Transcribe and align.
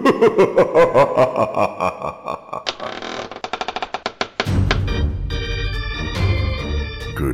Good 0.00 0.08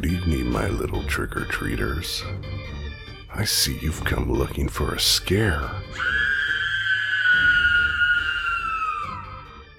evening, 0.04 0.51
my 0.51 0.67
little 0.67 1.04
trick 1.04 1.37
or 1.37 1.44
treaters. 1.44 2.24
I 3.33 3.44
see 3.44 3.79
you've 3.79 4.03
come 4.03 4.33
looking 4.33 4.69
for 4.69 4.92
a 4.92 4.99
scare. 4.99 5.71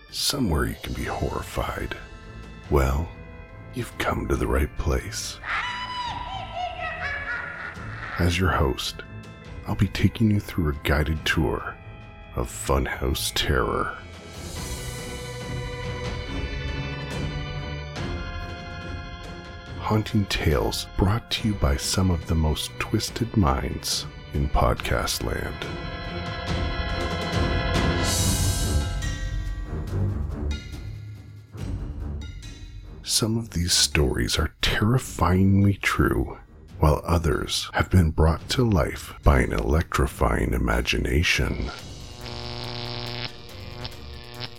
Somewhere 0.10 0.68
you 0.68 0.76
can 0.82 0.94
be 0.94 1.04
horrified. 1.04 1.98
Well, 2.70 3.10
you've 3.74 3.98
come 3.98 4.30
to 4.30 4.38
the 4.38 4.48
right 4.48 4.78
place. 4.78 5.42
As 8.18 8.40
your 8.40 8.52
host, 8.52 9.02
I'll 9.68 9.76
be 9.76 9.90
taking 9.90 10.32
you 10.32 10.40
through 10.40 10.70
a 10.70 10.88
guided 10.88 11.26
tour 11.26 11.77
of 12.38 12.48
Funhouse 12.48 13.32
Terror. 13.34 13.98
Haunting 19.80 20.26
tales 20.26 20.86
brought 20.98 21.30
to 21.32 21.48
you 21.48 21.54
by 21.56 21.76
some 21.76 22.12
of 22.12 22.28
the 22.28 22.36
most 22.36 22.72
twisted 22.78 23.36
minds 23.36 24.06
in 24.34 24.48
podcast 24.50 25.24
land. 25.24 25.56
Some 33.02 33.38
of 33.40 33.50
these 33.50 33.74
stories 33.74 34.38
are 34.38 34.54
terrifyingly 34.62 35.74
true, 35.76 36.38
while 36.80 37.02
others 37.04 37.72
have 37.74 37.90
been 37.90 38.12
brought 38.12 38.48
to 38.50 38.70
life 38.70 39.14
by 39.24 39.40
an 39.40 39.54
electrifying 39.54 40.54
imagination. 40.54 41.72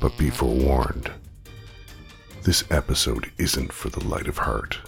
But 0.01 0.17
be 0.17 0.31
forewarned, 0.31 1.11
this 2.45 2.63
episode 2.71 3.33
isn't 3.37 3.73
for 3.73 3.89
the 3.89 4.05
light 4.05 4.29
of 4.29 4.39
heart. 4.39 4.79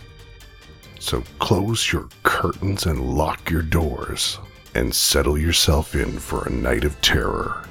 So 1.00 1.24
close 1.40 1.92
your 1.92 2.08
curtains 2.22 2.86
and 2.86 3.00
lock 3.00 3.50
your 3.50 3.62
doors 3.62 4.38
and 4.76 4.94
settle 4.94 5.36
yourself 5.36 5.96
in 5.96 6.20
for 6.20 6.46
a 6.46 6.50
night 6.50 6.84
of 6.84 7.00
terror. 7.00 7.64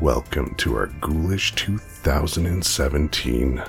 Welcome 0.00 0.54
to 0.56 0.76
our 0.76 0.88
Ghoulish 1.00 1.54
2017 1.54 3.62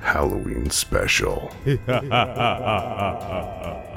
Halloween 0.00 0.70
special. 0.70 1.52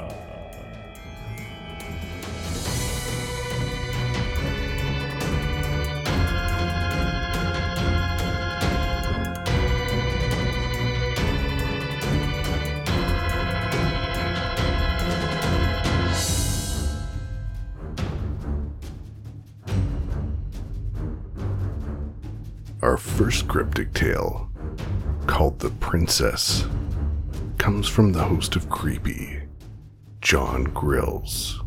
tale, 24.00 24.50
called 25.26 25.58
The 25.58 25.68
Princess, 25.72 26.64
comes 27.58 27.86
from 27.86 28.12
the 28.12 28.24
host 28.24 28.56
of 28.56 28.70
Creepy, 28.70 29.42
John 30.22 30.64
Grills. 30.64 31.60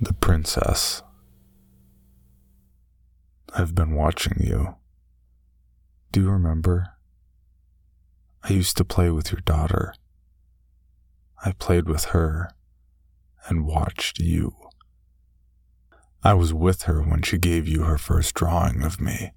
The 0.00 0.12
Princess. 0.20 1.02
I've 3.52 3.74
been 3.74 3.96
watching 3.96 4.36
you. 4.38 4.76
Do 6.12 6.20
you 6.20 6.30
remember? 6.30 6.95
I 8.48 8.52
used 8.52 8.76
to 8.76 8.84
play 8.84 9.10
with 9.10 9.32
your 9.32 9.40
daughter. 9.40 9.92
I 11.44 11.50
played 11.50 11.88
with 11.88 12.06
her 12.06 12.50
and 13.48 13.66
watched 13.66 14.20
you. 14.20 14.54
I 16.22 16.34
was 16.34 16.54
with 16.54 16.82
her 16.82 17.02
when 17.02 17.22
she 17.22 17.38
gave 17.38 17.66
you 17.66 17.82
her 17.82 17.98
first 17.98 18.36
drawing 18.36 18.84
of 18.84 19.00
me. 19.00 19.32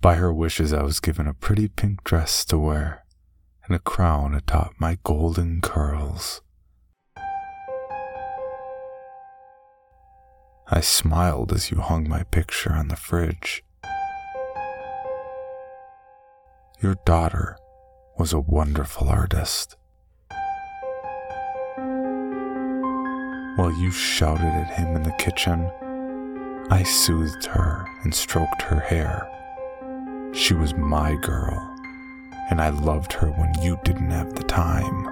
By 0.00 0.14
her 0.14 0.32
wishes, 0.32 0.72
I 0.72 0.84
was 0.84 1.00
given 1.00 1.26
a 1.26 1.34
pretty 1.34 1.66
pink 1.66 2.04
dress 2.04 2.44
to 2.46 2.58
wear 2.58 3.04
and 3.66 3.74
a 3.74 3.80
crown 3.80 4.32
atop 4.36 4.74
my 4.78 4.98
golden 5.02 5.60
curls. 5.60 6.40
I 10.68 10.80
smiled 10.80 11.52
as 11.52 11.72
you 11.72 11.78
hung 11.80 12.08
my 12.08 12.22
picture 12.22 12.72
on 12.72 12.86
the 12.86 12.96
fridge. 12.96 13.64
Your 16.80 16.94
daughter 17.04 17.56
was 18.22 18.32
a 18.32 18.38
wonderful 18.38 19.08
artist. 19.08 19.74
While 23.56 23.72
you 23.80 23.90
shouted 23.90 24.46
at 24.46 24.74
him 24.74 24.94
in 24.94 25.02
the 25.02 25.16
kitchen, 25.18 25.68
I 26.70 26.84
soothed 26.84 27.46
her 27.46 27.84
and 28.04 28.14
stroked 28.14 28.62
her 28.62 28.78
hair. 28.78 29.28
She 30.32 30.54
was 30.54 30.72
my 30.72 31.16
girl, 31.16 31.58
and 32.48 32.60
I 32.60 32.68
loved 32.68 33.12
her 33.14 33.26
when 33.32 33.60
you 33.60 33.80
didn't 33.82 34.12
have 34.12 34.34
the 34.34 34.44
time. 34.44 35.08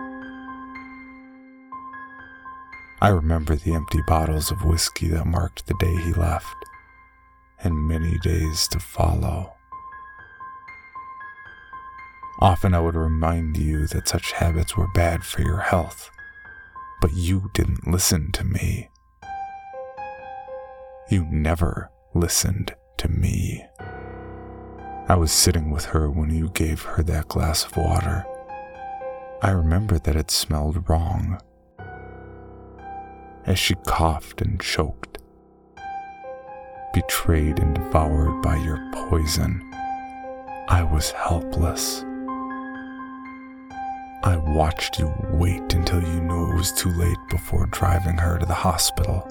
I 3.01 3.09
remember 3.09 3.57
the 3.57 3.75
empty 3.75 4.03
bottles 4.07 4.53
of 4.53 4.65
whiskey 4.65 5.09
that 5.09 5.27
marked 5.27 5.67
the 5.67 5.75
day 5.81 5.97
he 5.97 6.13
left, 6.13 6.55
and 7.59 7.75
many 7.75 8.19
days 8.19 8.69
to 8.69 8.79
follow. 8.79 9.55
Often 12.41 12.73
I 12.73 12.81
would 12.81 12.95
remind 12.95 13.59
you 13.59 13.87
that 13.89 14.09
such 14.09 14.33
habits 14.33 14.75
were 14.75 14.89
bad 14.95 15.25
for 15.25 15.43
your 15.43 15.59
health, 15.59 16.11
but 17.03 17.13
you 17.13 17.51
didn't 17.53 17.87
listen 17.87 18.33
to 18.33 18.45
me. 18.45 18.89
You 21.11 21.27
never 21.31 21.91
listened 22.15 22.75
to 22.97 23.09
me. 23.09 23.67
I 25.07 25.17
was 25.17 25.33
sitting 25.33 25.71
with 25.71 25.87
her 25.87 26.09
when 26.11 26.31
you 26.31 26.49
gave 26.49 26.83
her 26.83 27.03
that 27.03 27.29
glass 27.29 27.67
of 27.67 27.77
water. 27.77 28.25
I 29.43 29.51
remember 29.51 29.99
that 29.99 30.17
it 30.17 30.31
smelled 30.31 30.89
wrong. 30.89 31.41
As 33.45 33.59
she 33.59 33.75
coughed 33.87 34.41
and 34.41 34.59
choked, 34.59 35.19
betrayed 36.95 37.59
and 37.59 37.75
devoured 37.75 38.41
by 38.41 38.57
your 38.57 38.79
poison, 38.93 39.61
I 40.69 40.89
was 40.91 41.11
helpless. 41.11 42.05
I 44.23 44.37
watched 44.37 44.99
you 44.99 45.15
wait 45.31 45.73
until 45.73 46.03
you 46.03 46.21
knew 46.21 46.53
it 46.53 46.57
was 46.57 46.73
too 46.73 46.91
late 46.91 47.17
before 47.31 47.65
driving 47.67 48.19
her 48.19 48.37
to 48.37 48.45
the 48.45 48.53
hospital. 48.53 49.27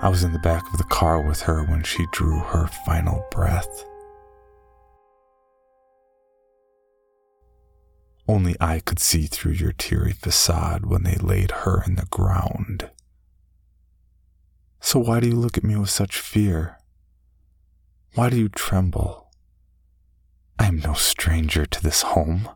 I 0.00 0.08
was 0.08 0.22
in 0.22 0.32
the 0.32 0.38
back 0.38 0.64
of 0.70 0.78
the 0.78 0.84
car 0.84 1.20
with 1.20 1.42
her 1.42 1.64
when 1.64 1.82
she 1.82 2.06
drew 2.12 2.38
her 2.38 2.68
final 2.86 3.26
breath. 3.32 3.84
Only 8.28 8.54
I 8.60 8.78
could 8.78 9.00
see 9.00 9.26
through 9.26 9.54
your 9.54 9.72
teary 9.72 10.12
facade 10.12 10.86
when 10.86 11.02
they 11.02 11.16
laid 11.16 11.50
her 11.50 11.82
in 11.84 11.96
the 11.96 12.06
ground. 12.06 12.90
So 14.78 15.00
why 15.00 15.18
do 15.18 15.26
you 15.26 15.34
look 15.34 15.58
at 15.58 15.64
me 15.64 15.76
with 15.76 15.90
such 15.90 16.20
fear? 16.20 16.78
Why 18.14 18.30
do 18.30 18.36
you 18.36 18.48
tremble? 18.48 19.32
I 20.60 20.66
am 20.66 20.78
no 20.78 20.92
stranger 20.92 21.66
to 21.66 21.82
this 21.82 22.02
home. 22.02 22.48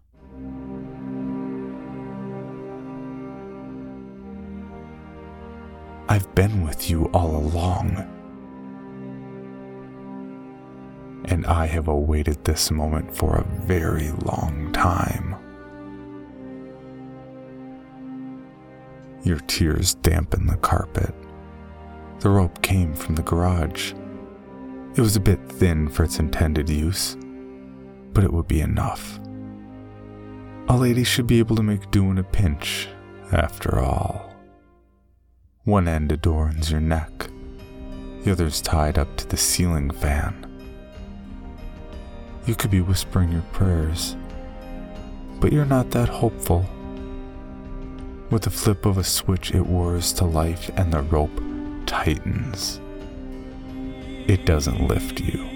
I've 6.08 6.34
been 6.34 6.64
with 6.64 6.90
you 6.90 7.06
all 7.14 7.36
along. 7.36 8.08
And 11.26 11.46
I 11.46 11.66
have 11.66 11.88
awaited 11.88 12.44
this 12.44 12.70
moment 12.70 13.16
for 13.16 13.36
a 13.36 13.64
very 13.64 14.10
long 14.10 14.72
time. 14.72 15.36
Your 19.22 19.38
tears 19.40 19.94
dampen 19.94 20.46
the 20.46 20.56
carpet. 20.56 21.14
The 22.18 22.30
rope 22.30 22.60
came 22.62 22.94
from 22.94 23.14
the 23.14 23.22
garage. 23.22 23.92
It 24.94 25.00
was 25.00 25.16
a 25.16 25.20
bit 25.20 25.40
thin 25.48 25.88
for 25.88 26.02
its 26.02 26.18
intended 26.18 26.68
use, 26.68 27.16
but 28.12 28.24
it 28.24 28.32
would 28.32 28.48
be 28.48 28.60
enough. 28.60 29.20
A 30.68 30.76
lady 30.76 31.04
should 31.04 31.26
be 31.26 31.38
able 31.38 31.56
to 31.56 31.62
make 31.62 31.90
do 31.90 32.10
in 32.10 32.18
a 32.18 32.24
pinch, 32.24 32.88
after 33.30 33.78
all. 33.78 34.31
One 35.64 35.86
end 35.86 36.10
adorns 36.10 36.72
your 36.72 36.80
neck, 36.80 37.30
the 38.24 38.32
other's 38.32 38.60
tied 38.60 38.98
up 38.98 39.16
to 39.16 39.28
the 39.28 39.36
ceiling 39.36 39.92
fan. 39.92 40.48
You 42.46 42.56
could 42.56 42.72
be 42.72 42.80
whispering 42.80 43.30
your 43.30 43.44
prayers, 43.52 44.16
but 45.38 45.52
you're 45.52 45.64
not 45.64 45.92
that 45.92 46.08
hopeful. 46.08 46.66
With 48.28 48.42
the 48.42 48.50
flip 48.50 48.86
of 48.86 48.98
a 48.98 49.04
switch, 49.04 49.52
it 49.54 49.64
whirs 49.64 50.12
to 50.14 50.24
life 50.24 50.68
and 50.76 50.92
the 50.92 51.02
rope 51.02 51.40
tightens. 51.86 52.80
It 54.26 54.44
doesn't 54.44 54.88
lift 54.88 55.20
you, 55.20 55.48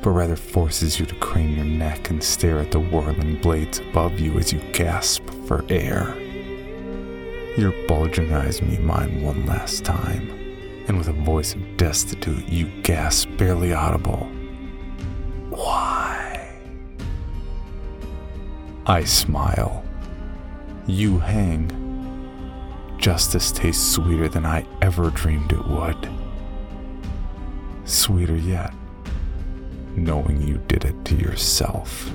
but 0.00 0.10
rather 0.10 0.36
forces 0.36 1.00
you 1.00 1.06
to 1.06 1.14
crane 1.16 1.56
your 1.56 1.64
neck 1.64 2.10
and 2.10 2.22
stare 2.22 2.60
at 2.60 2.70
the 2.70 2.78
whirling 2.78 3.40
blades 3.40 3.80
above 3.80 4.20
you 4.20 4.38
as 4.38 4.52
you 4.52 4.60
gasp 4.72 5.28
for 5.48 5.64
air. 5.68 6.14
Your 7.56 7.72
bulging 7.88 8.32
eyes 8.32 8.62
meet 8.62 8.80
mine 8.80 9.22
one 9.22 9.44
last 9.44 9.84
time, 9.84 10.30
and 10.86 10.96
with 10.96 11.08
a 11.08 11.12
voice 11.12 11.54
of 11.54 11.76
destitute, 11.76 12.48
you 12.48 12.70
gasp, 12.82 13.28
barely 13.36 13.72
audible. 13.72 14.28
Why? 15.50 16.56
I 18.86 19.04
smile. 19.04 19.84
You 20.86 21.18
hang. 21.18 21.76
Justice 22.98 23.50
tastes 23.50 23.94
sweeter 23.94 24.28
than 24.28 24.46
I 24.46 24.64
ever 24.80 25.10
dreamed 25.10 25.52
it 25.52 25.66
would. 25.66 26.08
Sweeter 27.84 28.36
yet, 28.36 28.72
knowing 29.96 30.40
you 30.40 30.58
did 30.68 30.84
it 30.84 31.04
to 31.06 31.16
yourself. 31.16 32.10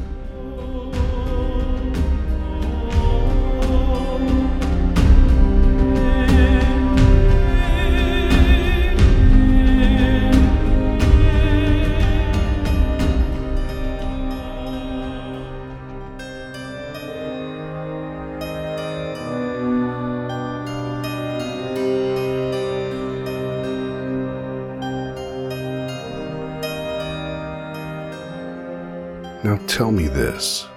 Tell 29.76 29.92
me 29.92 30.08
this. 30.08 30.70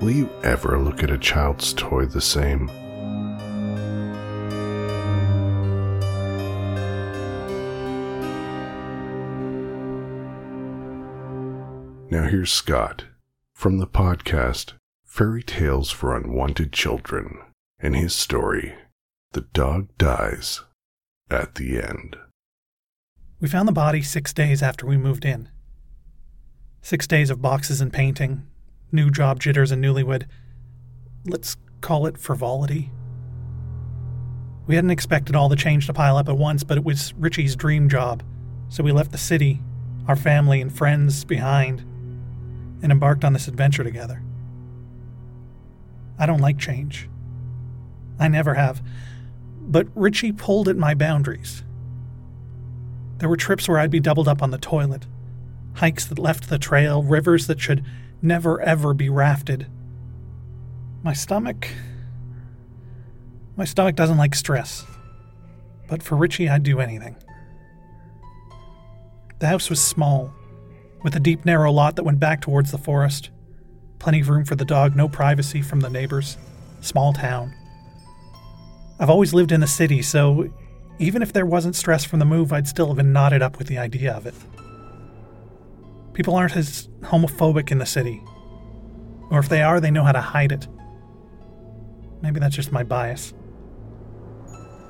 Will 0.00 0.12
you 0.12 0.30
ever 0.44 0.78
look 0.78 1.02
at 1.02 1.10
a 1.10 1.18
child's 1.18 1.72
toy 1.72 2.04
the 2.04 2.20
same? 2.20 2.66
Now 12.08 12.28
here's 12.28 12.52
Scott 12.52 13.06
from 13.54 13.78
the 13.78 13.88
podcast 13.88 14.74
Fairy 15.04 15.42
Tales 15.42 15.90
for 15.90 16.14
Unwanted 16.14 16.72
Children 16.72 17.40
and 17.80 17.96
his 17.96 18.14
story 18.14 18.76
The 19.32 19.40
Dog 19.40 19.88
Dies 19.98 20.62
at 21.28 21.56
the 21.56 21.82
End. 21.82 22.18
We 23.40 23.48
found 23.48 23.66
the 23.66 23.72
body 23.72 24.02
six 24.02 24.32
days 24.32 24.62
after 24.62 24.86
we 24.86 24.96
moved 24.96 25.24
in. 25.24 25.48
Six 26.82 27.06
days 27.06 27.30
of 27.30 27.42
boxes 27.42 27.80
and 27.80 27.92
painting, 27.92 28.46
new 28.92 29.10
job 29.10 29.40
jitters 29.40 29.70
and 29.70 29.84
newlywed. 29.84 30.24
Let's 31.26 31.56
call 31.80 32.06
it 32.06 32.16
frivolity. 32.16 32.90
We 34.66 34.74
hadn't 34.74 34.90
expected 34.90 35.34
all 35.34 35.48
the 35.48 35.56
change 35.56 35.86
to 35.86 35.92
pile 35.92 36.16
up 36.16 36.28
at 36.28 36.36
once, 36.36 36.62
but 36.62 36.78
it 36.78 36.84
was 36.84 37.14
Richie's 37.14 37.56
dream 37.56 37.88
job, 37.88 38.22
so 38.68 38.82
we 38.82 38.92
left 38.92 39.12
the 39.12 39.18
city, 39.18 39.60
our 40.06 40.16
family 40.16 40.60
and 40.60 40.72
friends 40.74 41.24
behind, 41.24 41.80
and 42.82 42.92
embarked 42.92 43.24
on 43.24 43.32
this 43.32 43.48
adventure 43.48 43.84
together. 43.84 44.22
I 46.18 46.26
don't 46.26 46.40
like 46.40 46.58
change. 46.58 47.08
I 48.18 48.28
never 48.28 48.54
have, 48.54 48.82
but 49.60 49.88
Richie 49.94 50.32
pulled 50.32 50.68
at 50.68 50.76
my 50.76 50.94
boundaries. 50.94 51.64
There 53.18 53.28
were 53.28 53.36
trips 53.36 53.68
where 53.68 53.78
I'd 53.78 53.90
be 53.90 54.00
doubled 54.00 54.28
up 54.28 54.42
on 54.42 54.50
the 54.50 54.58
toilet 54.58 55.06
hikes 55.78 56.06
that 56.06 56.18
left 56.18 56.48
the 56.48 56.58
trail, 56.58 57.02
rivers 57.02 57.46
that 57.46 57.60
should 57.60 57.84
never 58.20 58.60
ever 58.60 58.94
be 58.94 59.08
rafted. 59.08 59.66
My 61.02 61.12
stomach. 61.12 61.68
My 63.56 63.64
stomach 63.64 63.96
doesn't 63.96 64.18
like 64.18 64.34
stress. 64.34 64.84
But 65.88 66.02
for 66.02 66.16
Richie, 66.16 66.48
I'd 66.48 66.62
do 66.62 66.80
anything. 66.80 67.16
The 69.38 69.46
house 69.46 69.70
was 69.70 69.80
small, 69.80 70.32
with 71.02 71.14
a 71.14 71.20
deep, 71.20 71.44
narrow 71.44 71.70
lot 71.70 71.96
that 71.96 72.02
went 72.02 72.18
back 72.18 72.40
towards 72.40 72.72
the 72.72 72.78
forest. 72.78 73.30
Plenty 73.98 74.20
of 74.20 74.28
room 74.28 74.44
for 74.44 74.56
the 74.56 74.64
dog, 74.64 74.96
no 74.96 75.08
privacy 75.08 75.62
from 75.62 75.80
the 75.80 75.90
neighbors. 75.90 76.36
Small 76.80 77.12
town. 77.12 77.54
I've 78.98 79.10
always 79.10 79.32
lived 79.32 79.52
in 79.52 79.60
the 79.60 79.66
city, 79.68 80.02
so 80.02 80.52
even 80.98 81.22
if 81.22 81.32
there 81.32 81.46
wasn't 81.46 81.76
stress 81.76 82.04
from 82.04 82.18
the 82.18 82.24
move, 82.24 82.52
I'd 82.52 82.66
still 82.66 82.88
have 82.88 82.96
been 82.96 83.12
knotted 83.12 83.42
up 83.42 83.58
with 83.58 83.68
the 83.68 83.78
idea 83.78 84.12
of 84.12 84.26
it. 84.26 84.34
People 86.18 86.34
aren't 86.34 86.56
as 86.56 86.88
homophobic 87.02 87.70
in 87.70 87.78
the 87.78 87.86
city. 87.86 88.20
Or 89.30 89.38
if 89.38 89.48
they 89.48 89.62
are, 89.62 89.78
they 89.78 89.92
know 89.92 90.02
how 90.02 90.10
to 90.10 90.20
hide 90.20 90.50
it. 90.50 90.66
Maybe 92.22 92.40
that's 92.40 92.56
just 92.56 92.72
my 92.72 92.82
bias. 92.82 93.32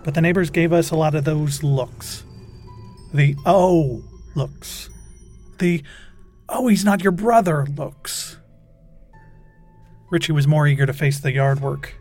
But 0.05 0.15
the 0.15 0.23
neighbors 0.23 0.49
gave 0.49 0.73
us 0.73 0.91
a 0.91 0.97
lot 0.97 1.15
of 1.15 1.25
those 1.25 1.63
looks. 1.63 2.25
The 3.13 3.37
oh 3.45 4.03
looks. 4.37 4.89
The 5.59 5.83
oh, 6.49 6.69
he's 6.69 6.87
not 6.87 7.03
your 7.03 7.13
brother 7.13 7.67
looks. 7.77 8.39
Richie 10.11 10.33
was 10.33 10.49
more 10.49 10.67
eager 10.67 10.87
to 10.87 10.95
face 10.95 11.21
the 11.21 11.35
yard 11.35 11.61
work, 11.61 11.95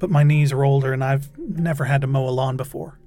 but 0.00 0.10
my 0.10 0.24
knees 0.24 0.50
are 0.50 0.64
older 0.64 0.92
and 0.92 1.04
I've 1.04 1.28
never 1.38 1.84
had 1.84 2.00
to 2.00 2.08
mow 2.08 2.28
a 2.28 2.30
lawn 2.30 2.56
before. 2.56 2.98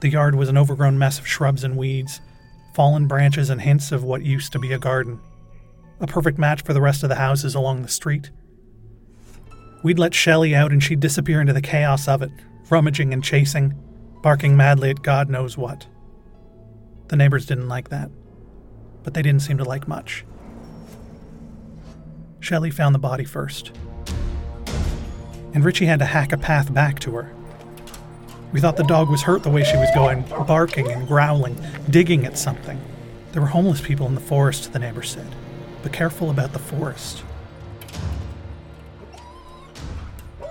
The 0.00 0.10
yard 0.10 0.34
was 0.34 0.50
an 0.50 0.58
overgrown 0.58 0.98
mess 0.98 1.18
of 1.18 1.26
shrubs 1.26 1.64
and 1.64 1.74
weeds, 1.74 2.20
fallen 2.76 3.06
branches 3.06 3.48
and 3.48 3.62
hints 3.62 3.90
of 3.90 4.04
what 4.04 4.22
used 4.22 4.52
to 4.52 4.58
be 4.58 4.70
a 4.74 4.78
garden. 4.78 5.18
A 5.98 6.06
perfect 6.06 6.36
match 6.36 6.60
for 6.60 6.74
the 6.74 6.82
rest 6.82 7.02
of 7.02 7.08
the 7.08 7.14
houses 7.14 7.54
along 7.54 7.80
the 7.80 7.88
street. 7.88 8.30
We'd 9.82 9.98
let 9.98 10.12
Shelley 10.12 10.54
out 10.54 10.72
and 10.72 10.82
she'd 10.82 11.00
disappear 11.00 11.40
into 11.40 11.54
the 11.54 11.62
chaos 11.62 12.06
of 12.06 12.20
it, 12.20 12.30
rummaging 12.68 13.14
and 13.14 13.24
chasing, 13.24 13.72
barking 14.22 14.58
madly 14.58 14.90
at 14.90 15.00
God 15.00 15.30
knows 15.30 15.56
what. 15.56 15.86
The 17.08 17.16
neighbors 17.16 17.46
didn't 17.46 17.68
like 17.68 17.88
that, 17.88 18.10
but 19.02 19.14
they 19.14 19.22
didn't 19.22 19.40
seem 19.40 19.56
to 19.56 19.64
like 19.64 19.88
much. 19.88 20.26
Shelley 22.40 22.70
found 22.70 22.94
the 22.94 22.98
body 22.98 23.24
first. 23.24 23.72
And 25.54 25.64
Richie 25.64 25.86
had 25.86 26.00
to 26.00 26.04
hack 26.04 26.30
a 26.30 26.36
path 26.36 26.74
back 26.74 26.98
to 27.00 27.12
her. 27.12 27.35
We 28.52 28.60
thought 28.60 28.76
the 28.76 28.84
dog 28.84 29.10
was 29.10 29.22
hurt 29.22 29.42
the 29.42 29.50
way 29.50 29.64
she 29.64 29.76
was 29.76 29.90
going, 29.94 30.22
barking 30.46 30.90
and 30.90 31.06
growling, 31.06 31.56
digging 31.90 32.24
at 32.24 32.38
something. 32.38 32.80
There 33.32 33.42
were 33.42 33.48
homeless 33.48 33.80
people 33.80 34.06
in 34.06 34.14
the 34.14 34.20
forest, 34.20 34.72
the 34.72 34.78
neighbor 34.78 35.02
said. 35.02 35.34
But 35.82 35.92
careful 35.92 36.30
about 36.30 36.52
the 36.52 36.58
forest. 36.58 37.22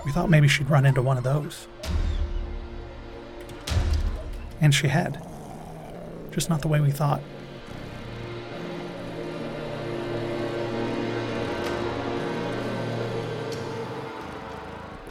We 0.04 0.12
thought 0.12 0.30
maybe 0.30 0.46
she'd 0.46 0.70
run 0.70 0.86
into 0.86 1.02
one 1.02 1.18
of 1.18 1.24
those. 1.24 1.66
And 4.60 4.74
she 4.74 4.88
had. 4.88 5.20
Just 6.30 6.48
not 6.48 6.62
the 6.62 6.68
way 6.68 6.80
we 6.80 6.90
thought. 6.90 7.20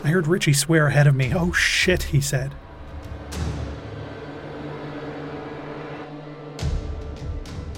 I 0.04 0.10
heard 0.10 0.28
Richie 0.28 0.54
swear 0.54 0.88
ahead 0.88 1.08
of 1.08 1.16
me. 1.16 1.34
Oh 1.34 1.52
shit, 1.52 2.04
he 2.04 2.22
said. 2.22 2.54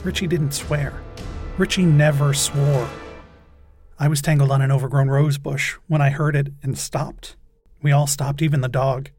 Richie 0.07 0.25
didn't 0.25 0.53
swear. 0.53 1.01
Richie 1.57 1.83
never 1.83 2.33
swore. 2.33 2.89
I 3.99 4.07
was 4.07 4.21
tangled 4.21 4.51
on 4.51 4.61
an 4.61 4.71
overgrown 4.71 5.09
rose 5.09 5.37
bush 5.37 5.75
when 5.87 6.01
I 6.01 6.11
heard 6.11 6.33
it 6.33 6.47
and 6.63 6.77
stopped. 6.77 7.35
We 7.81 7.91
all 7.91 8.07
stopped, 8.07 8.41
even 8.41 8.61
the 8.61 8.69
dog. 8.69 9.09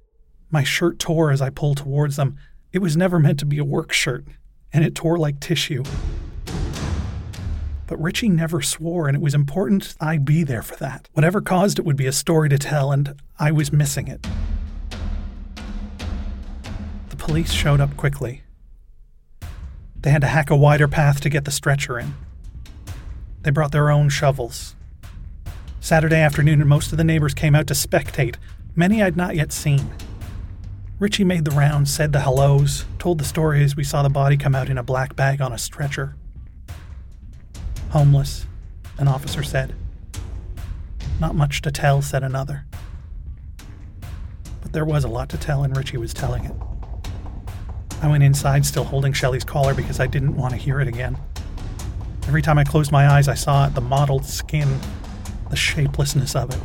My 0.50 0.64
shirt 0.64 0.98
tore 0.98 1.30
as 1.30 1.42
I 1.42 1.50
pulled 1.50 1.76
towards 1.76 2.16
them. 2.16 2.38
It 2.72 2.78
was 2.78 2.96
never 2.96 3.18
meant 3.18 3.38
to 3.40 3.44
be 3.44 3.58
a 3.58 3.66
work 3.66 3.92
shirt, 3.92 4.24
and 4.72 4.82
it 4.82 4.94
tore 4.94 5.18
like 5.18 5.40
tissue. 5.40 5.84
But 7.86 8.00
Richie 8.00 8.30
never 8.30 8.62
swore, 8.62 9.08
and 9.08 9.14
it 9.14 9.20
was 9.20 9.34
important 9.34 9.94
I 10.00 10.16
be 10.16 10.42
there 10.42 10.62
for 10.62 10.76
that. 10.76 11.10
Whatever 11.12 11.42
caused 11.42 11.78
it 11.78 11.84
would 11.84 11.96
be 11.96 12.06
a 12.06 12.12
story 12.12 12.48
to 12.48 12.56
tell, 12.56 12.92
and 12.92 13.14
I 13.38 13.52
was 13.52 13.74
missing 13.74 14.08
it. 14.08 14.26
The 17.10 17.16
police 17.16 17.52
showed 17.52 17.82
up 17.82 17.94
quickly. 17.98 18.40
They 20.02 20.10
had 20.10 20.20
to 20.22 20.28
hack 20.28 20.50
a 20.50 20.56
wider 20.56 20.88
path 20.88 21.20
to 21.22 21.28
get 21.28 21.44
the 21.44 21.50
stretcher 21.50 21.98
in. 21.98 22.14
They 23.42 23.50
brought 23.50 23.72
their 23.72 23.90
own 23.90 24.08
shovels. 24.08 24.74
Saturday 25.80 26.16
afternoon, 26.16 26.66
most 26.66 26.92
of 26.92 26.98
the 26.98 27.04
neighbors 27.04 27.34
came 27.34 27.54
out 27.54 27.66
to 27.68 27.74
spectate, 27.74 28.36
many 28.76 29.02
I'd 29.02 29.16
not 29.16 29.36
yet 29.36 29.52
seen. 29.52 29.90
Richie 30.98 31.24
made 31.24 31.44
the 31.44 31.52
rounds, 31.52 31.92
said 31.92 32.12
the 32.12 32.20
hellos, 32.20 32.84
told 32.98 33.18
the 33.18 33.24
story 33.24 33.62
as 33.62 33.76
we 33.76 33.84
saw 33.84 34.02
the 34.02 34.08
body 34.08 34.36
come 34.36 34.54
out 34.54 34.68
in 34.68 34.78
a 34.78 34.82
black 34.82 35.14
bag 35.14 35.40
on 35.40 35.52
a 35.52 35.58
stretcher. 35.58 36.16
homeless, 37.90 38.46
an 38.98 39.08
officer 39.08 39.42
said. 39.42 39.74
Not 41.20 41.34
much 41.34 41.62
to 41.62 41.70
tell, 41.70 42.02
said 42.02 42.22
another. 42.22 42.66
But 44.60 44.72
there 44.72 44.84
was 44.84 45.04
a 45.04 45.08
lot 45.08 45.28
to 45.30 45.38
tell, 45.38 45.62
and 45.62 45.76
Richie 45.76 45.96
was 45.96 46.12
telling 46.12 46.44
it. 46.44 46.52
I 48.00 48.06
went 48.06 48.22
inside, 48.22 48.64
still 48.64 48.84
holding 48.84 49.12
Shelley's 49.12 49.44
collar 49.44 49.74
because 49.74 49.98
I 49.98 50.06
didn't 50.06 50.36
want 50.36 50.54
to 50.54 50.56
hear 50.56 50.80
it 50.80 50.88
again. 50.88 51.18
Every 52.28 52.42
time 52.42 52.58
I 52.58 52.64
closed 52.64 52.92
my 52.92 53.08
eyes, 53.08 53.26
I 53.26 53.34
saw 53.34 53.66
it 53.66 53.74
the 53.74 53.80
mottled 53.80 54.24
skin, 54.24 54.78
the 55.50 55.56
shapelessness 55.56 56.36
of 56.36 56.54
it, 56.54 56.60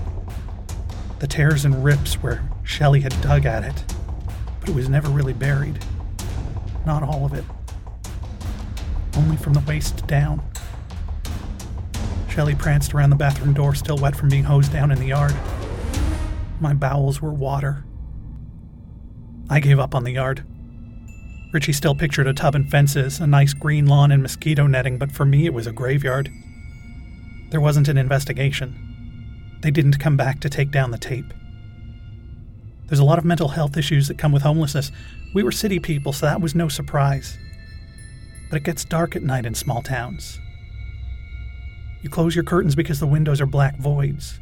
the 1.19 1.27
tears 1.27 1.65
and 1.65 1.83
rips 1.83 2.15
where 2.15 2.47
Shelley 2.63 3.01
had 3.01 3.19
dug 3.21 3.45
at 3.45 3.63
it, 3.63 3.83
but 4.59 4.69
it 4.69 4.75
was 4.75 4.89
never 4.89 5.09
really 5.09 5.33
buried. 5.33 5.83
Not 6.85 7.01
all 7.01 7.25
of 7.25 7.33
it. 7.33 7.45
Only 9.15 9.37
from 9.37 9.53
the 9.53 9.61
waist 9.61 10.05
down. 10.05 10.41
Shelley 12.29 12.55
pranced 12.55 12.93
around 12.93 13.09
the 13.09 13.15
bathroom 13.15 13.53
door, 13.53 13.73
still 13.73 13.97
wet 13.97 14.15
from 14.15 14.29
being 14.29 14.43
hosed 14.43 14.71
down 14.71 14.91
in 14.91 14.99
the 14.99 15.07
yard. 15.07 15.33
My 16.59 16.73
bowels 16.73 17.21
were 17.21 17.31
water. 17.31 17.85
I 19.49 19.59
gave 19.59 19.79
up 19.79 19.95
on 19.95 20.03
the 20.03 20.11
yard. 20.11 20.43
Richie 21.53 21.71
still 21.71 21.93
pictured 21.93 22.25
a 22.25 22.33
tub 22.33 22.55
and 22.55 22.69
fences, 22.69 23.19
a 23.19 23.27
nice 23.27 23.53
green 23.53 23.85
lawn 23.85 24.11
and 24.11 24.23
mosquito 24.23 24.65
netting, 24.65 24.97
but 24.97 25.11
for 25.11 25.23
me 25.23 25.45
it 25.45 25.53
was 25.53 25.67
a 25.67 25.71
graveyard. 25.71 26.31
There 27.51 27.61
wasn't 27.61 27.87
an 27.87 27.97
investigation. 27.97 29.59
They 29.61 29.69
didn't 29.69 29.99
come 29.99 30.17
back 30.17 30.39
to 30.39 30.49
take 30.49 30.71
down 30.71 30.89
the 30.89 30.97
tape. 30.97 31.31
There's 32.87 32.99
a 32.99 33.03
lot 33.03 33.19
of 33.19 33.23
mental 33.23 33.49
health 33.49 33.77
issues 33.77 34.07
that 34.07 34.17
come 34.17 34.31
with 34.31 34.41
homelessness. 34.41 34.91
We 35.35 35.43
were 35.43 35.51
city 35.51 35.77
people, 35.77 36.11
so 36.11 36.25
that 36.25 36.41
was 36.41 36.55
no 36.55 36.67
surprise. 36.69 37.37
But 38.49 38.57
it 38.57 38.63
gets 38.63 38.83
dark 38.83 39.15
at 39.15 39.21
night 39.21 39.45
in 39.45 39.53
small 39.53 39.83
towns. 39.83 40.39
You 42.01 42.09
close 42.09 42.33
your 42.33 42.43
curtains 42.43 42.73
because 42.73 42.99
the 42.99 43.07
windows 43.07 43.39
are 43.39 43.45
black 43.45 43.77
voids. 43.77 44.39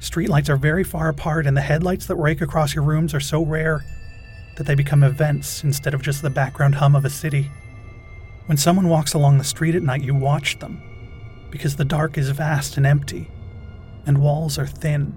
Streetlights 0.00 0.48
are 0.48 0.56
very 0.56 0.84
far 0.84 1.08
apart, 1.08 1.46
and 1.46 1.56
the 1.56 1.60
headlights 1.60 2.06
that 2.06 2.16
rake 2.16 2.40
across 2.40 2.74
your 2.74 2.84
rooms 2.84 3.14
are 3.14 3.20
so 3.20 3.44
rare 3.44 3.84
that 4.58 4.66
they 4.66 4.74
become 4.74 5.04
events 5.04 5.62
instead 5.62 5.94
of 5.94 6.02
just 6.02 6.20
the 6.20 6.28
background 6.28 6.74
hum 6.74 6.96
of 6.96 7.04
a 7.04 7.10
city. 7.10 7.48
When 8.46 8.58
someone 8.58 8.88
walks 8.88 9.14
along 9.14 9.38
the 9.38 9.44
street 9.44 9.76
at 9.76 9.84
night, 9.84 10.02
you 10.02 10.16
watch 10.16 10.58
them 10.58 10.82
because 11.48 11.76
the 11.76 11.84
dark 11.84 12.18
is 12.18 12.28
vast 12.30 12.76
and 12.76 12.84
empty, 12.84 13.30
and 14.04 14.18
walls 14.18 14.58
are 14.58 14.66
thin, 14.66 15.16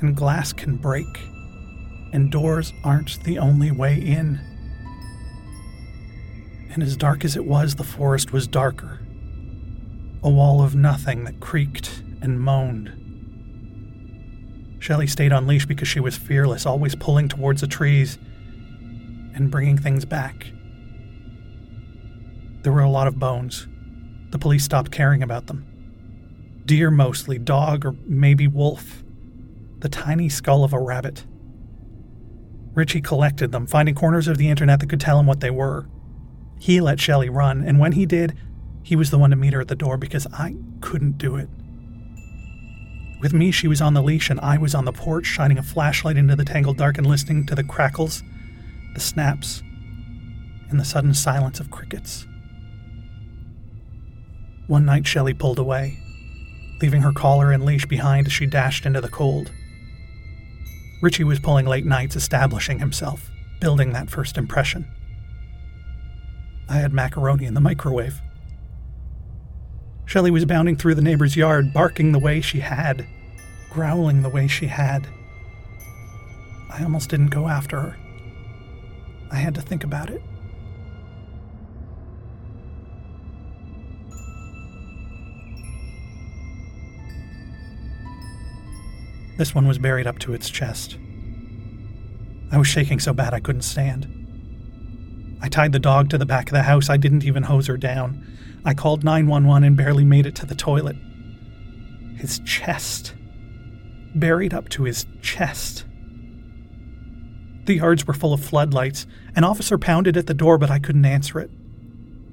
and 0.00 0.14
glass 0.14 0.52
can 0.52 0.76
break, 0.76 1.08
and 2.12 2.30
doors 2.30 2.72
aren't 2.84 3.22
the 3.24 3.36
only 3.36 3.72
way 3.72 3.96
in. 4.00 4.40
And 6.70 6.84
as 6.84 6.96
dark 6.96 7.24
as 7.24 7.34
it 7.34 7.44
was, 7.44 7.74
the 7.74 7.84
forest 7.84 8.32
was 8.32 8.46
darker 8.46 9.00
a 10.24 10.30
wall 10.30 10.62
of 10.62 10.76
nothing 10.76 11.24
that 11.24 11.40
creaked 11.40 12.00
and 12.20 12.40
moaned. 12.40 12.92
Shelley 14.78 15.08
stayed 15.08 15.32
on 15.32 15.48
leash 15.48 15.66
because 15.66 15.88
she 15.88 15.98
was 15.98 16.16
fearless, 16.16 16.64
always 16.64 16.94
pulling 16.94 17.28
towards 17.28 17.60
the 17.60 17.66
trees 17.66 18.18
and 19.34 19.50
bringing 19.50 19.78
things 19.78 20.04
back. 20.04 20.52
There 22.62 22.72
were 22.72 22.80
a 22.80 22.90
lot 22.90 23.08
of 23.08 23.18
bones. 23.18 23.66
The 24.30 24.38
police 24.38 24.64
stopped 24.64 24.92
caring 24.92 25.22
about 25.22 25.46
them. 25.46 25.66
Deer 26.64 26.90
mostly, 26.90 27.38
dog, 27.38 27.84
or 27.84 27.96
maybe 28.06 28.46
wolf. 28.46 29.02
The 29.80 29.88
tiny 29.88 30.28
skull 30.28 30.62
of 30.62 30.72
a 30.72 30.78
rabbit. 30.78 31.26
Richie 32.74 33.00
collected 33.00 33.52
them, 33.52 33.66
finding 33.66 33.94
corners 33.94 34.28
of 34.28 34.38
the 34.38 34.48
internet 34.48 34.80
that 34.80 34.88
could 34.88 35.00
tell 35.00 35.18
him 35.18 35.26
what 35.26 35.40
they 35.40 35.50
were. 35.50 35.88
He 36.58 36.80
let 36.80 37.00
Shelley 37.00 37.28
run, 37.28 37.62
and 37.64 37.78
when 37.78 37.92
he 37.92 38.06
did, 38.06 38.36
he 38.82 38.96
was 38.96 39.10
the 39.10 39.18
one 39.18 39.30
to 39.30 39.36
meet 39.36 39.52
her 39.52 39.60
at 39.60 39.68
the 39.68 39.74
door 39.74 39.96
because 39.96 40.26
I 40.32 40.54
couldn't 40.80 41.18
do 41.18 41.36
it. 41.36 41.48
With 43.20 43.32
me, 43.32 43.50
she 43.52 43.68
was 43.68 43.80
on 43.80 43.94
the 43.94 44.02
leash 44.02 44.30
and 44.30 44.40
I 44.40 44.58
was 44.58 44.74
on 44.74 44.84
the 44.84 44.92
porch, 44.92 45.26
shining 45.26 45.58
a 45.58 45.62
flashlight 45.62 46.16
into 46.16 46.34
the 46.34 46.44
tangled 46.44 46.78
dark 46.78 46.98
and 46.98 47.06
listening 47.06 47.46
to 47.46 47.54
the 47.54 47.62
crackles, 47.62 48.22
the 48.94 49.00
snaps, 49.00 49.62
and 50.70 50.78
the 50.78 50.84
sudden 50.84 51.14
silence 51.14 51.60
of 51.60 51.70
crickets. 51.70 52.26
One 54.66 54.84
night, 54.84 55.06
Shelley 55.06 55.34
pulled 55.34 55.58
away, 55.58 55.98
leaving 56.80 57.02
her 57.02 57.12
collar 57.12 57.52
and 57.52 57.64
leash 57.64 57.86
behind 57.86 58.26
as 58.26 58.32
she 58.32 58.46
dashed 58.46 58.86
into 58.86 59.00
the 59.00 59.08
cold. 59.08 59.50
Richie 61.02 61.24
was 61.24 61.40
pulling 61.40 61.66
late 61.66 61.84
nights, 61.84 62.16
establishing 62.16 62.78
himself, 62.78 63.30
building 63.60 63.92
that 63.92 64.10
first 64.10 64.38
impression. 64.38 64.86
I 66.68 66.76
had 66.76 66.92
macaroni 66.92 67.44
in 67.44 67.54
the 67.54 67.60
microwave. 67.60 68.20
Shelley 70.06 70.30
was 70.30 70.44
bounding 70.44 70.76
through 70.76 70.94
the 70.94 71.02
neighbor's 71.02 71.36
yard, 71.36 71.72
barking 71.72 72.12
the 72.12 72.18
way 72.18 72.40
she 72.40 72.60
had, 72.60 73.06
growling 73.70 74.22
the 74.22 74.28
way 74.28 74.46
she 74.46 74.66
had. 74.66 75.06
I 76.70 76.82
almost 76.82 77.10
didn't 77.10 77.28
go 77.28 77.48
after 77.48 77.80
her. 77.80 77.96
I 79.32 79.36
had 79.36 79.54
to 79.54 79.62
think 79.62 79.82
about 79.82 80.10
it. 80.10 80.22
This 89.38 89.54
one 89.54 89.66
was 89.66 89.78
buried 89.78 90.06
up 90.06 90.18
to 90.20 90.34
its 90.34 90.50
chest. 90.50 90.98
I 92.52 92.58
was 92.58 92.68
shaking 92.68 93.00
so 93.00 93.14
bad 93.14 93.32
I 93.32 93.40
couldn't 93.40 93.62
stand. 93.62 94.06
I 95.40 95.48
tied 95.48 95.72
the 95.72 95.78
dog 95.78 96.10
to 96.10 96.18
the 96.18 96.26
back 96.26 96.48
of 96.48 96.52
the 96.52 96.62
house. 96.62 96.90
I 96.90 96.98
didn't 96.98 97.24
even 97.24 97.42
hose 97.42 97.66
her 97.66 97.78
down. 97.78 98.24
I 98.64 98.74
called 98.74 99.02
911 99.02 99.64
and 99.64 99.76
barely 99.76 100.04
made 100.04 100.26
it 100.26 100.36
to 100.36 100.46
the 100.46 100.54
toilet. 100.54 100.96
His 102.16 102.38
chest. 102.40 103.14
Buried 104.14 104.52
up 104.52 104.68
to 104.68 104.84
his 104.84 105.06
chest. 105.22 105.86
The 107.64 107.74
yards 107.74 108.06
were 108.06 108.14
full 108.14 108.32
of 108.32 108.44
floodlights. 108.44 109.06
An 109.36 109.44
officer 109.44 109.78
pounded 109.78 110.16
at 110.16 110.26
the 110.26 110.34
door, 110.34 110.58
but 110.58 110.70
I 110.70 110.80
couldn't 110.80 111.04
answer 111.04 111.38
it. 111.38 111.50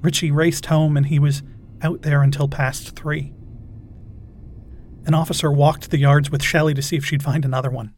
Richie 0.02 0.30
raced 0.30 0.66
home 0.66 0.96
and 0.96 1.06
he 1.06 1.18
was 1.18 1.42
out 1.82 2.02
there 2.02 2.22
until 2.22 2.48
past 2.48 2.96
three. 2.96 3.32
An 5.06 5.14
officer 5.14 5.50
walked 5.50 5.90
the 5.90 5.98
yards 5.98 6.30
with 6.30 6.42
Shelley 6.42 6.74
to 6.74 6.82
see 6.82 6.96
if 6.96 7.04
she'd 7.04 7.22
find 7.22 7.44
another 7.44 7.70
one. 7.70 7.94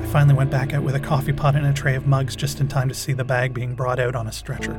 I 0.00 0.12
finally 0.12 0.34
went 0.34 0.50
back 0.50 0.74
out 0.74 0.82
with 0.82 0.94
a 0.94 1.00
coffee 1.00 1.32
pot 1.32 1.56
and 1.56 1.66
a 1.66 1.72
tray 1.72 1.94
of 1.94 2.06
mugs 2.06 2.36
just 2.36 2.60
in 2.60 2.68
time 2.68 2.88
to 2.88 2.94
see 2.94 3.12
the 3.12 3.24
bag 3.24 3.54
being 3.54 3.74
brought 3.74 3.98
out 3.98 4.14
on 4.14 4.26
a 4.26 4.32
stretcher. 4.32 4.74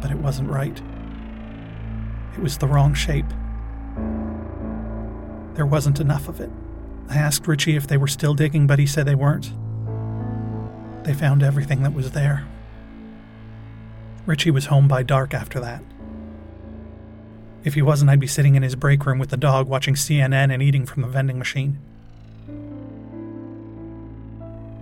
But 0.00 0.10
it 0.10 0.18
wasn't 0.18 0.50
right. 0.50 0.80
It 2.34 2.38
was 2.40 2.58
the 2.58 2.66
wrong 2.66 2.94
shape. 2.94 3.26
There 5.54 5.66
wasn't 5.66 6.00
enough 6.00 6.28
of 6.28 6.40
it. 6.40 6.50
I 7.08 7.16
asked 7.16 7.46
Richie 7.46 7.76
if 7.76 7.86
they 7.86 7.98
were 7.98 8.06
still 8.06 8.34
digging, 8.34 8.66
but 8.66 8.78
he 8.78 8.86
said 8.86 9.06
they 9.06 9.14
weren't. 9.14 9.52
They 11.04 11.12
found 11.12 11.42
everything 11.42 11.82
that 11.82 11.92
was 11.92 12.12
there. 12.12 12.46
Richie 14.24 14.50
was 14.50 14.66
home 14.66 14.88
by 14.88 15.02
dark 15.02 15.34
after 15.34 15.60
that. 15.60 15.82
If 17.64 17.74
he 17.74 17.82
wasn't, 17.82 18.10
I'd 18.10 18.20
be 18.20 18.26
sitting 18.26 18.54
in 18.54 18.62
his 18.62 18.76
break 18.76 19.04
room 19.04 19.18
with 19.18 19.30
the 19.30 19.36
dog 19.36 19.68
watching 19.68 19.94
CNN 19.94 20.52
and 20.52 20.62
eating 20.62 20.86
from 20.86 21.02
the 21.02 21.08
vending 21.08 21.38
machine. 21.38 21.78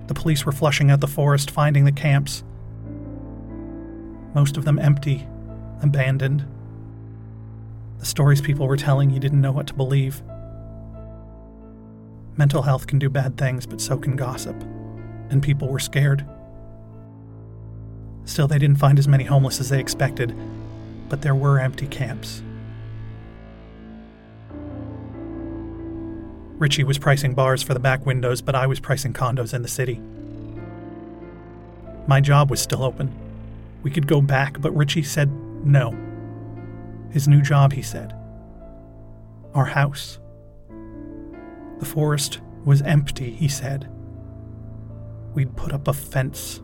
The 0.07 0.15
police 0.15 0.45
were 0.45 0.53
flushing 0.53 0.91
out 0.91 1.01
the 1.01 1.07
forest, 1.07 1.51
finding 1.51 1.85
the 1.85 1.93
camps. 1.93 2.43
Most 4.35 4.57
of 4.57 4.65
them 4.65 4.79
empty, 4.79 5.27
abandoned. 5.83 6.45
The 8.01 8.07
stories 8.07 8.41
people 8.41 8.67
were 8.67 8.79
telling, 8.79 9.11
you 9.11 9.21
didn't 9.21 9.43
know 9.43 9.53
what 9.53 9.67
to 9.69 9.75
believe. 9.75 10.23
Mental 12.37 12.63
health 12.63 12.87
can 12.87 12.99
do 12.99 13.11
bad 13.11 13.37
things, 13.37 13.67
but 13.67 13.81
so 13.81 13.99
can 13.99 14.17
gossip. 14.17 14.57
And 15.29 15.43
people 15.43 15.69
were 15.69 15.79
scared. 15.79 16.27
Still, 18.25 18.49
they 18.49 18.59
didn't 18.59 18.79
find 18.79 18.99
as 18.99 19.07
many 19.07 19.25
homeless 19.25 19.61
as 19.61 19.69
they 19.69 19.79
expected, 19.79 20.35
but 21.11 21.21
there 21.21 21.35
were 21.35 21.59
empty 21.59 21.87
camps. 21.87 22.43
Richie 26.57 26.85
was 26.85 26.99
pricing 26.99 27.35
bars 27.35 27.63
for 27.63 27.75
the 27.75 27.81
back 27.81 28.07
windows, 28.07 28.41
but 28.41 28.55
I 28.55 28.67
was 28.67 28.81
pricing 28.81 29.13
condos 29.13 29.53
in 29.53 29.61
the 29.61 29.69
city. 29.69 30.01
My 32.07 32.21
job 32.21 32.51
was 32.51 32.61
still 32.63 32.83
open. 32.83 33.15
We 33.83 33.91
could 33.91 34.07
go 34.07 34.23
back, 34.23 34.61
but 34.61 34.71
Richie 34.73 35.03
said 35.03 35.31
no. 35.65 36.10
His 37.11 37.29
new 37.29 37.43
job, 37.43 37.73
he 37.73 37.83
said. 37.83 38.15
Our 39.55 39.65
house. 39.65 40.19
The 41.79 41.87
forest 41.87 42.41
was 42.65 42.83
empty, 42.83 43.31
he 43.31 43.49
said. 43.49 43.91
We'd 45.35 45.57
put 45.57 45.73
up 45.73 45.89
a 45.89 45.93
fence. 45.93 46.61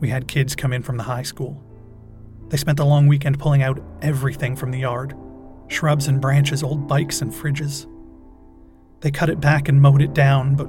We 0.00 0.08
had 0.08 0.28
kids 0.28 0.54
come 0.54 0.72
in 0.72 0.82
from 0.82 0.96
the 0.96 1.04
high 1.04 1.22
school. 1.22 1.62
They 2.48 2.56
spent 2.56 2.76
the 2.76 2.84
long 2.84 3.06
weekend 3.06 3.38
pulling 3.38 3.62
out 3.62 3.82
everything 4.02 4.56
from 4.56 4.70
the 4.70 4.80
yard 4.80 5.16
shrubs 5.72 6.06
and 6.06 6.20
branches, 6.20 6.62
old 6.62 6.86
bikes 6.86 7.22
and 7.22 7.32
fridges. 7.32 7.86
They 9.00 9.10
cut 9.10 9.30
it 9.30 9.40
back 9.40 9.68
and 9.68 9.80
mowed 9.80 10.02
it 10.02 10.14
down, 10.14 10.54
but 10.54 10.68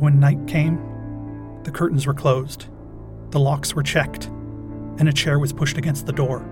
When 0.00 0.18
night 0.18 0.46
came, 0.46 0.80
the 1.62 1.70
curtains 1.70 2.06
were 2.06 2.14
closed, 2.14 2.68
the 3.32 3.38
locks 3.38 3.74
were 3.74 3.82
checked, 3.82 4.28
and 4.96 5.10
a 5.10 5.12
chair 5.12 5.38
was 5.38 5.52
pushed 5.52 5.76
against 5.76 6.06
the 6.06 6.12
door. 6.12 6.42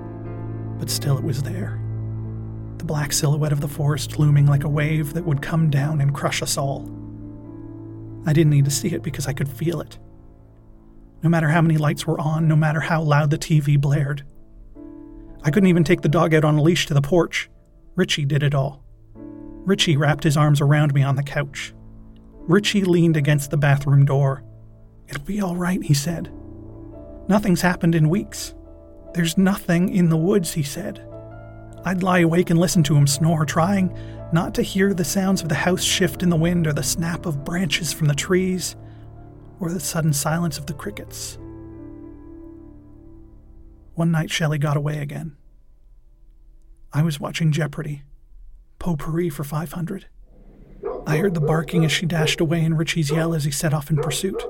But 0.79 0.91
still 0.91 1.19
it 1.19 1.25
was 1.25 1.43
there. 1.43 1.81
The 2.79 2.85
black 2.85 3.13
silhouette 3.13 3.53
of 3.53 3.61
the 3.61 3.69
forest 3.69 4.19
looming 4.19 4.47
like 4.47 4.65
a 4.65 4.69
wave 4.69 5.15
that 5.15 5.25
would 5.25 5.43
come 5.43 5.71
down 5.71 6.01
and 6.01 6.15
crush 6.15 6.43
us 6.43 6.57
all. 6.57 6.89
I 8.27 8.33
didn't 8.33 8.51
need 8.51 8.67
to 8.67 8.71
see 8.71 8.89
it 8.89 9.03
because 9.03 9.27
I 9.27 9.33
could 9.33 9.49
feel 9.49 9.81
it. 9.81 9.99
No 11.23 11.29
matter 11.29 11.49
how 11.49 11.61
many 11.61 11.77
lights 11.77 12.07
were 12.07 12.21
on, 12.21 12.47
no 12.47 12.55
matter 12.55 12.81
how 12.81 13.03
loud 13.03 13.31
the 13.31 13.39
TV 13.39 13.81
blared. 13.81 14.25
I 15.43 15.51
couldn't 15.51 15.69
even 15.69 15.85
take 15.85 16.03
the 16.03 16.09
dog 16.09 16.35
out 16.35 16.45
on 16.45 16.59
a 16.59 16.63
leash 16.63 16.87
to 16.87 16.95
the 16.95 17.03
porch. 17.03 17.51
Richie 17.97 18.25
did 18.25 18.43
it 18.43 18.55
all. 18.55 18.85
Richie 19.65 19.97
wrapped 19.97 20.25
his 20.25 20.37
arms 20.37 20.61
around 20.61 20.95
me 20.95 21.03
on 21.03 21.17
the 21.17 21.23
couch. 21.23 21.75
Richie 22.41 22.85
leaned 22.85 23.17
against 23.17 23.51
the 23.51 23.57
bathroom 23.57 24.05
door. 24.05 24.45
It'll 25.09 25.25
be 25.25 25.41
all 25.41 25.57
right, 25.57 25.83
he 25.83 25.95
said. 25.95 26.33
Nothing's 27.29 27.63
happened 27.63 27.95
in 27.95 28.09
weeks. 28.09 28.55
There's 29.19 29.37
nothing 29.37 29.93
in 29.93 30.11
the 30.11 30.17
woods, 30.17 30.53
he 30.53 30.63
said. 30.63 31.05
I'd 31.85 32.05
lie 32.05 32.21
awake 32.21 32.51
and 32.51 32.61
listen 32.61 32.85
to 32.85 32.95
him 32.95 33.09
snore, 33.09 33.45
trying 33.45 33.93
not 34.33 34.55
to 34.55 34.63
hear 34.63 34.95
the 34.95 35.03
sounds 35.03 35.43
of 35.43 35.49
the 35.49 35.57
house 35.57 35.83
shift 35.83 36.23
in 36.23 36.29
the 36.29 36.37
wind 36.37 36.69
or 36.69 36.73
the 36.73 36.85
snap 36.85 37.27
of 37.27 37.45
branches 37.45 37.93
from 37.93 38.07
the 38.07 38.15
trees 38.15 38.77
or 39.59 39.73
the 39.73 39.81
sudden 39.81 40.13
silence 40.13 40.57
of 40.57 40.67
the 40.67 40.73
crickets. 40.73 41.37
One 43.95 44.13
night, 44.13 44.31
Shelley 44.31 44.59
got 44.59 44.77
away 44.77 44.99
again. 44.99 45.37
I 46.93 47.03
was 47.03 47.19
watching 47.19 47.51
Jeopardy, 47.51 48.05
potpourri 48.79 49.31
for 49.31 49.43
500. 49.43 50.07
I 51.09 51.17
heard 51.17 51.35
the 51.35 51.41
barking 51.41 51.85
as 51.85 51.91
she 51.91 52.07
dashed 52.07 52.41
away 52.41 52.65
and 52.65 52.79
Richie's 52.79 53.11
yell 53.11 53.35
as 53.35 53.43
he 53.43 53.51
set 53.51 53.75
off 53.75 53.91
in 53.91 53.97
pursuit. 53.97 54.41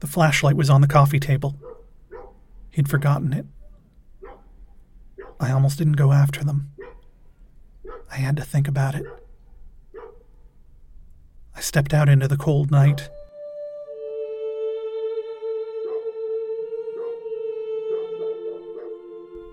The 0.00 0.06
flashlight 0.06 0.56
was 0.56 0.70
on 0.70 0.80
the 0.80 0.86
coffee 0.86 1.18
table. 1.20 1.56
He'd 2.70 2.88
forgotten 2.88 3.32
it. 3.32 3.46
I 5.40 5.50
almost 5.50 5.78
didn't 5.78 5.94
go 5.94 6.12
after 6.12 6.44
them. 6.44 6.72
I 8.10 8.16
had 8.16 8.36
to 8.36 8.44
think 8.44 8.68
about 8.68 8.94
it. 8.94 9.04
I 11.54 11.60
stepped 11.60 11.92
out 11.92 12.08
into 12.08 12.28
the 12.28 12.36
cold 12.36 12.70
night. 12.70 13.08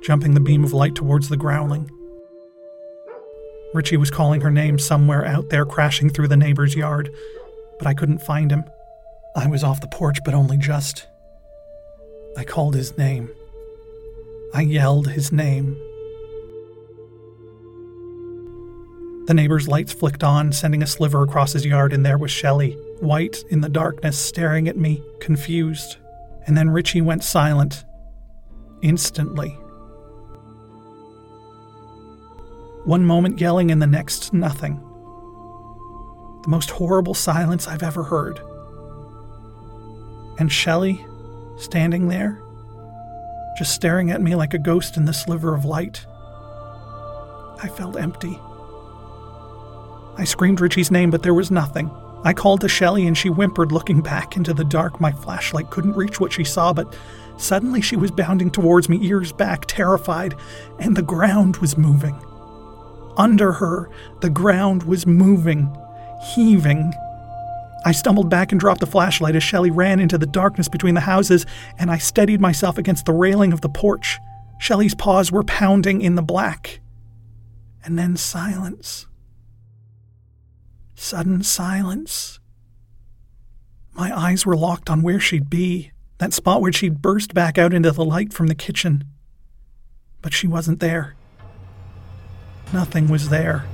Jumping 0.03 0.35
the 0.35 0.39
beam 0.39 0.63
of 0.63 0.71
light 0.71 0.93
towards 0.93 1.29
the 1.29 1.37
growling. 1.37 1.89
Richie 3.73 3.97
was 3.97 4.11
calling 4.11 4.41
her 4.41 4.51
name 4.51 4.77
somewhere 4.77 5.25
out 5.25 5.49
there, 5.49 5.65
crashing 5.65 6.09
through 6.09 6.27
the 6.27 6.37
neighbor's 6.37 6.75
yard, 6.75 7.11
but 7.79 7.87
I 7.87 7.95
couldn't 7.95 8.21
find 8.21 8.51
him. 8.51 8.63
I 9.35 9.47
was 9.47 9.63
off 9.63 9.81
the 9.81 9.87
porch, 9.87 10.23
but 10.23 10.33
only 10.33 10.57
just. 10.57 11.07
I 12.37 12.45
called 12.45 12.73
his 12.73 12.97
name. 12.97 13.29
I 14.53 14.61
yelled 14.61 15.09
his 15.09 15.31
name. 15.31 15.75
The 19.27 19.33
neighbor's 19.33 19.67
lights 19.67 19.91
flicked 19.91 20.23
on, 20.23 20.53
sending 20.53 20.83
a 20.83 20.87
sliver 20.87 21.21
across 21.23 21.51
his 21.51 21.65
yard, 21.65 21.91
and 21.91 22.05
there 22.05 22.17
was 22.17 22.31
Shelley, 22.31 22.73
white 22.99 23.43
in 23.49 23.59
the 23.59 23.69
darkness, 23.69 24.17
staring 24.17 24.69
at 24.69 24.77
me, 24.77 25.03
confused. 25.19 25.97
And 26.47 26.55
then 26.55 26.69
Richie 26.69 27.01
went 27.01 27.23
silent. 27.23 27.83
Instantly. 28.83 29.49
One 32.85 33.03
moment 33.03 33.41
yelling, 33.41 33.71
and 33.71 33.81
the 33.81 33.87
next 33.87 34.31
nothing. 34.31 34.75
The 36.43 36.49
most 36.49 36.69
horrible 36.69 37.15
silence 37.15 37.67
I've 37.67 37.83
ever 37.83 38.03
heard. 38.03 38.39
And 40.37 40.51
Shelley, 40.51 41.05
standing 41.57 42.07
there, 42.09 42.41
just 43.57 43.73
staring 43.73 44.11
at 44.11 44.21
me 44.21 44.35
like 44.35 44.53
a 44.53 44.59
ghost 44.59 44.97
in 44.97 45.05
the 45.05 45.13
sliver 45.13 45.55
of 45.55 45.65
light. 45.65 46.05
I 47.63 47.69
felt 47.69 47.97
empty. 47.97 48.39
I 50.17 50.23
screamed 50.25 50.61
Richie's 50.61 50.91
name, 50.91 51.09
but 51.09 51.23
there 51.23 51.33
was 51.33 51.51
nothing. 51.51 51.89
I 52.23 52.33
called 52.33 52.61
to 52.61 52.67
Shelley 52.67 53.05
and 53.05 53.17
she 53.17 53.29
whimpered, 53.29 53.71
looking 53.71 54.01
back 54.01 54.35
into 54.35 54.53
the 54.53 54.63
dark. 54.63 54.99
My 54.99 55.11
flashlight 55.11 55.69
couldn't 55.69 55.95
reach 55.95 56.19
what 56.19 56.33
she 56.33 56.43
saw, 56.43 56.73
but 56.73 56.95
suddenly 57.37 57.81
she 57.81 57.95
was 57.95 58.11
bounding 58.11 58.49
towards 58.49 58.89
me, 58.89 58.99
ears 59.05 59.31
back, 59.31 59.65
terrified, 59.67 60.35
and 60.79 60.97
the 60.97 61.01
ground 61.01 61.57
was 61.57 61.77
moving. 61.77 62.19
Under 63.15 63.53
her, 63.53 63.89
the 64.21 64.29
ground 64.29 64.83
was 64.83 65.05
moving, 65.05 65.73
heaving. 66.33 66.93
I 67.85 67.91
stumbled 67.91 68.31
back 68.31 68.51
and 68.51 68.59
dropped 68.59 68.79
the 68.79 68.87
flashlight 68.87 69.35
as 69.35 69.43
Shelley 69.43 69.69
ran 69.69 69.99
into 69.99 70.17
the 70.17 70.25
darkness 70.25 70.67
between 70.67 70.95
the 70.95 71.01
houses, 71.01 71.45
and 71.77 71.91
I 71.91 71.99
steadied 71.99 72.41
myself 72.41 72.79
against 72.79 73.05
the 73.05 73.13
railing 73.13 73.53
of 73.53 73.61
the 73.61 73.69
porch. 73.69 74.17
Shelley's 74.59 74.95
paws 74.95 75.31
were 75.31 75.43
pounding 75.43 76.01
in 76.01 76.15
the 76.15 76.23
black. 76.23 76.79
And 77.83 77.99
then 77.99 78.17
silence. 78.17 79.05
Sudden 80.95 81.43
silence. 81.43 82.39
My 83.93 84.17
eyes 84.17 84.47
were 84.47 84.57
locked 84.57 84.89
on 84.89 85.03
where 85.03 85.19
she'd 85.19 85.49
be, 85.49 85.91
that 86.17 86.33
spot 86.33 86.61
where 86.61 86.73
she'd 86.73 87.03
burst 87.03 87.35
back 87.35 87.59
out 87.59 87.71
into 87.71 87.91
the 87.91 88.03
light 88.03 88.33
from 88.33 88.47
the 88.47 88.55
kitchen. 88.55 89.03
But 90.23 90.33
she 90.33 90.47
wasn't 90.47 90.79
there. 90.79 91.15
Nothing 92.73 93.09
was 93.09 93.29
there. 93.29 93.65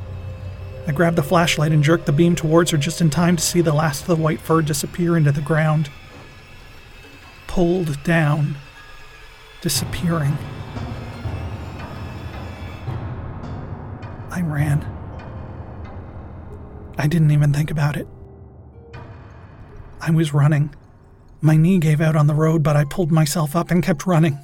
I 0.88 0.92
grabbed 0.92 1.16
the 1.18 1.24
flashlight 1.24 1.72
and 1.72 1.84
jerked 1.84 2.06
the 2.06 2.12
beam 2.12 2.36
towards 2.36 2.72
her 2.72 2.78
just 2.78 3.02
in 3.02 3.10
time 3.10 3.36
to 3.36 3.44
see 3.44 3.62
the 3.62 3.74
last 3.74 4.02
of 4.02 4.08
the 4.08 4.16
white 4.16 4.42
fur 4.42 4.62
disappear 4.62 5.16
into 5.16 5.32
the 5.32 5.42
ground. 5.42 5.90
Pulled 7.48 8.04
down, 8.04 8.56
disappearing. 9.62 10.38
I 14.32 14.42
ran. 14.42 14.86
I 16.98 17.08
didn't 17.08 17.32
even 17.32 17.54
think 17.54 17.70
about 17.70 17.98
it. 17.98 18.08
I 20.00 20.10
was 20.12 20.34
running. 20.34 20.74
My 21.42 21.56
knee 21.56 21.80
gave 21.80 22.02
out 22.02 22.16
on 22.16 22.28
the 22.28 22.34
road, 22.34 22.64
but 22.64 22.76
I 22.76 22.86
pulled 22.86 23.12
myself 23.12 23.56
up 23.56 23.70
and 23.72 23.84
kept 23.84 24.06
running. 24.06 24.40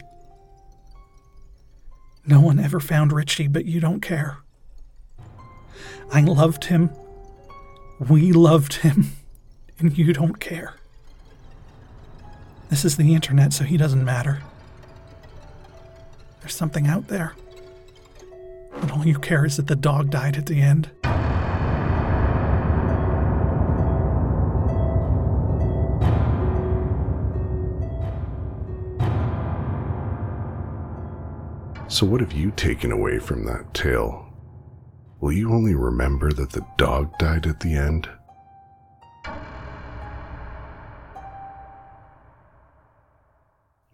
No 2.25 2.41
one 2.41 2.59
ever 2.59 2.79
found 2.79 3.11
Richie, 3.11 3.47
but 3.47 3.65
you 3.65 3.79
don't 3.79 4.01
care. 4.01 4.39
I 6.11 6.21
loved 6.21 6.65
him. 6.65 6.91
We 7.99 8.31
loved 8.31 8.75
him. 8.75 9.11
And 9.79 9.95
you 9.95 10.11
don't 10.11 10.39
care. 10.39 10.73
This 12.69 12.83
is 12.83 12.97
the 12.97 13.13
internet, 13.13 13.53
so 13.53 13.63
he 13.63 13.77
doesn't 13.77 14.03
matter. 14.03 14.41
There's 16.41 16.55
something 16.55 16.87
out 16.87 17.09
there. 17.09 17.35
But 18.81 18.91
all 18.91 19.05
you 19.05 19.19
care 19.19 19.45
is 19.45 19.57
that 19.57 19.67
the 19.67 19.75
dog 19.75 20.09
died 20.09 20.35
at 20.35 20.47
the 20.47 20.61
end. 20.61 20.89
So, 31.89 32.05
what 32.05 32.19
have 32.21 32.33
you 32.33 32.51
taken 32.51 32.91
away 32.91 33.17
from 33.17 33.45
that 33.45 33.73
tale? 33.73 34.26
Will 35.19 35.31
you 35.31 35.51
only 35.51 35.73
remember 35.73 36.31
that 36.31 36.51
the 36.51 36.65
dog 36.77 37.17
died 37.17 37.47
at 37.47 37.61
the 37.61 37.73
end? 37.73 38.07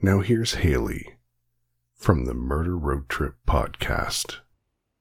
Now, 0.02 0.20
here's 0.20 0.56
Haley 0.56 1.16
from 1.96 2.26
the 2.26 2.34
Murder 2.34 2.78
Road 2.78 3.08
Trip 3.08 3.36
podcast. 3.48 4.40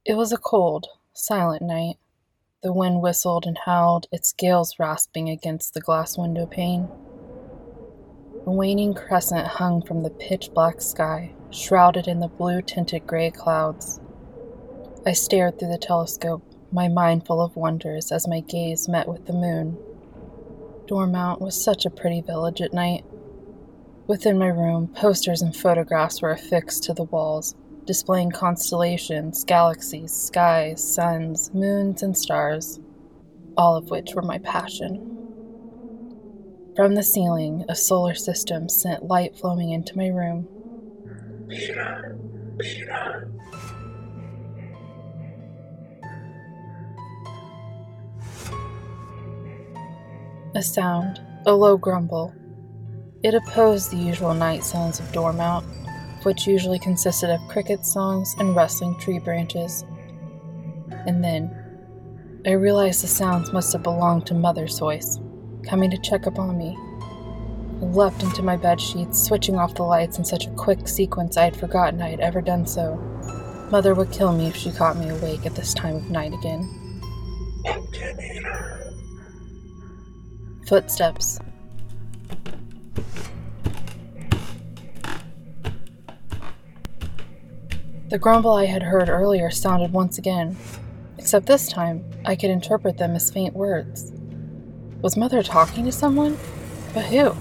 It 0.04 0.14
was 0.14 0.32
a 0.32 0.38
cold, 0.38 0.86
silent 1.12 1.62
night. 1.62 1.96
The 2.62 2.72
wind 2.72 3.02
whistled 3.02 3.44
and 3.44 3.58
howled, 3.64 4.06
its 4.12 4.32
gales 4.32 4.76
rasping 4.78 5.28
against 5.28 5.74
the 5.74 5.80
glass 5.80 6.16
window 6.16 6.46
pane. 6.46 6.88
A 8.46 8.52
waning 8.52 8.94
crescent 8.94 9.48
hung 9.48 9.82
from 9.82 10.04
the 10.04 10.10
pitch 10.10 10.52
black 10.54 10.80
sky, 10.80 11.34
shrouded 11.50 12.06
in 12.06 12.20
the 12.20 12.28
blue 12.28 12.62
tinted 12.62 13.08
gray 13.08 13.32
clouds. 13.32 13.98
I 15.04 15.12
stared 15.14 15.58
through 15.58 15.70
the 15.70 15.78
telescope, 15.78 16.44
my 16.70 16.86
mind 16.86 17.26
full 17.26 17.40
of 17.40 17.56
wonders 17.56 18.12
as 18.12 18.28
my 18.28 18.38
gaze 18.38 18.88
met 18.88 19.08
with 19.08 19.26
the 19.26 19.32
moon. 19.32 19.76
Dormont 20.86 21.40
was 21.40 21.60
such 21.60 21.84
a 21.84 21.90
pretty 21.90 22.20
village 22.20 22.60
at 22.60 22.72
night. 22.72 23.04
Within 24.06 24.38
my 24.38 24.46
room, 24.46 24.86
posters 24.86 25.42
and 25.42 25.56
photographs 25.56 26.22
were 26.22 26.30
affixed 26.30 26.84
to 26.84 26.94
the 26.94 27.02
walls, 27.02 27.56
displaying 27.84 28.30
constellations, 28.30 29.42
galaxies, 29.42 30.12
skies, 30.12 30.82
suns, 30.82 31.52
moons, 31.52 32.04
and 32.04 32.16
stars, 32.16 32.78
all 33.56 33.76
of 33.76 33.90
which 33.90 34.14
were 34.14 34.22
my 34.22 34.38
passion. 34.38 35.08
From 36.76 36.94
the 36.94 37.02
ceiling, 37.02 37.64
a 37.68 37.74
solar 37.74 38.14
system 38.14 38.68
sent 38.68 39.04
light 39.04 39.36
flowing 39.36 39.70
into 39.70 39.96
my 39.96 40.06
room. 40.08 40.46
Peter, 41.48 42.16
Peter. 42.58 43.32
A 50.54 50.62
sound, 50.62 51.18
a 51.46 51.54
low 51.54 51.78
grumble. 51.78 52.34
It 53.22 53.32
opposed 53.32 53.90
the 53.90 53.96
usual 53.96 54.34
night 54.34 54.62
sounds 54.62 55.00
of 55.00 55.10
Dormont, 55.10 55.64
which 56.24 56.46
usually 56.46 56.78
consisted 56.78 57.30
of 57.30 57.40
cricket 57.48 57.86
songs 57.86 58.34
and 58.38 58.54
rustling 58.54 58.98
tree 58.98 59.18
branches. 59.18 59.82
And 61.06 61.24
then, 61.24 61.50
I 62.44 62.50
realized 62.50 63.02
the 63.02 63.06
sounds 63.08 63.50
must 63.50 63.72
have 63.72 63.82
belonged 63.82 64.26
to 64.26 64.34
Mother's 64.34 64.78
voice, 64.78 65.18
coming 65.66 65.90
to 65.90 65.96
check 66.02 66.26
up 66.26 66.38
on 66.38 66.58
me. 66.58 66.76
I 67.80 67.86
leapt 67.86 68.22
into 68.22 68.42
my 68.42 68.58
bed 68.58 68.78
sheets, 68.78 69.22
switching 69.22 69.56
off 69.56 69.74
the 69.74 69.84
lights 69.84 70.18
in 70.18 70.24
such 70.24 70.46
a 70.46 70.50
quick 70.50 70.86
sequence 70.86 71.38
I 71.38 71.44
had 71.44 71.56
forgotten 71.56 72.02
I 72.02 72.10
had 72.10 72.20
ever 72.20 72.42
done 72.42 72.66
so. 72.66 72.96
Mother 73.70 73.94
would 73.94 74.12
kill 74.12 74.32
me 74.34 74.48
if 74.48 74.56
she 74.56 74.70
caught 74.70 74.98
me 74.98 75.08
awake 75.08 75.46
at 75.46 75.54
this 75.54 75.72
time 75.72 75.96
of 75.96 76.10
night 76.10 76.34
again. 76.34 76.68
Footsteps. 80.72 81.38
The 88.08 88.16
grumble 88.18 88.52
I 88.52 88.64
had 88.64 88.82
heard 88.82 89.10
earlier 89.10 89.50
sounded 89.50 89.92
once 89.92 90.16
again, 90.16 90.56
except 91.18 91.44
this 91.44 91.68
time 91.68 92.02
I 92.24 92.36
could 92.36 92.48
interpret 92.48 92.96
them 92.96 93.14
as 93.14 93.30
faint 93.30 93.52
words. 93.52 94.14
Was 95.02 95.14
Mother 95.14 95.42
talking 95.42 95.84
to 95.84 95.92
someone? 95.92 96.38
But 96.94 97.04
who? 97.04 97.36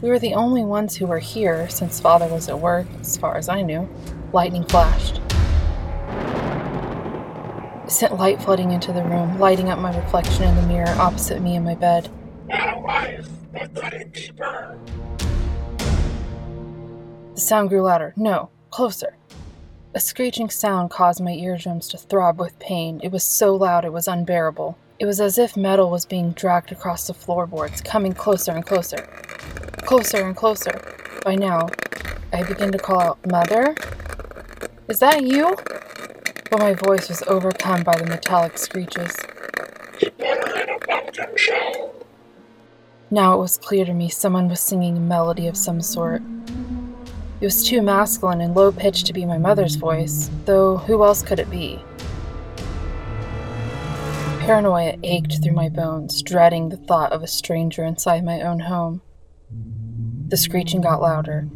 We 0.00 0.08
were 0.08 0.20
the 0.20 0.34
only 0.34 0.64
ones 0.64 0.94
who 0.94 1.06
were 1.06 1.18
here 1.18 1.68
since 1.68 1.98
Father 1.98 2.28
was 2.28 2.48
at 2.48 2.60
work, 2.60 2.86
as 3.00 3.16
far 3.16 3.36
as 3.36 3.48
I 3.48 3.62
knew. 3.62 3.88
Lightning 4.32 4.62
flashed. 4.66 5.20
It 7.86 7.90
sent 7.90 8.16
light 8.16 8.40
flooding 8.40 8.70
into 8.70 8.92
the 8.92 9.02
room, 9.02 9.40
lighting 9.40 9.68
up 9.68 9.80
my 9.80 9.96
reflection 9.96 10.44
in 10.44 10.54
the 10.54 10.62
mirror 10.62 10.94
opposite 10.96 11.42
me 11.42 11.56
in 11.56 11.64
my 11.64 11.74
bed. 11.74 12.08
Keep. 14.14 14.36
The 17.34 17.40
sound 17.40 17.68
grew 17.68 17.82
louder. 17.82 18.14
No, 18.16 18.50
closer. 18.70 19.16
A 19.94 20.00
screeching 20.00 20.50
sound 20.50 20.90
caused 20.90 21.20
my 21.22 21.32
eardrums 21.32 21.88
to 21.88 21.98
throb 21.98 22.38
with 22.38 22.58
pain. 22.58 23.00
It 23.02 23.12
was 23.12 23.24
so 23.24 23.54
loud 23.54 23.84
it 23.84 23.92
was 23.92 24.08
unbearable. 24.08 24.78
It 24.98 25.06
was 25.06 25.20
as 25.20 25.38
if 25.38 25.56
metal 25.56 25.90
was 25.90 26.06
being 26.06 26.32
dragged 26.32 26.72
across 26.72 27.06
the 27.06 27.14
floorboards, 27.14 27.80
coming 27.80 28.12
closer 28.12 28.52
and 28.52 28.64
closer. 28.64 29.08
Closer 29.78 30.26
and 30.26 30.36
closer. 30.36 30.80
By 31.24 31.34
now, 31.34 31.68
I 32.32 32.42
began 32.42 32.72
to 32.72 32.78
call 32.78 33.00
out, 33.00 33.26
Mother? 33.26 33.74
Is 34.88 35.00
that 35.00 35.22
you? 35.22 35.56
But 36.50 36.60
my 36.60 36.74
voice 36.74 37.08
was 37.08 37.22
overcome 37.22 37.82
by 37.82 37.96
the 37.96 38.06
metallic 38.06 38.56
screeches. 38.56 39.14
He 39.98 40.10
put 40.10 40.26
her 40.26 40.62
in 40.62 40.70
a 40.70 40.78
pumpkin 40.78 41.36
shell. 41.36 41.95
Now 43.10 43.34
it 43.34 43.38
was 43.38 43.58
clear 43.58 43.84
to 43.84 43.94
me 43.94 44.08
someone 44.08 44.48
was 44.48 44.58
singing 44.58 44.96
a 44.96 45.00
melody 45.00 45.46
of 45.46 45.56
some 45.56 45.80
sort. 45.80 46.22
It 47.40 47.44
was 47.44 47.64
too 47.64 47.80
masculine 47.80 48.40
and 48.40 48.54
low 48.54 48.72
pitched 48.72 49.06
to 49.06 49.12
be 49.12 49.24
my 49.24 49.38
mother's 49.38 49.76
voice, 49.76 50.28
though 50.44 50.78
who 50.78 51.04
else 51.04 51.22
could 51.22 51.38
it 51.38 51.48
be? 51.48 51.78
Paranoia 54.40 54.96
ached 55.04 55.40
through 55.40 55.52
my 55.52 55.68
bones, 55.68 56.20
dreading 56.20 56.68
the 56.68 56.76
thought 56.76 57.12
of 57.12 57.22
a 57.22 57.28
stranger 57.28 57.84
inside 57.84 58.24
my 58.24 58.40
own 58.40 58.58
home. 58.58 59.02
The 60.28 60.36
screeching 60.36 60.80
got 60.80 61.00
louder. 61.00 61.48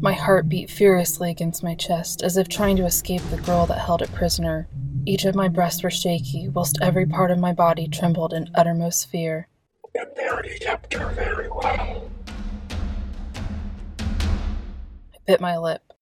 My 0.00 0.14
heart 0.14 0.48
beat 0.48 0.68
furiously 0.68 1.30
against 1.30 1.62
my 1.62 1.76
chest, 1.76 2.22
as 2.22 2.36
if 2.36 2.48
trying 2.48 2.76
to 2.76 2.84
escape 2.86 3.22
the 3.30 3.36
girl 3.36 3.66
that 3.66 3.78
held 3.78 4.02
it 4.02 4.12
prisoner. 4.12 4.68
Each 5.04 5.24
of 5.24 5.36
my 5.36 5.46
breasts 5.46 5.84
were 5.84 5.90
shaky, 5.90 6.48
whilst 6.48 6.78
every 6.82 7.06
part 7.06 7.30
of 7.30 7.38
my 7.38 7.52
body 7.52 7.86
trembled 7.86 8.32
in 8.32 8.50
uttermost 8.54 9.08
fear. 9.08 9.48
Very 11.14 11.48
well. 11.48 12.10
I 15.14 15.18
bit 15.26 15.40
my 15.40 15.56
lip. 15.56 15.92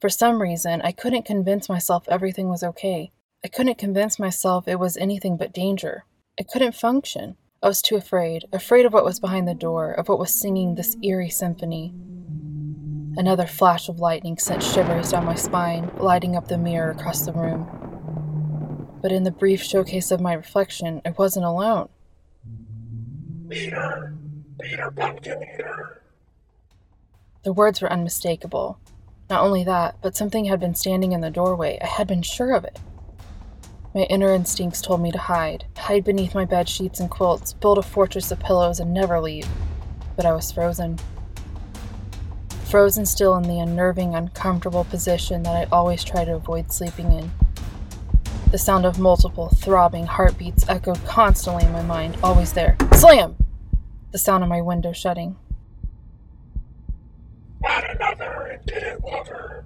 For 0.00 0.08
some 0.08 0.42
reason, 0.42 0.82
I 0.82 0.92
couldn't 0.92 1.24
convince 1.24 1.68
myself 1.68 2.04
everything 2.08 2.48
was 2.48 2.62
okay. 2.62 3.12
I 3.44 3.48
couldn't 3.48 3.78
convince 3.78 4.18
myself 4.18 4.68
it 4.68 4.78
was 4.78 4.96
anything 4.96 5.36
but 5.36 5.52
danger. 5.52 6.04
I 6.38 6.42
couldn't 6.42 6.74
function. 6.74 7.36
I 7.62 7.68
was 7.68 7.82
too 7.82 7.96
afraid, 7.96 8.44
afraid 8.52 8.86
of 8.86 8.92
what 8.92 9.04
was 9.04 9.20
behind 9.20 9.46
the 9.46 9.54
door, 9.54 9.92
of 9.92 10.08
what 10.08 10.18
was 10.18 10.32
singing 10.32 10.74
this 10.74 10.96
eerie 11.02 11.30
symphony. 11.30 11.94
Another 13.16 13.46
flash 13.46 13.88
of 13.88 14.00
lightning 14.00 14.38
sent 14.38 14.62
shivers 14.62 15.12
down 15.12 15.24
my 15.24 15.34
spine, 15.34 15.90
lighting 15.98 16.34
up 16.34 16.48
the 16.48 16.58
mirror 16.58 16.90
across 16.90 17.24
the 17.24 17.32
room. 17.32 18.98
But 19.00 19.12
in 19.12 19.22
the 19.22 19.30
brief 19.30 19.62
showcase 19.62 20.10
of 20.10 20.20
my 20.20 20.32
reflection, 20.32 21.02
I 21.04 21.10
wasn't 21.10 21.44
alone. 21.44 21.88
Peter, 23.52 24.14
Peter. 24.58 26.02
The 27.42 27.52
words 27.52 27.82
were 27.82 27.92
unmistakable. 27.92 28.78
Not 29.28 29.42
only 29.42 29.62
that, 29.64 29.96
but 30.00 30.16
something 30.16 30.46
had 30.46 30.58
been 30.58 30.74
standing 30.74 31.12
in 31.12 31.20
the 31.20 31.30
doorway. 31.30 31.78
I 31.82 31.86
had 31.86 32.06
been 32.06 32.22
sure 32.22 32.54
of 32.54 32.64
it. 32.64 32.78
My 33.94 34.02
inner 34.02 34.32
instincts 34.32 34.80
told 34.80 35.02
me 35.02 35.12
to 35.12 35.18
hide, 35.18 35.66
hide 35.76 36.02
beneath 36.02 36.34
my 36.34 36.46
bed 36.46 36.66
sheets 36.66 36.98
and 36.98 37.10
quilts, 37.10 37.52
build 37.52 37.76
a 37.76 37.82
fortress 37.82 38.30
of 38.30 38.40
pillows, 38.40 38.80
and 38.80 38.94
never 38.94 39.20
leave. 39.20 39.46
But 40.16 40.24
I 40.24 40.32
was 40.32 40.50
frozen. 40.50 40.98
Frozen 42.64 43.04
still 43.04 43.36
in 43.36 43.42
the 43.42 43.60
unnerving, 43.60 44.14
uncomfortable 44.14 44.84
position 44.84 45.42
that 45.42 45.54
I 45.54 45.68
always 45.70 46.04
try 46.04 46.24
to 46.24 46.36
avoid 46.36 46.72
sleeping 46.72 47.12
in. 47.12 47.30
The 48.50 48.56
sound 48.56 48.86
of 48.86 48.98
multiple, 48.98 49.50
throbbing 49.50 50.06
heartbeats 50.06 50.66
echoed 50.70 51.04
constantly 51.04 51.66
in 51.66 51.72
my 51.72 51.82
mind, 51.82 52.16
always 52.22 52.54
there. 52.54 52.78
Slam! 52.94 53.36
The 54.12 54.18
sound 54.18 54.44
of 54.44 54.50
my 54.50 54.60
window 54.60 54.92
shutting. 54.92 55.36
Had 57.64 57.96
another 57.96 58.42
and 58.52 58.66
didn't 58.66 59.02
love 59.02 59.26
her. 59.28 59.64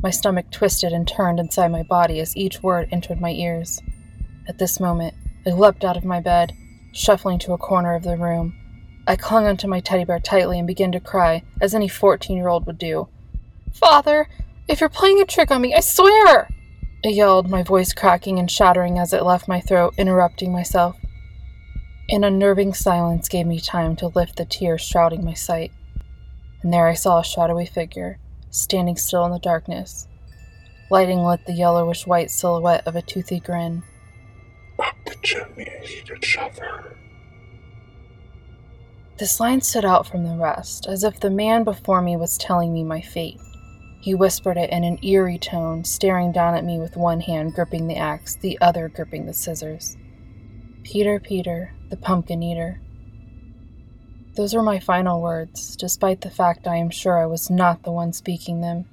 My 0.00 0.10
stomach 0.10 0.52
twisted 0.52 0.92
and 0.92 1.06
turned 1.06 1.40
inside 1.40 1.72
my 1.72 1.82
body 1.82 2.20
as 2.20 2.36
each 2.36 2.62
word 2.62 2.88
entered 2.92 3.20
my 3.20 3.30
ears. 3.32 3.82
At 4.48 4.58
this 4.58 4.78
moment, 4.78 5.14
I 5.44 5.50
leapt 5.50 5.84
out 5.84 5.96
of 5.96 6.04
my 6.04 6.20
bed, 6.20 6.52
shuffling 6.92 7.40
to 7.40 7.52
a 7.52 7.58
corner 7.58 7.96
of 7.96 8.04
the 8.04 8.16
room. 8.16 8.54
I 9.04 9.16
clung 9.16 9.46
onto 9.46 9.66
my 9.66 9.80
teddy 9.80 10.04
bear 10.04 10.20
tightly 10.20 10.58
and 10.58 10.66
began 10.66 10.92
to 10.92 11.00
cry, 11.00 11.42
as 11.60 11.74
any 11.74 11.88
14 11.88 12.36
year 12.36 12.46
old 12.46 12.66
would 12.66 12.78
do. 12.78 13.08
Father, 13.72 14.28
if 14.68 14.80
you're 14.80 14.88
playing 14.88 15.20
a 15.20 15.24
trick 15.24 15.50
on 15.50 15.60
me, 15.60 15.74
I 15.74 15.80
swear! 15.80 16.48
I 17.04 17.08
yelled, 17.08 17.50
my 17.50 17.64
voice 17.64 17.92
cracking 17.92 18.38
and 18.38 18.48
shattering 18.48 19.00
as 19.00 19.12
it 19.12 19.24
left 19.24 19.48
my 19.48 19.60
throat, 19.60 19.94
interrupting 19.98 20.52
myself. 20.52 20.96
An 22.12 22.24
unnerving 22.24 22.74
silence 22.74 23.26
gave 23.26 23.46
me 23.46 23.58
time 23.58 23.96
to 23.96 24.08
lift 24.08 24.36
the 24.36 24.44
tears 24.44 24.82
shrouding 24.82 25.24
my 25.24 25.32
sight. 25.32 25.72
And 26.62 26.70
there 26.70 26.86
I 26.86 26.92
saw 26.92 27.20
a 27.20 27.24
shadowy 27.24 27.64
figure, 27.64 28.18
standing 28.50 28.96
still 28.96 29.24
in 29.24 29.32
the 29.32 29.38
darkness. 29.38 30.08
Lighting 30.90 31.24
lit 31.24 31.46
the 31.46 31.54
yellowish 31.54 32.06
white 32.06 32.30
silhouette 32.30 32.86
of 32.86 32.96
a 32.96 33.00
toothy 33.00 33.40
grin. 33.40 33.82
Up 34.78 34.94
the 35.06 35.16
chimney 35.22 35.72
he 35.82 36.02
did 36.02 36.22
shove. 36.22 36.60
This 39.16 39.40
line 39.40 39.62
stood 39.62 39.86
out 39.86 40.06
from 40.06 40.24
the 40.24 40.36
rest, 40.36 40.86
as 40.86 41.04
if 41.04 41.18
the 41.18 41.30
man 41.30 41.64
before 41.64 42.02
me 42.02 42.18
was 42.18 42.36
telling 42.36 42.74
me 42.74 42.84
my 42.84 43.00
fate. 43.00 43.40
He 44.02 44.14
whispered 44.14 44.58
it 44.58 44.68
in 44.68 44.84
an 44.84 45.02
eerie 45.02 45.38
tone, 45.38 45.82
staring 45.84 46.30
down 46.30 46.56
at 46.56 46.64
me 46.66 46.78
with 46.78 46.94
one 46.94 47.20
hand 47.20 47.54
gripping 47.54 47.86
the 47.86 47.96
axe, 47.96 48.34
the 48.34 48.58
other 48.60 48.90
gripping 48.90 49.24
the 49.24 49.32
scissors. 49.32 49.96
Peter, 50.82 51.18
Peter, 51.18 51.72
the 51.92 51.96
pumpkin 51.98 52.42
eater. 52.42 52.80
Those 54.34 54.54
were 54.54 54.62
my 54.62 54.80
final 54.80 55.20
words, 55.20 55.76
despite 55.76 56.22
the 56.22 56.30
fact 56.30 56.66
I 56.66 56.76
am 56.76 56.88
sure 56.88 57.18
I 57.18 57.26
was 57.26 57.50
not 57.50 57.82
the 57.82 57.92
one 57.92 58.14
speaking 58.14 58.62
them. 58.62 58.86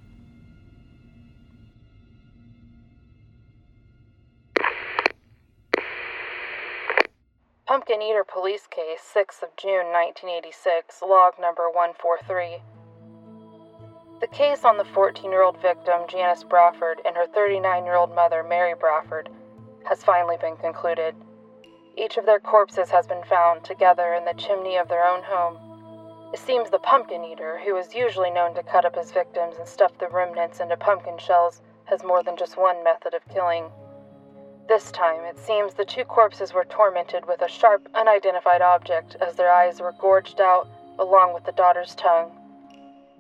Pumpkin 7.66 8.02
Eater 8.02 8.26
Police 8.26 8.68
Case, 8.70 9.00
6th 9.16 9.44
of 9.44 9.56
June 9.56 9.88
1986, 9.96 11.02
log 11.02 11.36
number 11.40 11.70
143. 11.70 12.58
The 14.20 14.28
case 14.28 14.66
on 14.66 14.76
the 14.76 14.84
14 14.84 15.32
year 15.32 15.44
old 15.44 15.62
victim, 15.62 16.02
Janice 16.10 16.44
Bradford, 16.44 17.00
and 17.06 17.16
her 17.16 17.28
39 17.28 17.86
year 17.86 17.96
old 17.96 18.14
mother, 18.14 18.44
Mary 18.44 18.74
Bradford, 18.78 19.30
has 19.88 20.04
finally 20.04 20.36
been 20.42 20.58
concluded. 20.58 21.16
Each 22.00 22.16
of 22.16 22.26
their 22.26 22.40
corpses 22.40 22.92
has 22.92 23.08
been 23.08 23.26
found 23.26 23.66
together 23.66 24.14
in 24.14 24.24
the 24.24 24.34
chimney 24.34 24.78
of 24.78 24.88
their 24.88 25.04
own 25.04 25.22
home. 25.22 26.32
It 26.32 26.40
seems 26.40 26.70
the 26.70 26.80
pumpkin 26.80 27.26
eater, 27.26 27.60
who 27.66 27.76
is 27.76 27.94
usually 27.94 28.30
known 28.30 28.54
to 28.56 28.64
cut 28.64 28.86
up 28.86 28.96
his 28.96 29.12
victims 29.12 29.58
and 29.58 29.68
stuff 29.68 29.92
the 29.98 30.08
remnants 30.08 30.62
into 30.62 30.78
pumpkin 30.78 31.18
shells, 31.18 31.62
has 31.86 32.02
more 32.02 32.24
than 32.24 32.38
just 32.38 32.56
one 32.56 32.86
method 32.86 33.14
of 33.14 33.28
killing. 33.28 33.70
This 34.70 34.94
time, 34.94 35.26
it 35.26 35.38
seems 35.38 35.74
the 35.74 35.84
two 35.84 36.06
corpses 36.06 36.54
were 36.54 36.64
tormented 36.64 37.26
with 37.28 37.42
a 37.42 37.50
sharp, 37.50 37.90
unidentified 37.94 38.62
object 38.62 39.18
as 39.20 39.36
their 39.36 39.52
eyes 39.52 39.82
were 39.82 39.92
gorged 40.00 40.40
out, 40.40 40.70
along 41.00 41.34
with 41.34 41.44
the 41.44 41.52
daughter's 41.52 41.96
tongue. 41.96 42.32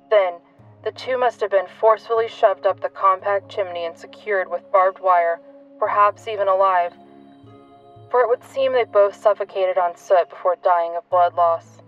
Then, 0.09 0.35
the 0.85 0.93
two 0.93 1.17
must 1.17 1.41
have 1.41 1.51
been 1.51 1.67
forcefully 1.81 2.29
shoved 2.29 2.65
up 2.65 2.79
the 2.79 2.87
compact 2.87 3.49
chimney 3.49 3.83
and 3.83 3.97
secured 3.97 4.49
with 4.49 4.71
barbed 4.71 5.01
wire, 5.01 5.41
perhaps 5.79 6.29
even 6.29 6.47
alive. 6.47 6.93
For 8.09 8.21
it 8.21 8.29
would 8.29 8.43
seem 8.43 8.73
they 8.73 8.83
both 8.83 9.15
suffocated 9.15 9.77
on 9.77 9.95
soot 9.95 10.29
before 10.29 10.55
dying 10.63 10.95
of 10.95 11.09
blood 11.09 11.35
loss. 11.35 11.81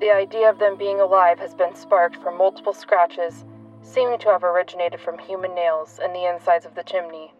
The 0.00 0.10
idea 0.10 0.48
of 0.48 0.58
them 0.58 0.76
being 0.76 1.00
alive 1.00 1.38
has 1.38 1.54
been 1.54 1.74
sparked 1.74 2.16
from 2.16 2.38
multiple 2.38 2.72
scratches, 2.72 3.44
seeming 3.82 4.18
to 4.20 4.28
have 4.28 4.44
originated 4.44 5.00
from 5.00 5.18
human 5.18 5.54
nails 5.54 6.00
in 6.02 6.12
the 6.12 6.24
insides 6.24 6.64
of 6.64 6.74
the 6.74 6.82
chimney. 6.82 7.34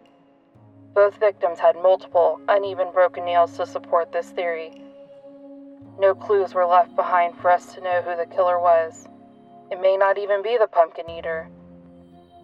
Both 0.94 1.16
victims 1.16 1.58
had 1.58 1.76
multiple, 1.76 2.40
uneven 2.48 2.92
broken 2.92 3.24
nails 3.24 3.56
to 3.56 3.66
support 3.66 4.12
this 4.12 4.30
theory. 4.30 4.82
No 5.98 6.14
clues 6.14 6.54
were 6.54 6.66
left 6.66 6.96
behind 6.96 7.36
for 7.38 7.50
us 7.50 7.74
to 7.74 7.80
know 7.80 8.02
who 8.02 8.16
the 8.16 8.26
killer 8.26 8.58
was. 8.58 9.06
It 9.70 9.80
may 9.80 9.96
not 9.96 10.18
even 10.18 10.42
be 10.42 10.56
the 10.58 10.66
pumpkin 10.66 11.08
eater, 11.08 11.48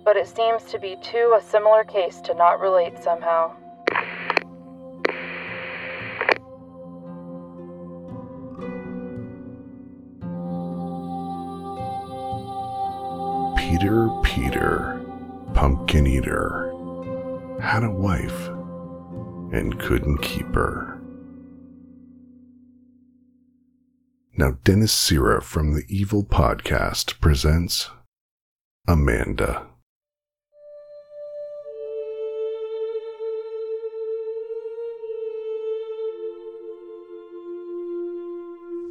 but 0.04 0.16
it 0.16 0.28
seems 0.28 0.64
to 0.64 0.78
be 0.78 0.96
too 1.02 1.34
a 1.36 1.42
similar 1.42 1.82
case 1.82 2.20
to 2.20 2.34
not 2.34 2.60
relate 2.60 3.02
somehow. 3.02 3.56
Peter 13.78 14.08
Peter, 14.22 14.98
pumpkin 15.52 16.06
eater, 16.06 16.72
had 17.60 17.84
a 17.84 17.90
wife 17.90 18.48
and 19.52 19.78
couldn't 19.78 20.16
keep 20.22 20.46
her. 20.54 20.98
Now, 24.34 24.52
Dennis 24.64 24.94
Sira 24.94 25.42
from 25.42 25.74
the 25.74 25.82
Evil 25.90 26.24
Podcast 26.24 27.20
presents 27.20 27.90
Amanda. 28.88 29.66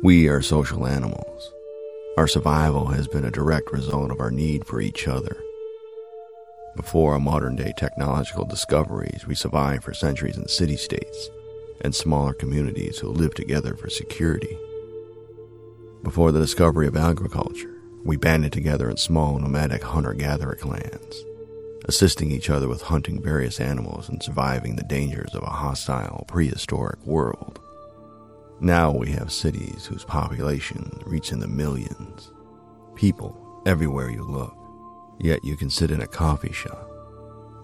We 0.03 0.27
are 0.27 0.43
social 0.43 0.85
animals. 0.85 1.51
Our 2.17 2.27
survival 2.27 2.87
has 2.87 3.09
been 3.09 3.25
a 3.25 3.31
direct 3.31 3.73
result 3.73 4.09
of 4.09 4.21
our 4.21 4.31
need 4.31 4.65
for 4.65 4.79
each 4.79 5.05
other. 5.05 5.35
Before 6.77 7.11
our 7.11 7.19
modern 7.19 7.57
day 7.57 7.73
technological 7.75 8.45
discoveries, 8.45 9.27
we 9.27 9.35
survived 9.35 9.83
for 9.83 9.93
centuries 9.93 10.37
in 10.37 10.47
city 10.47 10.77
states 10.77 11.29
and 11.81 11.93
smaller 11.93 12.31
communities 12.31 12.99
who 12.99 13.09
lived 13.09 13.35
together 13.35 13.75
for 13.75 13.89
security. 13.89 14.57
Before 16.03 16.31
the 16.31 16.39
discovery 16.39 16.87
of 16.87 16.95
agriculture, 16.95 17.81
we 18.05 18.15
banded 18.15 18.53
together 18.53 18.89
in 18.89 18.95
small 18.95 19.37
nomadic 19.37 19.83
hunter 19.83 20.13
gatherer 20.13 20.55
clans, 20.55 21.25
assisting 21.83 22.31
each 22.31 22.49
other 22.49 22.69
with 22.69 22.83
hunting 22.83 23.21
various 23.21 23.59
animals 23.59 24.07
and 24.07 24.23
surviving 24.23 24.77
the 24.77 24.83
dangers 24.83 25.35
of 25.35 25.43
a 25.43 25.47
hostile 25.47 26.23
prehistoric 26.29 27.05
world. 27.05 27.59
Now 28.61 28.89
we 28.89 29.11
have 29.11 29.33
cities 29.33 29.85
whose 29.85 30.05
population 30.05 31.01
reach 31.05 31.33
in 31.33 31.39
the 31.39 31.47
millions. 31.47 32.31
People 32.95 33.61
everywhere 33.65 34.09
you 34.09 34.23
look. 34.23 34.55
Yet 35.19 35.43
you 35.43 35.57
can 35.57 35.69
sit 35.69 35.91
in 35.91 36.01
a 36.01 36.07
coffee 36.07 36.53
shop 36.53 36.89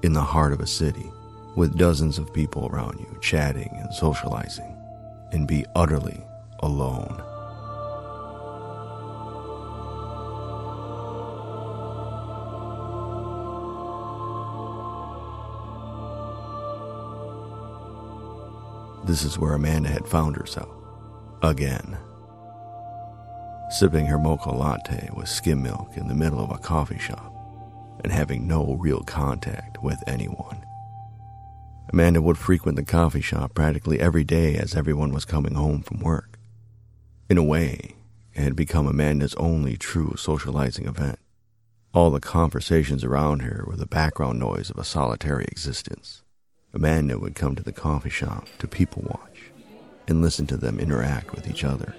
in 0.04 0.12
the 0.14 0.22
heart 0.22 0.52
of 0.52 0.60
a 0.60 0.68
city 0.68 1.10
with 1.56 1.78
dozens 1.78 2.18
of 2.18 2.34
people 2.34 2.68
around 2.68 3.00
you 3.00 3.18
chatting 3.22 3.70
and 3.80 3.94
socializing 3.94 4.76
and 5.32 5.48
be 5.48 5.66
utterly 5.76 6.22
alone. 6.60 7.24
This 19.06 19.24
is 19.24 19.40
where 19.40 19.54
Amanda 19.54 19.90
had 19.90 20.08
found 20.08 20.36
herself. 20.36 20.81
Again. 21.44 21.98
Sipping 23.72 24.06
her 24.06 24.20
mocha 24.20 24.52
latte 24.52 25.10
with 25.16 25.28
skim 25.28 25.64
milk 25.64 25.98
in 25.98 26.08
the 26.08 26.14
middle 26.14 26.40
of 26.40 26.52
a 26.52 26.60
coffee 26.60 27.00
shop 27.00 27.34
and 28.04 28.14
having 28.14 28.48
no 28.48 28.76
real 28.76 29.02
contact 29.02 29.82
with 29.82 29.98
anyone. 30.06 30.64
Amanda 31.92 32.22
would 32.22 32.38
frequent 32.38 32.76
the 32.76 32.84
coffee 32.84 33.22
shop 33.22 33.56
practically 33.56 34.00
every 34.00 34.24
day 34.24 34.56
as 34.56 34.76
everyone 34.76 35.12
was 35.14 35.26
coming 35.26 35.56
home 35.56 35.82
from 35.82 36.00
work. 36.02 36.38
In 37.28 37.40
a 37.40 37.44
way, 37.44 37.96
it 38.36 38.44
had 38.44 38.56
become 38.56 38.86
Amanda's 38.86 39.34
only 39.36 39.78
true 39.78 40.14
socializing 40.18 40.86
event. 40.86 41.18
All 41.92 42.12
the 42.12 42.20
conversations 42.20 43.04
around 43.04 43.42
her 43.42 43.64
were 43.66 43.78
the 43.78 43.88
background 43.88 44.38
noise 44.38 44.70
of 44.70 44.78
a 44.78 44.84
solitary 44.84 45.46
existence. 45.46 46.22
Amanda 46.72 47.18
would 47.18 47.34
come 47.34 47.56
to 47.56 47.64
the 47.64 47.74
coffee 47.74 48.12
shop 48.12 48.48
to 48.60 48.68
people 48.68 49.02
watch 49.08 49.31
and 50.08 50.22
listen 50.22 50.48
to 50.48 50.58
them 50.58 50.80
interact 50.80 51.32
with 51.32 51.48
each 51.48 51.64
other. 51.64 51.96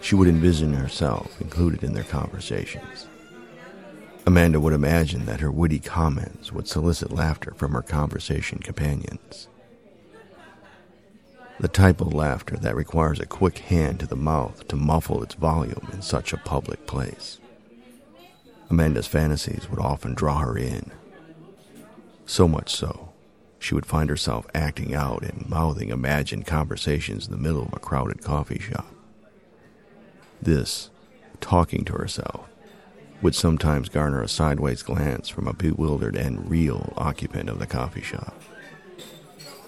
She 0.00 0.14
would 0.14 0.28
envision 0.28 0.72
herself 0.72 1.40
included 1.40 1.84
in 1.84 1.92
their 1.92 2.04
conversations. 2.04 3.06
Amanda 4.26 4.60
would 4.60 4.72
imagine 4.72 5.26
that 5.26 5.40
her 5.40 5.50
witty 5.50 5.78
comments 5.78 6.52
would 6.52 6.68
solicit 6.68 7.12
laughter 7.12 7.52
from 7.56 7.72
her 7.72 7.82
conversation 7.82 8.58
companions. 8.58 9.48
The 11.58 11.68
type 11.68 12.00
of 12.00 12.14
laughter 12.14 12.56
that 12.56 12.74
requires 12.74 13.20
a 13.20 13.26
quick 13.26 13.58
hand 13.58 14.00
to 14.00 14.06
the 14.06 14.16
mouth 14.16 14.66
to 14.68 14.76
muffle 14.76 15.22
its 15.22 15.34
volume 15.34 15.88
in 15.92 16.00
such 16.00 16.32
a 16.32 16.38
public 16.38 16.86
place. 16.86 17.38
Amanda's 18.70 19.06
fantasies 19.06 19.68
would 19.68 19.78
often 19.78 20.14
draw 20.14 20.38
her 20.38 20.56
in. 20.56 20.90
So 22.30 22.46
much 22.46 22.72
so, 22.72 23.08
she 23.58 23.74
would 23.74 23.84
find 23.84 24.08
herself 24.08 24.46
acting 24.54 24.94
out 24.94 25.24
and 25.24 25.50
mouthing 25.50 25.88
imagined 25.88 26.46
conversations 26.46 27.26
in 27.26 27.32
the 27.32 27.42
middle 27.42 27.62
of 27.62 27.72
a 27.72 27.80
crowded 27.80 28.22
coffee 28.22 28.60
shop. 28.60 28.86
This, 30.40 30.90
talking 31.40 31.84
to 31.86 31.94
herself, 31.94 32.48
would 33.20 33.34
sometimes 33.34 33.88
garner 33.88 34.22
a 34.22 34.28
sideways 34.28 34.84
glance 34.84 35.28
from 35.28 35.48
a 35.48 35.52
bewildered 35.52 36.14
and 36.14 36.48
real 36.48 36.92
occupant 36.96 37.48
of 37.48 37.58
the 37.58 37.66
coffee 37.66 38.00
shop. 38.00 38.40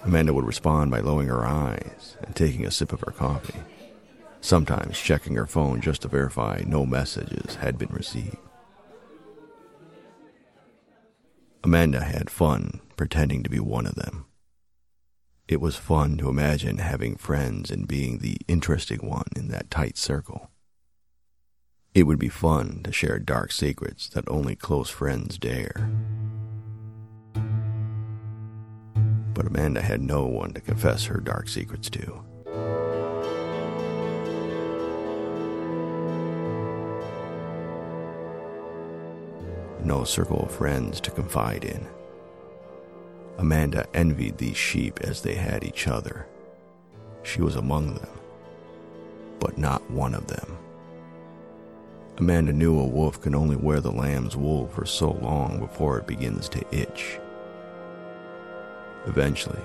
Amanda 0.05 0.33
would 0.33 0.47
respond 0.47 0.93
by 0.93 1.01
lowering 1.01 1.27
her 1.27 1.45
eyes 1.45 2.17
and 2.23 2.37
taking 2.37 2.65
a 2.65 2.71
sip 2.71 2.93
of 2.93 3.01
her 3.01 3.11
coffee, 3.11 3.59
sometimes 4.41 5.01
checking 5.01 5.35
her 5.35 5.49
phone 5.49 5.81
just 5.81 6.03
to 6.03 6.09
verify 6.09 6.63
no 6.65 6.87
messages 6.87 7.57
had 7.57 7.77
been 7.77 7.91
received. 7.91 8.37
Amanda 11.65 12.03
had 12.03 12.29
fun 12.29 12.81
pretending 12.97 13.43
to 13.45 13.51
be 13.51 13.61
one 13.61 13.87
of 13.87 13.95
them. 13.95 14.27
It 15.47 15.61
was 15.61 15.77
fun 15.77 16.17
to 16.19 16.29
imagine 16.29 16.79
having 16.79 17.17
friends 17.17 17.71
and 17.71 17.87
being 17.87 18.19
the 18.19 18.39
interesting 18.49 18.99
one 19.09 19.29
in 19.37 19.49
that 19.49 19.71
tight 19.71 19.97
circle. 19.97 20.51
It 21.95 22.05
would 22.05 22.19
be 22.19 22.29
fun 22.29 22.81
to 22.85 22.93
share 22.93 23.19
dark 23.19 23.53
secrets 23.53 24.09
that 24.09 24.29
only 24.29 24.57
close 24.57 24.89
friends 24.89 25.39
dare. 25.39 25.91
But 29.35 29.47
Amanda 29.47 29.83
had 29.83 30.01
no 30.01 30.27
one 30.27 30.55
to 30.55 30.61
confess 30.61 31.05
her 31.05 31.21
dark 31.21 31.49
secrets 31.49 31.89
to. 31.91 32.25
No 39.85 40.05
circle 40.05 40.45
of 40.45 40.53
friends 40.53 41.01
to 41.01 41.11
confide 41.11 41.65
in. 41.65 41.87
Amanda 43.39 43.87
envied 43.95 44.39
these 44.39 44.57
sheep 44.57 45.01
as 45.01 45.23
they 45.23 45.35
had 45.35 45.65
each 45.65 45.89
other. 45.89 46.27
She 47.25 47.43
was 47.43 47.57
among 47.57 47.95
them, 47.95 48.21
but 49.41 49.59
not 49.59 49.91
one 49.91 50.15
of 50.15 50.29
them. 50.29 50.57
Amanda 52.19 52.53
knew 52.53 52.79
a 52.79 52.87
wolf 52.87 53.21
can 53.21 53.35
only 53.35 53.57
wear 53.57 53.81
the 53.81 53.91
lamb's 53.91 54.37
wool 54.37 54.69
for 54.69 54.87
so 54.87 55.11
long 55.11 55.59
before 55.59 55.99
it 55.99 56.07
begins 56.07 56.49
to 56.51 56.65
itch. 56.71 57.19
Eventually, 59.07 59.63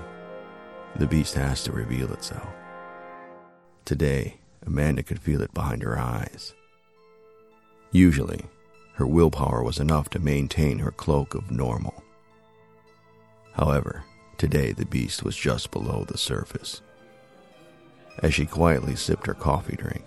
the 0.96 1.06
beast 1.06 1.34
has 1.34 1.62
to 1.62 1.72
reveal 1.72 2.12
itself. 2.12 2.48
Today, 3.84 4.38
Amanda 4.66 5.04
could 5.04 5.20
feel 5.20 5.42
it 5.42 5.54
behind 5.54 5.82
her 5.82 5.96
eyes. 5.96 6.54
Usually, 7.92 8.44
her 8.98 9.06
willpower 9.06 9.62
was 9.62 9.78
enough 9.78 10.10
to 10.10 10.18
maintain 10.18 10.80
her 10.80 10.90
cloak 10.90 11.36
of 11.36 11.52
normal. 11.52 12.02
However, 13.52 14.02
today 14.38 14.72
the 14.72 14.86
beast 14.86 15.22
was 15.22 15.36
just 15.36 15.70
below 15.70 16.04
the 16.04 16.18
surface. 16.18 16.82
As 18.24 18.34
she 18.34 18.44
quietly 18.44 18.96
sipped 18.96 19.28
her 19.28 19.34
coffee 19.34 19.76
drink, 19.76 20.04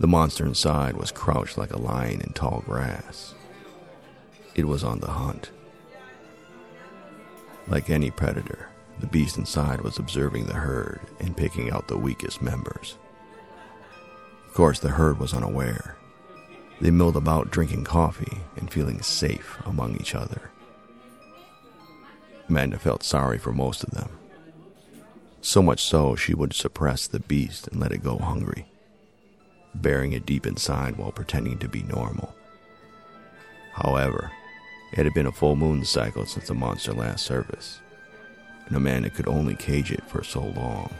the 0.00 0.06
monster 0.06 0.46
inside 0.46 0.96
was 0.96 1.12
crouched 1.12 1.58
like 1.58 1.70
a 1.74 1.78
lion 1.78 2.22
in 2.22 2.32
tall 2.32 2.62
grass. 2.64 3.34
It 4.54 4.66
was 4.66 4.82
on 4.82 5.00
the 5.00 5.10
hunt. 5.10 5.50
Like 7.66 7.90
any 7.90 8.10
predator, 8.10 8.70
the 9.00 9.06
beast 9.06 9.36
inside 9.36 9.82
was 9.82 9.98
observing 9.98 10.46
the 10.46 10.54
herd 10.54 11.02
and 11.20 11.36
picking 11.36 11.70
out 11.70 11.88
the 11.88 11.98
weakest 11.98 12.40
members. 12.40 12.96
Of 14.46 14.54
course, 14.54 14.78
the 14.78 14.88
herd 14.88 15.20
was 15.20 15.34
unaware. 15.34 15.97
They 16.80 16.90
milled 16.90 17.16
about 17.16 17.50
drinking 17.50 17.84
coffee 17.84 18.38
and 18.56 18.70
feeling 18.70 19.02
safe 19.02 19.58
among 19.64 19.96
each 19.96 20.14
other. 20.14 20.50
Amanda 22.48 22.78
felt 22.78 23.02
sorry 23.02 23.38
for 23.38 23.52
most 23.52 23.82
of 23.82 23.90
them. 23.90 24.08
So 25.40 25.62
much 25.62 25.82
so, 25.82 26.14
she 26.16 26.34
would 26.34 26.52
suppress 26.54 27.06
the 27.06 27.20
beast 27.20 27.68
and 27.68 27.80
let 27.80 27.92
it 27.92 28.02
go 28.02 28.18
hungry, 28.18 28.66
bearing 29.74 30.12
it 30.12 30.26
deep 30.26 30.46
inside 30.46 30.96
while 30.96 31.12
pretending 31.12 31.58
to 31.58 31.68
be 31.68 31.82
normal. 31.82 32.34
However, 33.72 34.30
it 34.92 35.04
had 35.04 35.14
been 35.14 35.26
a 35.26 35.32
full 35.32 35.56
moon 35.56 35.84
cycle 35.84 36.26
since 36.26 36.48
the 36.48 36.54
monster 36.54 36.92
last 36.92 37.24
service, 37.24 37.80
and 38.66 38.76
Amanda 38.76 39.10
could 39.10 39.28
only 39.28 39.54
cage 39.54 39.92
it 39.92 40.04
for 40.08 40.24
so 40.24 40.40
long. 40.40 40.92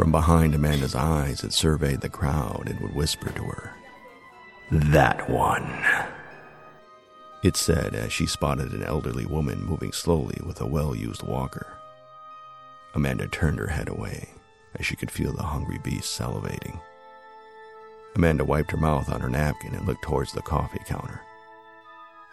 From 0.00 0.12
behind 0.12 0.54
Amanda's 0.54 0.94
eyes, 0.94 1.44
it 1.44 1.52
surveyed 1.52 2.00
the 2.00 2.08
crowd 2.08 2.70
and 2.70 2.80
would 2.80 2.94
whisper 2.94 3.28
to 3.32 3.42
her, 3.42 3.74
That 4.70 5.28
one. 5.28 5.84
It 7.44 7.54
said 7.54 7.94
as 7.94 8.10
she 8.10 8.24
spotted 8.24 8.72
an 8.72 8.82
elderly 8.82 9.26
woman 9.26 9.62
moving 9.62 9.92
slowly 9.92 10.40
with 10.42 10.58
a 10.62 10.66
well 10.66 10.94
used 10.94 11.22
walker. 11.22 11.76
Amanda 12.94 13.28
turned 13.28 13.58
her 13.58 13.66
head 13.66 13.90
away 13.90 14.30
as 14.74 14.86
she 14.86 14.96
could 14.96 15.10
feel 15.10 15.34
the 15.34 15.42
hungry 15.42 15.78
beast 15.84 16.18
salivating. 16.18 16.80
Amanda 18.16 18.42
wiped 18.42 18.70
her 18.70 18.78
mouth 18.78 19.12
on 19.12 19.20
her 19.20 19.28
napkin 19.28 19.74
and 19.74 19.86
looked 19.86 20.04
towards 20.04 20.32
the 20.32 20.40
coffee 20.40 20.80
counter. 20.86 21.20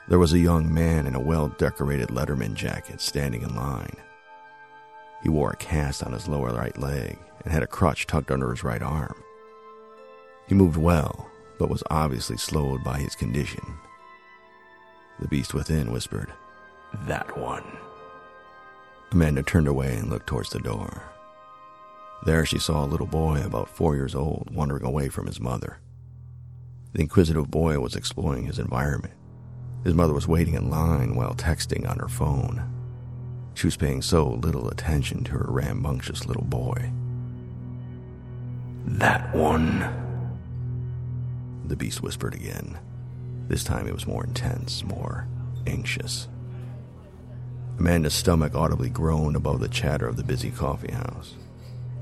There 0.08 0.20
was 0.20 0.32
a 0.32 0.40
young 0.40 0.74
man 0.74 1.06
in 1.06 1.16
a 1.16 1.20
well 1.20 1.50
decorated 1.50 2.12
Letterman 2.12 2.54
jacket 2.54 3.02
standing 3.02 3.42
in 3.42 3.58
line. 3.58 3.98
He 5.28 5.32
wore 5.32 5.52
a 5.52 5.58
cast 5.58 6.04
on 6.04 6.14
his 6.14 6.30
lower 6.30 6.54
right 6.54 6.80
leg 6.80 7.18
and 7.44 7.52
had 7.52 7.62
a 7.62 7.68
crutch 7.68 8.08
tucked 8.08 8.32
under 8.32 8.50
his 8.50 8.64
right 8.64 8.82
arm. 8.82 9.22
He 10.48 10.56
moved 10.56 10.78
well, 10.78 11.30
but 11.60 11.70
was 11.70 11.84
obviously 11.92 12.38
slowed 12.38 12.82
by 12.82 13.00
his 13.00 13.14
condition. 13.14 13.62
The 15.20 15.28
beast 15.28 15.54
within 15.54 15.92
whispered, 15.92 16.32
That 17.08 17.38
one. 17.38 17.66
Amanda 19.12 19.44
turned 19.44 19.68
away 19.68 19.98
and 19.98 20.10
looked 20.10 20.28
towards 20.28 20.52
the 20.52 20.60
door. 20.60 21.04
There 22.26 22.46
she 22.46 22.58
saw 22.58 22.86
a 22.86 22.88
little 22.88 23.06
boy 23.06 23.44
about 23.44 23.68
four 23.68 23.98
years 23.98 24.16
old 24.16 24.50
wandering 24.50 24.86
away 24.86 25.10
from 25.10 25.28
his 25.28 25.42
mother. 25.42 25.80
The 26.94 27.02
inquisitive 27.02 27.52
boy 27.52 27.80
was 27.80 27.98
exploring 27.98 28.46
his 28.46 28.60
environment. 28.60 29.16
His 29.84 29.94
mother 29.94 30.14
was 30.14 30.26
waiting 30.26 30.54
in 30.54 30.70
line 30.70 31.18
while 31.18 31.34
texting 31.34 31.86
on 31.86 32.00
her 32.00 32.08
phone. 32.08 32.77
She 33.58 33.66
was 33.66 33.76
paying 33.76 34.04
so 34.04 34.30
little 34.30 34.70
attention 34.70 35.24
to 35.24 35.32
her 35.32 35.48
rambunctious 35.50 36.28
little 36.28 36.44
boy. 36.44 36.92
That 38.86 39.36
one. 39.36 39.80
The 41.66 41.76
beast 41.76 42.04
whispered 42.04 42.36
again. 42.36 42.78
This 43.48 43.64
time 43.64 43.88
it 43.88 43.96
was 43.96 44.06
more 44.06 44.24
intense, 44.24 44.84
more 44.84 45.28
anxious. 45.66 46.28
Amanda's 47.80 48.14
stomach 48.14 48.54
audibly 48.54 48.92
groaned 48.92 49.36
above 49.36 49.60
the 49.60 49.70
chatter 49.70 50.08
of 50.08 50.18
the 50.18 50.24
busy 50.24 50.52
coffee 50.52 50.92
house. 50.92 51.34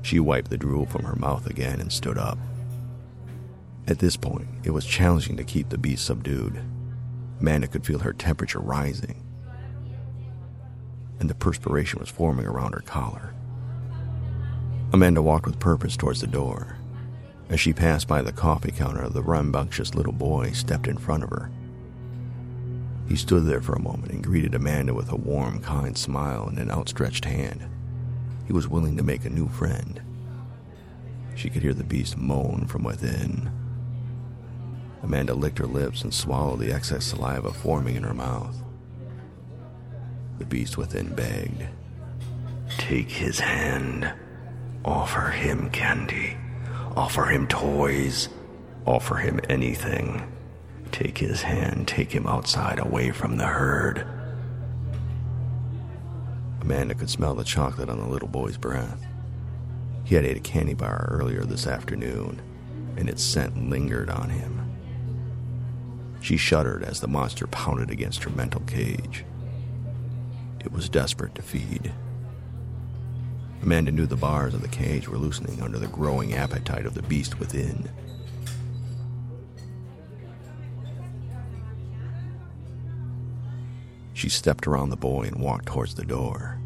She 0.02 0.20
wiped 0.20 0.50
the 0.50 0.58
drool 0.58 0.84
from 0.84 1.04
her 1.04 1.16
mouth 1.16 1.46
again 1.46 1.80
and 1.80 1.90
stood 1.90 2.18
up. 2.18 2.36
At 3.88 3.98
this 3.98 4.18
point, 4.18 4.48
it 4.62 4.72
was 4.72 4.84
challenging 4.84 5.38
to 5.38 5.44
keep 5.44 5.70
the 5.70 5.78
beast 5.78 6.04
subdued. 6.04 6.62
Amanda 7.40 7.66
could 7.66 7.86
feel 7.86 8.00
her 8.00 8.12
temperature 8.12 8.60
rising, 8.60 9.22
and 11.20 11.30
the 11.30 11.34
perspiration 11.34 11.98
was 11.98 12.08
forming 12.08 12.46
around 12.46 12.72
her 12.72 12.80
collar. 12.80 13.34
Amanda 14.92 15.20
walked 15.22 15.46
with 15.46 15.58
purpose 15.58 15.96
towards 15.96 16.20
the 16.20 16.26
door. 16.26 16.76
As 17.48 17.60
she 17.60 17.72
passed 17.72 18.08
by 18.08 18.22
the 18.22 18.32
coffee 18.32 18.72
counter, 18.72 19.08
the 19.08 19.22
rambunctious 19.22 19.94
little 19.94 20.12
boy 20.12 20.52
stepped 20.52 20.86
in 20.86 20.96
front 20.96 21.22
of 21.22 21.30
her. 21.30 21.50
He 23.08 23.16
stood 23.16 23.44
there 23.46 23.60
for 23.60 23.74
a 23.74 23.80
moment 23.80 24.12
and 24.12 24.24
greeted 24.24 24.54
Amanda 24.54 24.92
with 24.92 25.12
a 25.12 25.16
warm, 25.16 25.60
kind 25.60 25.96
smile 25.96 26.48
and 26.48 26.58
an 26.58 26.70
outstretched 26.70 27.24
hand. 27.24 27.64
He 28.46 28.52
was 28.52 28.68
willing 28.68 28.96
to 28.96 29.02
make 29.02 29.24
a 29.24 29.30
new 29.30 29.48
friend. 29.48 30.00
She 31.36 31.50
could 31.50 31.62
hear 31.62 31.74
the 31.74 31.84
beast 31.84 32.16
moan 32.16 32.66
from 32.66 32.82
within. 32.82 33.50
Amanda 35.02 35.34
licked 35.34 35.58
her 35.58 35.66
lips 35.66 36.02
and 36.02 36.12
swallowed 36.12 36.60
the 36.60 36.72
excess 36.72 37.04
saliva 37.04 37.52
forming 37.52 37.96
in 37.96 38.02
her 38.02 38.14
mouth. 38.14 38.56
The 40.38 40.44
beast 40.44 40.76
within 40.76 41.14
begged, 41.14 41.64
Take 42.78 43.10
his 43.10 43.40
hand. 43.40 44.12
Offer 44.84 45.30
him 45.30 45.70
candy. 45.70 46.36
Offer 46.96 47.24
him 47.24 47.46
toys. 47.46 48.28
Offer 48.86 49.16
him 49.16 49.40
anything. 49.48 50.32
Take 50.92 51.18
his 51.18 51.42
hand, 51.42 51.88
take 51.88 52.12
him 52.12 52.26
outside 52.26 52.78
away 52.78 53.10
from 53.10 53.36
the 53.36 53.46
herd. 53.46 54.06
Amanda 56.60 56.94
could 56.94 57.10
smell 57.10 57.34
the 57.34 57.44
chocolate 57.44 57.88
on 57.88 57.98
the 57.98 58.08
little 58.08 58.28
boy's 58.28 58.56
breath. 58.56 59.04
He 60.04 60.14
had 60.14 60.24
ate 60.24 60.36
a 60.36 60.40
candy 60.40 60.74
bar 60.74 61.08
earlier 61.10 61.42
this 61.44 61.66
afternoon, 61.66 62.40
and 62.96 63.08
its 63.08 63.22
scent 63.22 63.68
lingered 63.68 64.08
on 64.08 64.30
him. 64.30 64.76
She 66.20 66.36
shuddered 66.36 66.82
as 66.84 67.00
the 67.00 67.08
monster 67.08 67.46
pounded 67.46 67.90
against 67.90 68.22
her 68.24 68.30
mental 68.30 68.62
cage. 68.62 69.24
It 70.66 70.72
was 70.72 70.88
desperate 70.88 71.36
to 71.36 71.42
feed. 71.42 71.92
Amanda 73.62 73.92
knew 73.92 74.04
the 74.04 74.16
bars 74.16 74.52
of 74.52 74.62
the 74.62 74.68
cage 74.68 75.08
were 75.08 75.16
loosening 75.16 75.62
under 75.62 75.78
the 75.78 75.86
growing 75.86 76.34
appetite 76.34 76.86
of 76.86 76.94
the 76.94 77.02
beast 77.02 77.38
within. 77.38 77.88
She 84.12 84.28
stepped 84.28 84.66
around 84.66 84.90
the 84.90 84.96
boy 84.96 85.22
and 85.22 85.40
walked 85.40 85.66
towards 85.66 85.94
the 85.94 86.04
door. 86.04 86.58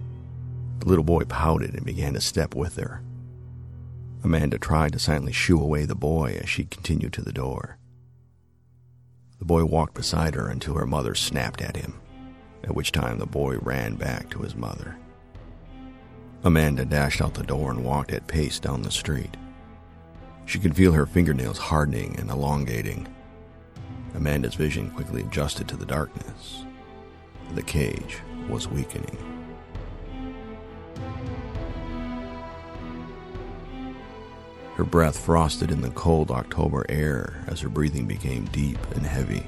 The 0.79 0.87
little 0.87 1.05
boy 1.05 1.25
pouted 1.25 1.75
and 1.75 1.85
began 1.85 2.15
to 2.15 2.23
step 2.23 2.55
with 2.55 2.77
her. 2.77 3.03
Amanda 4.25 4.59
tried 4.59 4.95
to 4.95 4.99
silently 4.99 5.33
shoo 5.33 5.61
away 5.61 5.85
the 5.85 5.95
boy 5.95 6.39
as 6.43 6.49
she 6.49 6.65
continued 6.65 7.13
to 7.13 7.23
the 7.23 7.35
door. 7.35 7.77
The 9.39 9.45
boy 9.45 9.67
walked 9.67 9.93
beside 9.93 10.35
her 10.37 10.49
until 10.49 10.75
her 10.77 10.87
mother 10.87 11.15
snapped 11.15 11.61
at 11.61 11.77
him, 11.77 12.01
at 12.65 12.75
which 12.75 12.93
time 12.93 13.19
the 13.19 13.27
boy 13.27 13.59
ran 13.59 13.95
back 13.95 14.31
to 14.31 14.41
his 14.41 14.55
mother. 14.55 14.97
Amanda 16.43 16.85
dashed 16.85 17.21
out 17.21 17.35
the 17.35 17.43
door 17.43 17.71
and 17.71 17.85
walked 17.85 18.13
at 18.13 18.27
pace 18.27 18.59
down 18.59 18.83
the 18.83 18.91
street. 18.91 19.37
She 20.47 20.59
could 20.59 20.75
feel 20.75 20.93
her 20.93 21.07
fingernails 21.07 21.59
hardening 21.59 22.19
and 22.19 22.31
elongating. 22.31 23.07
Amanda's 24.15 24.55
vision 24.55 24.91
quickly 24.91 25.23
adjusted 25.23 25.69
to 25.69 25.77
the 25.77 25.87
darkness. 25.87 26.65
The 27.55 27.63
cage 27.63 28.19
was 28.49 28.69
weakening. 28.69 29.19
Her 34.75 34.85
breath 34.85 35.19
frosted 35.19 35.71
in 35.71 35.83
the 35.83 35.91
cold 35.91 36.31
October 36.31 36.87
air 36.89 37.45
as 37.47 37.61
her 37.61 37.69
breathing 37.69 38.07
became 38.07 38.47
deep 38.47 38.79
and 38.95 39.05
heavy. 39.05 39.47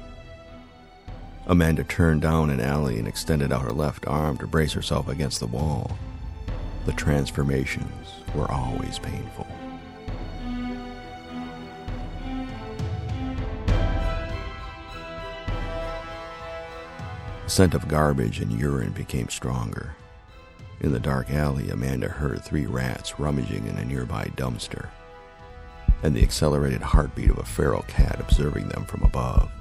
Amanda 1.45 1.83
turned 1.83 2.21
down 2.21 2.49
an 2.49 2.61
alley 2.61 2.97
and 2.97 3.07
extended 3.07 3.51
out 3.51 3.63
her 3.63 3.73
left 3.73 4.07
arm 4.07 4.37
to 4.37 4.47
brace 4.47 4.71
herself 4.71 5.09
against 5.09 5.41
the 5.41 5.47
wall. 5.47 5.97
The 6.85 6.93
transformations 6.93 8.07
were 8.33 8.49
always 8.49 8.97
painful. 8.97 9.47
The 17.43 17.49
scent 17.49 17.73
of 17.73 17.89
garbage 17.89 18.39
and 18.39 18.57
urine 18.57 18.93
became 18.93 19.27
stronger. 19.27 19.95
In 20.79 20.93
the 20.93 20.99
dark 20.99 21.29
alley, 21.29 21.69
Amanda 21.69 22.07
heard 22.07 22.41
three 22.41 22.65
rats 22.65 23.19
rummaging 23.19 23.67
in 23.67 23.77
a 23.77 23.85
nearby 23.85 24.31
dumpster, 24.37 24.87
and 26.03 26.15
the 26.15 26.23
accelerated 26.23 26.81
heartbeat 26.81 27.29
of 27.29 27.37
a 27.37 27.43
feral 27.43 27.83
cat 27.83 28.19
observing 28.21 28.69
them 28.69 28.85
from 28.85 29.03
above. 29.03 29.51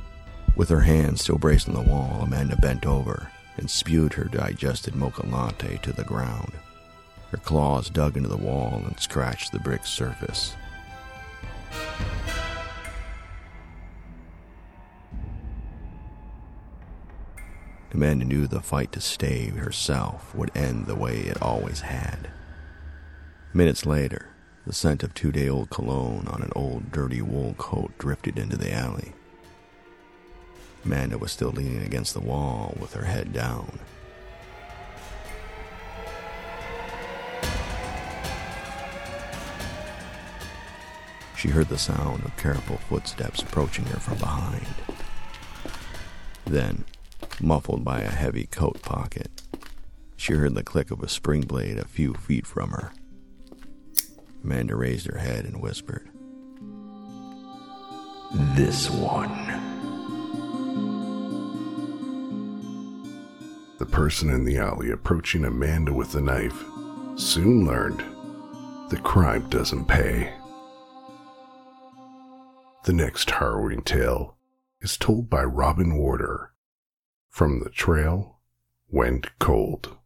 With 0.55 0.69
her 0.69 0.81
hands 0.81 1.23
still 1.23 1.39
braced 1.39 1.69
on 1.69 1.75
the 1.75 1.81
wall, 1.81 2.21
Amanda 2.23 2.57
bent 2.57 2.85
over 2.85 3.31
and 3.57 3.71
spewed 3.71 4.13
her 4.15 4.25
digested 4.25 4.95
mocha 4.95 5.27
latte 5.27 5.79
to 5.83 5.93
the 5.93 6.05
ground. 6.05 6.53
Her 7.31 7.39
claws 7.39 7.89
dug 7.89 8.17
into 8.17 8.29
the 8.29 8.37
wall 8.37 8.83
and 8.87 8.99
scratched 9.01 9.53
the 9.53 9.59
brick 9.59 9.87
surface. 9.87 10.55
Amanda 17.93 18.25
knew 18.25 18.47
the 18.47 18.61
fight 18.61 18.93
to 18.93 19.01
stay 19.01 19.49
herself 19.49 20.35
would 20.35 20.55
end 20.55 20.87
the 20.87 20.95
way 20.95 21.21
it 21.21 21.41
always 21.43 21.81
had. 21.81 22.31
Minutes 23.55 23.87
later, 23.87 24.29
the 24.67 24.73
scent 24.73 25.03
of 25.03 25.15
two 25.15 25.33
day 25.33 25.49
old 25.49 25.71
cologne 25.71 26.27
on 26.29 26.43
an 26.43 26.53
old 26.55 26.93
dirty 26.93 27.23
wool 27.23 27.55
coat 27.59 27.97
drifted 27.99 28.39
into 28.39 28.57
the 28.57 28.73
alley. 28.73 29.13
Amanda 30.85 31.19
was 31.19 31.33
still 31.33 31.51
leaning 31.51 31.83
against 31.83 32.15
the 32.15 32.21
wall 32.21 32.77
with 32.81 32.95
her 32.95 33.05
head 33.05 33.33
down. 33.33 33.79
she 41.43 41.49
heard 41.49 41.69
the 41.69 41.77
sound 41.77 42.25
of 42.25 42.37
careful 42.37 42.77
footsteps 42.77 43.43
approaching 43.43 43.85
her 43.87 43.99
from 43.99 44.17
behind. 44.19 44.65
Then, 46.47 46.85
muffled 47.41 47.85
by 47.85 48.03
a 48.03 48.11
heavy 48.11 48.47
coat 48.47 48.81
pocket, 48.81 49.43
she 50.17 50.35
heard 50.35 50.55
the 50.55 50.63
click 50.63 50.93
of 50.93 51.03
a 51.03 51.09
spring 51.09 51.41
blade 51.41 51.79
a 51.79 51.85
few 51.85 52.15
feet 52.15 52.47
from 52.47 52.71
her. 52.71 52.93
Amanda 54.45 54.77
raised 54.77 55.09
her 55.09 55.19
head 55.19 55.45
and 55.45 55.61
whispered, 55.61 56.09
This 58.55 58.89
one. 58.89 59.82
The 63.83 63.87
person 63.87 64.31
in 64.31 64.45
the 64.45 64.59
alley 64.59 64.93
approaching 64.93 65.45
Amanda 65.45 65.93
with 65.93 66.13
the 66.13 66.21
knife 66.21 66.65
soon 67.17 67.67
learned 67.67 67.99
the 68.91 69.01
crime 69.03 69.49
doesn't 69.49 69.87
pay. 69.87 70.33
The 72.85 72.93
next 72.93 73.29
harrowing 73.29 73.83
tale 73.83 74.37
is 74.81 74.97
told 74.97 75.29
by 75.29 75.43
Robin 75.43 75.97
Warder 75.97 76.53
from 77.29 77.59
The 77.59 77.71
Trail 77.71 78.39
Went 78.89 79.37
Cold. 79.41 79.97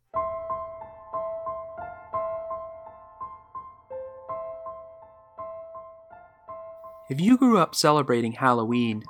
If 7.10 7.20
you 7.20 7.36
grew 7.36 7.58
up 7.58 7.74
celebrating 7.74 8.32
Halloween, 8.32 9.04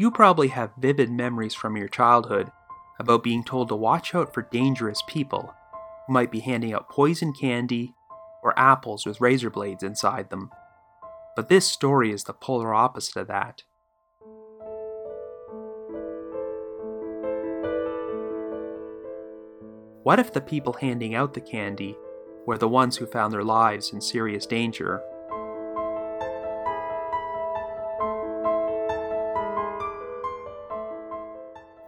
you 0.00 0.10
probably 0.10 0.48
have 0.48 0.72
vivid 0.76 1.12
memories 1.12 1.54
from 1.54 1.76
your 1.76 1.88
childhood 1.88 2.50
about 3.00 3.22
being 3.22 3.42
told 3.42 3.66
to 3.70 3.74
watch 3.74 4.14
out 4.14 4.32
for 4.34 4.42
dangerous 4.42 5.02
people 5.08 5.54
who 6.06 6.12
might 6.12 6.30
be 6.30 6.40
handing 6.40 6.74
out 6.74 6.90
poison 6.90 7.32
candy 7.32 7.94
or 8.42 8.56
apples 8.58 9.06
with 9.06 9.22
razor 9.22 9.48
blades 9.48 9.82
inside 9.82 10.28
them. 10.28 10.50
But 11.34 11.48
this 11.48 11.66
story 11.66 12.12
is 12.12 12.24
the 12.24 12.34
polar 12.34 12.74
opposite 12.74 13.16
of 13.16 13.28
that. 13.28 13.62
What 20.02 20.18
if 20.18 20.30
the 20.34 20.42
people 20.42 20.74
handing 20.74 21.14
out 21.14 21.32
the 21.32 21.40
candy 21.40 21.96
were 22.46 22.58
the 22.58 22.68
ones 22.68 22.98
who 22.98 23.06
found 23.06 23.32
their 23.32 23.44
lives 23.44 23.94
in 23.94 24.02
serious 24.02 24.44
danger 24.44 25.00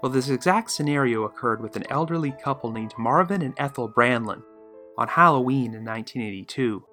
Well, 0.03 0.11
this 0.11 0.31
exact 0.31 0.73
scenario 0.73 1.23
occurred 1.23 1.63
with 1.63 1.77
an 1.77 1.85
elderly 1.89 2.33
couple 2.33 2.73
named 2.73 2.93
Marvin 2.99 3.41
and 3.41 3.55
Ethel 3.57 3.89
Brandlin 3.89 4.43
on 4.99 5.07
Halloween 5.07 5.75
in 5.75 5.85
1982. 5.85 6.85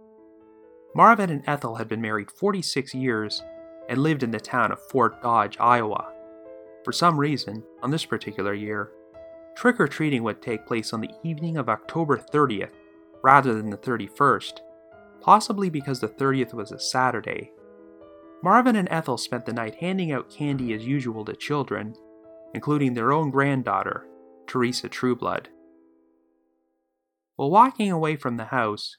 Marvin 0.95 1.31
and 1.31 1.43
Ethel 1.47 1.75
had 1.75 1.87
been 1.87 2.01
married 2.01 2.29
46 2.29 2.93
years 2.93 3.41
and 3.89 4.03
lived 4.03 4.21
in 4.21 4.29
the 4.29 4.39
town 4.39 4.71
of 4.71 4.87
Fort 4.89 5.23
Dodge, 5.23 5.57
Iowa. 5.59 6.13
For 6.83 6.91
some 6.91 7.19
reason, 7.19 7.63
on 7.81 7.89
this 7.89 8.05
particular 8.05 8.53
year, 8.53 8.91
trick 9.55 9.79
or 9.79 9.87
treating 9.87 10.21
would 10.21 10.43
take 10.43 10.67
place 10.67 10.93
on 10.93 11.01
the 11.01 11.09
evening 11.23 11.57
of 11.57 11.67
October 11.67 12.15
30th 12.15 12.73
rather 13.23 13.55
than 13.55 13.71
the 13.71 13.77
31st, 13.77 14.59
possibly 15.19 15.71
because 15.71 15.99
the 15.99 16.07
30th 16.07 16.53
was 16.53 16.71
a 16.71 16.79
Saturday. 16.79 17.51
Marvin 18.43 18.75
and 18.75 18.87
Ethel 18.91 19.17
spent 19.17 19.47
the 19.47 19.53
night 19.53 19.75
handing 19.75 20.11
out 20.11 20.29
candy 20.29 20.73
as 20.73 20.85
usual 20.85 21.25
to 21.25 21.35
children 21.35 21.95
including 22.53 22.93
their 22.93 23.11
own 23.11 23.29
granddaughter, 23.29 24.05
Teresa 24.47 24.89
Trueblood. 24.89 25.49
While 27.35 27.51
walking 27.51 27.91
away 27.91 28.15
from 28.15 28.37
the 28.37 28.45
house, 28.45 28.97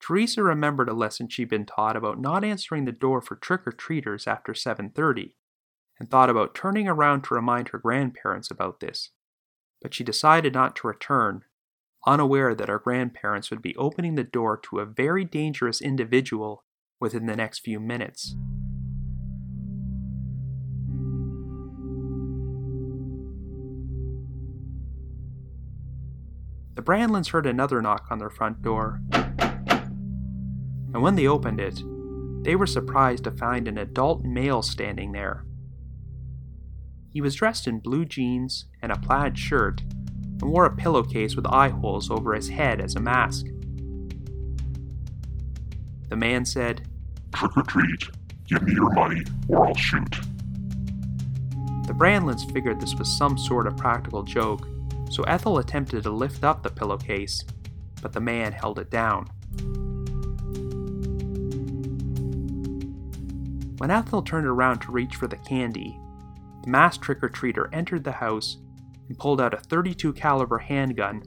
Teresa 0.00 0.42
remembered 0.42 0.88
a 0.88 0.94
lesson 0.94 1.28
she'd 1.28 1.48
been 1.48 1.66
taught 1.66 1.96
about 1.96 2.20
not 2.20 2.44
answering 2.44 2.84
the 2.84 2.92
door 2.92 3.20
for 3.20 3.36
trick-or-treaters 3.36 4.26
after 4.26 4.54
7:30 4.54 5.36
and 5.98 6.10
thought 6.10 6.28
about 6.28 6.54
turning 6.54 6.88
around 6.88 7.22
to 7.22 7.34
remind 7.34 7.68
her 7.68 7.78
grandparents 7.78 8.50
about 8.50 8.80
this. 8.80 9.10
But 9.80 9.94
she 9.94 10.04
decided 10.04 10.54
not 10.54 10.76
to 10.76 10.88
return, 10.88 11.44
unaware 12.06 12.54
that 12.54 12.68
her 12.68 12.78
grandparents 12.78 13.50
would 13.50 13.62
be 13.62 13.76
opening 13.76 14.14
the 14.14 14.24
door 14.24 14.56
to 14.58 14.80
a 14.80 14.86
very 14.86 15.24
dangerous 15.24 15.80
individual 15.80 16.64
within 17.00 17.26
the 17.26 17.36
next 17.36 17.60
few 17.60 17.80
minutes. 17.80 18.36
Brandlins 26.86 27.30
heard 27.30 27.46
another 27.46 27.82
knock 27.82 28.06
on 28.10 28.20
their 28.20 28.30
front 28.30 28.62
door. 28.62 29.00
And 29.12 31.02
when 31.02 31.16
they 31.16 31.26
opened 31.26 31.60
it, 31.60 31.82
they 32.44 32.54
were 32.54 32.66
surprised 32.66 33.24
to 33.24 33.32
find 33.32 33.66
an 33.66 33.76
adult 33.76 34.22
male 34.22 34.62
standing 34.62 35.10
there. 35.10 35.44
He 37.12 37.20
was 37.20 37.34
dressed 37.34 37.66
in 37.66 37.80
blue 37.80 38.04
jeans 38.04 38.66
and 38.80 38.92
a 38.92 38.98
plaid 39.00 39.36
shirt 39.36 39.82
and 40.40 40.44
wore 40.44 40.64
a 40.64 40.76
pillowcase 40.76 41.34
with 41.34 41.46
eye 41.48 41.70
holes 41.70 42.08
over 42.08 42.34
his 42.34 42.50
head 42.50 42.80
as 42.80 42.94
a 42.94 43.00
mask. 43.00 43.46
The 46.08 46.16
man 46.16 46.44
said, 46.44 46.86
Trick 47.34 47.56
or 47.56 47.64
treat. 47.64 48.04
Give 48.46 48.62
me 48.62 48.74
your 48.74 48.92
money, 48.92 49.24
or 49.48 49.66
I'll 49.66 49.74
shoot. 49.74 50.20
The 51.88 51.94
Brandlins 51.94 52.50
figured 52.52 52.80
this 52.80 52.94
was 52.94 53.18
some 53.18 53.36
sort 53.36 53.66
of 53.66 53.76
practical 53.76 54.22
joke 54.22 54.68
so 55.10 55.22
Ethel 55.24 55.58
attempted 55.58 56.02
to 56.02 56.10
lift 56.10 56.44
up 56.44 56.62
the 56.62 56.70
pillowcase, 56.70 57.44
but 58.02 58.12
the 58.12 58.20
man 58.20 58.52
held 58.52 58.78
it 58.78 58.90
down. 58.90 59.28
When 63.78 63.90
Ethel 63.90 64.22
turned 64.22 64.46
around 64.46 64.80
to 64.80 64.92
reach 64.92 65.16
for 65.16 65.26
the 65.26 65.36
candy, 65.36 66.00
the 66.62 66.70
masked 66.70 67.04
trick-or-treater 67.04 67.68
entered 67.72 68.04
the 68.04 68.12
house 68.12 68.56
and 69.08 69.18
pulled 69.18 69.40
out 69.40 69.54
a 69.54 69.58
32 69.58 70.12
caliber 70.14 70.58
handgun 70.58 71.22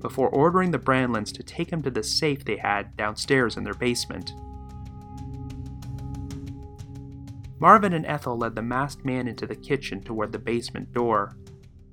before 0.00 0.28
ordering 0.28 0.70
the 0.70 0.78
Brandlins 0.78 1.32
to 1.32 1.42
take 1.42 1.70
him 1.70 1.82
to 1.82 1.90
the 1.90 2.02
safe 2.02 2.44
they 2.44 2.56
had 2.56 2.96
downstairs 2.96 3.56
in 3.56 3.64
their 3.64 3.74
basement. 3.74 4.32
Marvin 7.58 7.94
and 7.94 8.04
Ethel 8.04 8.36
led 8.36 8.54
the 8.54 8.60
masked 8.60 9.04
man 9.04 9.26
into 9.26 9.46
the 9.46 9.56
kitchen 9.56 10.02
toward 10.02 10.32
the 10.32 10.38
basement 10.38 10.92
door. 10.92 11.36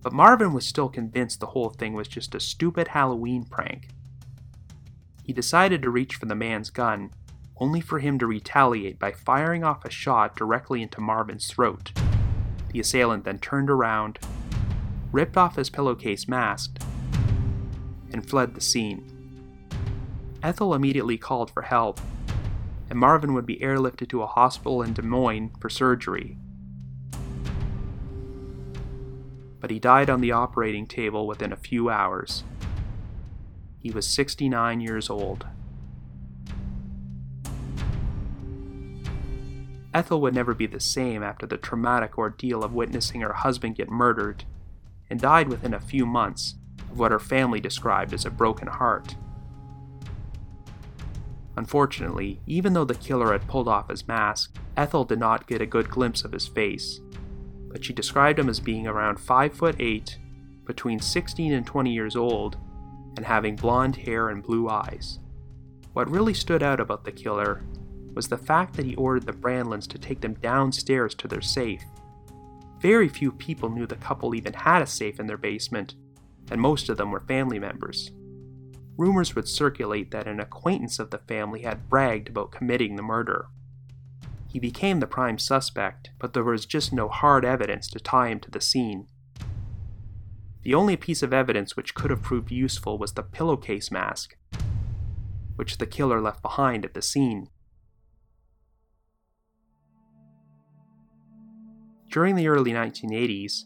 But 0.02 0.14
Marvin 0.14 0.54
was 0.54 0.66
still 0.66 0.90
convinced 0.90 1.40
the 1.40 1.48
whole 1.48 1.70
thing 1.70 1.94
was 1.94 2.08
just 2.08 2.34
a 2.34 2.40
stupid 2.40 2.90
Halloween 2.90 3.44
prank. 3.46 3.90
He 5.24 5.34
decided 5.34 5.82
to 5.84 5.92
reach 5.92 6.16
for 6.16 6.26
the 6.26 6.36
man's 6.36 6.70
gun, 6.70 7.12
only 7.58 7.80
for 7.80 8.00
him 8.00 8.18
to 8.20 8.26
retaliate 8.26 8.98
by 8.98 9.12
firing 9.12 9.64
off 9.64 9.86
a 9.86 9.92
shot 9.92 10.36
directly 10.36 10.82
into 10.82 11.00
Marvin's 11.00 11.48
throat. 11.48 11.92
The 12.72 12.80
assailant 12.80 13.24
then 13.24 13.38
turned 13.38 13.70
around, 13.70 14.18
ripped 15.12 15.38
off 15.38 15.58
his 15.58 15.70
pillowcase 15.70 16.28
mask, 16.28 16.80
and 18.12 18.28
fled 18.28 18.56
the 18.56 18.62
scene. 18.62 19.08
Ethel 20.42 20.74
immediately 20.74 21.18
called 21.18 21.52
for 21.52 21.62
help, 21.62 22.02
and 22.90 22.98
Marvin 22.98 23.34
would 23.36 23.46
be 23.46 23.58
airlifted 23.58 24.10
to 24.10 24.24
a 24.24 24.28
hospital 24.28 24.82
in 24.82 24.94
Des 24.94 25.04
Moines 25.04 25.52
for 25.60 25.70
surgery. 25.70 26.38
But 29.62 29.70
he 29.70 29.80
died 29.80 30.10
on 30.10 30.20
the 30.20 30.32
operating 30.32 30.88
table 30.88 31.26
within 31.26 31.54
a 31.54 31.58
few 31.58 31.90
hours. 31.90 32.44
He 33.78 33.92
was 33.92 34.08
69 34.08 34.82
years 34.82 35.10
old. 35.10 35.46
Ethel 39.94 40.22
would 40.22 40.34
never 40.34 40.54
be 40.54 40.68
the 40.68 40.80
same 40.80 41.22
after 41.22 41.46
the 41.46 41.58
traumatic 41.58 42.18
ordeal 42.18 42.64
of 42.64 42.74
witnessing 42.74 43.22
her 43.22 43.34
husband 43.34 43.76
get 43.76 43.90
murdered, 43.90 44.46
and 45.10 45.20
died 45.20 45.50
within 45.50 45.74
a 45.74 45.80
few 45.80 46.06
months 46.06 46.56
of 46.90 46.98
what 46.98 47.12
her 47.12 47.20
family 47.20 47.60
described 47.60 48.14
as 48.14 48.26
a 48.26 48.30
broken 48.32 48.68
heart. 48.68 49.16
Unfortunately, 51.58 52.40
even 52.48 52.74
though 52.74 52.86
the 52.86 52.96
killer 52.96 53.34
had 53.34 53.48
pulled 53.48 53.68
off 53.68 53.90
his 53.90 54.08
mask, 54.08 54.56
Ethel 54.78 55.04
did 55.04 55.20
not 55.20 55.48
get 55.48 55.62
a 55.62 55.66
good 55.66 55.90
glimpse 55.90 56.24
of 56.24 56.32
his 56.32 56.48
face, 56.48 57.02
but 57.72 57.84
she 57.84 57.94
described 57.94 58.40
him 58.40 58.50
as 58.50 58.60
being 58.60 58.88
around 58.88 59.20
5 59.20 59.54
foot 59.54 59.76
8, 59.80 60.18
between 60.66 61.00
16 61.00 61.54
and 61.54 61.66
20 61.66 61.92
years 61.92 62.16
old, 62.16 62.58
and 63.18 63.26
having 63.26 63.56
blonde 63.56 63.96
hair 63.96 64.30
and 64.30 64.44
blue 64.44 64.70
eyes. 64.70 65.20
What 65.94 66.10
really 66.10 66.34
stood 66.34 66.64
out 66.64 66.80
about 66.80 67.04
the 67.04 67.12
killer 67.12 67.64
was 68.14 68.28
the 68.28 68.38
fact 68.38 68.76
that 68.76 68.86
he 68.86 68.96
ordered 68.96 69.26
the 69.26 69.34
Brandlins 69.34 69.88
to 69.88 69.98
take 69.98 70.22
them 70.22 70.34
downstairs 70.36 71.16
to 71.16 71.28
their 71.28 71.42
safe. 71.42 71.84
Very 72.80 73.08
few 73.08 73.32
people 73.32 73.70
knew 73.70 73.86
the 73.86 73.96
couple 73.96 74.34
even 74.36 74.54
had 74.54 74.82
a 74.82 74.88
safe 74.88 75.20
in 75.20 75.28
their 75.28 75.38
basement, 75.38 75.96
and 76.50 76.60
most 76.60 76.90
of 76.90 76.98
them 76.98 77.12
were 77.12 77.20
family 77.22 77.60
members. 77.60 78.12
Rumors 78.98 79.36
would 79.36 79.48
circulate 79.48 80.12
that 80.12 80.28
an 80.28 80.40
acquaintance 80.40 81.00
of 81.00 81.10
the 81.10 81.18
family 81.20 81.62
had 81.62 81.90
bragged 81.90 82.30
about 82.30 82.52
committing 82.52 82.96
the 82.96 83.04
murder. 83.04 83.48
He 84.52 84.60
became 84.60 85.00
the 85.00 85.08
prime 85.08 85.38
suspect, 85.38 86.10
but 86.20 86.34
there 86.34 86.44
was 86.44 86.66
just 86.66 86.92
no 86.92 87.08
hard 87.08 87.46
evidence 87.46 87.88
to 87.92 88.02
tie 88.02 88.28
him 88.28 88.42
to 88.42 88.52
the 88.52 88.60
scene. 88.60 89.08
The 90.64 90.74
only 90.74 90.98
piece 90.98 91.24
of 91.24 91.32
evidence 91.32 91.78
which 91.78 91.96
could 91.96 92.12
have 92.12 92.22
proved 92.22 92.52
useful 92.52 92.98
was 92.98 93.14
the 93.14 93.24
pillowcase 93.24 93.92
mask, 93.92 94.36
which 95.56 95.78
the 95.78 95.86
killer 95.86 96.20
left 96.20 96.42
behind 96.42 96.84
at 96.84 96.94
the 96.94 97.02
scene. 97.02 97.48
During 102.10 102.36
the 102.36 102.50
early 102.50 102.74
1980s, 102.74 103.64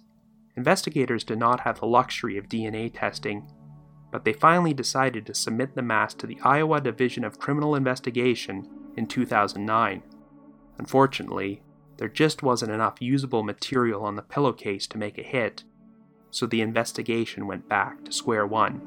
investigators 0.56 1.24
did 1.24 1.40
not 1.40 1.62
have 1.62 1.80
the 1.80 1.88
luxury 1.88 2.38
of 2.38 2.48
DNA 2.48 2.92
testing, 2.94 3.52
but 4.12 4.24
they 4.24 4.34
finally 4.34 4.76
decided 4.76 5.26
to 5.26 5.34
submit 5.34 5.74
the 5.74 5.82
mask 5.82 6.20
to 6.20 6.28
the 6.28 6.38
Iowa 6.44 6.80
Division 6.80 7.24
of 7.24 7.40
Criminal 7.40 7.74
Investigation 7.74 8.70
in 8.96 9.08
2009. 9.08 10.04
Unfortunately, 10.78 11.62
there 11.98 12.10
just 12.10 12.44
wasn't 12.44 12.72
enough 12.72 13.02
usable 13.02 13.44
material 13.44 14.04
on 14.04 14.16
the 14.16 14.22
pillowcase 14.22 14.88
to 14.88 14.98
make 14.98 15.18
a 15.18 15.24
hit, 15.24 15.64
so 16.30 16.46
the 16.46 16.62
investigation 16.62 17.48
went 17.48 17.70
back 17.70 18.04
to 18.04 18.12
square 18.12 18.46
one. 18.46 18.82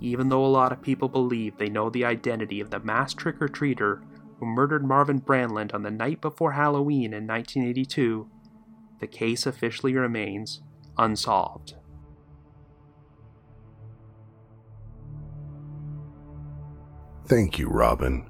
Even 0.00 0.28
though 0.28 0.44
a 0.44 0.48
lot 0.48 0.72
of 0.72 0.82
people 0.82 1.08
believe 1.08 1.58
they 1.58 1.68
know 1.68 1.90
the 1.90 2.04
identity 2.04 2.60
of 2.60 2.70
the 2.70 2.80
mass 2.80 3.12
trick 3.12 3.40
or 3.40 3.48
treater 3.48 4.02
who 4.38 4.46
murdered 4.46 4.84
Marvin 4.84 5.20
Brandlin 5.20 5.72
on 5.74 5.82
the 5.82 5.90
night 5.90 6.20
before 6.20 6.52
Halloween 6.52 7.12
in 7.12 7.26
1982, 7.26 8.28
the 8.98 9.06
case 9.06 9.46
officially 9.46 9.94
remains 9.94 10.62
unsolved. 10.96 11.74
Thank 17.30 17.60
you, 17.60 17.68
Robin, 17.68 18.28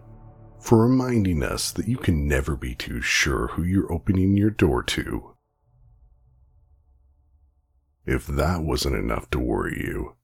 for 0.61 0.87
reminding 0.87 1.43
us 1.43 1.73
that 1.73 1.89
you 1.89 1.97
can 1.97 2.29
never 2.29 2.55
be 2.55 2.75
too 2.75 3.01
sure 3.01 3.47
who 3.47 3.63
you're 3.63 3.91
opening 3.91 4.37
your 4.37 4.51
door 4.51 4.83
to. 4.83 5.37
If 8.05 8.27
that 8.27 8.63
wasn't 8.63 8.97
enough 8.97 9.31
to 9.31 9.39
worry 9.39 9.83
you, 9.83 10.17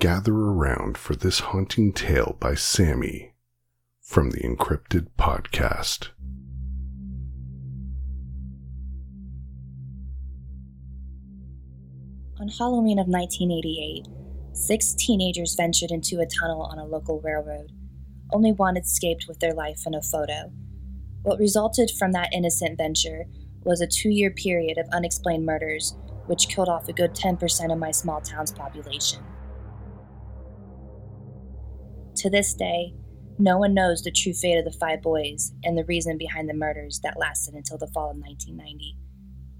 gather 0.00 0.32
around 0.32 0.96
for 0.96 1.16
this 1.16 1.40
haunting 1.40 1.92
tale 1.92 2.38
by 2.40 2.54
Sammy 2.54 3.34
from 4.00 4.30
the 4.30 4.40
Encrypted 4.40 5.08
Podcast. 5.18 6.08
On 12.40 12.48
Halloween 12.48 12.98
of 12.98 13.06
1988, 13.06 14.06
six 14.56 14.94
teenagers 14.94 15.54
ventured 15.54 15.90
into 15.90 16.20
a 16.20 16.26
tunnel 16.40 16.62
on 16.62 16.78
a 16.78 16.86
local 16.86 17.20
railroad. 17.20 17.70
Only 18.30 18.52
one 18.52 18.76
escaped 18.76 19.26
with 19.26 19.40
their 19.40 19.54
life 19.54 19.82
in 19.86 19.94
a 19.94 20.02
photo. 20.02 20.52
What 21.22 21.38
resulted 21.38 21.90
from 21.98 22.12
that 22.12 22.32
innocent 22.32 22.76
venture 22.76 23.24
was 23.64 23.80
a 23.80 23.86
two 23.86 24.10
year 24.10 24.30
period 24.30 24.78
of 24.78 24.86
unexplained 24.92 25.46
murders, 25.46 25.96
which 26.26 26.48
killed 26.48 26.68
off 26.68 26.88
a 26.88 26.92
good 26.92 27.14
10% 27.14 27.72
of 27.72 27.78
my 27.78 27.90
small 27.90 28.20
town's 28.20 28.52
population. 28.52 29.22
To 32.16 32.30
this 32.30 32.52
day, 32.54 32.94
no 33.38 33.56
one 33.58 33.72
knows 33.72 34.02
the 34.02 34.10
true 34.10 34.32
fate 34.32 34.58
of 34.58 34.64
the 34.64 34.78
five 34.78 35.00
boys 35.00 35.52
and 35.62 35.78
the 35.78 35.84
reason 35.84 36.18
behind 36.18 36.48
the 36.48 36.54
murders 36.54 37.00
that 37.02 37.18
lasted 37.18 37.54
until 37.54 37.78
the 37.78 37.86
fall 37.86 38.10
of 38.10 38.16
1990, 38.16 38.96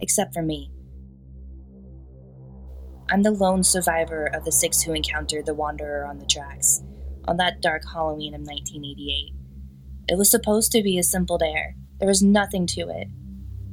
except 0.01 0.35
for 0.35 0.43
me. 0.43 0.71
I'm 3.11 3.23
the 3.23 3.31
lone 3.31 3.63
survivor 3.63 4.27
of 4.27 4.45
the 4.45 4.53
six 4.53 4.83
who 4.83 4.93
encountered 4.93 5.47
the 5.47 5.55
Wanderer 5.55 6.05
on 6.05 6.19
the 6.19 6.27
tracks 6.27 6.83
on 7.29 7.37
that 7.37 7.61
dark 7.61 7.83
Halloween 7.93 8.35
of 8.35 8.41
1988. 8.41 9.35
It 10.09 10.17
was 10.17 10.31
supposed 10.31 10.73
to 10.73 10.83
be 10.83 10.99
a 10.99 11.03
simple 11.03 11.39
dare, 11.39 11.75
there 11.99 12.09
was 12.09 12.23
nothing 12.23 12.67
to 12.69 12.89
it. 12.89 13.09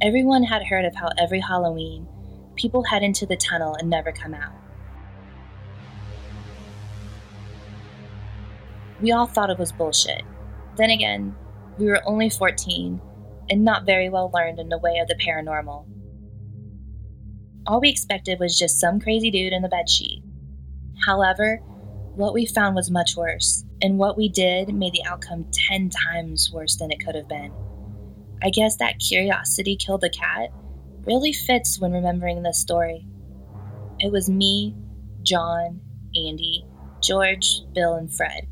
Everyone 0.02 0.44
had 0.44 0.64
heard 0.64 0.84
of 0.84 0.96
how 0.96 1.10
every 1.18 1.40
Halloween, 1.40 2.08
people 2.56 2.84
head 2.84 3.02
into 3.02 3.26
the 3.26 3.38
tunnel 3.38 3.76
and 3.80 3.90
never 3.90 4.12
come 4.12 4.34
out. 4.34 4.54
We 9.02 9.12
all 9.12 9.28
thought 9.28 9.50
it 9.50 9.60
was 9.60 9.72
bullshit. 9.72 10.24
Then 10.76 10.90
again, 10.90 11.36
we 11.78 11.86
were 11.86 12.02
only 12.06 12.30
14 12.30 13.00
and 13.50 13.64
not 13.64 13.86
very 13.86 14.10
well 14.10 14.32
learned 14.34 14.60
in 14.60 14.70
the 14.70 14.80
way 14.80 14.98
of 14.98 15.08
the 15.08 15.16
paranormal. 15.16 15.86
All 17.68 17.80
we 17.80 17.90
expected 17.90 18.40
was 18.40 18.58
just 18.58 18.80
some 18.80 19.00
crazy 19.00 19.32
dude 19.32 19.54
in 19.54 19.62
the 19.62 19.70
bedsheet. 19.70 20.24
However, 21.06 21.62
what 22.16 22.34
we 22.34 22.46
found 22.46 22.76
was 22.76 22.90
much 22.90 23.16
worse, 23.16 23.64
and 23.82 23.98
what 23.98 24.18
we 24.18 24.30
did 24.30 24.74
made 24.74 24.94
the 24.94 25.06
outcome 25.06 25.46
10 25.52 25.90
times 25.90 26.52
worse 26.54 26.76
than 26.78 26.92
it 26.92 27.04
could 27.04 27.16
have 27.16 27.28
been. 27.28 27.52
I 28.44 28.50
guess 28.50 28.78
that 28.78 29.00
curiosity 29.00 29.76
killed 29.76 30.02
the 30.02 30.10
cat 30.10 30.50
really 31.06 31.34
fits 31.34 31.80
when 31.80 31.92
remembering 31.92 32.44
this 32.44 32.60
story. 32.60 33.06
It 34.00 34.12
was 34.12 34.30
me, 34.30 34.76
John, 35.24 35.82
Andy, 36.16 36.66
George, 37.02 37.62
Bill, 37.74 37.96
and 37.96 38.14
Fred. 38.14 38.48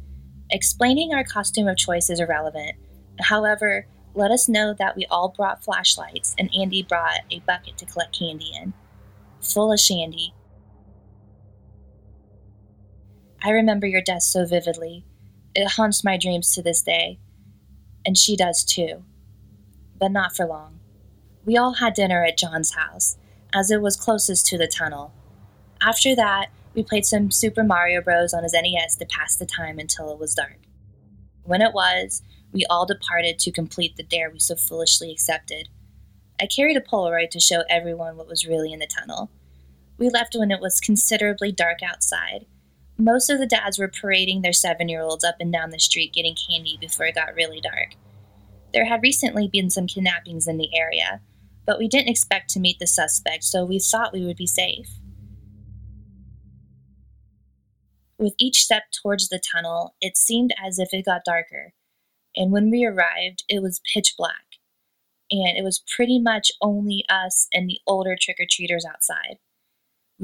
Explaining 0.50 1.14
our 1.14 1.24
costume 1.24 1.68
of 1.68 1.78
choice 1.78 2.10
is 2.10 2.20
irrelevant. 2.20 2.76
However, 3.20 3.88
let 4.14 4.32
us 4.32 4.48
know 4.48 4.76
that 4.78 4.96
we 4.96 5.06
all 5.10 5.30
brought 5.30 5.64
flashlights 5.64 6.36
and 6.38 6.54
Andy 6.56 6.84
brought 6.84 7.22
a 7.32 7.40
bucket 7.40 7.78
to 7.80 7.86
collect 7.86 8.18
candy 8.18 8.52
in 8.62 8.74
full 9.44 9.72
of 9.72 9.80
shandy. 9.80 10.34
I 13.46 13.50
remember 13.50 13.86
your 13.86 14.02
death 14.02 14.24
so 14.24 14.46
vividly. 14.46 15.04
It 15.54 15.72
haunts 15.72 16.04
my 16.04 16.18
dreams 16.18 16.56
to 16.56 16.62
this 16.62 16.82
day. 16.82 17.20
And 18.06 18.18
she 18.18 18.38
does 18.38 18.64
too. 18.64 19.04
But 20.00 20.14
not 20.14 20.36
for 20.36 20.46
long. 20.46 20.80
We 21.46 21.58
all 21.58 21.74
had 21.74 21.94
dinner 21.94 22.24
at 22.24 22.38
John's 22.38 22.74
house, 22.74 23.18
as 23.54 23.70
it 23.70 23.82
was 23.82 23.98
closest 23.98 24.46
to 24.48 24.58
the 24.58 24.68
tunnel. 24.68 25.14
After 25.82 26.16
that, 26.16 26.52
we 26.74 26.84
played 26.84 27.06
some 27.06 27.32
Super 27.32 27.64
Mario 27.64 28.02
Bros. 28.02 28.34
on 28.34 28.44
his 28.44 28.54
NES 28.54 28.96
to 28.96 29.06
pass 29.06 29.36
the 29.36 29.46
time 29.46 29.78
until 29.78 30.12
it 30.12 30.20
was 30.20 30.34
dark. 30.34 30.60
When 31.44 31.62
it 31.62 31.74
was, 31.74 32.22
we 32.54 32.66
all 32.70 32.86
departed 32.86 33.40
to 33.40 33.52
complete 33.52 33.98
the 33.98 34.04
dare 34.04 34.32
we 34.32 34.40
so 34.40 34.56
foolishly 34.56 35.12
accepted. 35.12 35.68
I 36.40 36.48
carried 36.48 36.78
a 36.78 36.82
Polaroid 36.82 37.30
to 37.32 37.42
show 37.42 37.64
everyone 37.70 38.16
what 38.16 38.28
was 38.28 38.48
really 38.48 38.72
in 38.72 38.80
the 38.80 38.88
tunnel. 38.88 39.30
We 39.98 40.10
left 40.10 40.36
when 40.38 40.52
it 40.52 40.62
was 40.62 40.80
considerably 40.80 41.52
dark 41.52 41.84
outside. 41.84 42.46
Most 43.04 43.30
of 43.30 43.38
the 43.38 43.46
dads 43.46 43.78
were 43.78 43.90
parading 43.90 44.44
their 44.44 44.54
seven 44.54 44.88
year 44.88 45.02
olds 45.02 45.26
up 45.26 45.36
and 45.42 45.52
down 45.52 45.72
the 45.72 45.80
street 45.80 46.14
getting 46.14 46.38
candy 46.50 46.78
before 46.80 47.06
it 47.06 47.16
got 47.16 47.36
really 47.36 47.60
dark. 47.60 47.96
There 48.72 48.86
had 48.86 49.04
recently 49.04 49.50
been 49.50 49.70
some 49.70 49.88
kidnappings 49.88 50.48
in 50.48 50.56
the 50.56 50.74
area, 50.74 51.20
but 51.66 51.78
we 51.78 51.90
didn't 51.90 52.08
expect 52.08 52.50
to 52.52 52.62
meet 52.62 52.80
the 52.80 52.88
suspect, 52.88 53.44
so 53.44 53.66
we 53.66 53.78
thought 53.78 54.14
we 54.14 54.26
would 54.26 54.38
be 54.38 54.48
safe. 54.48 54.88
With 58.18 58.36
each 58.40 58.64
step 58.64 58.84
towards 59.02 59.28
the 59.28 59.42
tunnel, 59.52 59.96
it 60.00 60.16
seemed 60.16 60.54
as 60.66 60.80
if 60.80 60.94
it 60.94 61.04
got 61.04 61.26
darker, 61.26 61.74
and 62.38 62.54
when 62.54 62.72
we 62.72 62.86
arrived, 62.86 63.44
it 63.50 63.62
was 63.62 63.82
pitch 63.94 64.16
black 64.18 64.46
and 65.30 65.58
it 65.58 65.64
was 65.64 65.84
pretty 65.94 66.20
much 66.20 66.52
only 66.62 67.04
us 67.10 67.48
and 67.54 67.68
the 67.68 67.80
older 67.86 68.16
trick 68.18 68.38
or 68.40 68.46
treaters 68.50 68.86
outside. 68.86 69.40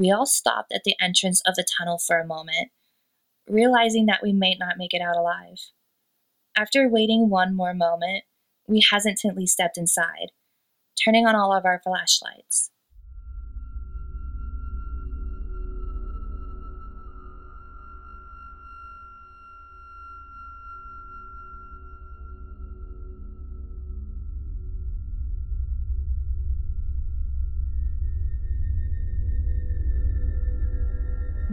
We 0.00 0.10
all 0.10 0.24
stopped 0.24 0.72
at 0.72 0.84
the 0.84 0.96
entrance 0.98 1.42
of 1.44 1.56
the 1.56 1.66
tunnel 1.76 1.98
for 1.98 2.18
a 2.18 2.26
moment, 2.26 2.70
realizing 3.46 4.06
that 4.06 4.22
we 4.22 4.32
might 4.32 4.56
not 4.58 4.78
make 4.78 4.94
it 4.94 5.02
out 5.02 5.14
alive. 5.14 5.58
After 6.56 6.88
waiting 6.88 7.28
one 7.28 7.54
more 7.54 7.74
moment, 7.74 8.24
we 8.66 8.82
hesitantly 8.90 9.46
stepped 9.46 9.76
inside, 9.76 10.32
turning 11.04 11.26
on 11.26 11.36
all 11.36 11.52
of 11.52 11.66
our 11.66 11.82
flashlights. 11.84 12.70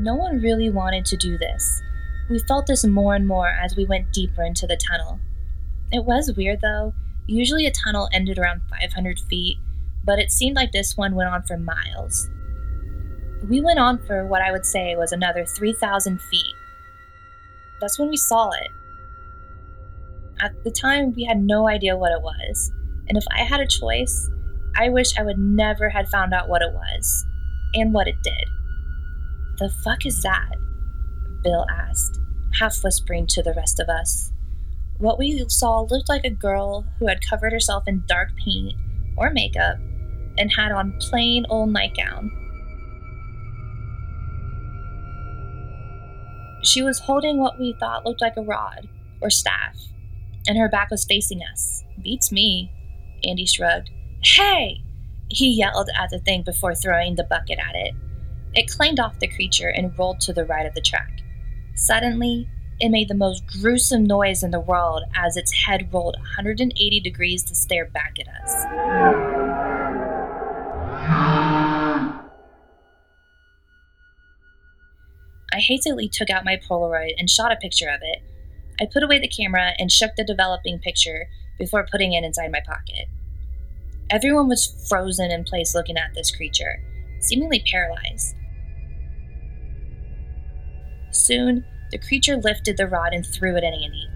No 0.08 0.16
one 0.16 0.40
really 0.40 0.70
wanted 0.70 1.04
to 1.08 1.18
do 1.18 1.38
this. 1.38 1.82
We 2.30 2.40
felt 2.40 2.66
this 2.66 2.86
more 2.86 3.14
and 3.14 3.28
more 3.28 3.50
as 3.50 3.76
we 3.76 3.84
went 3.84 4.14
deeper 4.14 4.42
into 4.42 4.66
the 4.66 4.78
tunnel. 4.78 5.20
It 5.92 6.06
was 6.06 6.32
weird 6.38 6.62
though. 6.62 6.94
Usually 7.28 7.66
a 7.66 7.74
tunnel 7.74 8.08
ended 8.14 8.40
around 8.40 8.62
500 8.70 9.20
feet, 9.30 9.58
but 10.06 10.18
it 10.18 10.32
seemed 10.32 10.56
like 10.56 10.72
this 10.72 10.96
one 10.96 11.14
went 11.14 11.30
on 11.30 11.44
for 11.44 11.58
miles. 11.58 12.30
We 13.50 13.60
went 13.60 13.80
on 13.80 13.98
for 13.98 14.26
what 14.26 14.42
I 14.42 14.54
would 14.54 14.66
say 14.66 14.96
was 14.96 15.12
another 15.12 15.46
3,000 15.46 16.22
feet. 16.22 16.56
That's 17.82 18.00
when 18.00 18.08
we 18.08 18.16
saw 18.16 18.52
it. 18.52 18.70
At 20.40 20.64
the 20.64 20.72
time, 20.72 21.16
we 21.18 21.26
had 21.26 21.44
no 21.44 21.68
idea 21.68 21.98
what 21.98 22.14
it 22.14 22.22
was, 22.22 22.72
and 23.10 23.18
if 23.18 23.26
I 23.30 23.44
had 23.44 23.60
a 23.60 23.68
choice, 23.68 24.30
I 24.74 24.88
wish 24.88 25.18
I 25.18 25.24
would 25.24 25.38
never 25.38 25.90
had 25.90 26.08
found 26.08 26.34
out 26.34 26.48
what 26.48 26.62
it 26.62 26.72
was 26.72 27.26
and 27.74 27.94
what 27.94 28.08
it 28.08 28.16
did. 28.24 28.57
The 29.60 29.70
fuck 29.84 30.06
is 30.06 30.22
that? 30.22 30.52
Bill 31.44 31.66
asked, 31.70 32.20
half 32.60 32.84
whispering 32.84 33.26
to 33.28 33.42
the 33.42 33.54
rest 33.54 33.80
of 33.80 33.90
us. 33.90 34.32
What 35.00 35.20
we 35.20 35.46
saw 35.50 35.82
looked 35.82 36.10
like 36.10 36.26
a 36.26 36.30
girl 36.30 36.86
who 37.00 37.08
had 37.08 37.28
covered 37.28 37.54
herself 37.54 37.84
in 37.88 38.04
dark 38.08 38.30
paint 38.44 38.74
or 39.18 39.32
makeup 39.32 39.78
and 40.38 40.52
had 40.56 40.72
on 40.72 40.98
plain 41.00 41.46
old 41.50 41.72
nightgown. 41.72 42.32
She 46.64 46.82
was 46.82 47.00
holding 47.00 47.38
what 47.38 47.60
we 47.60 47.76
thought 47.80 48.06
looked 48.06 48.22
like 48.22 48.38
a 48.38 48.42
rod 48.42 48.88
or 49.22 49.30
staff. 49.30 49.76
and 50.48 50.58
her 50.58 50.70
back 50.70 50.90
was 50.90 51.04
facing 51.04 51.42
us. 51.52 51.84
Beats 52.02 52.32
me. 52.32 52.72
Andy 53.24 53.46
shrugged. 53.46 53.90
Hey! 54.24 54.82
He 55.28 55.50
yelled 55.50 55.90
at 55.94 56.10
the 56.10 56.20
thing 56.20 56.44
before 56.44 56.74
throwing 56.74 57.16
the 57.16 57.26
bucket 57.26 57.60
at 57.60 57.76
it. 57.76 57.94
It 58.58 58.72
clanged 58.72 59.00
off 59.00 59.20
the 59.20 59.28
creature 59.28 59.70
and 59.70 59.98
rolled 60.00 60.20
to 60.22 60.34
the 60.34 60.44
right 60.44 60.66
of 60.66 60.74
the 60.74 60.82
track. 60.82 61.12
Suddenly, 61.76 62.50
it 62.80 62.90
made 62.90 63.08
the 63.08 63.14
most 63.14 63.46
gruesome 63.46 64.04
noise 64.04 64.42
in 64.42 64.50
the 64.50 64.60
world 64.60 65.04
as 65.16 65.38
its 65.38 65.54
head 65.54 65.94
rolled 65.94 66.16
180 66.16 67.00
degrees 67.02 67.44
to 67.44 67.54
stare 67.54 67.86
back 67.86 68.16
at 68.20 68.28
us. 68.28 68.66
I 75.54 75.60
hastily 75.60 76.10
took 76.10 76.32
out 76.32 76.44
my 76.44 76.58
Polaroid 76.58 77.14
and 77.20 77.30
shot 77.30 77.52
a 77.52 77.58
picture 77.58 77.90
of 77.90 78.00
it. 78.02 78.24
I 78.82 78.88
put 78.92 79.04
away 79.04 79.20
the 79.20 79.28
camera 79.28 79.74
and 79.78 79.92
shook 79.92 80.16
the 80.16 80.24
developing 80.24 80.80
picture 80.80 81.28
before 81.60 81.86
putting 81.92 82.14
it 82.14 82.24
inside 82.24 82.52
my 82.52 82.62
pocket. 82.66 83.08
Everyone 84.10 84.48
was 84.48 84.84
frozen 84.90 85.30
in 85.30 85.44
place 85.44 85.76
looking 85.76 85.98
at 85.98 86.16
this 86.16 86.32
creature, 86.32 86.82
seemingly 87.20 87.64
paralyzed. 87.72 88.34
Soon, 91.12 91.66
the 91.92 91.98
creature 91.98 92.38
lifted 92.38 92.78
the 92.78 92.88
rod 92.88 93.14
and 93.14 93.26
threw 93.26 93.56
it 93.56 93.64
at 93.64 93.74
Andy. 93.74 94.10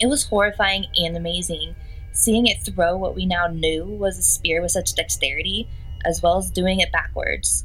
It 0.00 0.06
was 0.06 0.24
horrifying 0.24 0.86
and 0.96 1.16
amazing, 1.16 1.74
seeing 2.12 2.46
it 2.46 2.62
throw 2.62 2.96
what 2.96 3.14
we 3.14 3.26
now 3.26 3.46
knew 3.46 3.84
was 3.84 4.18
a 4.18 4.22
spear 4.22 4.60
with 4.60 4.72
such 4.72 4.94
dexterity, 4.94 5.68
as 6.04 6.22
well 6.22 6.38
as 6.38 6.50
doing 6.50 6.80
it 6.80 6.92
backwards. 6.92 7.64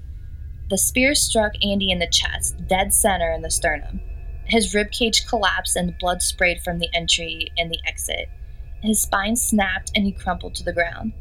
The 0.69 0.77
spear 0.77 1.15
struck 1.15 1.53
Andy 1.63 1.91
in 1.91 1.99
the 1.99 2.07
chest, 2.07 2.65
dead 2.67 2.93
center 2.93 3.31
in 3.31 3.41
the 3.41 3.51
sternum. 3.51 3.99
His 4.45 4.73
ribcage 4.73 5.27
collapsed 5.27 5.75
and 5.75 5.97
blood 5.99 6.21
sprayed 6.21 6.61
from 6.61 6.79
the 6.79 6.89
entry 6.93 7.51
and 7.57 7.69
the 7.69 7.79
exit. 7.85 8.29
His 8.81 9.01
spine 9.01 9.35
snapped 9.35 9.91
and 9.95 10.05
he 10.05 10.11
crumpled 10.11 10.55
to 10.55 10.63
the 10.63 10.73
ground. 10.73 11.13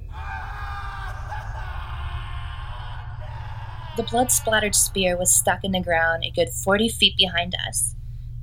The 3.96 4.04
blood 4.04 4.30
splattered 4.30 4.76
spear 4.76 5.16
was 5.16 5.32
stuck 5.32 5.64
in 5.64 5.72
the 5.72 5.82
ground 5.82 6.22
a 6.24 6.30
good 6.30 6.48
40 6.48 6.88
feet 6.88 7.16
behind 7.16 7.56
us. 7.66 7.96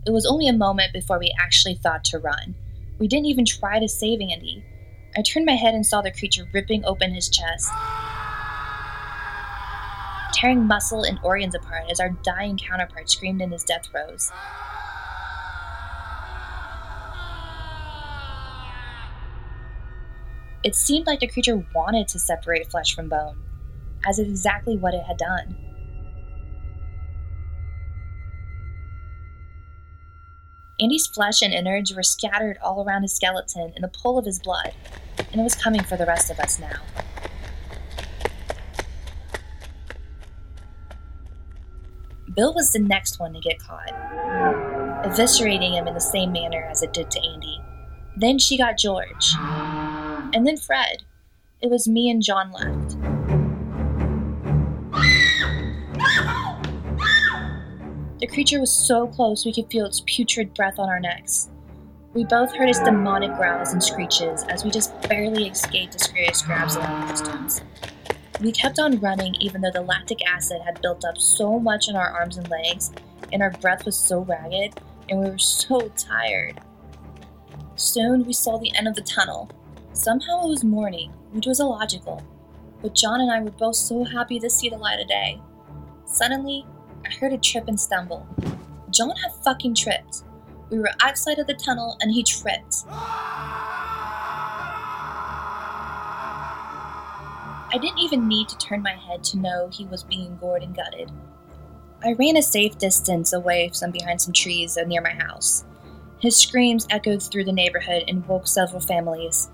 It 0.06 0.12
was 0.12 0.26
only 0.26 0.48
a 0.50 0.54
moment 0.54 0.92
before 0.92 1.20
we 1.20 1.34
actually 1.40 1.76
thought 1.76 2.04
to 2.06 2.20
run. 2.20 2.54
We 3.00 3.08
didn't 3.08 3.28
even 3.28 3.46
try 3.46 3.80
to 3.80 3.88
save 3.88 4.20
Andy. 4.20 4.66
I 5.16 5.22
turned 5.22 5.46
my 5.46 5.56
head 5.56 5.74
and 5.74 5.86
saw 5.86 6.02
the 6.02 6.12
creature 6.12 6.50
ripping 6.54 6.84
open 6.84 7.14
his 7.14 7.30
chest, 7.30 7.70
tearing 10.34 10.68
muscle 10.68 11.04
and 11.04 11.18
organs 11.24 11.56
apart 11.56 11.86
as 11.90 12.02
our 12.02 12.10
dying 12.10 12.58
counterpart 12.58 13.10
screamed 13.10 13.42
in 13.42 13.52
his 13.52 13.64
death 13.64 13.86
throes. 13.86 14.30
It 20.64 20.76
seemed 20.76 21.08
like 21.08 21.22
the 21.22 21.28
creature 21.28 21.66
wanted 21.74 22.10
to 22.10 22.20
separate 22.20 22.70
flesh 22.70 22.94
from 22.94 23.08
bone 23.08 23.47
as 24.08 24.20
exactly 24.20 24.78
what 24.78 24.94
it 24.94 25.04
had 25.04 25.18
done. 25.18 25.56
Andy's 30.80 31.08
flesh 31.08 31.42
and 31.42 31.54
innards 31.54 31.94
were 31.96 32.04
scattered 32.04 32.58
all 32.62 32.84
around 32.86 33.02
his 33.02 33.16
skeleton 33.16 33.74
in 33.76 33.82
the 33.82 33.88
pool 33.88 34.18
of 34.18 34.26
his 34.26 34.40
blood, 34.40 34.74
and 35.32 35.42
it 35.42 35.44
was 35.44 35.56
coming 35.56 35.84
for 35.84 35.98
the 35.98 36.06
rest 36.06 36.30
of 36.30 36.40
us 36.40 36.60
now. 36.60 36.80
Bill 42.36 42.54
was 42.54 42.72
the 42.72 42.80
next 42.80 43.20
one 43.20 43.34
to 43.34 43.40
get 43.40 43.58
caught, 43.58 43.92
eviscerating 45.04 45.74
him 45.74 45.88
in 45.88 45.96
the 45.96 46.00
same 46.00 46.32
manner 46.32 46.68
as 46.70 46.84
it 46.84 46.94
did 46.94 47.10
to 47.10 47.20
Andy. 47.20 47.60
Then 48.16 48.38
she 48.38 48.58
got 48.58 48.78
George. 48.78 49.34
And 49.40 50.46
then 50.46 50.58
Fred. 50.58 51.04
It 51.62 51.72
was 51.72 51.88
me 51.88 52.12
and 52.12 52.22
John 52.22 52.52
left. 52.52 53.17
The 58.20 58.28
creature 58.28 58.60
was 58.60 58.74
so 58.74 59.08
close 59.08 59.46
we 59.46 59.54
could 59.54 59.70
feel 59.70 59.86
its 59.86 60.02
putrid 60.06 60.54
breath 60.56 60.80
on 60.80 60.90
our 60.90 61.00
necks. 61.00 61.50
We 62.16 62.24
both 62.24 62.56
heard 62.56 62.68
its 62.68 62.80
demonic 62.80 63.36
growls 63.36 63.74
and 63.74 63.84
screeches 63.84 64.44
as 64.46 64.64
we 64.64 64.72
just 64.72 65.00
barely 65.08 65.48
escaped 65.48 65.94
its 65.94 66.08
furious 66.08 66.42
grabs 66.42 66.76
of 66.76 66.82
our 66.82 67.08
costumes. 67.08 67.62
We 68.42 68.52
kept 68.52 68.80
on 68.80 69.00
running 69.00 69.36
even 69.36 69.62
though 69.62 69.72
the 69.72 69.82
lactic 69.82 70.28
acid 70.28 70.62
had 70.66 70.82
built 70.82 71.06
up 71.06 71.18
so 71.18 71.60
much 71.60 71.90
in 71.90 71.96
our 71.96 72.10
arms 72.10 72.38
and 72.38 72.50
legs, 72.50 72.92
and 73.32 73.44
our 73.44 73.52
breath 73.52 73.86
was 73.86 73.96
so 73.96 74.22
ragged, 74.22 74.80
and 75.10 75.20
we 75.20 75.30
were 75.30 75.38
so 75.38 75.90
tired. 75.90 76.60
Soon 77.76 78.26
we 78.26 78.34
saw 78.34 78.58
the 78.58 78.76
end 78.76 78.88
of 78.88 78.96
the 78.96 79.02
tunnel. 79.02 79.52
Somehow 79.94 80.46
it 80.46 80.50
was 80.50 80.64
morning, 80.64 81.12
which 81.34 81.46
was 81.46 81.60
illogical, 81.60 82.24
but 82.82 82.96
John 82.96 83.22
and 83.22 83.32
I 83.32 83.42
were 83.42 83.52
both 83.52 83.76
so 83.76 84.04
happy 84.04 84.40
to 84.40 84.50
see 84.50 84.70
the 84.70 84.78
light 84.78 85.00
of 85.00 85.08
day. 85.08 85.40
Suddenly, 86.06 86.66
I 87.08 87.14
heard 87.20 87.32
a 87.32 87.38
trip 87.38 87.68
and 87.68 87.80
stumble. 87.80 88.28
John 88.90 89.16
had 89.16 89.32
fucking 89.44 89.76
tripped. 89.76 90.24
We 90.70 90.80
were 90.80 90.92
outside 91.02 91.40
of 91.40 91.48
the 91.48 91.54
tunnel 91.54 91.96
and 92.02 92.12
he 92.12 92.22
tripped. 92.22 92.84
I 97.70 97.78
didn't 97.80 98.00
even 98.00 98.28
need 98.28 98.50
to 98.50 98.58
turn 98.58 98.82
my 98.82 98.96
head 98.96 99.24
to 99.26 99.38
know 99.38 99.70
he 99.72 99.86
was 99.86 100.04
being 100.04 100.38
gored 100.38 100.64
and 100.64 100.76
gutted. 100.76 101.12
I 102.04 102.14
ran 102.14 102.36
a 102.36 102.42
safe 102.42 102.78
distance 102.78 103.32
away 103.32 103.72
from 103.78 103.92
behind 103.92 104.22
some 104.22 104.34
trees 104.34 104.78
near 104.86 105.02
my 105.02 105.14
house. 105.14 105.64
His 106.20 106.36
screams 106.36 106.88
echoed 106.90 107.24
through 107.24 107.46
the 107.46 107.54
neighborhood 107.54 108.04
and 108.08 108.28
woke 108.28 108.48
several 108.48 108.82
families. 108.82 109.50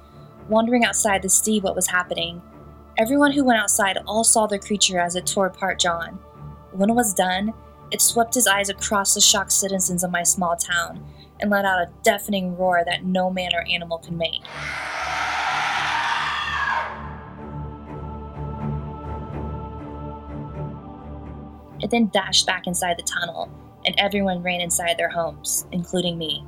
Wandering 0.49 0.85
outside 0.85 1.21
to 1.21 1.29
see 1.29 1.59
what 1.59 1.75
was 1.75 1.87
happening, 1.87 2.41
everyone 2.97 3.31
who 3.31 3.43
went 3.43 3.59
outside 3.59 3.97
all 4.07 4.23
saw 4.23 4.47
the 4.47 4.59
creature 4.59 4.99
as 4.99 5.15
it 5.15 5.27
tore 5.27 5.47
apart 5.47 5.79
John. 5.79 6.19
When 6.73 6.89
it 6.89 6.93
was 6.93 7.13
done, 7.13 7.53
it 7.91 8.01
swept 8.01 8.33
his 8.33 8.47
eyes 8.47 8.69
across 8.69 9.13
the 9.13 9.21
shocked 9.21 9.51
citizens 9.51 10.03
of 10.03 10.09
my 10.09 10.23
small 10.23 10.55
town 10.55 11.05
and 11.39 11.51
let 11.51 11.65
out 11.65 11.81
a 11.81 11.91
deafening 12.01 12.57
roar 12.57 12.83
that 12.83 13.05
no 13.05 13.29
man 13.29 13.51
or 13.53 13.63
animal 13.69 13.99
could 13.99 14.17
make. 14.17 14.41
It 21.79 21.91
then 21.91 22.09
dashed 22.11 22.47
back 22.47 22.65
inside 22.65 22.97
the 22.97 23.03
tunnel, 23.03 23.51
and 23.85 23.93
everyone 23.99 24.41
ran 24.41 24.61
inside 24.61 24.97
their 24.97 25.09
homes, 25.09 25.67
including 25.71 26.17
me. 26.17 26.43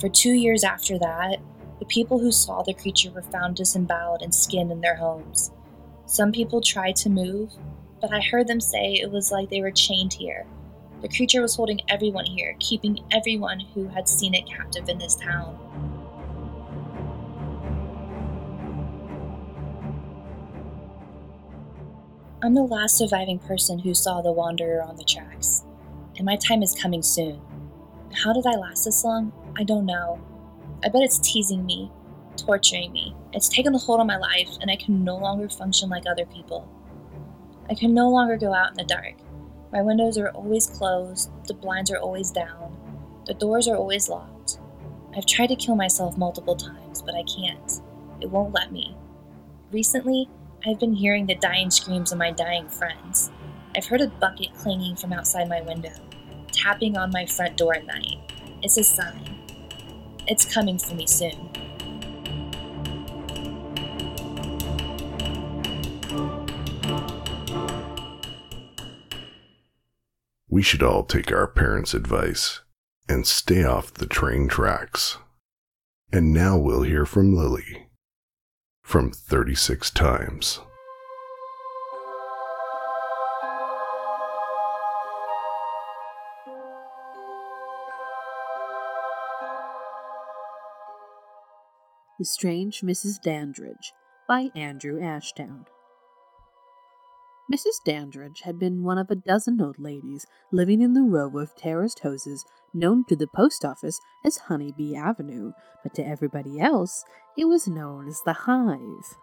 For 0.00 0.08
two 0.08 0.32
years 0.32 0.64
after 0.64 0.98
that, 0.98 1.36
the 1.78 1.84
people 1.86 2.18
who 2.18 2.32
saw 2.32 2.62
the 2.62 2.74
creature 2.74 3.12
were 3.12 3.22
found 3.22 3.54
disemboweled 3.54 4.22
and 4.22 4.34
skinned 4.34 4.72
in 4.72 4.80
their 4.80 4.96
homes. 4.96 5.52
Some 6.06 6.32
people 6.32 6.60
tried 6.60 6.96
to 6.96 7.10
move, 7.10 7.52
but 8.00 8.12
I 8.12 8.20
heard 8.20 8.48
them 8.48 8.60
say 8.60 8.94
it 8.94 9.10
was 9.10 9.30
like 9.30 9.48
they 9.48 9.60
were 9.60 9.70
chained 9.70 10.12
here. 10.12 10.44
The 11.00 11.08
creature 11.08 11.42
was 11.42 11.56
holding 11.56 11.80
everyone 11.88 12.26
here, 12.26 12.54
keeping 12.60 13.00
everyone 13.10 13.60
who 13.60 13.88
had 13.88 14.08
seen 14.08 14.34
it 14.34 14.46
captive 14.46 14.88
in 14.88 14.98
this 14.98 15.14
town. 15.14 15.58
I'm 22.44 22.54
the 22.54 22.62
last 22.62 22.96
surviving 22.96 23.38
person 23.38 23.78
who 23.78 23.94
saw 23.94 24.20
the 24.20 24.32
Wanderer 24.32 24.82
on 24.82 24.96
the 24.96 25.04
tracks, 25.04 25.62
and 26.16 26.24
my 26.24 26.36
time 26.36 26.62
is 26.62 26.74
coming 26.74 27.02
soon. 27.02 27.40
How 28.12 28.32
did 28.32 28.46
I 28.46 28.56
last 28.56 28.84
this 28.84 29.04
long? 29.04 29.32
I 29.56 29.62
don't 29.62 29.86
know. 29.86 30.20
I 30.84 30.88
bet 30.88 31.02
it's 31.02 31.18
teasing 31.18 31.64
me, 31.64 31.90
torturing 32.36 32.92
me. 32.92 33.14
It's 33.32 33.48
taken 33.48 33.74
a 33.74 33.78
hold 33.78 34.00
on 34.00 34.06
my 34.06 34.18
life, 34.18 34.50
and 34.60 34.70
I 34.70 34.76
can 34.76 35.04
no 35.04 35.16
longer 35.16 35.48
function 35.48 35.88
like 35.88 36.04
other 36.06 36.26
people. 36.26 36.68
I 37.70 37.74
can 37.74 37.94
no 37.94 38.10
longer 38.10 38.36
go 38.36 38.52
out 38.52 38.70
in 38.70 38.76
the 38.76 38.84
dark. 38.84 39.14
My 39.72 39.80
windows 39.80 40.18
are 40.18 40.28
always 40.30 40.66
closed, 40.66 41.30
the 41.46 41.54
blinds 41.54 41.90
are 41.90 41.98
always 41.98 42.30
down, 42.30 42.76
the 43.26 43.34
doors 43.34 43.68
are 43.68 43.76
always 43.76 44.08
locked. 44.08 44.58
I've 45.16 45.26
tried 45.26 45.48
to 45.48 45.56
kill 45.56 45.76
myself 45.76 46.18
multiple 46.18 46.56
times, 46.56 47.00
but 47.00 47.14
I 47.14 47.22
can't. 47.22 47.80
It 48.20 48.30
won't 48.30 48.52
let 48.52 48.72
me. 48.72 48.96
Recently, 49.70 50.28
I've 50.66 50.78
been 50.78 50.94
hearing 50.94 51.26
the 51.26 51.34
dying 51.34 51.70
screams 51.70 52.12
of 52.12 52.18
my 52.18 52.30
dying 52.30 52.68
friends. 52.68 53.30
I've 53.74 53.86
heard 53.86 54.02
a 54.02 54.08
bucket 54.08 54.52
clanging 54.54 54.96
from 54.96 55.12
outside 55.12 55.48
my 55.48 55.62
window, 55.62 55.94
tapping 56.52 56.96
on 56.98 57.10
my 57.10 57.24
front 57.24 57.56
door 57.56 57.74
at 57.74 57.86
night. 57.86 58.18
It's 58.62 58.76
a 58.76 58.84
sign. 58.84 59.38
It's 60.26 60.44
coming 60.44 60.78
for 60.78 60.94
me 60.94 61.06
soon. 61.06 61.50
We 70.52 70.60
should 70.60 70.82
all 70.82 71.02
take 71.04 71.32
our 71.32 71.46
parents' 71.46 71.94
advice 71.94 72.60
and 73.08 73.26
stay 73.26 73.64
off 73.64 73.94
the 73.94 74.04
train 74.04 74.48
tracks. 74.48 75.16
And 76.12 76.30
now 76.34 76.58
we'll 76.58 76.82
hear 76.82 77.06
from 77.06 77.34
Lily 77.34 77.86
from 78.82 79.12
36 79.12 79.90
times. 79.92 80.60
The 92.18 92.26
Strange 92.26 92.82
Mrs. 92.82 93.18
Dandridge 93.22 93.94
by 94.28 94.50
Andrew 94.54 95.02
Ashdown. 95.02 95.64
Mrs. 97.50 97.82
Dandridge 97.84 98.42
had 98.42 98.58
been 98.58 98.84
one 98.84 98.98
of 98.98 99.10
a 99.10 99.16
dozen 99.16 99.60
old 99.60 99.78
ladies 99.78 100.26
living 100.52 100.80
in 100.80 100.94
the 100.94 101.02
row 101.02 101.38
of 101.38 101.56
terraced 101.56 102.00
houses 102.00 102.44
known 102.72 103.04
to 103.06 103.16
the 103.16 103.26
post 103.26 103.64
office 103.64 104.00
as 104.24 104.36
Honeybee 104.36 104.94
Avenue, 104.94 105.52
but 105.82 105.92
to 105.94 106.06
everybody 106.06 106.60
else 106.60 107.04
it 107.36 107.46
was 107.46 107.66
known 107.66 108.06
as 108.06 108.22
the 108.24 108.32
Hive. 108.32 109.16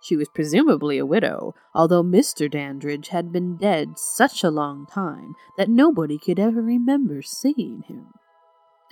She 0.00 0.16
was 0.16 0.28
presumably 0.28 0.98
a 0.98 1.06
widow, 1.06 1.54
although 1.74 2.04
Mr. 2.04 2.48
Dandridge 2.48 3.08
had 3.08 3.32
been 3.32 3.56
dead 3.56 3.98
such 3.98 4.44
a 4.44 4.50
long 4.50 4.86
time 4.86 5.34
that 5.56 5.68
nobody 5.68 6.16
could 6.16 6.38
ever 6.38 6.62
remember 6.62 7.22
seeing 7.22 7.82
him. 7.88 8.08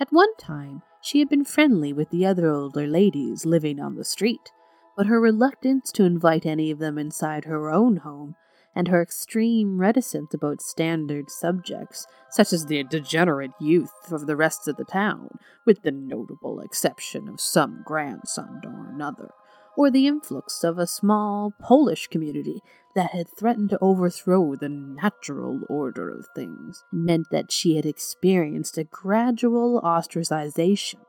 At 0.01 0.11
one 0.11 0.35
time, 0.37 0.81
she 1.01 1.19
had 1.19 1.29
been 1.29 1.45
friendly 1.45 1.93
with 1.93 2.09
the 2.09 2.25
other 2.25 2.49
older 2.49 2.85
ladies 2.85 3.45
living 3.45 3.79
on 3.79 3.95
the 3.95 4.03
street, 4.03 4.51
but 4.97 5.05
her 5.05 5.21
reluctance 5.21 5.91
to 5.93 6.03
invite 6.03 6.45
any 6.45 6.69
of 6.69 6.79
them 6.79 6.97
inside 6.97 7.45
her 7.45 7.71
own 7.71 7.97
home 7.97 8.35
and 8.75 8.87
her 8.87 9.01
extreme 9.01 9.77
reticence 9.77 10.33
about 10.33 10.61
standard 10.61 11.29
subjects, 11.29 12.07
such 12.31 12.51
as 12.53 12.65
the 12.65 12.83
degenerate 12.83 13.51
youth 13.59 14.11
of 14.11 14.25
the 14.25 14.35
rest 14.35 14.67
of 14.67 14.77
the 14.77 14.85
town, 14.85 15.29
with 15.65 15.83
the 15.83 15.91
notable 15.91 16.59
exception 16.59 17.27
of 17.27 17.39
some 17.39 17.81
grandson 17.85 18.61
or 18.65 18.89
another, 18.89 19.31
or 19.77 19.89
the 19.89 20.07
influx 20.07 20.63
of 20.63 20.77
a 20.77 20.87
small 20.87 21.53
Polish 21.61 22.07
community 22.07 22.61
that 22.95 23.11
had 23.11 23.27
threatened 23.27 23.69
to 23.71 23.79
overthrow 23.81 24.55
the 24.55 24.69
natural 24.69 25.61
order 25.69 26.09
of 26.09 26.27
things, 26.35 26.83
meant 26.91 27.27
that 27.31 27.51
she 27.51 27.75
had 27.75 27.85
experienced 27.85 28.77
a 28.77 28.83
gradual 28.83 29.81
ostracization. 29.81 30.99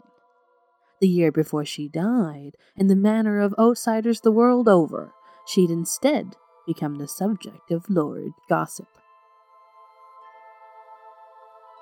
The 1.01 1.09
year 1.09 1.33
before 1.33 1.65
she 1.65 1.89
died, 1.89 2.53
in 2.77 2.87
the 2.87 2.97
manner 2.97 3.41
of 3.41 3.55
outsiders 3.59 4.21
the 4.21 4.33
world 4.33 4.69
over, 4.69 5.13
she'd 5.47 5.71
instead 5.71 6.37
become 6.67 6.97
the 6.97 7.09
subject 7.09 7.71
of 7.71 7.89
lurid 7.89 8.33
gossip. 8.49 8.89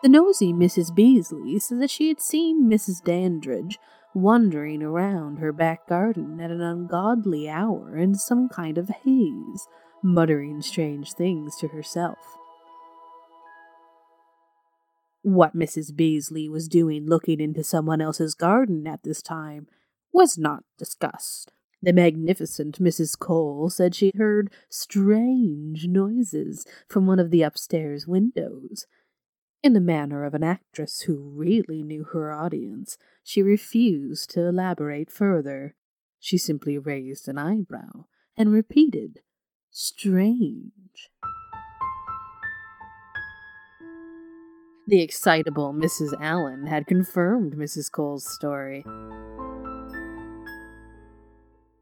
The 0.03 0.09
nosy 0.09 0.53
Mrs. 0.53 0.93
Beasley 0.93 1.59
said 1.61 1.81
that 1.81 1.91
she 1.91 2.09
had 2.09 2.21
seen 2.21 2.69
Mrs. 2.69 3.05
Dandridge 3.05 3.79
wandering 4.15 4.83
around 4.83 5.37
her 5.39 5.53
back 5.53 5.87
garden 5.87 6.41
at 6.41 6.51
an 6.51 6.61
ungodly 6.61 7.49
hour 7.49 7.97
in 7.97 8.17
some 8.17 8.49
kind 8.49 8.79
of 8.79 8.89
haze, 8.89 9.69
muttering 10.03 10.61
strange 10.61 11.13
things 11.13 11.57
to 11.59 11.69
herself. 11.69 12.19
What 15.23 15.55
Mrs. 15.55 15.95
Beasley 15.95 16.49
was 16.49 16.67
doing 16.67 17.07
looking 17.07 17.41
into 17.41 17.63
someone 17.63 18.01
else's 18.01 18.35
garden 18.35 18.89
at 18.89 19.05
this 19.05 19.23
time 19.23 19.69
was 20.13 20.37
not 20.37 20.65
discussed. 20.77 21.53
The 21.83 21.93
magnificent 21.93 22.81
Mrs. 22.81 23.19
Cole 23.19 23.69
said 23.69 23.95
she 23.95 24.13
heard 24.17 24.53
strange 24.69 25.89
noises 25.89 26.65
from 26.89 27.07
one 27.07 27.19
of 27.19 27.33
the 27.33 27.43
upstairs 27.43 28.07
windows. 28.07 28.87
In 29.65 29.73
the 29.73 29.81
manner 29.81 30.25
of 30.25 30.35
an 30.35 30.45
actress 30.45 31.03
who 31.03 31.17
really 31.17 31.83
knew 31.83 32.05
her 32.05 32.33
audience, 32.33 32.99
she 33.25 33.43
refused 33.43 34.31
to 34.31 34.47
elaborate 34.47 35.11
further. 35.11 35.75
She 36.21 36.39
simply 36.39 36.79
raised 36.79 37.27
an 37.27 37.37
eyebrow 37.37 38.05
and 38.37 38.53
repeated, 38.53 39.21
Strange. 39.73 41.11
The 44.87 45.01
excitable 45.01 45.73
Mrs. 45.73 46.13
Allen 46.21 46.67
had 46.67 46.87
confirmed 46.87 47.55
Mrs. 47.57 47.91
Cole's 47.91 48.29
story 48.29 48.85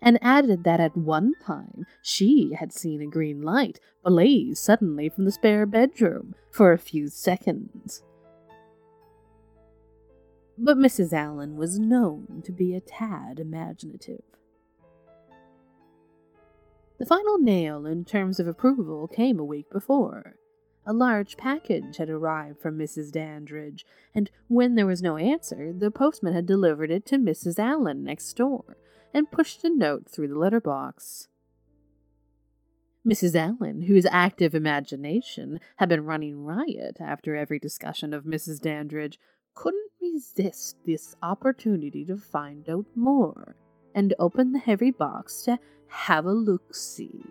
and 0.03 0.19
added 0.23 0.65
that 0.65 0.81
at 0.81 0.97
one 0.97 1.35
time 1.45 1.87
she 2.03 2.55
had 2.59 2.73
seen 2.73 3.01
a 3.03 3.07
green 3.07 3.43
light 3.43 3.81
blaze 4.05 4.59
suddenly 4.59 5.09
from 5.09 5.25
the 5.25 5.33
spare 5.33 5.67
bedroom 5.67 6.35
for 6.51 6.73
a 6.73 6.79
few 6.79 7.09
seconds. 7.09 8.03
But 10.57 10.77
Mrs. 10.77 11.13
Allen 11.13 11.57
was 11.57 11.79
known 11.79 12.43
to 12.45 12.53
be 12.53 12.75
a 12.75 12.81
tad 12.81 13.39
imaginative. 13.39 14.23
The 16.99 17.07
final 17.07 17.39
nail 17.39 17.87
in 17.87 18.05
terms 18.05 18.39
of 18.39 18.47
approval 18.47 19.09
came 19.09 19.39
a 19.39 19.45
week 19.45 19.71
before. 19.71 20.37
A 20.85 20.93
large 20.93 21.39
package 21.39 21.97
had 21.97 22.11
arrived 22.11 22.61
from 22.61 22.77
Mrs. 22.79 23.11
Dandridge, 23.11 23.87
and 24.15 24.31
when 24.49 24.75
there 24.75 24.87
was 24.87 25.01
no 25.01 25.17
answer, 25.17 25.73
the 25.73 25.91
postman 25.91 26.35
had 26.35 26.47
delivered 26.47 26.91
it 26.91 27.07
to 27.07 27.17
Mrs. 27.17 27.59
Allen 27.59 28.05
next 28.05 28.35
door 28.35 28.77
and 29.13 29.31
pushed 29.31 29.65
a 29.65 29.71
note 29.71 30.09
through 30.09 30.29
the 30.29 30.39
letterbox. 30.39 31.29
Mrs. 33.07 33.35
Allen, 33.35 33.83
whose 33.83 34.07
active 34.07 34.55
imagination 34.55 35.59
had 35.77 35.89
been 35.89 36.05
running 36.05 36.45
riot 36.45 36.99
after 37.01 37.35
every 37.35 37.59
discussion 37.59 38.13
of 38.13 38.25
Mrs. 38.25 38.61
Dandridge, 38.61 39.19
couldn't 39.55 39.91
resist 40.01 40.77
this 40.85 41.17
opportunity 41.23 42.05
to 42.05 42.17
find 42.17 42.69
out 42.69 42.87
more 42.95 43.57
and 43.95 44.15
opened 44.19 44.55
the 44.55 44.59
heavy 44.59 44.91
box 44.91 45.43
to 45.43 45.59
have 45.89 46.27
a 46.27 46.33
look 46.33 46.75
see. 46.75 47.25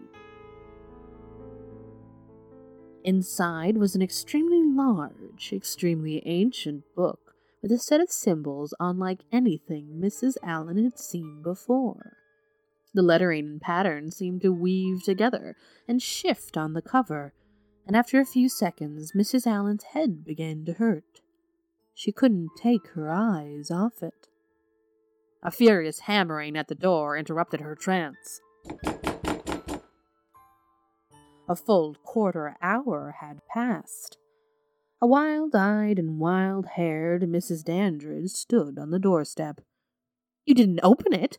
Inside 3.04 3.78
was 3.78 3.96
an 3.96 4.02
extremely 4.02 4.62
large, 4.64 5.54
extremely 5.54 6.22
ancient 6.26 6.84
book 6.96 7.29
with 7.62 7.72
a 7.72 7.78
set 7.78 8.02
of 8.02 8.12
symbols 8.12 8.74
unlike 8.80 9.26
anything 9.32 10.00
Mrs. 10.02 10.36
Allen 10.44 10.84
had 10.84 10.98
seen 10.98 11.42
before. 11.42 12.18
The 12.94 13.02
lettering 13.02 13.46
and 13.46 13.62
pattern 13.62 14.12
seemed 14.12 14.42
to 14.42 14.52
weave 14.52 15.04
together 15.04 15.56
and 15.88 16.02
shift 16.02 16.58
on 16.58 16.74
the 16.74 16.82
cover, 16.82 17.34
and 17.86 17.96
after 17.96 18.20
a 18.20 18.26
few 18.26 18.50
seconds 18.50 19.14
Mrs. 19.14 19.46
Allen's 19.46 19.84
head 19.84 20.24
began 20.24 20.66
to 20.66 20.74
hurt. 20.74 21.22
She 21.94 22.12
couldn't 22.12 22.52
take 22.56 22.88
her 22.90 23.12
eyes 23.12 23.70
off 23.70 24.02
it. 24.02 24.28
A 25.44 25.52
furious 25.52 26.02
hammering 26.02 26.58
at 26.58 26.68
the 26.68 26.76
door 26.76 27.18
interrupted 27.18 27.62
her 27.62 27.76
trance. 27.76 28.42
A 31.50 31.56
full 31.56 31.96
quarter 32.04 32.56
hour 32.62 33.16
had 33.22 33.42
passed. 33.52 34.19
A 35.02 35.08
wild 35.08 35.56
eyed 35.56 35.98
and 35.98 36.20
wild 36.20 36.66
haired 36.76 37.22
Mrs. 37.22 37.64
Dandridge 37.64 38.32
stood 38.32 38.78
on 38.78 38.92
the 38.92 39.00
doorstep. 39.00 39.62
You 40.46 40.54
didn't 40.54 40.82
open 40.84 41.14
it? 41.14 41.38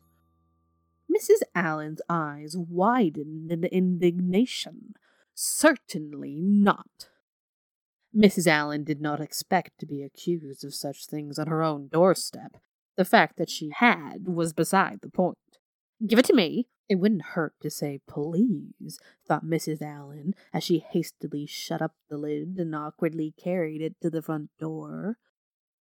Mrs. 1.14 1.42
Allen's 1.54 2.00
eyes 2.08 2.56
widened 2.56 3.52
in 3.52 3.64
indignation. 3.64 4.94
Certainly 5.34 6.36
not. 6.40 7.08
Mrs. 8.16 8.46
Allen 8.46 8.82
did 8.82 9.00
not 9.00 9.20
expect 9.20 9.78
to 9.78 9.86
be 9.86 10.02
accused 10.02 10.64
of 10.64 10.74
such 10.74 11.06
things 11.06 11.38
on 11.38 11.46
her 11.46 11.62
own 11.62 11.88
doorstep. 11.88 12.56
The 12.96 13.04
fact 13.04 13.36
that 13.36 13.50
she 13.50 13.70
had 13.74 14.26
was 14.26 14.52
beside 14.52 15.00
the 15.02 15.10
point. 15.10 15.36
Give 16.06 16.18
it 16.18 16.24
to 16.26 16.34
me, 16.34 16.66
it 16.90 16.98
wouldn't 16.98 17.22
hurt 17.22 17.54
to 17.60 17.70
say 17.70 18.00
please, 18.08 18.98
thought 19.24 19.44
Mrs. 19.44 19.80
Allen 19.80 20.34
as 20.52 20.64
she 20.64 20.80
hastily 20.80 21.46
shut 21.46 21.80
up 21.80 21.94
the 22.08 22.18
lid 22.18 22.56
and 22.58 22.74
awkwardly 22.74 23.32
carried 23.40 23.80
it 23.80 23.94
to 24.00 24.10
the 24.10 24.20
front 24.20 24.50
door. 24.58 25.16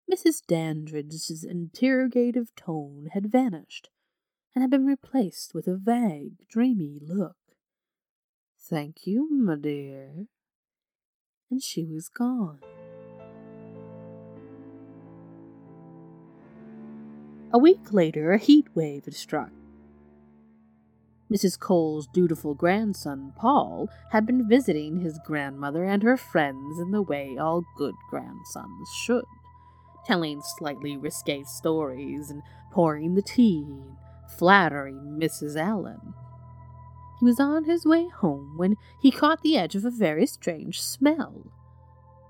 Mrs. 0.09 0.45
Dandridge's 0.45 1.43
interrogative 1.43 2.55
tone 2.55 3.09
had 3.11 3.31
vanished 3.31 3.89
and 4.53 4.61
had 4.61 4.69
been 4.69 4.85
replaced 4.85 5.55
with 5.55 5.67
a 5.67 5.75
vague, 5.75 6.47
dreamy 6.47 6.99
look. 7.01 7.37
Thank 8.59 9.07
you, 9.07 9.27
my 9.31 9.55
dear. 9.55 10.27
And 11.49 11.63
she 11.63 11.85
was 11.85 12.07
gone. 12.07 12.59
A 17.51 17.57
week 17.57 17.91
later, 17.91 18.31
a 18.31 18.37
heat 18.37 18.67
wave 18.75 19.05
had 19.05 19.15
struck 19.15 19.49
Mrs. 21.31 21.59
Cole's 21.59 22.07
dutiful 22.07 22.55
grandson, 22.55 23.33
Paul, 23.35 23.87
had 24.11 24.25
been 24.25 24.49
visiting 24.49 24.99
his 24.99 25.19
grandmother 25.23 25.83
and 25.83 26.01
her 26.01 26.17
friends 26.17 26.79
in 26.79 26.91
the 26.91 27.03
way 27.03 27.37
all 27.37 27.63
good 27.77 27.95
grandsons 28.09 28.89
should, 29.03 29.25
telling 30.05 30.41
slightly 30.57 30.97
risque 30.97 31.43
stories 31.43 32.31
and 32.31 32.41
pouring 32.71 33.13
the 33.13 33.21
tea, 33.21 33.67
flattering 34.37 35.19
Mrs. 35.21 35.55
Allen. 35.55 36.15
He 37.19 37.25
was 37.25 37.39
on 37.39 37.65
his 37.65 37.85
way 37.85 38.07
home 38.07 38.57
when 38.57 38.77
he 38.99 39.11
caught 39.11 39.41
the 39.41 39.57
edge 39.57 39.75
of 39.75 39.85
a 39.85 39.91
very 39.91 40.25
strange 40.25 40.81
smell. 40.81 41.51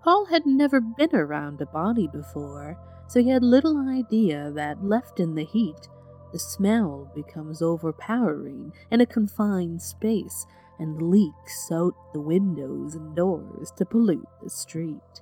Paul 0.04 0.26
had 0.26 0.46
never 0.46 0.82
been 0.82 1.16
around 1.16 1.62
a 1.62 1.66
body 1.66 2.08
before, 2.08 2.78
so 3.08 3.22
he 3.22 3.30
had 3.30 3.44
little 3.44 3.78
idea 3.78 4.52
that, 4.52 4.84
left 4.84 5.20
in 5.20 5.36
the 5.36 5.44
heat, 5.46 5.88
the 6.32 6.40
smell 6.40 7.12
becomes 7.16 7.62
overpowering 7.62 8.74
in 8.92 9.02
a 9.02 9.06
confined 9.06 9.82
space 9.82 10.46
and 10.78 11.02
leaks 11.02 11.72
out 11.72 11.94
the 12.14 12.20
windows 12.22 12.96
and 12.96 13.16
doors 13.16 13.72
to 13.78 13.86
pollute 13.86 14.28
the 14.42 14.50
street. 14.50 15.22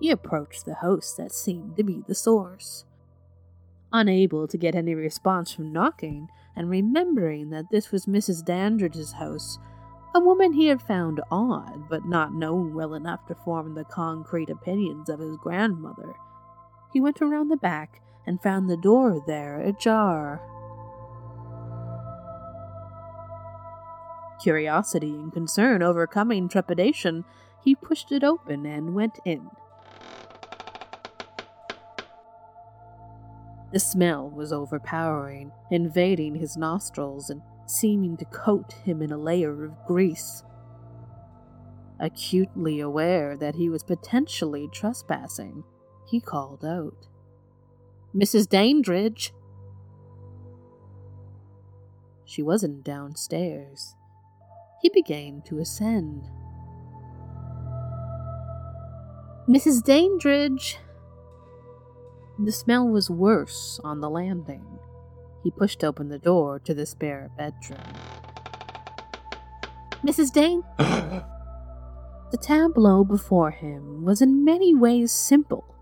He 0.00 0.10
approached 0.10 0.64
the 0.64 0.76
house 0.76 1.14
that 1.14 1.32
seemed 1.32 1.76
to 1.76 1.84
be 1.84 2.02
the 2.06 2.14
source. 2.14 2.84
Unable 3.92 4.48
to 4.48 4.58
get 4.58 4.74
any 4.74 4.94
response 4.94 5.52
from 5.52 5.72
knocking, 5.72 6.28
and 6.56 6.70
remembering 6.70 7.50
that 7.50 7.70
this 7.70 7.90
was 7.90 8.06
Mrs. 8.06 8.44
Dandridge's 8.44 9.12
house, 9.12 9.58
a 10.14 10.20
woman 10.20 10.52
he 10.52 10.66
had 10.68 10.80
found 10.80 11.20
odd, 11.30 11.88
but 11.88 12.04
not 12.04 12.32
known 12.32 12.74
well 12.74 12.94
enough 12.94 13.26
to 13.26 13.34
form 13.34 13.74
the 13.74 13.84
concrete 13.84 14.50
opinions 14.50 15.08
of 15.08 15.18
his 15.18 15.36
grandmother, 15.36 16.14
he 16.94 17.00
went 17.00 17.20
around 17.20 17.48
the 17.48 17.56
back 17.56 18.00
and 18.26 18.42
found 18.42 18.68
the 18.68 18.76
door 18.76 19.22
there 19.26 19.60
ajar. 19.60 20.40
Curiosity 24.42 25.10
and 25.10 25.32
concern 25.32 25.82
overcoming 25.82 26.48
trepidation, 26.48 27.24
he 27.62 27.74
pushed 27.74 28.12
it 28.12 28.22
open 28.22 28.66
and 28.66 28.94
went 28.94 29.18
in. 29.24 29.48
The 33.72 33.80
smell 33.80 34.30
was 34.30 34.52
overpowering, 34.52 35.50
invading 35.70 36.36
his 36.36 36.56
nostrils 36.56 37.30
and 37.30 37.42
seeming 37.66 38.16
to 38.18 38.24
coat 38.26 38.72
him 38.84 39.02
in 39.02 39.10
a 39.10 39.18
layer 39.18 39.64
of 39.64 39.86
grease. 39.86 40.44
Acutely 41.98 42.80
aware 42.80 43.36
that 43.36 43.54
he 43.54 43.68
was 43.68 43.82
potentially 43.82 44.68
trespassing, 44.70 45.64
he 46.06 46.20
called 46.20 46.64
out, 46.64 47.08
Mrs. 48.14 48.48
Dandridge! 48.48 49.34
She 52.24 52.42
wasn't 52.42 52.84
downstairs. 52.84 53.96
He 54.80 54.88
began 54.88 55.42
to 55.46 55.58
ascend. 55.58 56.28
Mrs. 59.48 59.84
Dandridge! 59.84 60.78
The 62.38 62.52
smell 62.52 62.88
was 62.88 63.10
worse 63.10 63.80
on 63.82 64.00
the 64.00 64.10
landing. 64.10 64.64
He 65.42 65.50
pushed 65.50 65.82
open 65.82 66.08
the 66.08 66.18
door 66.18 66.60
to 66.60 66.72
the 66.72 66.86
spare 66.86 67.30
bedroom. 67.36 67.80
Mrs. 70.04 70.32
Dane? 70.32 70.62
the 70.78 72.38
tableau 72.40 73.02
before 73.02 73.50
him 73.50 74.04
was 74.04 74.22
in 74.22 74.44
many 74.44 74.72
ways 74.72 75.10
simple, 75.10 75.73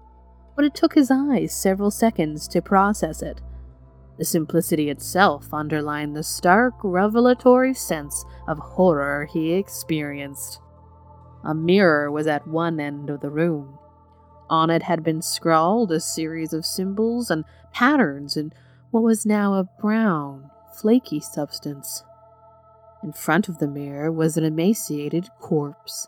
but 0.55 0.65
it 0.65 0.75
took 0.75 0.95
his 0.95 1.11
eyes 1.11 1.55
several 1.55 1.91
seconds 1.91 2.47
to 2.49 2.61
process 2.61 3.23
it. 3.23 3.41
The 4.19 4.25
simplicity 4.25 4.91
itself 4.91 5.53
underlined 5.53 6.15
the 6.15 6.23
stark, 6.23 6.75
revelatory 6.83 7.75
sense 7.75 8.25
of 8.47 8.59
horror 8.59 9.29
he 9.33 9.55
experienced. 9.55 10.61
A 11.45 11.55
mirror 11.55 12.11
was 12.11 12.27
at 12.27 12.47
one 12.47 12.79
end 12.79 13.11
of 13.11 13.21
the 13.21 13.31
room, 13.31 13.79
on 14.49 14.69
it 14.71 14.83
had 14.83 15.03
been 15.03 15.23
scrawled 15.23 15.91
a 15.91 15.99
series 15.99 16.53
of 16.53 16.67
symbols 16.67 17.31
and 17.31 17.45
patterns 17.73 18.37
in 18.37 18.53
what 18.91 19.03
was 19.03 19.25
now 19.25 19.55
a 19.55 19.65
brown, 19.81 20.51
flaky 20.75 21.21
substance. 21.21 22.05
In 23.03 23.13
front 23.13 23.49
of 23.49 23.59
the 23.59 23.67
mirror 23.67 24.13
was 24.13 24.37
an 24.37 24.45
emaciated 24.45 25.29
corpse. 25.41 26.07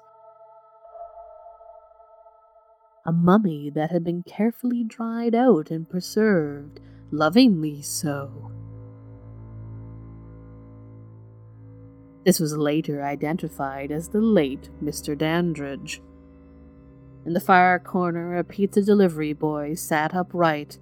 A 3.07 3.13
mummy 3.13 3.69
that 3.69 3.91
had 3.91 4.03
been 4.03 4.23
carefully 4.23 4.83
dried 4.83 5.35
out 5.35 5.71
and 5.71 5.89
preserved, 5.89 6.81
lovingly 7.11 7.83
so. 7.83 8.51
This 12.25 12.41
was 12.41 12.57
later 12.57 13.05
identified 13.05 13.93
as 13.93 14.09
the 14.09 14.23
late 14.23 14.71
Mr. 14.83 15.17
Dandridge. 15.17 16.01
In 17.27 17.35
the 17.35 17.41
far 17.41 17.79
corner, 17.79 18.39
a 18.39 18.45
pizza 18.45 18.81
delivery 18.81 19.35
boy 19.35 19.75
sat 19.75 20.15
upright, 20.15 20.79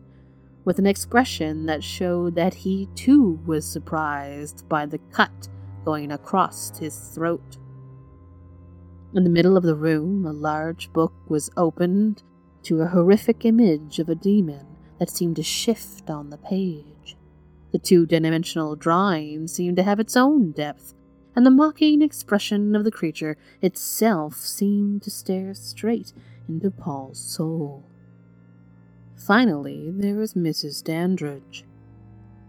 with 0.65 0.79
an 0.79 0.87
expression 0.87 1.67
that 1.67 1.83
showed 1.83 2.37
that 2.37 2.55
he 2.55 2.89
too 2.95 3.41
was 3.45 3.67
surprised 3.67 4.69
by 4.69 4.87
the 4.87 4.99
cut 5.11 5.49
going 5.85 6.13
across 6.13 6.79
his 6.79 6.97
throat. 7.13 7.59
In 9.15 9.25
the 9.25 9.31
middle 9.31 9.59
of 9.59 9.63
the 9.63 9.75
room, 9.75 10.25
a 10.25 10.33
large 10.33 10.91
book 10.95 11.13
was 11.29 11.51
opened 11.55 12.23
to 12.63 12.81
a 12.81 12.87
horrific 12.87 13.45
image 13.45 13.99
of 13.99 14.09
a 14.09 14.15
demon 14.15 14.67
that 14.99 15.11
seemed 15.11 15.37
to 15.37 15.43
shift 15.43 16.09
on 16.09 16.31
the 16.31 16.39
page. 16.39 17.17
The 17.73 17.79
two 17.79 18.07
dimensional 18.07 18.75
drawing 18.75 19.49
seemed 19.49 19.77
to 19.77 19.83
have 19.83 20.01
its 20.01 20.17
own 20.17 20.53
depth, 20.53 20.95
and 21.37 21.45
the 21.45 21.51
mocking 21.51 22.01
expression 22.01 22.75
of 22.75 22.85
the 22.85 22.91
creature 22.91 23.37
itself 23.61 24.37
seemed 24.37 25.03
to 25.03 25.11
stare 25.11 25.53
straight 25.53 26.15
into 26.49 26.71
Paul's 26.71 27.21
soul. 27.21 27.85
Finally, 29.15 29.91
there 29.95 30.17
was 30.17 30.33
Mrs. 30.33 30.83
Dandridge. 30.83 31.65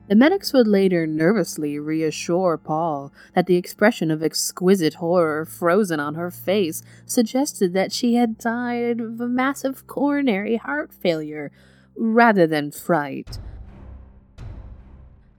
The 0.10 0.16
medics 0.16 0.51
would 0.51 0.68
later 0.68 1.08
nervously 1.08 1.80
reassure 1.80 2.58
Paul 2.58 3.14
that 3.36 3.45
the 3.45 3.56
expression 3.56 4.12
of 4.12 4.22
exquisite 4.22 4.95
horror 4.95 5.45
frozen 5.45 5.99
on 5.99 6.16
her 6.16 6.30
face 6.30 6.84
suggested 7.06 7.74
that 7.74 7.93
she 7.93 8.16
had 8.16 8.38
died 8.38 8.99
of 8.99 9.22
a 9.22 9.30
massive 9.30 9.88
coronary 9.88 10.58
heart 10.58 10.93
failure 10.93 11.51
rather 11.95 12.45
than 12.45 12.72
fright. 12.72 13.39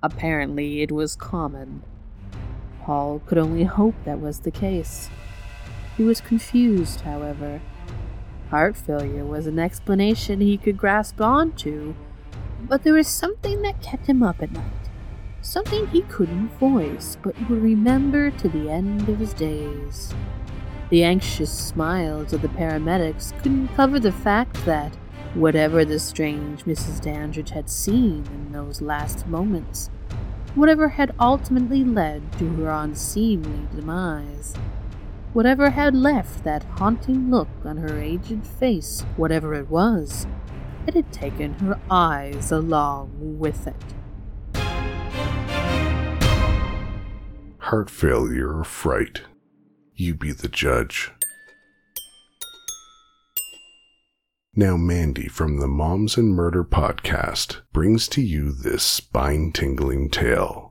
Apparently, 0.03 0.81
it 0.81 0.91
was 0.91 1.15
common. 1.15 1.83
Paul 2.83 3.21
could 3.27 3.39
only 3.39 3.65
hope 3.65 3.95
that 4.05 4.21
was 4.21 4.41
the 4.41 4.51
case. 4.51 5.11
He 5.97 6.05
was 6.05 6.21
confused, 6.21 7.03
however. 7.03 7.61
Heart 8.51 8.77
failure 8.77 9.25
was 9.25 9.47
an 9.47 9.59
explanation 9.59 10.41
he 10.41 10.57
could 10.57 10.79
grasp 10.79 11.21
onto, 11.21 11.95
but 12.69 12.83
there 12.83 12.95
was 12.95 13.09
something 13.09 13.63
that 13.63 13.83
kept 13.83 14.07
him 14.07 14.23
up 14.23 14.43
at 14.43 14.53
night. 14.53 14.91
Something 15.43 15.87
he 15.89 16.03
couldn't 16.03 16.49
voice, 16.59 17.19
but 17.23 17.37
would 17.49 17.63
remember 17.63 18.31
to 18.31 18.49
the 18.49 18.71
end 18.71 19.09
of 19.09 19.19
his 19.19 19.35
days. 19.35 20.15
The 20.91 21.05
anxious 21.05 21.53
smiles 21.53 22.33
of 22.33 22.41
the 22.43 22.49
paramedics 22.49 23.37
couldn't 23.43 23.69
cover 23.69 24.01
the 24.01 24.13
fact 24.13 24.65
that, 24.65 24.97
whatever 25.35 25.85
the 25.85 25.99
strange 25.99 26.65
Mrs. 26.65 27.01
Dandridge 27.01 27.51
had 27.51 27.69
seen 27.69 28.25
in 28.27 28.53
those 28.53 28.81
last 28.81 29.27
moments, 29.27 29.91
whatever 30.55 30.89
had 30.89 31.15
ultimately 31.19 31.85
led 31.85 32.33
to 32.39 32.49
her 32.55 32.71
unseemly 32.71 33.69
demise, 33.75 34.55
whatever 35.33 35.71
had 35.71 35.95
left 35.95 36.45
that 36.45 36.65
haunting 36.65 37.31
look 37.31 37.49
on 37.65 37.79
her 37.79 38.01
aged 38.01 38.47
face, 38.47 39.03
whatever 39.17 39.53
it 39.55 39.69
was, 39.69 40.27
it 40.87 40.95
had 40.95 41.13
taken 41.13 41.55
her 41.55 41.79
eyes 41.91 42.53
along 42.53 43.11
with 43.39 43.67
it. 43.67 43.75
Heart 47.59 47.91
failure 47.91 48.59
or 48.59 48.65
fright? 48.65 49.23
You 49.95 50.15
be 50.15 50.33
the 50.33 50.49
judge. 50.49 51.11
Now, 54.57 54.77
Mandy 54.77 55.27
from 55.27 55.59
the 55.59 55.67
Moms 55.67 56.17
and 56.17 56.33
Murder 56.35 56.63
podcast 56.63 57.63
brings 57.73 58.07
to 58.09 58.23
you 58.23 58.53
this 58.53 58.85
spine 58.85 59.51
tingling 59.51 60.11
tale. 60.11 60.64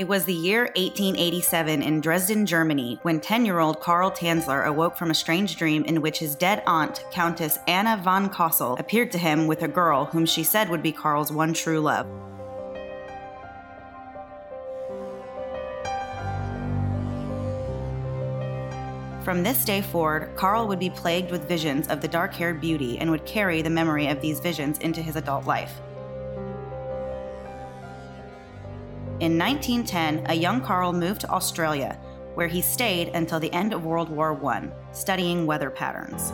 It 0.00 0.08
was 0.08 0.24
the 0.24 0.32
year 0.32 0.62
1887 0.76 1.82
in 1.82 2.00
Dresden, 2.00 2.46
Germany, 2.46 2.98
when 3.02 3.20
10 3.20 3.44
year 3.44 3.58
old 3.58 3.80
Karl 3.80 4.10
Tanzler 4.10 4.64
awoke 4.64 4.96
from 4.96 5.10
a 5.10 5.14
strange 5.14 5.56
dream 5.56 5.84
in 5.84 6.00
which 6.00 6.20
his 6.20 6.34
dead 6.34 6.62
aunt, 6.66 7.04
Countess 7.12 7.58
Anna 7.68 8.00
von 8.02 8.30
Cosel, 8.30 8.78
appeared 8.78 9.12
to 9.12 9.18
him 9.18 9.46
with 9.46 9.62
a 9.62 9.68
girl 9.68 10.06
whom 10.06 10.24
she 10.24 10.42
said 10.42 10.70
would 10.70 10.82
be 10.82 10.90
Karl's 10.90 11.30
one 11.30 11.52
true 11.52 11.80
love. 11.80 12.06
From 19.22 19.42
this 19.42 19.66
day 19.66 19.82
forward, 19.82 20.34
Karl 20.34 20.66
would 20.66 20.78
be 20.78 20.88
plagued 20.88 21.30
with 21.30 21.46
visions 21.46 21.88
of 21.88 22.00
the 22.00 22.08
dark 22.08 22.32
haired 22.32 22.58
beauty 22.58 22.98
and 22.98 23.10
would 23.10 23.26
carry 23.26 23.60
the 23.60 23.68
memory 23.68 24.06
of 24.06 24.22
these 24.22 24.40
visions 24.40 24.78
into 24.78 25.02
his 25.02 25.16
adult 25.16 25.44
life. 25.44 25.78
In 29.20 29.36
1910, 29.36 30.30
a 30.30 30.34
young 30.34 30.62
Karl 30.62 30.94
moved 30.94 31.20
to 31.20 31.30
Australia, 31.30 32.00
where 32.36 32.48
he 32.48 32.62
stayed 32.62 33.08
until 33.08 33.38
the 33.38 33.52
end 33.52 33.74
of 33.74 33.84
World 33.84 34.08
War 34.08 34.32
I, 34.46 34.70
studying 34.92 35.44
weather 35.44 35.68
patterns. 35.68 36.32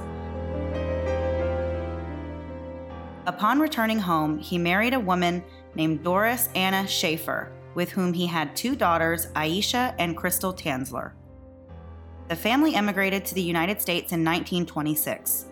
Upon 3.27 3.59
returning 3.59 3.99
home, 3.99 4.39
he 4.39 4.57
married 4.57 4.95
a 4.95 5.01
woman 5.01 5.43
named 5.75 6.05
Doris 6.05 6.49
Anna 6.55 6.87
Schaefer, 6.87 7.51
with 7.75 7.91
whom 7.91 8.13
he 8.13 8.25
had 8.25 8.55
two 8.55 8.77
daughters, 8.77 9.27
Aisha 9.35 9.93
and 9.99 10.17
Crystal 10.17 10.55
Tanzler. 10.55 11.11
The 12.29 12.37
family 12.37 12.77
emigrated 12.77 13.25
to 13.25 13.35
the 13.35 13.43
United 13.43 13.83
States 13.83 14.13
in 14.13 14.25
1926. 14.25 15.47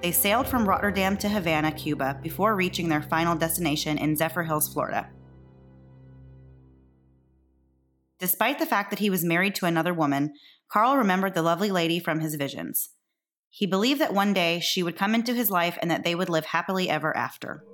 They 0.00 0.12
sailed 0.12 0.48
from 0.48 0.66
Rotterdam 0.66 1.18
to 1.18 1.28
Havana, 1.28 1.72
Cuba, 1.72 2.18
before 2.22 2.56
reaching 2.56 2.88
their 2.88 3.02
final 3.02 3.36
destination 3.36 3.98
in 3.98 4.16
Zephyrhills, 4.16 4.72
Florida. 4.72 5.10
Despite 8.20 8.58
the 8.58 8.66
fact 8.66 8.90
that 8.90 8.98
he 8.98 9.08
was 9.08 9.24
married 9.24 9.54
to 9.56 9.66
another 9.66 9.94
woman, 9.94 10.34
Karl 10.70 10.98
remembered 10.98 11.34
the 11.34 11.42
lovely 11.42 11.70
lady 11.70 11.98
from 11.98 12.20
his 12.20 12.34
visions. 12.34 12.90
He 13.48 13.66
believed 13.66 14.00
that 14.00 14.12
one 14.12 14.34
day 14.34 14.60
she 14.60 14.82
would 14.82 14.96
come 14.96 15.14
into 15.14 15.34
his 15.34 15.50
life 15.50 15.78
and 15.80 15.90
that 15.90 16.04
they 16.04 16.14
would 16.14 16.28
live 16.28 16.44
happily 16.44 16.88
ever 16.90 17.16
after. 17.16 17.64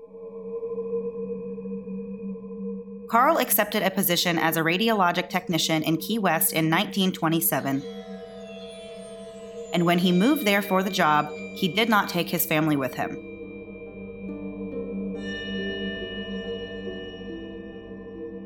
Carl 3.11 3.38
accepted 3.38 3.82
a 3.82 3.90
position 3.90 4.38
as 4.38 4.57
a 4.57 4.62
radiologic 4.62 5.28
technician 5.28 5.82
in 5.82 5.97
Key 5.97 6.18
West 6.18 6.53
in 6.53 6.70
1927. 6.70 7.82
And 9.74 9.84
when 9.84 9.99
he 9.99 10.12
moved 10.12 10.44
there 10.44 10.62
for 10.62 10.82
the 10.82 10.90
job, 10.90 11.28
he 11.57 11.68
did 11.68 11.88
not 11.88 12.09
take 12.09 12.28
his 12.30 12.47
family 12.47 12.76
with 12.76 12.94
him. 12.94 13.36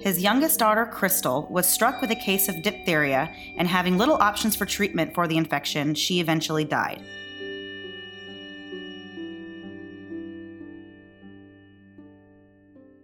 His 0.00 0.22
youngest 0.22 0.58
daughter, 0.58 0.86
Crystal, 0.86 1.46
was 1.50 1.66
struck 1.66 2.00
with 2.00 2.10
a 2.10 2.16
case 2.16 2.48
of 2.48 2.62
diphtheria, 2.62 3.30
and 3.58 3.68
having 3.68 3.98
little 3.98 4.14
options 4.14 4.56
for 4.56 4.64
treatment 4.64 5.14
for 5.14 5.28
the 5.28 5.36
infection, 5.36 5.94
she 5.94 6.20
eventually 6.20 6.64
died. 6.64 7.04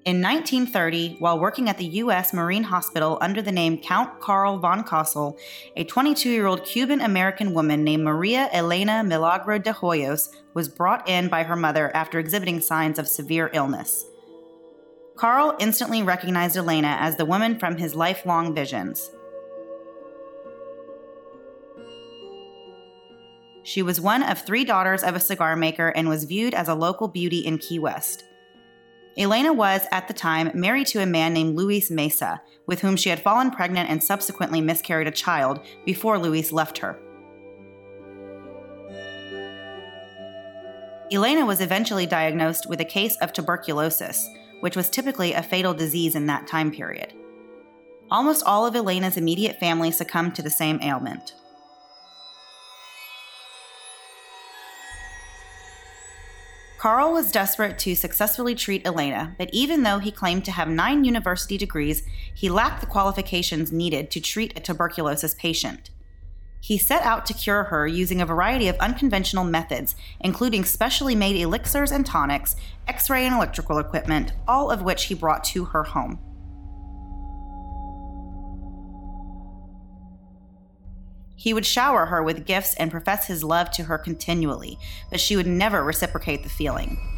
In 0.06 0.22
1930, 0.22 1.16
while 1.18 1.38
working 1.38 1.68
at 1.68 1.76
the 1.76 1.84
U.S. 1.84 2.32
Marine 2.32 2.62
Hospital 2.62 3.18
under 3.20 3.42
the 3.42 3.52
name 3.52 3.76
Count 3.76 4.20
Carl 4.20 4.58
von 4.58 4.82
Cosel, 4.82 5.36
a 5.76 5.84
22 5.84 6.30
year 6.30 6.46
old 6.46 6.64
Cuban 6.64 7.02
American 7.02 7.52
woman 7.52 7.84
named 7.84 8.04
Maria 8.04 8.48
Elena 8.52 9.04
Milagro 9.04 9.58
de 9.58 9.72
Hoyos 9.72 10.28
was 10.54 10.68
brought 10.68 11.06
in 11.08 11.28
by 11.28 11.42
her 11.42 11.56
mother 11.56 11.94
after 11.94 12.18
exhibiting 12.18 12.60
signs 12.60 12.98
of 12.98 13.06
severe 13.06 13.50
illness. 13.52 14.06
Carl 15.16 15.56
instantly 15.58 16.02
recognized 16.02 16.56
Elena 16.56 16.96
as 17.00 17.16
the 17.16 17.24
woman 17.24 17.58
from 17.58 17.78
his 17.78 17.94
lifelong 17.94 18.54
visions. 18.54 19.10
She 23.62 23.82
was 23.82 24.00
one 24.00 24.22
of 24.22 24.38
three 24.38 24.64
daughters 24.64 25.02
of 25.02 25.16
a 25.16 25.20
cigar 25.20 25.56
maker 25.56 25.88
and 25.88 26.08
was 26.08 26.24
viewed 26.24 26.54
as 26.54 26.68
a 26.68 26.74
local 26.74 27.08
beauty 27.08 27.38
in 27.38 27.58
Key 27.58 27.78
West. 27.78 28.24
Elena 29.18 29.52
was, 29.52 29.86
at 29.90 30.06
the 30.06 30.14
time, 30.14 30.50
married 30.54 30.86
to 30.88 31.02
a 31.02 31.06
man 31.06 31.32
named 31.32 31.56
Luis 31.56 31.90
Mesa, 31.90 32.42
with 32.66 32.80
whom 32.80 32.96
she 32.96 33.08
had 33.08 33.22
fallen 33.22 33.50
pregnant 33.50 33.88
and 33.88 34.04
subsequently 34.04 34.60
miscarried 34.60 35.08
a 35.08 35.10
child 35.10 35.60
before 35.86 36.18
Luis 36.18 36.52
left 36.52 36.78
her. 36.78 37.00
Elena 41.10 41.46
was 41.46 41.60
eventually 41.60 42.04
diagnosed 42.04 42.68
with 42.68 42.80
a 42.80 42.84
case 42.84 43.16
of 43.22 43.32
tuberculosis, 43.32 44.28
which 44.60 44.76
was 44.76 44.90
typically 44.90 45.32
a 45.32 45.42
fatal 45.42 45.74
disease 45.74 46.14
in 46.14 46.26
that 46.26 46.46
time 46.46 46.70
period. 46.70 47.12
Almost 48.10 48.44
all 48.44 48.66
of 48.66 48.76
Elena's 48.76 49.16
immediate 49.16 49.58
family 49.58 49.90
succumbed 49.90 50.34
to 50.36 50.42
the 50.42 50.50
same 50.50 50.80
ailment. 50.82 51.34
Carl 56.78 57.12
was 57.12 57.32
desperate 57.32 57.78
to 57.80 57.96
successfully 57.96 58.54
treat 58.54 58.86
Elena, 58.86 59.34
but 59.38 59.50
even 59.52 59.82
though 59.82 59.98
he 59.98 60.12
claimed 60.12 60.44
to 60.44 60.52
have 60.52 60.68
nine 60.68 61.04
university 61.04 61.58
degrees, 61.58 62.02
he 62.32 62.48
lacked 62.48 62.80
the 62.80 62.86
qualifications 62.86 63.72
needed 63.72 64.10
to 64.10 64.20
treat 64.20 64.56
a 64.56 64.60
tuberculosis 64.60 65.34
patient. 65.34 65.90
He 66.60 66.78
set 66.78 67.02
out 67.02 67.26
to 67.26 67.34
cure 67.34 67.64
her 67.64 67.86
using 67.86 68.20
a 68.20 68.26
variety 68.26 68.68
of 68.68 68.76
unconventional 68.76 69.44
methods, 69.44 69.94
including 70.20 70.64
specially 70.64 71.14
made 71.14 71.36
elixirs 71.36 71.92
and 71.92 72.04
tonics, 72.04 72.56
x 72.88 73.08
ray 73.08 73.24
and 73.24 73.34
electrical 73.34 73.78
equipment, 73.78 74.32
all 74.48 74.70
of 74.70 74.82
which 74.82 75.04
he 75.04 75.14
brought 75.14 75.44
to 75.44 75.66
her 75.66 75.84
home. 75.84 76.18
He 81.36 81.52
would 81.54 81.66
shower 81.66 82.06
her 82.06 82.22
with 82.22 82.46
gifts 82.46 82.74
and 82.74 82.90
profess 82.90 83.26
his 83.26 83.44
love 83.44 83.70
to 83.72 83.84
her 83.84 83.98
continually, 83.98 84.78
but 85.10 85.20
she 85.20 85.36
would 85.36 85.46
never 85.46 85.84
reciprocate 85.84 86.42
the 86.42 86.48
feeling. 86.48 87.15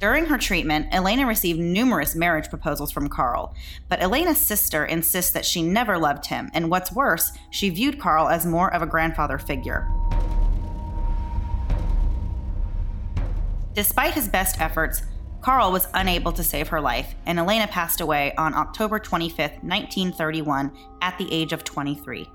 During 0.00 0.26
her 0.26 0.38
treatment, 0.38 0.86
Elena 0.92 1.26
received 1.26 1.58
numerous 1.58 2.14
marriage 2.14 2.48
proposals 2.48 2.92
from 2.92 3.08
Carl, 3.08 3.52
but 3.88 4.00
Elena's 4.00 4.38
sister 4.38 4.84
insists 4.84 5.32
that 5.32 5.44
she 5.44 5.60
never 5.60 5.98
loved 5.98 6.26
him, 6.26 6.50
and 6.54 6.70
what's 6.70 6.92
worse, 6.92 7.32
she 7.50 7.68
viewed 7.68 7.98
Carl 7.98 8.28
as 8.28 8.46
more 8.46 8.72
of 8.72 8.80
a 8.80 8.86
grandfather 8.86 9.38
figure. 9.38 9.88
Despite 13.74 14.14
his 14.14 14.28
best 14.28 14.60
efforts, 14.60 15.02
Carl 15.40 15.72
was 15.72 15.88
unable 15.94 16.32
to 16.32 16.44
save 16.44 16.68
her 16.68 16.80
life, 16.80 17.16
and 17.26 17.38
Elena 17.38 17.66
passed 17.66 18.00
away 18.00 18.34
on 18.36 18.54
October 18.54 19.00
25, 19.00 19.50
1931, 19.62 20.72
at 21.02 21.18
the 21.18 21.32
age 21.32 21.52
of 21.52 21.64
23. 21.64 22.28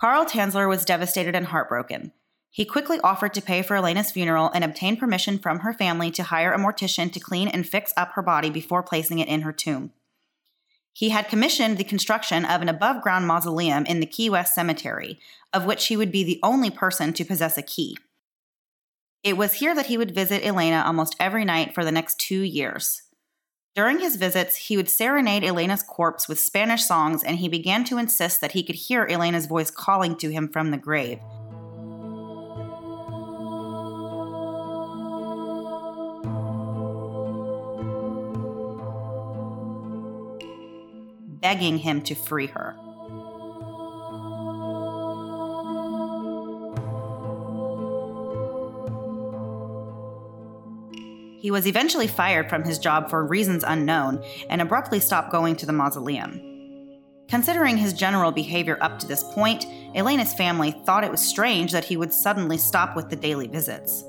Carl 0.00 0.24
Tanzler 0.24 0.68
was 0.68 0.84
devastated 0.84 1.34
and 1.34 1.46
heartbroken. 1.46 2.12
He 2.50 2.64
quickly 2.64 3.00
offered 3.02 3.34
to 3.34 3.42
pay 3.42 3.62
for 3.62 3.74
Elena's 3.74 4.12
funeral 4.12 4.50
and 4.54 4.62
obtained 4.62 5.00
permission 5.00 5.38
from 5.38 5.60
her 5.60 5.72
family 5.72 6.10
to 6.12 6.22
hire 6.22 6.52
a 6.52 6.58
mortician 6.58 7.12
to 7.12 7.20
clean 7.20 7.48
and 7.48 7.68
fix 7.68 7.92
up 7.96 8.12
her 8.12 8.22
body 8.22 8.48
before 8.48 8.82
placing 8.82 9.18
it 9.18 9.28
in 9.28 9.42
her 9.42 9.52
tomb. 9.52 9.92
He 10.92 11.10
had 11.10 11.28
commissioned 11.28 11.78
the 11.78 11.84
construction 11.84 12.44
of 12.44 12.62
an 12.62 12.68
above 12.68 13.02
ground 13.02 13.26
mausoleum 13.26 13.86
in 13.86 14.00
the 14.00 14.06
Key 14.06 14.30
West 14.30 14.54
Cemetery, 14.54 15.18
of 15.52 15.66
which 15.66 15.86
he 15.86 15.96
would 15.96 16.12
be 16.12 16.24
the 16.24 16.40
only 16.42 16.70
person 16.70 17.12
to 17.12 17.24
possess 17.24 17.58
a 17.58 17.62
key. 17.62 17.96
It 19.24 19.36
was 19.36 19.54
here 19.54 19.74
that 19.74 19.86
he 19.86 19.98
would 19.98 20.14
visit 20.14 20.44
Elena 20.44 20.82
almost 20.86 21.16
every 21.18 21.44
night 21.44 21.74
for 21.74 21.84
the 21.84 21.92
next 21.92 22.18
two 22.18 22.42
years. 22.42 23.02
During 23.78 24.00
his 24.00 24.16
visits, 24.16 24.56
he 24.56 24.76
would 24.76 24.90
serenade 24.90 25.44
Elena's 25.44 25.84
corpse 25.84 26.26
with 26.28 26.40
Spanish 26.40 26.82
songs, 26.82 27.22
and 27.22 27.38
he 27.38 27.48
began 27.48 27.84
to 27.84 27.96
insist 27.96 28.40
that 28.40 28.50
he 28.50 28.64
could 28.64 28.74
hear 28.74 29.06
Elena's 29.08 29.46
voice 29.46 29.70
calling 29.70 30.16
to 30.16 30.30
him 30.32 30.48
from 30.48 30.72
the 30.72 30.76
grave. 30.76 31.20
Begging 41.40 41.78
him 41.78 42.02
to 42.02 42.16
free 42.16 42.48
her. 42.48 42.74
He 51.40 51.52
was 51.52 51.66
eventually 51.68 52.08
fired 52.08 52.50
from 52.50 52.64
his 52.64 52.80
job 52.80 53.08
for 53.08 53.24
reasons 53.24 53.62
unknown 53.64 54.24
and 54.50 54.60
abruptly 54.60 54.98
stopped 54.98 55.30
going 55.30 55.54
to 55.56 55.66
the 55.66 55.72
mausoleum. 55.72 56.40
Considering 57.28 57.76
his 57.76 57.92
general 57.92 58.32
behavior 58.32 58.76
up 58.80 58.98
to 58.98 59.06
this 59.06 59.22
point, 59.22 59.64
Elena's 59.94 60.34
family 60.34 60.72
thought 60.72 61.04
it 61.04 61.10
was 61.10 61.20
strange 61.20 61.70
that 61.70 61.84
he 61.84 61.96
would 61.96 62.12
suddenly 62.12 62.58
stop 62.58 62.96
with 62.96 63.08
the 63.08 63.16
daily 63.16 63.46
visits. 63.46 64.02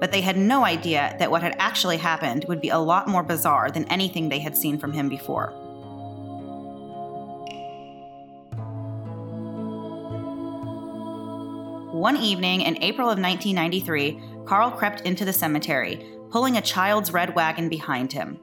But 0.00 0.10
they 0.10 0.22
had 0.22 0.36
no 0.36 0.64
idea 0.64 1.14
that 1.20 1.30
what 1.30 1.42
had 1.42 1.54
actually 1.58 1.98
happened 1.98 2.46
would 2.48 2.60
be 2.60 2.70
a 2.70 2.78
lot 2.78 3.06
more 3.06 3.22
bizarre 3.22 3.70
than 3.70 3.84
anything 3.84 4.28
they 4.28 4.40
had 4.40 4.56
seen 4.56 4.78
from 4.78 4.92
him 4.92 5.08
before. 5.08 5.52
One 11.92 12.16
evening 12.16 12.62
in 12.62 12.82
April 12.82 13.08
of 13.08 13.20
1993, 13.20 14.20
Carl 14.44 14.72
crept 14.72 15.02
into 15.02 15.24
the 15.24 15.32
cemetery, 15.32 16.04
pulling 16.32 16.56
a 16.56 16.62
child's 16.62 17.12
red 17.12 17.34
wagon 17.34 17.68
behind 17.68 18.10
him. 18.12 18.38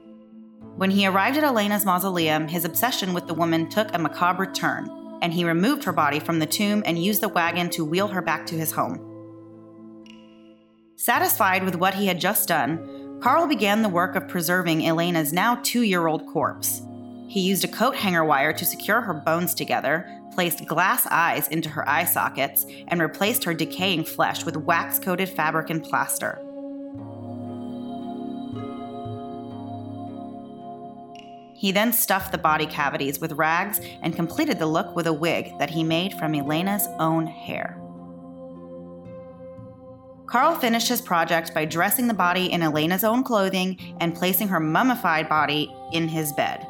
When 0.76 0.92
he 0.92 1.06
arrived 1.06 1.36
at 1.36 1.44
Elena's 1.44 1.84
mausoleum, 1.84 2.46
his 2.46 2.64
obsession 2.64 3.12
with 3.12 3.26
the 3.26 3.34
woman 3.34 3.68
took 3.68 3.92
a 3.92 3.98
macabre 3.98 4.46
turn, 4.46 5.18
and 5.20 5.32
he 5.32 5.44
removed 5.44 5.82
her 5.84 5.92
body 5.92 6.20
from 6.20 6.38
the 6.38 6.46
tomb 6.46 6.84
and 6.86 7.02
used 7.02 7.20
the 7.20 7.28
wagon 7.28 7.68
to 7.70 7.84
wheel 7.84 8.06
her 8.08 8.22
back 8.22 8.46
to 8.46 8.54
his 8.54 8.72
home. 8.72 9.06
Satisfied 10.96 11.64
with 11.64 11.74
what 11.74 11.94
he 11.94 12.06
had 12.06 12.20
just 12.20 12.48
done, 12.48 13.18
Carl 13.20 13.48
began 13.48 13.82
the 13.82 13.88
work 13.88 14.14
of 14.14 14.28
preserving 14.28 14.86
Elena's 14.86 15.32
now 15.32 15.56
two 15.56 15.82
year 15.82 16.06
old 16.06 16.26
corpse. 16.28 16.82
He 17.28 17.40
used 17.40 17.64
a 17.64 17.68
coat 17.68 17.96
hanger 17.96 18.24
wire 18.24 18.52
to 18.52 18.64
secure 18.64 19.00
her 19.00 19.14
bones 19.14 19.52
together, 19.52 20.06
placed 20.32 20.66
glass 20.66 21.06
eyes 21.10 21.48
into 21.48 21.68
her 21.68 21.86
eye 21.88 22.04
sockets, 22.04 22.64
and 22.88 23.00
replaced 23.00 23.44
her 23.44 23.52
decaying 23.52 24.04
flesh 24.04 24.44
with 24.44 24.56
wax 24.56 24.98
coated 24.98 25.28
fabric 25.28 25.70
and 25.70 25.82
plaster. 25.82 26.40
He 31.60 31.72
then 31.72 31.92
stuffed 31.92 32.32
the 32.32 32.38
body 32.38 32.64
cavities 32.64 33.20
with 33.20 33.32
rags 33.32 33.82
and 34.00 34.16
completed 34.16 34.58
the 34.58 34.64
look 34.64 34.96
with 34.96 35.06
a 35.06 35.12
wig 35.12 35.58
that 35.58 35.68
he 35.68 35.84
made 35.84 36.14
from 36.14 36.34
Elena's 36.34 36.88
own 36.98 37.26
hair. 37.26 37.78
Carl 40.24 40.54
finished 40.54 40.88
his 40.88 41.02
project 41.02 41.52
by 41.52 41.66
dressing 41.66 42.06
the 42.06 42.14
body 42.14 42.50
in 42.50 42.62
Elena's 42.62 43.04
own 43.04 43.22
clothing 43.22 43.78
and 44.00 44.14
placing 44.14 44.48
her 44.48 44.58
mummified 44.58 45.28
body 45.28 45.70
in 45.92 46.08
his 46.08 46.32
bed. 46.32 46.66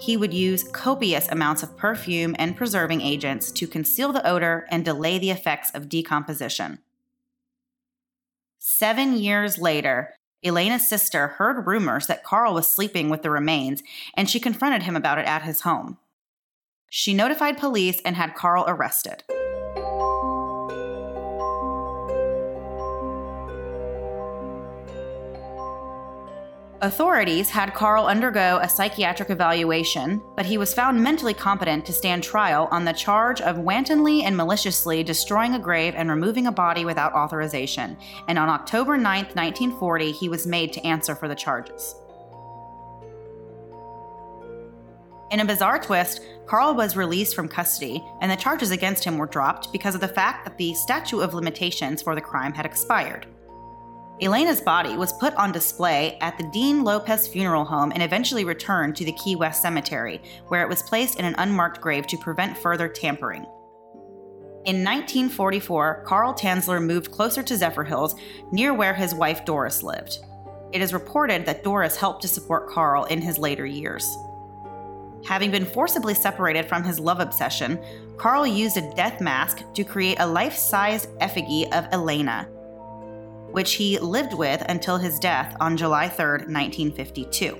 He 0.00 0.16
would 0.16 0.34
use 0.34 0.64
copious 0.64 1.28
amounts 1.28 1.62
of 1.62 1.76
perfume 1.76 2.34
and 2.40 2.56
preserving 2.56 3.02
agents 3.02 3.52
to 3.52 3.68
conceal 3.68 4.12
the 4.12 4.26
odor 4.26 4.66
and 4.68 4.84
delay 4.84 5.20
the 5.20 5.30
effects 5.30 5.70
of 5.74 5.88
decomposition. 5.88 6.80
Seven 8.58 9.16
years 9.16 9.58
later, 9.58 10.14
Elena's 10.44 10.88
sister 10.88 11.28
heard 11.28 11.66
rumors 11.66 12.06
that 12.06 12.24
Carl 12.24 12.54
was 12.54 12.68
sleeping 12.68 13.08
with 13.08 13.22
the 13.22 13.30
remains, 13.30 13.82
and 14.16 14.28
she 14.28 14.40
confronted 14.40 14.82
him 14.82 14.96
about 14.96 15.18
it 15.18 15.26
at 15.26 15.42
his 15.42 15.60
home. 15.60 15.98
She 16.90 17.14
notified 17.14 17.58
police 17.58 18.00
and 18.04 18.16
had 18.16 18.34
Carl 18.34 18.64
arrested. 18.66 19.24
Authorities 26.82 27.48
had 27.48 27.74
Carl 27.74 28.08
undergo 28.08 28.58
a 28.60 28.68
psychiatric 28.68 29.30
evaluation, 29.30 30.20
but 30.34 30.44
he 30.44 30.58
was 30.58 30.74
found 30.74 31.00
mentally 31.00 31.32
competent 31.32 31.86
to 31.86 31.92
stand 31.92 32.24
trial 32.24 32.66
on 32.72 32.84
the 32.84 32.92
charge 32.92 33.40
of 33.40 33.56
wantonly 33.56 34.24
and 34.24 34.36
maliciously 34.36 35.04
destroying 35.04 35.54
a 35.54 35.60
grave 35.60 35.94
and 35.96 36.10
removing 36.10 36.48
a 36.48 36.50
body 36.50 36.84
without 36.84 37.12
authorization. 37.12 37.96
And 38.26 38.36
on 38.36 38.48
October 38.48 38.96
9, 38.96 39.04
1940, 39.04 40.10
he 40.10 40.28
was 40.28 40.44
made 40.44 40.72
to 40.72 40.84
answer 40.84 41.14
for 41.14 41.28
the 41.28 41.36
charges. 41.36 41.94
In 45.30 45.38
a 45.38 45.44
bizarre 45.44 45.78
twist, 45.78 46.20
Carl 46.46 46.74
was 46.74 46.96
released 46.96 47.36
from 47.36 47.46
custody, 47.46 48.02
and 48.20 48.28
the 48.28 48.34
charges 48.34 48.72
against 48.72 49.04
him 49.04 49.18
were 49.18 49.26
dropped 49.26 49.70
because 49.70 49.94
of 49.94 50.00
the 50.00 50.08
fact 50.08 50.44
that 50.44 50.58
the 50.58 50.74
statute 50.74 51.20
of 51.20 51.32
limitations 51.32 52.02
for 52.02 52.16
the 52.16 52.20
crime 52.20 52.52
had 52.52 52.66
expired. 52.66 53.28
Elena's 54.20 54.60
body 54.60 54.96
was 54.96 55.12
put 55.14 55.34
on 55.34 55.50
display 55.50 56.16
at 56.20 56.36
the 56.38 56.48
Dean 56.52 56.84
Lopez 56.84 57.26
Funeral 57.26 57.64
Home 57.64 57.92
and 57.92 58.02
eventually 58.02 58.44
returned 58.44 58.94
to 58.96 59.04
the 59.04 59.12
Key 59.12 59.36
West 59.36 59.62
Cemetery, 59.62 60.20
where 60.48 60.62
it 60.62 60.68
was 60.68 60.82
placed 60.82 61.18
in 61.18 61.24
an 61.24 61.34
unmarked 61.38 61.80
grave 61.80 62.06
to 62.08 62.18
prevent 62.18 62.58
further 62.58 62.88
tampering. 62.88 63.44
In 64.64 64.84
1944, 64.84 66.04
Carl 66.06 66.34
Tanzler 66.34 66.80
moved 66.80 67.10
closer 67.10 67.42
to 67.42 67.54
Zephyrhills, 67.54 68.16
near 68.52 68.72
where 68.72 68.94
his 68.94 69.12
wife 69.12 69.44
Doris 69.44 69.82
lived. 69.82 70.18
It 70.72 70.80
is 70.80 70.92
reported 70.92 71.44
that 71.46 71.64
Doris 71.64 71.96
helped 71.96 72.22
to 72.22 72.28
support 72.28 72.70
Carl 72.70 73.04
in 73.06 73.20
his 73.20 73.38
later 73.38 73.66
years. 73.66 74.16
Having 75.26 75.50
been 75.50 75.66
forcibly 75.66 76.14
separated 76.14 76.68
from 76.68 76.84
his 76.84 77.00
love 77.00 77.18
obsession, 77.18 77.78
Carl 78.16 78.46
used 78.46 78.76
a 78.76 78.94
death 78.94 79.20
mask 79.20 79.62
to 79.74 79.84
create 79.84 80.20
a 80.20 80.26
life 80.26 80.54
sized 80.54 81.08
effigy 81.20 81.66
of 81.72 81.86
Elena, 81.92 82.48
which 83.52 83.74
he 83.74 83.98
lived 83.98 84.34
with 84.34 84.62
until 84.68 84.98
his 84.98 85.18
death 85.18 85.56
on 85.60 85.76
July 85.76 86.08
3, 86.08 86.24
1952. 86.24 87.58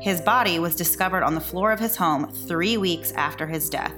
His 0.00 0.20
body 0.20 0.58
was 0.58 0.74
discovered 0.74 1.22
on 1.22 1.34
the 1.34 1.40
floor 1.40 1.70
of 1.70 1.78
his 1.78 1.96
home 1.96 2.32
three 2.32 2.76
weeks 2.76 3.12
after 3.12 3.46
his 3.46 3.70
death. 3.70 3.94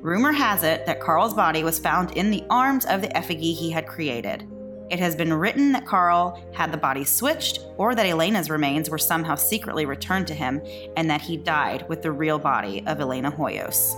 Rumor 0.00 0.32
has 0.32 0.62
it 0.62 0.86
that 0.86 1.00
Carl's 1.00 1.34
body 1.34 1.62
was 1.62 1.78
found 1.78 2.12
in 2.12 2.30
the 2.30 2.44
arms 2.50 2.84
of 2.86 3.02
the 3.02 3.16
effigy 3.16 3.52
he 3.52 3.70
had 3.70 3.86
created. 3.86 4.48
It 4.90 4.98
has 4.98 5.14
been 5.14 5.32
written 5.32 5.72
that 5.72 5.86
Carl 5.86 6.42
had 6.52 6.72
the 6.72 6.78
body 6.78 7.04
switched 7.04 7.60
or 7.76 7.94
that 7.94 8.06
Elena's 8.06 8.50
remains 8.50 8.90
were 8.90 8.98
somehow 8.98 9.36
secretly 9.36 9.86
returned 9.86 10.26
to 10.26 10.34
him 10.34 10.60
and 10.96 11.08
that 11.08 11.22
he 11.22 11.36
died 11.36 11.88
with 11.88 12.02
the 12.02 12.12
real 12.12 12.38
body 12.38 12.82
of 12.86 13.00
Elena 13.00 13.30
Hoyos. 13.30 13.94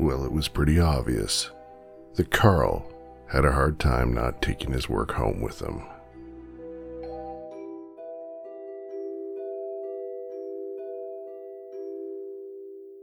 Well, 0.00 0.24
it 0.24 0.32
was 0.32 0.48
pretty 0.48 0.80
obvious 0.80 1.50
that 2.14 2.30
Carl 2.30 2.90
had 3.26 3.44
a 3.44 3.52
hard 3.52 3.78
time 3.78 4.14
not 4.14 4.40
taking 4.40 4.72
his 4.72 4.88
work 4.88 5.12
home 5.12 5.42
with 5.42 5.60
him. 5.60 5.82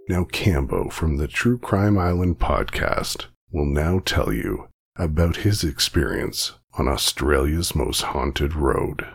Now, 0.10 0.24
Cambo 0.24 0.92
from 0.92 1.18
the 1.18 1.28
True 1.28 1.60
Crime 1.60 2.00
Island 2.00 2.40
podcast 2.40 3.28
will 3.52 3.68
now 3.68 4.00
tell 4.00 4.34
you 4.34 4.68
about 4.96 5.38
his 5.38 5.64
experience 5.64 6.54
on 6.80 6.88
Australia's 6.88 7.76
most 7.76 8.02
haunted 8.02 8.56
road. 8.56 9.06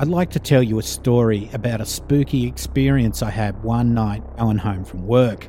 I'd 0.00 0.08
like 0.08 0.30
to 0.30 0.38
tell 0.40 0.62
you 0.62 0.78
a 0.78 0.82
story 0.82 1.50
about 1.52 1.82
a 1.82 1.84
spooky 1.84 2.46
experience 2.46 3.22
I 3.22 3.28
had 3.28 3.62
one 3.62 3.92
night 3.92 4.22
going 4.38 4.56
home 4.56 4.82
from 4.82 5.06
work. 5.06 5.46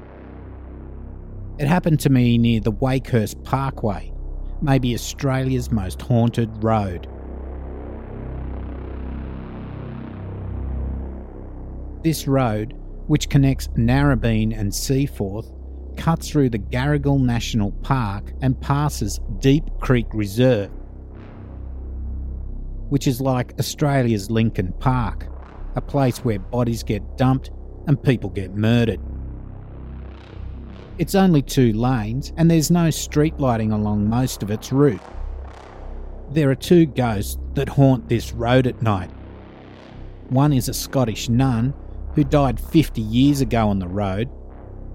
It 1.58 1.68
happened 1.68 2.02
to 2.02 2.10
me 2.10 2.38
near 2.38 2.60
the 2.60 2.74
Wakehurst 2.74 3.42
Parkway, 3.46 4.12
maybe 4.62 4.94
Australia's 4.94 5.72
most 5.72 6.02
haunted 6.02 6.50
road. 6.62 7.08
This 12.04 12.28
road, 12.28 12.74
which 13.08 13.30
connects 13.30 13.70
Narrabeen 13.70 14.54
and 14.54 14.76
Seaforth, 14.76 15.50
cuts 15.96 16.30
through 16.30 16.50
the 16.50 16.60
Garigal 16.60 17.22
National 17.22 17.72
Park 17.84 18.34
and 18.42 18.60
passes 18.60 19.22
Deep 19.40 19.64
Creek 19.80 20.08
Reserve, 20.12 20.72
which 22.92 23.08
is 23.08 23.22
like 23.22 23.58
Australia's 23.58 24.30
Lincoln 24.30 24.74
Park, 24.74 25.26
a 25.78 25.82
place 25.82 26.26
where 26.26 26.40
bodies 26.40 26.84
get 26.84 27.18
dumped 27.18 27.50
and 27.88 28.04
people 28.04 28.30
get 28.30 28.54
murdered. 28.54 29.00
It's 30.98 31.16
only 31.16 31.42
two 31.42 31.72
lanes 31.72 32.34
and 32.36 32.52
there's 32.52 32.70
no 32.70 32.90
street 32.90 33.40
lighting 33.40 33.72
along 33.72 34.10
most 34.10 34.44
of 34.44 34.52
its 34.52 34.74
route. 34.74 35.00
There 36.32 36.50
are 36.50 36.56
two 36.56 36.86
ghosts 36.86 37.38
that 37.54 37.70
haunt 37.70 38.10
this 38.10 38.34
road 38.34 38.68
at 38.68 38.82
night. 38.82 39.10
One 40.28 40.52
is 40.52 40.68
a 40.68 40.74
Scottish 40.74 41.30
nun 41.30 41.74
who 42.14 42.26
died 42.26 42.60
50 42.60 43.00
years 43.00 43.40
ago 43.40 43.70
on 43.70 43.80
the 43.80 43.88
road, 43.88 44.30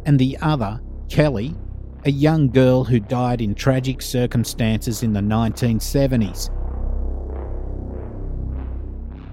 and 0.05 0.19
the 0.19 0.37
other, 0.43 0.83
Kelly, 1.09 1.57
a 2.05 2.11
young 2.11 2.51
girl 2.51 2.85
who 2.85 3.01
died 3.01 3.41
in 3.41 3.55
tragic 3.55 4.03
circumstances 4.03 5.03
in 5.03 5.15
the 5.15 5.21
1970s. 5.21 6.51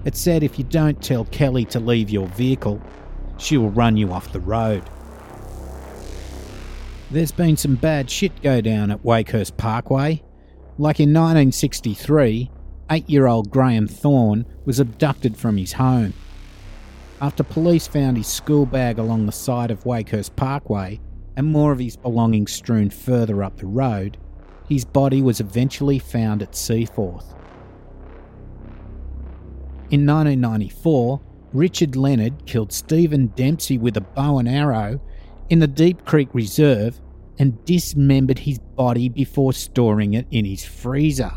It 0.04 0.16
said 0.16 0.42
if 0.42 0.58
you 0.58 0.64
don't 0.64 1.02
tell 1.02 1.24
Kelly 1.26 1.64
to 1.66 1.80
leave 1.80 2.10
your 2.10 2.26
vehicle, 2.28 2.80
she 3.38 3.56
will 3.56 3.70
run 3.70 3.96
you 3.96 4.12
off 4.12 4.32
the 4.32 4.40
road. 4.40 4.82
There's 7.10 7.32
been 7.32 7.56
some 7.56 7.76
bad 7.76 8.10
shit 8.10 8.42
go 8.42 8.60
down 8.60 8.90
at 8.90 9.02
Wakehurst 9.04 9.56
Parkway. 9.56 10.22
Like 10.78 10.98
in 10.98 11.10
1963, 11.10 12.50
eight 12.90 13.08
year 13.08 13.26
old 13.26 13.50
Graham 13.50 13.86
Thorne 13.86 14.44
was 14.64 14.80
abducted 14.80 15.36
from 15.36 15.56
his 15.56 15.74
home. 15.74 16.12
After 17.20 17.42
police 17.42 17.86
found 17.86 18.16
his 18.16 18.26
school 18.26 18.66
bag 18.66 18.98
along 18.98 19.26
the 19.26 19.32
side 19.32 19.70
of 19.70 19.84
Wakehurst 19.84 20.34
Parkway 20.36 21.00
and 21.36 21.46
more 21.46 21.72
of 21.72 21.78
his 21.78 21.96
belongings 21.96 22.52
strewn 22.52 22.90
further 22.90 23.42
up 23.42 23.56
the 23.56 23.66
road, 23.66 24.18
his 24.68 24.84
body 24.84 25.22
was 25.22 25.40
eventually 25.40 25.98
found 25.98 26.42
at 26.42 26.54
Seaforth. 26.54 27.34
In 29.90 30.06
1994, 30.06 31.20
Richard 31.52 31.94
Leonard 31.94 32.46
killed 32.46 32.72
Stephen 32.72 33.28
Dempsey 33.28 33.78
with 33.78 33.96
a 33.96 34.00
bow 34.00 34.38
and 34.38 34.48
arrow 34.48 35.00
in 35.50 35.58
the 35.58 35.66
Deep 35.66 36.04
Creek 36.04 36.28
Reserve 36.32 37.00
and 37.38 37.64
dismembered 37.64 38.38
his 38.38 38.58
body 38.58 39.08
before 39.08 39.52
storing 39.52 40.14
it 40.14 40.26
in 40.30 40.44
his 40.44 40.64
freezer. 40.64 41.32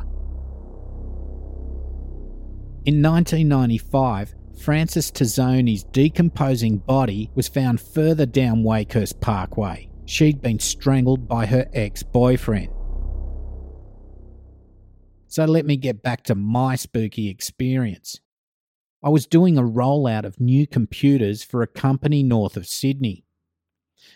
In 2.86 3.02
1995, 3.02 4.34
Frances 4.58 5.12
Tazzoni's 5.12 5.84
decomposing 5.84 6.78
body 6.78 7.30
was 7.36 7.48
found 7.48 7.82
further 7.82 8.26
down 8.26 8.64
Wakehurst 8.64 9.20
Parkway. 9.20 9.90
She'd 10.06 10.42
been 10.42 10.60
strangled 10.60 11.28
by 11.28 11.46
her 11.46 11.68
ex 11.74 12.02
boyfriend. 12.02 12.70
So 15.28 15.44
let 15.44 15.66
me 15.66 15.76
get 15.76 16.02
back 16.02 16.24
to 16.24 16.36
my 16.36 16.76
spooky 16.76 17.30
experience. 17.30 18.22
I 19.04 19.10
was 19.10 19.28
doing 19.28 19.58
a 19.58 19.64
rollout 19.64 20.26
of 20.26 20.40
new 20.40 20.66
computers 20.66 21.44
for 21.44 21.62
a 21.62 21.68
company 21.68 22.24
north 22.24 22.58
of 22.58 22.68
Sydney. 22.68 23.26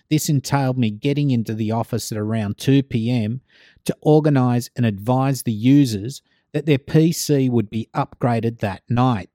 This 0.09 0.27
entailed 0.29 0.77
me 0.77 0.89
getting 0.89 1.31
into 1.31 1.53
the 1.53 1.71
office 1.71 2.11
at 2.11 2.17
around 2.17 2.57
2 2.57 2.83
pm 2.83 3.41
to 3.85 3.95
organise 4.01 4.69
and 4.75 4.85
advise 4.85 5.43
the 5.43 5.51
users 5.51 6.21
that 6.53 6.65
their 6.65 6.77
PC 6.77 7.49
would 7.49 7.69
be 7.69 7.89
upgraded 7.93 8.59
that 8.59 8.83
night. 8.89 9.29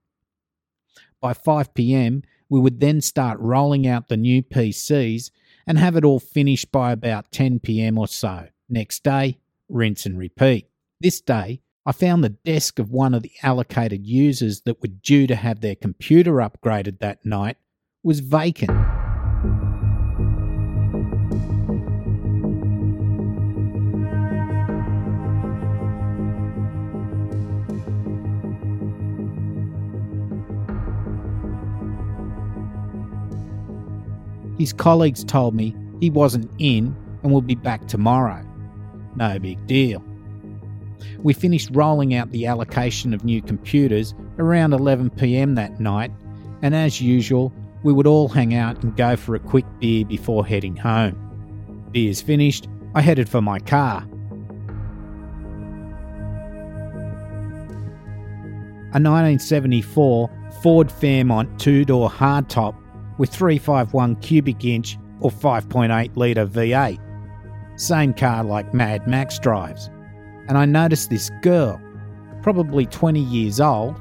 By 1.20 1.32
5 1.32 1.74
pm, 1.74 2.22
we 2.48 2.60
would 2.60 2.80
then 2.80 3.00
start 3.00 3.40
rolling 3.40 3.86
out 3.86 4.08
the 4.08 4.16
new 4.16 4.42
PCs 4.42 5.30
and 5.66 5.78
have 5.78 5.96
it 5.96 6.04
all 6.04 6.20
finished 6.20 6.70
by 6.70 6.92
about 6.92 7.32
10 7.32 7.60
pm 7.60 7.98
or 7.98 8.06
so. 8.06 8.48
Next 8.68 9.02
day, 9.02 9.38
rinse 9.68 10.06
and 10.06 10.18
repeat. 10.18 10.68
This 11.00 11.20
day, 11.20 11.60
I 11.88 11.92
found 11.92 12.24
the 12.24 12.30
desk 12.30 12.80
of 12.80 12.90
one 12.90 13.14
of 13.14 13.22
the 13.22 13.30
allocated 13.44 14.04
users 14.04 14.62
that 14.62 14.82
were 14.82 14.88
due 14.88 15.28
to 15.28 15.36
have 15.36 15.60
their 15.60 15.76
computer 15.76 16.32
upgraded 16.32 16.98
that 16.98 17.24
night 17.24 17.58
was 18.02 18.18
vacant. 18.18 18.72
His 34.58 34.72
colleagues 34.72 35.22
told 35.22 35.54
me 35.54 35.76
he 36.00 36.10
wasn't 36.10 36.50
in 36.58 36.96
and 37.22 37.30
would 37.32 37.46
be 37.46 37.54
back 37.54 37.86
tomorrow. 37.86 38.44
No 39.14 39.38
big 39.38 39.64
deal. 39.68 40.02
We 41.18 41.32
finished 41.32 41.70
rolling 41.72 42.14
out 42.14 42.30
the 42.30 42.46
allocation 42.46 43.14
of 43.14 43.24
new 43.24 43.42
computers 43.42 44.14
around 44.38 44.72
11 44.72 45.10
pm 45.10 45.54
that 45.54 45.80
night, 45.80 46.10
and 46.62 46.74
as 46.74 47.00
usual, 47.00 47.52
we 47.82 47.92
would 47.92 48.06
all 48.06 48.28
hang 48.28 48.54
out 48.54 48.82
and 48.82 48.96
go 48.96 49.16
for 49.16 49.34
a 49.34 49.40
quick 49.40 49.64
beer 49.78 50.04
before 50.04 50.44
heading 50.46 50.76
home. 50.76 51.88
Beers 51.92 52.20
finished, 52.20 52.68
I 52.94 53.00
headed 53.00 53.28
for 53.28 53.40
my 53.40 53.58
car. 53.58 54.02
A 58.92 58.98
1974 58.98 60.30
Ford 60.62 60.90
Fairmont 60.90 61.60
two 61.60 61.84
door 61.84 62.08
hardtop 62.08 62.74
with 63.18 63.30
351 63.30 64.16
cubic 64.16 64.64
inch 64.64 64.98
or 65.20 65.30
5.8 65.30 66.16
litre 66.16 66.46
V8. 66.46 66.98
Same 67.78 68.14
car 68.14 68.42
like 68.42 68.72
Mad 68.72 69.06
Max 69.06 69.38
drives. 69.38 69.90
And 70.48 70.56
I 70.56 70.64
noticed 70.64 71.10
this 71.10 71.30
girl, 71.42 71.80
probably 72.42 72.86
20 72.86 73.20
years 73.20 73.60
old, 73.60 74.00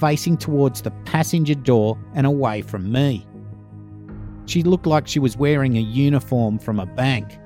facing 0.00 0.36
towards 0.36 0.82
the 0.82 0.90
passenger 0.90 1.54
door 1.54 1.98
and 2.14 2.26
away 2.26 2.62
from 2.62 2.90
me. 2.90 3.26
She 4.46 4.62
looked 4.62 4.86
like 4.86 5.08
she 5.08 5.18
was 5.18 5.36
wearing 5.36 5.76
a 5.76 5.80
uniform 5.80 6.58
from 6.58 6.78
a 6.78 6.86
bank. 6.86 7.38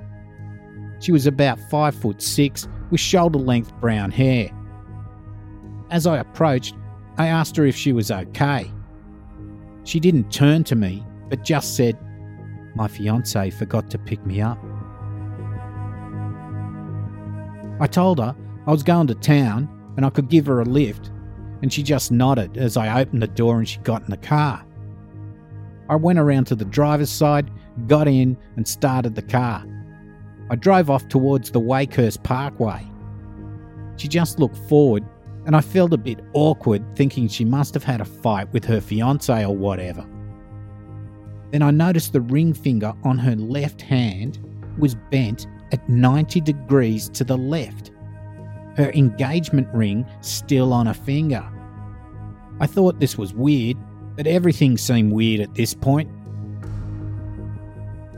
She 1.00 1.12
was 1.12 1.26
about 1.26 1.58
5 1.70 1.94
foot 1.94 2.22
6 2.22 2.68
with 2.90 3.00
shoulder 3.00 3.38
length 3.38 3.72
brown 3.80 4.10
hair. 4.10 4.50
As 5.90 6.06
I 6.06 6.18
approached, 6.18 6.74
I 7.18 7.26
asked 7.26 7.56
her 7.56 7.64
if 7.64 7.76
she 7.76 7.92
was 7.92 8.10
okay. 8.10 8.70
She 9.84 9.98
didn't 9.98 10.30
turn 10.30 10.64
to 10.64 10.76
me, 10.76 11.04
but 11.28 11.42
just 11.44 11.76
said, 11.76 11.98
My 12.74 12.86
fiance 12.86 13.50
forgot 13.50 13.90
to 13.90 13.98
pick 13.98 14.24
me 14.24 14.40
up. 14.40 14.58
I 17.80 17.86
told 17.86 18.18
her 18.18 18.36
I 18.66 18.70
was 18.70 18.82
going 18.82 19.06
to 19.08 19.14
town 19.14 19.68
and 19.96 20.06
I 20.06 20.10
could 20.10 20.28
give 20.28 20.46
her 20.46 20.60
a 20.60 20.64
lift, 20.64 21.10
and 21.62 21.72
she 21.72 21.82
just 21.82 22.12
nodded 22.12 22.56
as 22.56 22.76
I 22.76 23.00
opened 23.00 23.22
the 23.22 23.26
door 23.26 23.58
and 23.58 23.68
she 23.68 23.80
got 23.80 24.02
in 24.02 24.10
the 24.10 24.16
car. 24.16 24.64
I 25.88 25.96
went 25.96 26.18
around 26.18 26.44
to 26.46 26.54
the 26.54 26.64
driver's 26.64 27.10
side, 27.10 27.50
got 27.88 28.06
in, 28.06 28.36
and 28.56 28.68
started 28.68 29.14
the 29.14 29.22
car. 29.22 29.64
I 30.48 30.56
drove 30.56 30.90
off 30.90 31.08
towards 31.08 31.50
the 31.50 31.60
Wakehurst 31.60 32.22
Parkway. 32.22 32.86
She 33.96 34.06
just 34.06 34.38
looked 34.38 34.56
forward, 34.68 35.04
and 35.46 35.56
I 35.56 35.60
felt 35.60 35.92
a 35.92 35.98
bit 35.98 36.20
awkward 36.32 36.84
thinking 36.96 37.28
she 37.28 37.44
must 37.44 37.74
have 37.74 37.84
had 37.84 38.00
a 38.00 38.04
fight 38.04 38.52
with 38.52 38.64
her 38.66 38.80
fiance 38.80 39.44
or 39.44 39.56
whatever. 39.56 40.06
Then 41.50 41.62
I 41.62 41.70
noticed 41.72 42.12
the 42.12 42.20
ring 42.20 42.54
finger 42.54 42.92
on 43.02 43.18
her 43.18 43.34
left 43.34 43.82
hand 43.82 44.38
was 44.78 44.94
bent 44.94 45.46
at 45.72 45.88
90 45.88 46.40
degrees 46.40 47.08
to 47.10 47.24
the 47.24 47.36
left. 47.36 47.90
Her 48.76 48.90
engagement 48.92 49.68
ring 49.74 50.06
still 50.20 50.72
on 50.72 50.86
her 50.86 50.94
finger. 50.94 51.46
I 52.60 52.66
thought 52.66 53.00
this 53.00 53.16
was 53.16 53.32
weird, 53.34 53.76
but 54.16 54.26
everything 54.26 54.76
seemed 54.76 55.12
weird 55.12 55.40
at 55.40 55.54
this 55.54 55.74
point. 55.74 56.10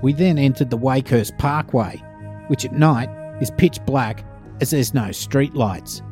We 0.03 0.13
then 0.13 0.37
entered 0.37 0.71
the 0.71 0.79
Wakehurst 0.79 1.39
Parkway, 1.39 2.03
which 2.49 2.65
at 2.65 2.73
night 2.73 3.09
is 3.41 3.51
pitch 3.53 3.79
black 3.87 4.25
as 4.61 4.71
there's 4.71 4.95
no 4.95 5.09
streetlights. 5.11 6.03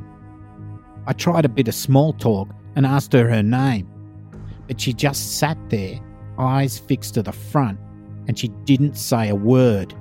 I 1.06 1.12
tried 1.12 1.44
a 1.44 1.48
bit 1.48 1.68
of 1.68 1.74
small 1.74 2.12
talk 2.12 2.48
and 2.76 2.86
asked 2.86 3.12
her 3.14 3.28
her 3.28 3.42
name, 3.42 3.88
but 4.68 4.80
she 4.80 4.92
just 4.92 5.38
sat 5.38 5.58
there, 5.70 5.98
eyes 6.38 6.78
fixed 6.78 7.14
to 7.14 7.22
the 7.22 7.32
front, 7.32 7.80
and 8.28 8.38
she 8.38 8.48
didn't 8.64 8.96
say 8.96 9.28
a 9.28 9.34
word. 9.34 9.92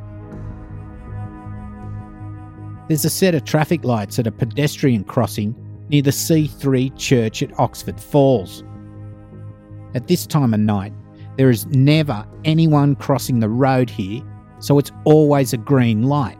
There's 2.90 3.06
a 3.06 3.10
set 3.12 3.36
of 3.36 3.46
traffic 3.46 3.86
lights 3.86 4.18
at 4.18 4.26
a 4.26 4.32
pedestrian 4.32 5.04
crossing 5.04 5.56
near 5.90 6.02
the 6.02 6.10
C3 6.10 6.98
church 6.98 7.44
at 7.44 7.60
Oxford 7.60 8.02
Falls. 8.02 8.64
At 9.94 10.08
this 10.08 10.26
time 10.26 10.56
of 10.56 10.60
night, 10.60 10.92
there 11.38 11.52
is 11.52 11.68
never 11.68 12.26
anyone 12.46 12.96
crossing 12.96 13.40
the 13.42 13.48
road 13.48 13.92
here, 13.92 14.24
so 14.58 14.80
it's 14.80 14.92
always 15.04 15.54
a 15.54 15.58
green 15.58 16.04
light. 16.04 16.40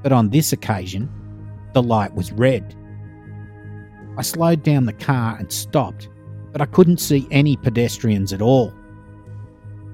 But 0.00 0.12
on 0.12 0.30
this 0.30 0.52
occasion, 0.52 1.10
the 1.74 1.82
light 1.82 2.14
was 2.14 2.30
red. 2.30 2.76
I 4.16 4.22
slowed 4.22 4.62
down 4.62 4.86
the 4.86 4.92
car 4.92 5.36
and 5.40 5.50
stopped, 5.50 6.08
but 6.52 6.62
I 6.62 6.66
couldn't 6.66 7.00
see 7.00 7.26
any 7.32 7.56
pedestrians 7.56 8.32
at 8.32 8.42
all. 8.42 8.72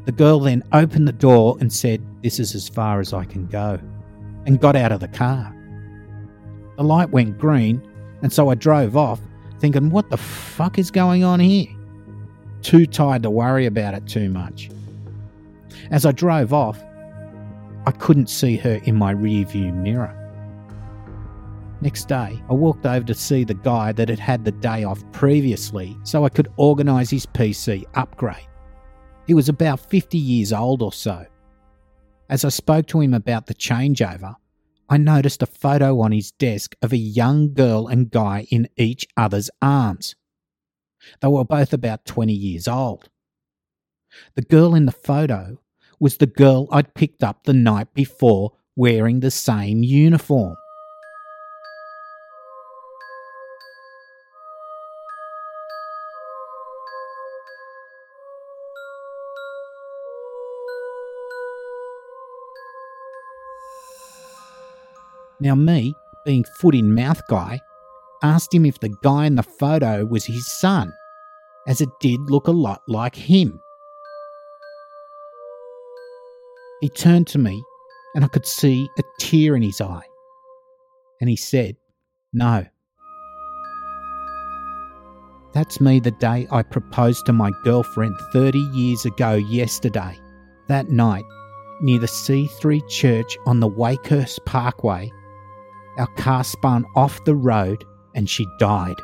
The 0.04 0.12
girl 0.12 0.40
then 0.40 0.62
opened 0.74 1.08
the 1.08 1.12
door 1.12 1.56
and 1.58 1.72
said, 1.72 2.04
This 2.22 2.38
is 2.38 2.54
as 2.54 2.68
far 2.68 3.00
as 3.00 3.14
I 3.14 3.24
can 3.24 3.46
go, 3.46 3.80
and 4.44 4.60
got 4.60 4.76
out 4.76 4.92
of 4.92 5.00
the 5.00 5.08
car. 5.08 5.53
The 6.76 6.84
light 6.84 7.10
went 7.10 7.38
green, 7.38 7.82
and 8.22 8.32
so 8.32 8.48
I 8.48 8.54
drove 8.54 8.96
off, 8.96 9.20
thinking, 9.60 9.90
What 9.90 10.10
the 10.10 10.16
fuck 10.16 10.78
is 10.78 10.90
going 10.90 11.24
on 11.24 11.40
here? 11.40 11.66
Too 12.62 12.86
tired 12.86 13.22
to 13.24 13.30
worry 13.30 13.66
about 13.66 13.94
it 13.94 14.06
too 14.06 14.28
much. 14.28 14.70
As 15.90 16.06
I 16.06 16.12
drove 16.12 16.52
off, 16.52 16.82
I 17.86 17.90
couldn't 17.90 18.30
see 18.30 18.56
her 18.56 18.80
in 18.84 18.96
my 18.96 19.14
rearview 19.14 19.74
mirror. 19.74 20.20
Next 21.80 22.08
day, 22.08 22.42
I 22.48 22.54
walked 22.54 22.86
over 22.86 23.04
to 23.04 23.14
see 23.14 23.44
the 23.44 23.54
guy 23.54 23.92
that 23.92 24.08
had 24.08 24.18
had 24.18 24.44
the 24.44 24.52
day 24.52 24.84
off 24.84 25.04
previously 25.12 25.96
so 26.02 26.24
I 26.24 26.30
could 26.30 26.50
organise 26.56 27.10
his 27.10 27.26
PC 27.26 27.84
upgrade. 27.94 28.48
He 29.26 29.34
was 29.34 29.50
about 29.50 29.80
50 29.80 30.16
years 30.16 30.52
old 30.52 30.80
or 30.80 30.92
so. 30.92 31.26
As 32.30 32.44
I 32.44 32.48
spoke 32.48 32.86
to 32.86 33.00
him 33.00 33.12
about 33.12 33.46
the 33.46 33.54
changeover, 33.54 34.34
I 34.88 34.96
noticed 34.98 35.42
a 35.42 35.46
photo 35.46 36.00
on 36.00 36.12
his 36.12 36.32
desk 36.32 36.76
of 36.82 36.92
a 36.92 36.98
young 36.98 37.54
girl 37.54 37.86
and 37.86 38.10
guy 38.10 38.46
in 38.50 38.68
each 38.76 39.06
other's 39.16 39.50
arms. 39.62 40.14
They 41.20 41.28
were 41.28 41.44
both 41.44 41.72
about 41.72 42.04
20 42.04 42.32
years 42.32 42.68
old. 42.68 43.08
The 44.34 44.42
girl 44.42 44.74
in 44.74 44.86
the 44.86 44.92
photo 44.92 45.58
was 45.98 46.18
the 46.18 46.26
girl 46.26 46.68
I'd 46.70 46.94
picked 46.94 47.22
up 47.22 47.44
the 47.44 47.52
night 47.52 47.94
before 47.94 48.52
wearing 48.76 49.20
the 49.20 49.30
same 49.30 49.82
uniform. 49.82 50.56
Now, 65.44 65.54
me, 65.54 65.94
being 66.24 66.42
foot 66.42 66.74
in 66.74 66.94
mouth 66.94 67.20
guy, 67.28 67.60
asked 68.22 68.54
him 68.54 68.64
if 68.64 68.80
the 68.80 68.88
guy 69.02 69.26
in 69.26 69.34
the 69.34 69.42
photo 69.42 70.06
was 70.06 70.24
his 70.24 70.50
son, 70.50 70.90
as 71.68 71.82
it 71.82 71.90
did 72.00 72.18
look 72.30 72.48
a 72.48 72.50
lot 72.50 72.80
like 72.88 73.14
him. 73.14 73.60
He 76.80 76.88
turned 76.88 77.26
to 77.28 77.38
me 77.38 77.62
and 78.14 78.24
I 78.24 78.28
could 78.28 78.46
see 78.46 78.88
a 78.98 79.02
tear 79.20 79.54
in 79.54 79.60
his 79.60 79.82
eye. 79.82 80.06
And 81.20 81.28
he 81.28 81.36
said, 81.36 81.76
No. 82.32 82.64
That's 85.52 85.78
me 85.78 86.00
the 86.00 86.10
day 86.12 86.48
I 86.50 86.62
proposed 86.62 87.26
to 87.26 87.34
my 87.34 87.52
girlfriend 87.64 88.16
30 88.32 88.58
years 88.58 89.04
ago 89.04 89.34
yesterday. 89.34 90.18
That 90.68 90.88
night, 90.88 91.24
near 91.82 91.98
the 91.98 92.06
C3 92.06 92.88
church 92.88 93.36
on 93.46 93.60
the 93.60 93.68
Wakehurst 93.68 94.42
Parkway, 94.46 95.12
our 95.98 96.06
car 96.16 96.44
spun 96.44 96.84
off 96.96 97.24
the 97.24 97.34
road 97.34 97.84
and 98.14 98.28
she 98.28 98.46
died. 98.58 99.00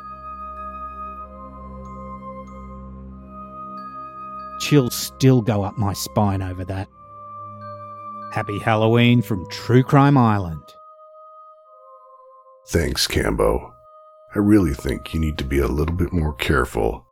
Chills 4.59 4.95
still 4.95 5.41
go 5.41 5.63
up 5.63 5.77
my 5.77 5.93
spine 5.93 6.41
over 6.41 6.63
that. 6.65 6.87
Happy 8.31 8.59
Halloween 8.59 9.21
from 9.21 9.49
True 9.49 9.83
Crime 9.83 10.17
Island. 10.17 10.63
Thanks, 12.67 13.07
Cambo. 13.07 13.73
I 14.33 14.39
really 14.39 14.73
think 14.73 15.13
you 15.13 15.19
need 15.19 15.37
to 15.39 15.43
be 15.43 15.59
a 15.59 15.67
little 15.67 15.95
bit 15.95 16.13
more 16.13 16.33
careful 16.35 17.05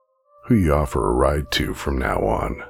who 0.46 0.56
you 0.56 0.74
offer 0.74 1.10
a 1.10 1.14
ride 1.14 1.52
to 1.52 1.74
from 1.74 1.98
now 1.98 2.20
on. 2.22 2.64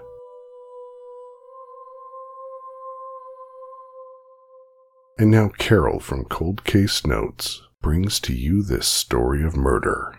And 5.20 5.32
now 5.32 5.50
Carol 5.50 6.00
from 6.00 6.24
Cold 6.24 6.64
Case 6.64 7.06
Notes 7.06 7.62
brings 7.82 8.22
to 8.22 8.34
you 8.34 8.64
this 8.64 8.88
story 8.88 9.44
of 9.44 9.54
murder. 9.54 10.16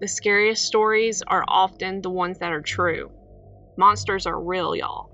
The 0.00 0.08
scariest 0.08 0.64
stories 0.64 1.20
are 1.26 1.44
often 1.46 2.00
the 2.00 2.08
ones 2.08 2.38
that 2.38 2.50
are 2.50 2.62
true. 2.62 3.10
Monsters 3.76 4.26
are 4.26 4.40
real, 4.40 4.74
y'all. 4.74 5.10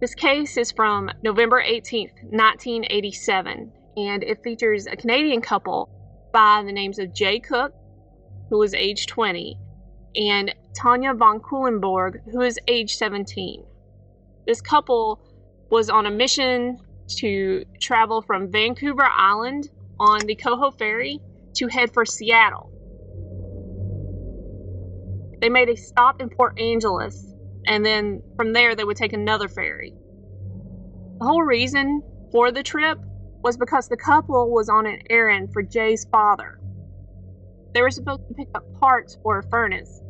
This 0.00 0.16
case 0.16 0.56
is 0.56 0.72
from 0.72 1.08
November 1.22 1.62
18th, 1.62 2.14
1987, 2.32 3.70
and 3.96 4.24
it 4.24 4.42
features 4.42 4.88
a 4.88 4.96
Canadian 4.96 5.40
couple 5.40 5.88
by 6.32 6.64
the 6.66 6.72
names 6.72 6.98
of 6.98 7.14
Jay 7.14 7.38
Cook, 7.38 7.72
who 8.48 8.58
was 8.58 8.74
age 8.74 9.06
20, 9.06 9.58
and 10.16 10.54
Tanya 10.74 11.14
Van 11.14 11.40
Cuylenborg, 11.40 12.20
who 12.30 12.40
is 12.40 12.58
age 12.66 12.94
17. 12.96 13.64
This 14.46 14.60
couple 14.60 15.20
was 15.70 15.90
on 15.90 16.06
a 16.06 16.10
mission 16.10 16.78
to 17.18 17.64
travel 17.80 18.22
from 18.22 18.50
Vancouver 18.50 19.04
Island 19.04 19.68
on 19.98 20.20
the 20.20 20.34
Coho 20.34 20.70
Ferry 20.70 21.20
to 21.54 21.66
head 21.68 21.92
for 21.92 22.04
Seattle. 22.04 22.70
They 25.40 25.48
made 25.48 25.68
a 25.68 25.76
stop 25.76 26.20
in 26.20 26.30
Port 26.30 26.58
Angeles, 26.58 27.34
and 27.66 27.84
then 27.84 28.22
from 28.36 28.52
there 28.52 28.74
they 28.74 28.84
would 28.84 28.96
take 28.96 29.12
another 29.12 29.48
ferry. 29.48 29.94
The 31.18 31.26
whole 31.26 31.42
reason 31.42 32.02
for 32.32 32.50
the 32.50 32.62
trip 32.62 32.98
was 33.42 33.56
because 33.56 33.88
the 33.88 33.96
couple 33.96 34.50
was 34.50 34.68
on 34.68 34.86
an 34.86 35.00
errand 35.10 35.52
for 35.52 35.62
Jay's 35.62 36.06
father. 36.10 36.57
They 37.74 37.82
were 37.82 37.90
supposed 37.90 38.26
to 38.28 38.34
pick 38.34 38.48
up 38.54 38.64
parts 38.80 39.16
for 39.22 39.38
a 39.38 39.42
furnace. 39.42 40.02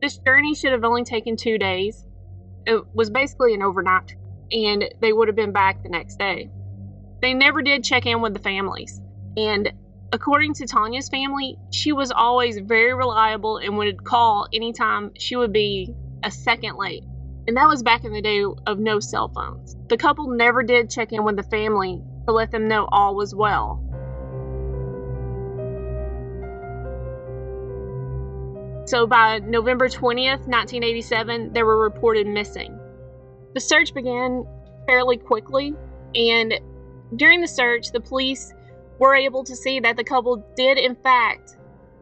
This 0.00 0.18
journey 0.18 0.54
should 0.54 0.72
have 0.72 0.84
only 0.84 1.04
taken 1.04 1.36
two 1.36 1.58
days. 1.58 2.06
It 2.66 2.84
was 2.94 3.10
basically 3.10 3.54
an 3.54 3.62
overnight, 3.62 4.14
and 4.52 4.88
they 5.00 5.12
would 5.12 5.28
have 5.28 5.36
been 5.36 5.52
back 5.52 5.82
the 5.82 5.88
next 5.88 6.18
day. 6.18 6.50
They 7.20 7.34
never 7.34 7.62
did 7.62 7.82
check 7.82 8.06
in 8.06 8.20
with 8.20 8.34
the 8.34 8.40
families, 8.40 9.00
and 9.36 9.72
According 10.10 10.54
to 10.54 10.66
Tanya's 10.66 11.10
family, 11.10 11.58
she 11.70 11.92
was 11.92 12.10
always 12.10 12.58
very 12.58 12.94
reliable 12.94 13.58
and 13.58 13.76
would 13.76 14.04
call 14.04 14.48
anytime 14.54 15.10
she 15.18 15.36
would 15.36 15.52
be 15.52 15.94
a 16.24 16.30
second 16.30 16.76
late. 16.76 17.04
And 17.46 17.58
that 17.58 17.68
was 17.68 17.82
back 17.82 18.04
in 18.04 18.12
the 18.14 18.22
day 18.22 18.42
of 18.66 18.78
no 18.78 19.00
cell 19.00 19.28
phones. 19.28 19.76
The 19.88 19.98
couple 19.98 20.28
never 20.28 20.62
did 20.62 20.88
check 20.88 21.12
in 21.12 21.24
with 21.24 21.36
the 21.36 21.42
family 21.42 22.02
to 22.26 22.32
let 22.32 22.50
them 22.50 22.68
know 22.68 22.88
all 22.90 23.16
was 23.16 23.34
well. 23.34 23.84
So 28.88 29.06
by 29.06 29.40
November 29.40 29.86
20th, 29.86 30.48
1987, 30.48 31.52
they 31.52 31.62
were 31.62 31.76
reported 31.76 32.26
missing. 32.26 32.80
The 33.52 33.60
search 33.60 33.92
began 33.92 34.46
fairly 34.86 35.18
quickly, 35.18 35.74
and 36.14 36.54
during 37.14 37.42
the 37.42 37.48
search, 37.48 37.92
the 37.92 38.00
police 38.00 38.50
were 38.98 39.14
able 39.14 39.44
to 39.44 39.54
see 39.54 39.78
that 39.80 39.98
the 39.98 40.04
couple 40.04 40.42
did, 40.56 40.78
in 40.78 40.94
fact, 40.94 41.58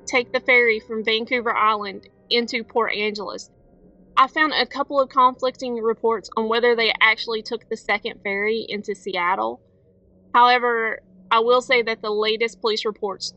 take 0.06 0.32
the 0.32 0.38
ferry 0.38 0.78
from 0.78 1.02
Vancouver 1.02 1.52
Island 1.52 2.08
into 2.30 2.62
Port 2.62 2.94
Angeles. 2.94 3.50
I 4.16 4.28
found 4.28 4.52
a 4.52 4.64
couple 4.64 5.00
of 5.00 5.08
conflicting 5.08 5.74
reports 5.82 6.30
on 6.36 6.48
whether 6.48 6.76
they 6.76 6.94
actually 7.00 7.42
took 7.42 7.68
the 7.68 7.76
second 7.76 8.20
ferry 8.22 8.64
into 8.68 8.94
Seattle. 8.94 9.60
However, 10.32 11.00
I 11.32 11.40
will 11.40 11.62
say 11.62 11.82
that 11.82 12.00
the 12.00 12.10
latest 12.10 12.60
police 12.60 12.84
reports 12.84 13.34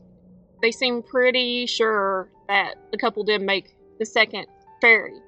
they 0.62 0.70
seem 0.70 1.02
pretty 1.02 1.66
sure 1.66 2.30
that 2.48 2.74
the 2.90 2.98
couple 2.98 3.24
did 3.24 3.42
make 3.42 3.76
the 3.98 4.06
second 4.06 4.46
ferry. 4.80 5.20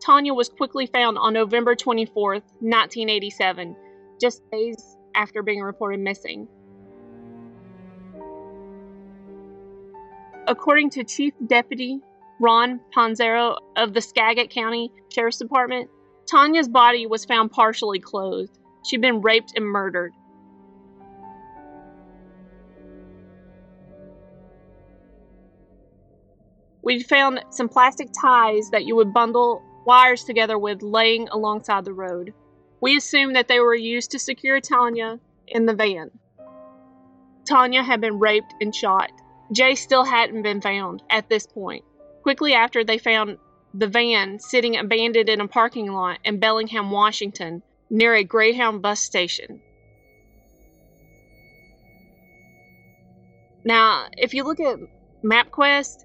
Tanya 0.00 0.34
was 0.34 0.50
quickly 0.50 0.86
found 0.86 1.16
on 1.16 1.32
November 1.32 1.74
24, 1.74 2.32
1987, 2.34 3.74
just 4.20 4.42
days 4.50 4.96
after 5.14 5.42
being 5.42 5.62
reported 5.62 6.00
missing. 6.00 6.46
According 10.46 10.90
to 10.90 11.04
Chief 11.04 11.32
Deputy 11.46 12.00
Ron 12.38 12.80
Panzero 12.94 13.56
of 13.76 13.94
the 13.94 14.02
Skagit 14.02 14.50
County 14.50 14.90
Sheriff's 15.08 15.38
Department, 15.38 15.88
Tanya's 16.26 16.68
body 16.68 17.06
was 17.06 17.24
found 17.24 17.50
partially 17.50 17.98
clothed. 17.98 18.58
She'd 18.84 19.00
been 19.00 19.22
raped 19.22 19.54
and 19.56 19.64
murdered. 19.64 20.12
We 26.84 27.02
found 27.02 27.40
some 27.48 27.70
plastic 27.70 28.10
ties 28.12 28.68
that 28.70 28.84
you 28.84 28.94
would 28.96 29.14
bundle 29.14 29.62
wires 29.86 30.24
together 30.24 30.58
with 30.58 30.82
laying 30.82 31.28
alongside 31.28 31.86
the 31.86 31.94
road. 31.94 32.34
We 32.80 32.96
assumed 32.98 33.36
that 33.36 33.48
they 33.48 33.58
were 33.58 33.74
used 33.74 34.10
to 34.10 34.18
secure 34.18 34.60
Tanya 34.60 35.18
in 35.48 35.64
the 35.64 35.74
van. 35.74 36.10
Tanya 37.46 37.82
had 37.82 38.02
been 38.02 38.18
raped 38.18 38.54
and 38.60 38.74
shot. 38.74 39.10
Jay 39.50 39.74
still 39.74 40.04
hadn't 40.04 40.42
been 40.42 40.60
found 40.60 41.02
at 41.08 41.28
this 41.30 41.46
point. 41.46 41.84
Quickly 42.22 42.52
after, 42.52 42.84
they 42.84 42.98
found 42.98 43.38
the 43.72 43.86
van 43.86 44.38
sitting 44.38 44.76
abandoned 44.76 45.28
in 45.28 45.40
a 45.40 45.48
parking 45.48 45.90
lot 45.90 46.18
in 46.22 46.38
Bellingham, 46.38 46.90
Washington, 46.90 47.62
near 47.88 48.14
a 48.14 48.24
Greyhound 48.24 48.82
bus 48.82 49.00
station. 49.00 49.60
Now, 53.64 54.08
if 54.16 54.34
you 54.34 54.44
look 54.44 54.60
at 54.60 54.78
MapQuest, 55.22 56.04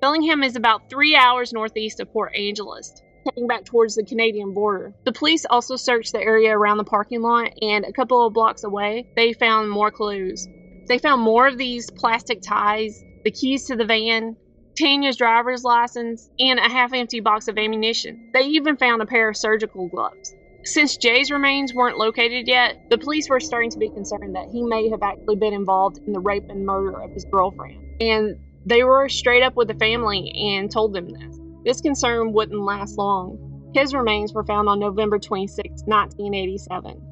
Bellingham 0.00 0.44
is 0.44 0.54
about 0.54 0.88
three 0.88 1.16
hours 1.16 1.52
northeast 1.52 1.98
of 1.98 2.12
Port 2.12 2.36
Angeles 2.36 3.02
heading 3.24 3.48
back 3.48 3.64
towards 3.64 3.96
the 3.96 4.04
Canadian 4.04 4.54
border. 4.54 4.94
The 5.04 5.12
police 5.12 5.44
also 5.44 5.76
searched 5.76 6.12
the 6.12 6.20
area 6.20 6.56
around 6.56 6.78
the 6.78 6.84
parking 6.84 7.20
lot, 7.20 7.52
and 7.60 7.84
a 7.84 7.92
couple 7.92 8.24
of 8.24 8.32
blocks 8.32 8.64
away, 8.64 9.06
they 9.16 9.32
found 9.32 9.70
more 9.70 9.90
clues. 9.90 10.48
They 10.86 10.98
found 10.98 11.20
more 11.20 11.46
of 11.46 11.58
these 11.58 11.90
plastic 11.90 12.40
ties, 12.40 13.04
the 13.24 13.30
keys 13.30 13.66
to 13.66 13.76
the 13.76 13.84
van, 13.84 14.36
Tanya's 14.76 15.16
driver's 15.16 15.64
license, 15.64 16.30
and 16.38 16.58
a 16.58 16.68
half 16.68 16.94
empty 16.94 17.20
box 17.20 17.48
of 17.48 17.58
ammunition. 17.58 18.30
They 18.32 18.44
even 18.44 18.76
found 18.76 19.02
a 19.02 19.06
pair 19.06 19.28
of 19.28 19.36
surgical 19.36 19.88
gloves. 19.88 20.34
Since 20.62 20.96
Jay's 20.96 21.30
remains 21.30 21.74
weren't 21.74 21.98
located 21.98 22.46
yet, 22.46 22.88
the 22.88 22.98
police 22.98 23.28
were 23.28 23.40
starting 23.40 23.70
to 23.70 23.78
be 23.78 23.90
concerned 23.90 24.36
that 24.36 24.48
he 24.50 24.62
may 24.62 24.88
have 24.90 25.02
actually 25.02 25.36
been 25.36 25.54
involved 25.54 25.98
in 26.06 26.12
the 26.12 26.20
rape 26.20 26.48
and 26.48 26.64
murder 26.64 27.02
of 27.02 27.10
his 27.12 27.24
girlfriend. 27.24 28.00
And 28.00 28.38
they 28.68 28.84
were 28.84 29.08
straight 29.08 29.42
up 29.42 29.56
with 29.56 29.66
the 29.68 29.74
family 29.74 30.30
and 30.30 30.70
told 30.70 30.92
them 30.92 31.08
this. 31.10 31.40
This 31.64 31.80
concern 31.80 32.32
wouldn't 32.32 32.60
last 32.60 32.98
long. 32.98 33.72
His 33.74 33.94
remains 33.94 34.34
were 34.34 34.44
found 34.44 34.68
on 34.68 34.78
November 34.78 35.18
26, 35.18 35.84
1987. 35.86 37.02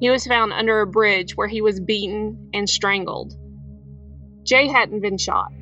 He 0.00 0.10
was 0.10 0.26
found 0.26 0.52
under 0.52 0.80
a 0.80 0.86
bridge 0.86 1.36
where 1.36 1.46
he 1.46 1.62
was 1.62 1.78
beaten 1.78 2.50
and 2.52 2.68
strangled. 2.68 3.34
Jay 4.42 4.66
hadn't 4.66 5.00
been 5.00 5.18
shot. 5.18 5.52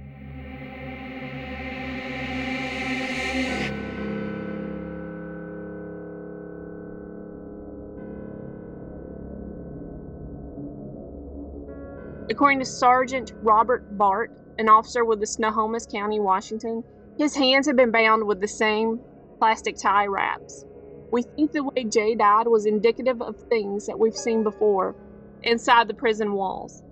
According 12.31 12.61
to 12.61 12.67
Sergeant 12.67 13.33
Robert 13.43 13.85
Bart, 13.91 14.31
an 14.59 14.69
officer 14.69 15.05
with 15.05 15.21
the 15.21 15.27
Snohomish 15.27 15.87
County, 15.87 16.21
Washington, 16.21 16.83
his 17.19 17.35
hands 17.35 17.67
had 17.67 17.77
been 17.77 17.91
bound 17.91 18.27
with 18.27 18.41
the 18.41 18.49
same 18.49 19.01
plastic 19.39 19.77
tie 19.77 20.07
wraps. 20.07 20.65
We 21.11 21.23
think 21.23 21.53
the 21.53 21.65
way 21.65 21.85
Jay 21.85 22.15
died 22.15 22.47
was 22.47 22.67
indicative 22.67 23.23
of 23.23 23.37
things 23.49 23.87
that 23.87 23.99
we've 23.99 24.17
seen 24.17 24.43
before 24.43 24.95
inside 25.43 25.89
the 25.89 25.95
prison 25.95 26.33
walls. 26.33 26.83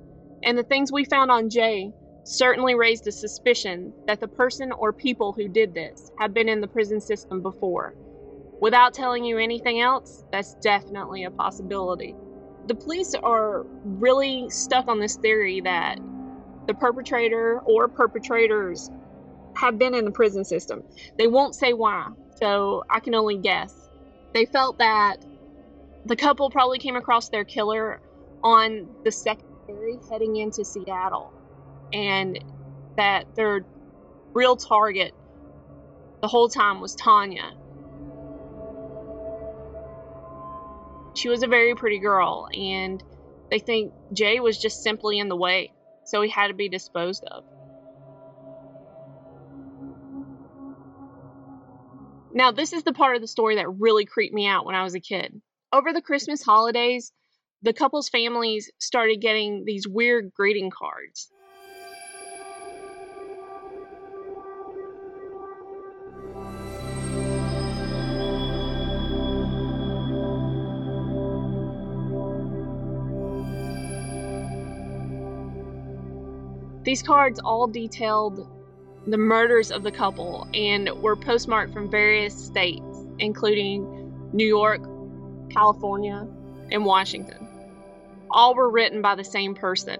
And 0.43 0.57
the 0.57 0.63
things 0.63 0.93
we 0.93 1.05
found 1.05 1.31
on 1.31 1.51
Jay 1.51 1.93
certainly 2.25 2.75
raised 2.75 3.07
a 3.07 3.13
suspicion 3.13 3.93
that 4.07 4.21
the 4.21 4.29
person 4.29 4.73
or 4.73 4.93
people 4.93 5.33
who 5.33 5.49
did 5.49 5.75
this 5.75 6.11
had 6.19 6.33
been 6.33 6.49
in 6.49 6.61
the 6.61 6.69
prison 6.69 7.01
system 7.01 7.43
before. 7.43 7.95
Without 8.61 8.95
telling 8.95 9.25
you 9.25 9.37
anything 9.39 9.81
else, 9.81 10.25
that's 10.33 10.55
definitely 10.63 11.25
a 11.25 11.31
possibility. 11.31 12.15
The 12.67 12.75
police 12.75 13.15
are 13.15 13.67
really 13.85 14.49
stuck 14.49 14.89
on 14.89 15.01
this 15.01 15.17
theory 15.17 15.61
that 15.63 15.99
the 16.69 16.75
perpetrator 16.75 17.61
or 17.67 17.89
perpetrators 17.89 18.91
have 19.57 19.79
been 19.79 19.95
in 19.95 20.05
the 20.07 20.13
prison 20.13 20.45
system. 20.45 20.83
They 21.19 21.29
won't 21.29 21.57
say 21.57 21.73
why, 21.75 22.09
so 22.31 22.85
I 22.91 23.01
can 23.01 23.15
only 23.15 23.39
guess. 23.39 23.89
They 24.35 24.47
felt 24.47 24.79
that 24.79 25.19
the 26.05 26.17
couple 26.17 26.51
probably 26.51 26.79
came 26.81 26.97
across 26.97 27.31
their 27.31 27.45
killer 27.47 28.01
on 28.45 28.91
the 29.05 29.13
secondary 29.13 30.01
heading 30.11 30.37
into 30.37 30.65
Seattle, 30.65 31.35
and 31.93 32.39
that 32.97 33.27
their 33.37 33.67
real 34.35 34.57
target 34.57 35.15
the 36.23 36.29
whole 36.29 36.49
time 36.49 36.81
was 36.81 36.95
Tanya. 36.97 37.53
She 41.15 41.29
was 41.31 41.43
a 41.45 41.49
very 41.49 41.75
pretty 41.77 42.01
girl, 42.01 42.49
and 42.55 43.01
They 43.51 43.61
think 43.61 43.95
Jay 44.13 44.41
was 44.41 44.59
just 44.59 44.83
simply 44.83 45.19
in 45.21 45.31
the 45.31 45.37
way, 45.37 45.74
so 46.05 46.23
he 46.23 46.29
had 46.29 46.49
to 46.49 46.55
be 46.55 46.69
disposed 46.69 47.25
of. 47.25 47.45
Now, 52.33 52.51
this 52.51 52.73
is 52.73 52.83
the 52.83 52.93
part 52.93 53.15
of 53.15 53.23
the 53.23 53.29
story 53.29 53.57
that 53.57 53.69
really 53.79 54.05
creeped 54.05 54.35
me 54.35 54.47
out 54.47 54.67
when 54.67 54.75
I 54.75 54.83
was 54.83 54.95
a 54.95 55.01
kid. 55.01 55.41
Over 55.73 55.93
the 55.93 56.03
Christmas 56.03 56.43
holidays, 56.43 57.13
the 57.63 57.73
couple's 57.73 58.09
families 58.09 58.71
started 58.79 59.21
getting 59.21 59.65
these 59.65 59.87
weird 59.87 60.33
greeting 60.35 60.71
cards. 60.71 61.31
These 76.85 77.03
cards 77.03 77.41
all 77.43 77.67
detailed 77.67 78.47
the 79.07 79.17
murders 79.17 79.71
of 79.71 79.83
the 79.83 79.91
couple 79.91 80.47
and 80.53 80.91
were 81.03 81.17
postmarked 81.17 81.73
from 81.73 81.91
various 81.91 82.35
states, 82.35 82.85
including 83.19 84.31
New 84.35 84.47
York, 84.47 84.83
California, 85.51 86.27
and 86.71 86.85
Washington. 86.85 87.49
All 88.31 88.55
were 88.55 88.69
written 88.69 89.01
by 89.01 89.15
the 89.15 89.25
same 89.25 89.55
person. 89.55 89.99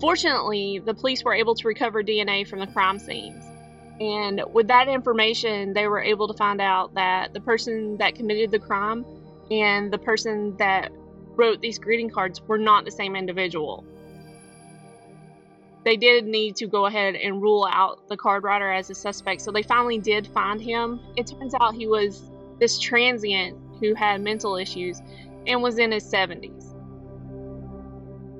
Fortunately, 0.00 0.80
the 0.84 0.94
police 0.94 1.22
were 1.24 1.34
able 1.34 1.54
to 1.56 1.68
recover 1.68 2.02
DNA 2.02 2.46
from 2.46 2.58
the 2.58 2.66
crime 2.68 2.98
scenes. 2.98 3.44
And 4.00 4.42
with 4.52 4.68
that 4.68 4.88
information, 4.88 5.72
they 5.72 5.86
were 5.88 6.00
able 6.00 6.28
to 6.28 6.34
find 6.34 6.60
out 6.60 6.94
that 6.94 7.32
the 7.32 7.40
person 7.40 7.96
that 7.98 8.14
committed 8.14 8.50
the 8.50 8.60
crime 8.60 9.04
and 9.50 9.92
the 9.92 9.98
person 9.98 10.56
that 10.58 10.92
wrote 11.38 11.62
these 11.62 11.78
greeting 11.78 12.10
cards 12.10 12.42
were 12.42 12.58
not 12.58 12.84
the 12.84 12.90
same 12.90 13.16
individual. 13.16 13.84
They 15.84 15.96
did 15.96 16.26
need 16.26 16.56
to 16.56 16.66
go 16.66 16.86
ahead 16.86 17.14
and 17.14 17.40
rule 17.40 17.66
out 17.70 18.08
the 18.08 18.16
card 18.16 18.42
writer 18.42 18.70
as 18.70 18.90
a 18.90 18.94
suspect, 18.94 19.40
so 19.40 19.52
they 19.52 19.62
finally 19.62 19.98
did 19.98 20.26
find 20.26 20.60
him. 20.60 21.00
It 21.16 21.28
turns 21.28 21.54
out 21.58 21.74
he 21.74 21.86
was 21.86 22.30
this 22.58 22.78
transient 22.78 23.56
who 23.80 23.94
had 23.94 24.20
mental 24.20 24.56
issues 24.56 25.00
and 25.46 25.62
was 25.62 25.78
in 25.78 25.92
his 25.92 26.04
70s. 26.04 26.74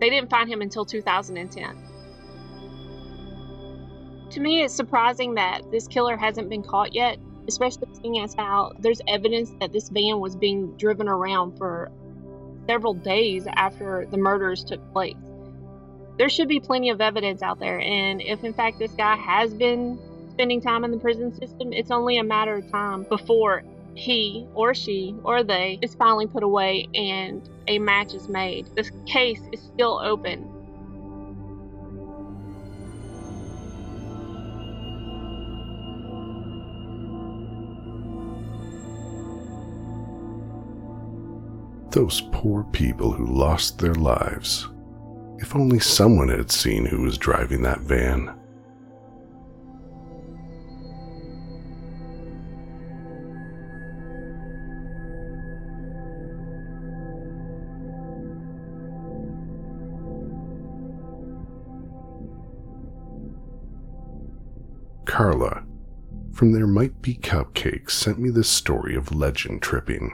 They 0.01 0.11
didn't 0.11 0.31
find 0.31 0.49
him 0.49 0.61
until 0.61 0.85
2010. 0.85 1.85
To 4.31 4.41
me, 4.41 4.63
it's 4.63 4.75
surprising 4.75 5.35
that 5.37 5.63
this 5.71 5.89
killer 5.89 6.17
hasn't 6.17 6.51
been 6.51 6.63
caught 6.63 6.93
yet, 6.93 7.19
especially 7.49 7.89
seeing 7.95 8.21
as 8.21 8.35
how 8.35 8.73
there's 8.79 9.01
evidence 9.09 9.51
that 9.61 9.73
this 9.73 9.89
van 9.89 10.21
was 10.21 10.37
being 10.37 10.77
driven 10.77 11.09
around 11.09 11.57
for 11.57 11.91
several 12.69 12.95
days 12.95 13.47
after 13.55 14.07
the 14.11 14.19
murders 14.19 14.63
took 14.63 14.93
place. 14.93 15.17
There 16.19 16.29
should 16.29 16.49
be 16.49 16.61
plenty 16.61 16.91
of 16.91 17.01
evidence 17.01 17.43
out 17.43 17.61
there, 17.61 17.81
and 17.81 18.21
if 18.21 18.45
in 18.45 18.53
fact 18.53 18.79
this 18.79 18.93
guy 18.93 19.17
has 19.17 19.55
been 19.55 19.99
spending 20.31 20.61
time 20.61 20.85
in 20.85 20.91
the 20.91 20.99
prison 20.99 21.33
system, 21.35 21.73
it's 21.73 21.91
only 21.91 22.19
a 22.19 22.25
matter 22.25 22.55
of 22.57 22.71
time 22.71 23.05
before 23.05 23.63
he 23.95 24.47
or 24.55 24.75
she 24.75 25.15
or 25.25 25.43
they 25.43 25.79
is 25.83 25.95
finally 25.95 26.27
put 26.27 26.43
away 26.43 26.89
and 26.95 27.49
a 27.67 27.79
match 27.79 28.15
is 28.15 28.29
made. 28.29 28.69
This 28.77 28.91
case 29.07 29.41
is 29.53 29.61
still 29.61 30.01
open. 30.03 30.49
Those 41.91 42.21
poor 42.33 42.65
people 42.65 43.13
who 43.13 43.27
lost 43.27 43.79
their 43.79 43.95
lives. 43.95 44.69
If 45.39 45.57
only 45.57 45.81
someone 45.81 46.29
had 46.29 46.51
seen 46.51 46.85
who 46.85 47.01
was 47.01 47.17
driving 47.17 47.63
that 47.63 47.81
van. 47.81 48.35
Carla 65.05 65.65
from 66.33 66.53
There 66.53 66.67
Might 66.67 67.01
Be 67.03 67.15
Cupcakes 67.15 67.91
sent 67.91 68.19
me 68.19 68.31
this 68.31 68.49
story 68.49 68.95
of 68.95 69.13
legend 69.13 69.63
tripping. 69.63 70.13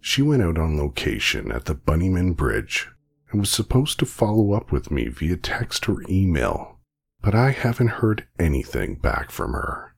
She 0.00 0.22
went 0.22 0.42
out 0.42 0.58
on 0.58 0.78
location 0.78 1.50
at 1.50 1.64
the 1.64 1.74
Bunnyman 1.74 2.36
Bridge 2.36 2.88
and 3.30 3.40
was 3.40 3.50
supposed 3.50 3.98
to 3.98 4.06
follow 4.06 4.52
up 4.52 4.72
with 4.72 4.90
me 4.90 5.08
via 5.08 5.36
text 5.36 5.88
or 5.88 6.02
email, 6.08 6.78
but 7.20 7.34
I 7.34 7.50
haven't 7.50 7.88
heard 7.88 8.26
anything 8.38 8.94
back 8.94 9.30
from 9.30 9.52
her. 9.52 9.94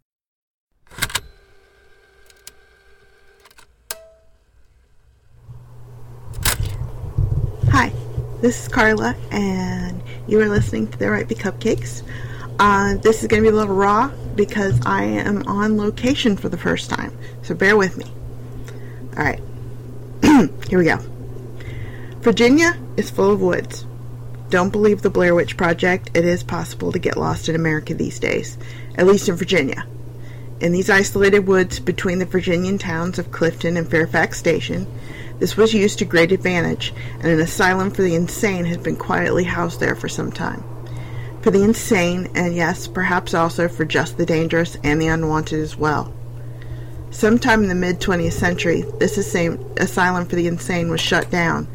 Hi, 7.69 7.93
this 8.41 8.63
is 8.63 8.69
Carla, 8.69 9.15
and 9.31 10.03
you 10.27 10.41
are 10.41 10.49
listening 10.49 10.89
to 10.89 10.99
There 10.99 11.13
Might 11.13 11.29
Be 11.29 11.35
Cupcakes. 11.35 12.03
Uh, 12.59 12.97
this 12.97 13.23
is 13.23 13.29
going 13.29 13.43
to 13.43 13.51
be 13.51 13.55
a 13.55 13.57
little 13.57 13.75
raw 13.75 14.11
because 14.35 14.81
I 14.85 15.05
am 15.05 15.47
on 15.47 15.77
location 15.77 16.37
for 16.37 16.49
the 16.49 16.59
first 16.59 16.91
time, 16.91 17.17
so 17.43 17.55
bear 17.55 17.77
with 17.77 17.97
me. 17.97 18.07
Alright, 19.17 19.41
here 20.69 20.79
we 20.79 20.85
go. 20.85 20.99
Virginia 22.21 22.79
is 22.97 23.11
full 23.11 23.33
of 23.33 23.41
woods. 23.41 23.87
Don't 24.51 24.71
believe 24.71 25.03
the 25.03 25.11
Blair 25.11 25.35
Witch 25.35 25.57
Project. 25.57 26.11
It 26.15 26.25
is 26.25 26.43
possible 26.43 26.93
to 26.93 26.99
get 26.99 27.17
lost 27.17 27.49
in 27.49 27.55
America 27.55 27.95
these 27.95 28.19
days, 28.19 28.59
at 28.97 29.07
least 29.07 29.29
in 29.29 29.37
Virginia. 29.37 29.87
In 30.61 30.73
these 30.73 30.91
isolated 30.91 31.47
woods 31.47 31.81
between 31.81 32.19
the 32.19 32.27
Virginian 32.27 32.77
towns 32.77 33.19
of 33.19 33.31
Clifton 33.31 33.77
and 33.77 33.91
Fairfax 33.91 34.39
Station, 34.39 34.87
this 35.39 35.57
was 35.57 35.73
used 35.73 35.99
to 36.01 36.05
great 36.05 36.33
advantage, 36.33 36.93
and 37.15 37.27
an 37.27 37.41
asylum 37.41 37.91
for 37.91 38.03
the 38.03 38.15
insane 38.15 38.67
has 38.67 38.77
been 38.77 38.97
quietly 38.97 39.45
housed 39.45 39.81
there 39.81 39.95
for 39.95 40.09
some 40.09 40.31
time. 40.31 40.63
For 41.41 41.51
the 41.51 41.63
insane, 41.63 42.29
and 42.35 42.55
yes, 42.55 42.87
perhaps 42.87 43.33
also 43.33 43.67
for 43.69 43.87
just 43.87 44.19
the 44.19 44.27
dangerous 44.27 44.77
and 44.85 45.01
the 45.01 45.07
unwanted 45.07 45.61
as 45.61 45.77
well. 45.79 46.13
Sometime 47.11 47.63
in 47.63 47.69
the 47.69 47.75
mid 47.75 48.01
20th 48.01 48.33
century, 48.33 48.83
this 48.99 49.19
asylum 49.19 50.27
for 50.27 50.37
the 50.37 50.47
insane 50.47 50.91
was 50.91 51.01
shut 51.01 51.31
down 51.31 51.67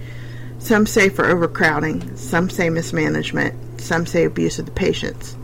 some 0.66 0.88
say 0.88 1.10
for 1.10 1.26
overcrowding, 1.26 2.16
some 2.18 2.50
say 2.50 2.72
mismanagement, 2.72 3.80
some 3.80 4.08
say 4.08 4.26
abuse 4.26 4.58
of 4.58 4.66
the 4.66 4.72
patients. 4.72 5.38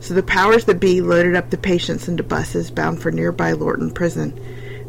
So 0.00 0.12
the 0.12 0.24
powers 0.24 0.64
that 0.64 0.80
be 0.80 1.00
loaded 1.00 1.36
up 1.36 1.50
the 1.50 1.56
patients 1.56 2.08
into 2.08 2.24
buses 2.24 2.72
bound 2.72 3.00
for 3.00 3.12
nearby 3.12 3.52
Lorton 3.52 3.92
Prison, 3.92 4.34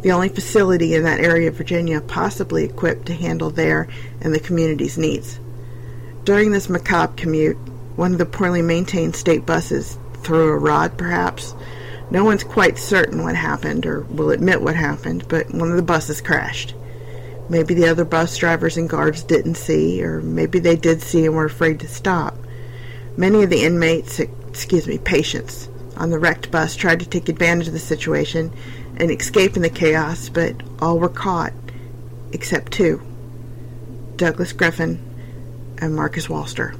the 0.01 0.11
only 0.11 0.29
facility 0.29 0.95
in 0.95 1.03
that 1.03 1.19
area 1.19 1.49
of 1.49 1.57
Virginia 1.57 2.01
possibly 2.01 2.63
equipped 2.63 3.05
to 3.05 3.13
handle 3.13 3.51
their 3.51 3.87
and 4.19 4.33
the 4.33 4.39
community's 4.39 4.97
needs. 4.97 5.39
During 6.23 6.51
this 6.51 6.69
macabre 6.69 7.13
commute, 7.15 7.57
one 7.97 8.13
of 8.13 8.17
the 8.17 8.25
poorly 8.25 8.63
maintained 8.63 9.15
state 9.15 9.45
buses 9.45 9.99
threw 10.23 10.49
a 10.49 10.57
rod, 10.57 10.97
perhaps. 10.97 11.53
No 12.09 12.23
one's 12.23 12.43
quite 12.43 12.77
certain 12.77 13.23
what 13.23 13.35
happened 13.35 13.85
or 13.85 14.01
will 14.01 14.31
admit 14.31 14.61
what 14.61 14.75
happened, 14.75 15.27
but 15.27 15.51
one 15.53 15.69
of 15.69 15.75
the 15.75 15.83
buses 15.83 16.21
crashed. 16.21 16.73
Maybe 17.49 17.73
the 17.73 17.87
other 17.87 18.05
bus 18.05 18.35
drivers 18.37 18.77
and 18.77 18.89
guards 18.89 19.23
didn't 19.23 19.55
see, 19.55 20.03
or 20.03 20.21
maybe 20.21 20.59
they 20.59 20.75
did 20.75 21.01
see 21.01 21.25
and 21.25 21.35
were 21.35 21.45
afraid 21.45 21.79
to 21.81 21.87
stop. 21.87 22.37
Many 23.17 23.43
of 23.43 23.49
the 23.49 23.63
inmates, 23.63 24.19
excuse 24.19 24.87
me, 24.87 24.97
patients, 24.97 25.69
on 25.97 26.09
the 26.09 26.19
wrecked 26.19 26.51
bus 26.51 26.75
tried 26.75 26.99
to 26.99 27.09
take 27.09 27.29
advantage 27.29 27.67
of 27.67 27.73
the 27.73 27.79
situation 27.79 28.53
and 28.97 29.11
escape 29.11 29.55
in 29.55 29.61
the 29.61 29.69
chaos, 29.69 30.29
but 30.29 30.55
all 30.79 30.99
were 30.99 31.09
caught, 31.09 31.53
except 32.31 32.71
two 32.71 33.01
Douglas 34.15 34.53
Griffin 34.53 34.99
and 35.79 35.95
Marcus 35.95 36.27
Walster. 36.27 36.77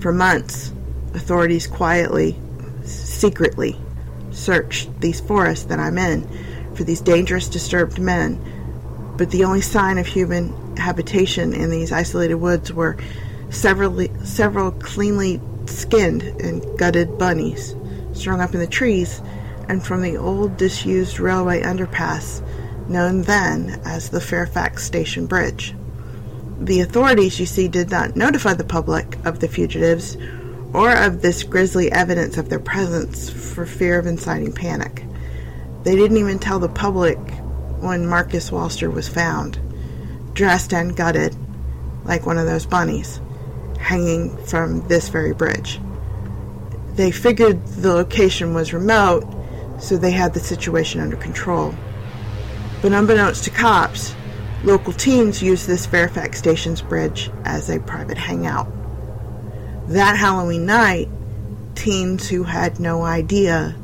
For 0.00 0.12
months, 0.12 0.72
authorities 1.14 1.66
quietly, 1.66 2.38
secretly, 2.84 3.78
searched 4.38 5.00
these 5.00 5.20
forests 5.20 5.66
that 5.66 5.78
I'm 5.78 5.98
in 5.98 6.26
for 6.74 6.84
these 6.84 7.00
dangerous, 7.00 7.48
disturbed 7.48 7.98
men 7.98 8.40
but 9.18 9.32
the 9.32 9.44
only 9.44 9.60
sign 9.60 9.98
of 9.98 10.06
human 10.06 10.76
habitation 10.76 11.52
in 11.52 11.70
these 11.70 11.90
isolated 11.90 12.36
woods 12.36 12.72
were 12.72 12.96
several, 13.50 14.06
several 14.24 14.70
cleanly 14.70 15.40
skinned 15.66 16.22
and 16.22 16.64
gutted 16.78 17.18
bunnies 17.18 17.74
strung 18.14 18.40
up 18.40 18.54
in 18.54 18.60
the 18.60 18.66
trees 18.66 19.20
and 19.68 19.84
from 19.84 20.02
the 20.02 20.16
old 20.16 20.56
disused 20.56 21.18
railway 21.18 21.60
underpass 21.62 22.42
known 22.88 23.22
then 23.22 23.80
as 23.84 24.08
the 24.08 24.20
Fairfax 24.20 24.84
Station 24.84 25.26
Bridge. 25.26 25.74
The 26.60 26.80
authorities, 26.80 27.38
you 27.38 27.46
see, 27.46 27.68
did 27.68 27.90
not 27.90 28.16
notify 28.16 28.54
the 28.54 28.64
public 28.64 29.16
of 29.26 29.40
the 29.40 29.48
fugitives 29.48 30.16
or 30.74 30.92
of 30.92 31.22
this 31.22 31.42
grisly 31.42 31.90
evidence 31.90 32.36
of 32.36 32.48
their 32.48 32.58
presence 32.58 33.30
for 33.30 33.64
fear 33.64 33.98
of 33.98 34.06
inciting 34.06 34.52
panic. 34.52 35.04
They 35.82 35.96
didn't 35.96 36.18
even 36.18 36.38
tell 36.38 36.58
the 36.58 36.68
public 36.68 37.18
when 37.80 38.06
Marcus 38.06 38.50
Walster 38.50 38.92
was 38.92 39.08
found, 39.08 39.58
dressed 40.34 40.74
and 40.74 40.96
gutted 40.96 41.34
like 42.04 42.26
one 42.26 42.38
of 42.38 42.46
those 42.46 42.66
bunnies, 42.66 43.20
hanging 43.78 44.36
from 44.44 44.86
this 44.88 45.08
very 45.08 45.32
bridge. 45.32 45.80
They 46.94 47.10
figured 47.10 47.64
the 47.66 47.94
location 47.94 48.54
was 48.54 48.72
remote, 48.72 49.24
so 49.78 49.96
they 49.96 50.10
had 50.10 50.34
the 50.34 50.40
situation 50.40 51.00
under 51.00 51.16
control. 51.16 51.74
But 52.82 52.92
unbeknownst 52.92 53.44
to 53.44 53.50
cops, 53.50 54.14
local 54.64 54.92
teens 54.92 55.42
used 55.42 55.66
this 55.66 55.86
Fairfax 55.86 56.38
Station's 56.38 56.82
bridge 56.82 57.30
as 57.44 57.70
a 57.70 57.80
private 57.80 58.18
hangout. 58.18 58.68
That 59.88 60.18
Halloween 60.18 60.66
night, 60.66 61.08
teens 61.74 62.28
who 62.28 62.42
had 62.42 62.78
no 62.78 63.04
idea 63.04 63.74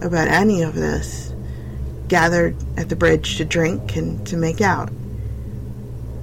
about 0.00 0.28
any 0.28 0.62
of 0.62 0.74
this 0.74 1.34
gathered 2.08 2.56
at 2.78 2.88
the 2.88 2.96
bridge 2.96 3.36
to 3.36 3.44
drink 3.44 3.94
and 3.94 4.26
to 4.28 4.38
make 4.38 4.62
out. 4.62 4.88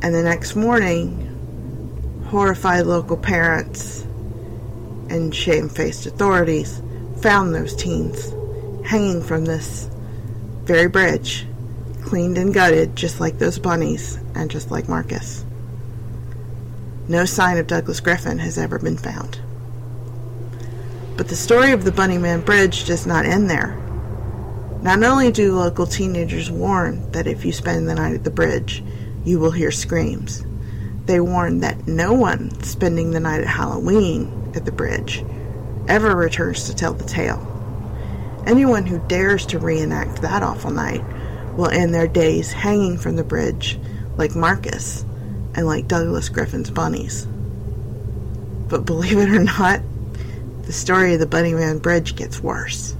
And 0.01 0.15
the 0.15 0.23
next 0.23 0.56
morning, 0.56 2.23
horrified 2.30 2.88
local 2.88 3.18
parents 3.18 4.01
and 5.11 5.34
shamefaced 5.34 6.07
authorities 6.07 6.81
found 7.22 7.53
those 7.53 7.76
teens 7.76 8.34
hanging 8.84 9.22
from 9.22 9.45
this 9.45 9.91
very 10.64 10.88
bridge, 10.88 11.45
cleaned 12.01 12.39
and 12.39 12.51
gutted 12.51 12.95
just 12.95 13.19
like 13.19 13.38
those 13.38 13.60
bunnies 13.60 14.18
and 14.34 14.49
just 14.49 14.72
like 14.72 14.89
Marcus. 14.89 15.45
No 17.10 17.26
sign 17.26 17.57
of 17.57 17.65
Douglas 17.65 18.02
Griffin 18.02 18.38
has 18.38 18.60
ever 18.60 18.77
been 18.77 18.95
found. 18.95 19.40
But 21.18 21.27
the 21.27 21.36
story 21.36 21.72
of 21.72 21.84
the 21.84 21.91
Bunnyman 21.91 22.45
Bridge 22.45 22.86
does 22.86 23.07
not 23.07 23.26
end 23.26 23.49
there. 23.49 23.76
Not 24.84 25.02
only 25.02 25.31
do 25.31 25.56
local 25.56 25.88
teenagers 25.88 26.52
warn 26.52 27.11
that 27.14 27.26
if 27.26 27.44
you 27.44 27.52
spend 27.52 27.90
the 27.90 27.95
night 27.95 28.14
at 28.14 28.26
the 28.26 28.30
bridge, 28.30 28.84
you 29.26 29.40
will 29.40 29.49
hear 29.49 29.72
screams, 29.72 30.45
they 31.06 31.19
warn 31.19 31.61
that 31.61 31.88
no 31.88 32.14
one 32.14 32.52
spending 32.64 33.10
the 33.10 33.19
night 33.19 33.41
at 33.41 33.48
Halloween 33.48 34.52
at 34.53 34.65
the 34.65 34.72
bridge 34.72 35.26
ever 35.88 36.15
returns 36.15 36.65
to 36.65 36.76
tell 36.76 36.94
the 36.94 37.06
tale. 37.06 37.44
Anyone 38.45 38.86
who 38.86 38.99
dares 39.07 39.48
to 39.48 39.57
reenact 39.57 40.22
that 40.22 40.44
awful 40.44 40.69
night 40.69 41.03
will 41.57 41.69
end 41.69 41.91
their 41.91 42.07
days 42.07 42.52
hanging 42.52 42.99
from 42.99 43.15
the 43.15 43.23
bridge 43.23 43.80
like 44.15 44.36
Marcus 44.36 45.06
and 45.60 45.68
like 45.68 45.90
Douglas 45.90 46.30
Griffin's 46.30 46.69
bunnies. 46.69 47.26
But 48.69 48.86
believe 48.86 49.18
it 49.18 49.30
or 49.30 49.44
not, 49.44 49.81
the 50.64 50.72
story 50.72 51.14
of 51.14 51.19
the 51.19 51.26
Bunnyman 51.26 51.81
Bridge 51.81 52.15
gets 52.15 52.41
worse. 52.41 52.95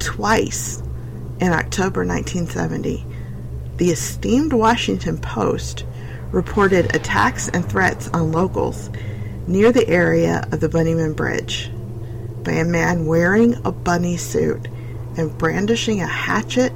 Twice 0.00 0.82
in 1.38 1.52
October 1.52 2.04
1970, 2.04 3.06
the 3.76 3.90
esteemed 3.90 4.54
Washington 4.54 5.18
Post 5.18 5.86
reported 6.32 6.96
attacks 6.96 7.48
and 7.48 7.64
threats 7.64 8.08
on 8.08 8.32
locals 8.32 8.90
near 9.46 9.70
the 9.70 9.88
area 9.88 10.48
of 10.50 10.58
the 10.58 10.68
Bunnyman 10.68 11.14
Bridge 11.14 11.70
by 12.42 12.54
a 12.54 12.64
man 12.64 13.06
wearing 13.06 13.54
a 13.64 13.70
bunny 13.70 14.16
suit 14.16 14.66
and 15.16 15.38
brandishing 15.38 16.00
a 16.00 16.08
hatchet 16.08 16.72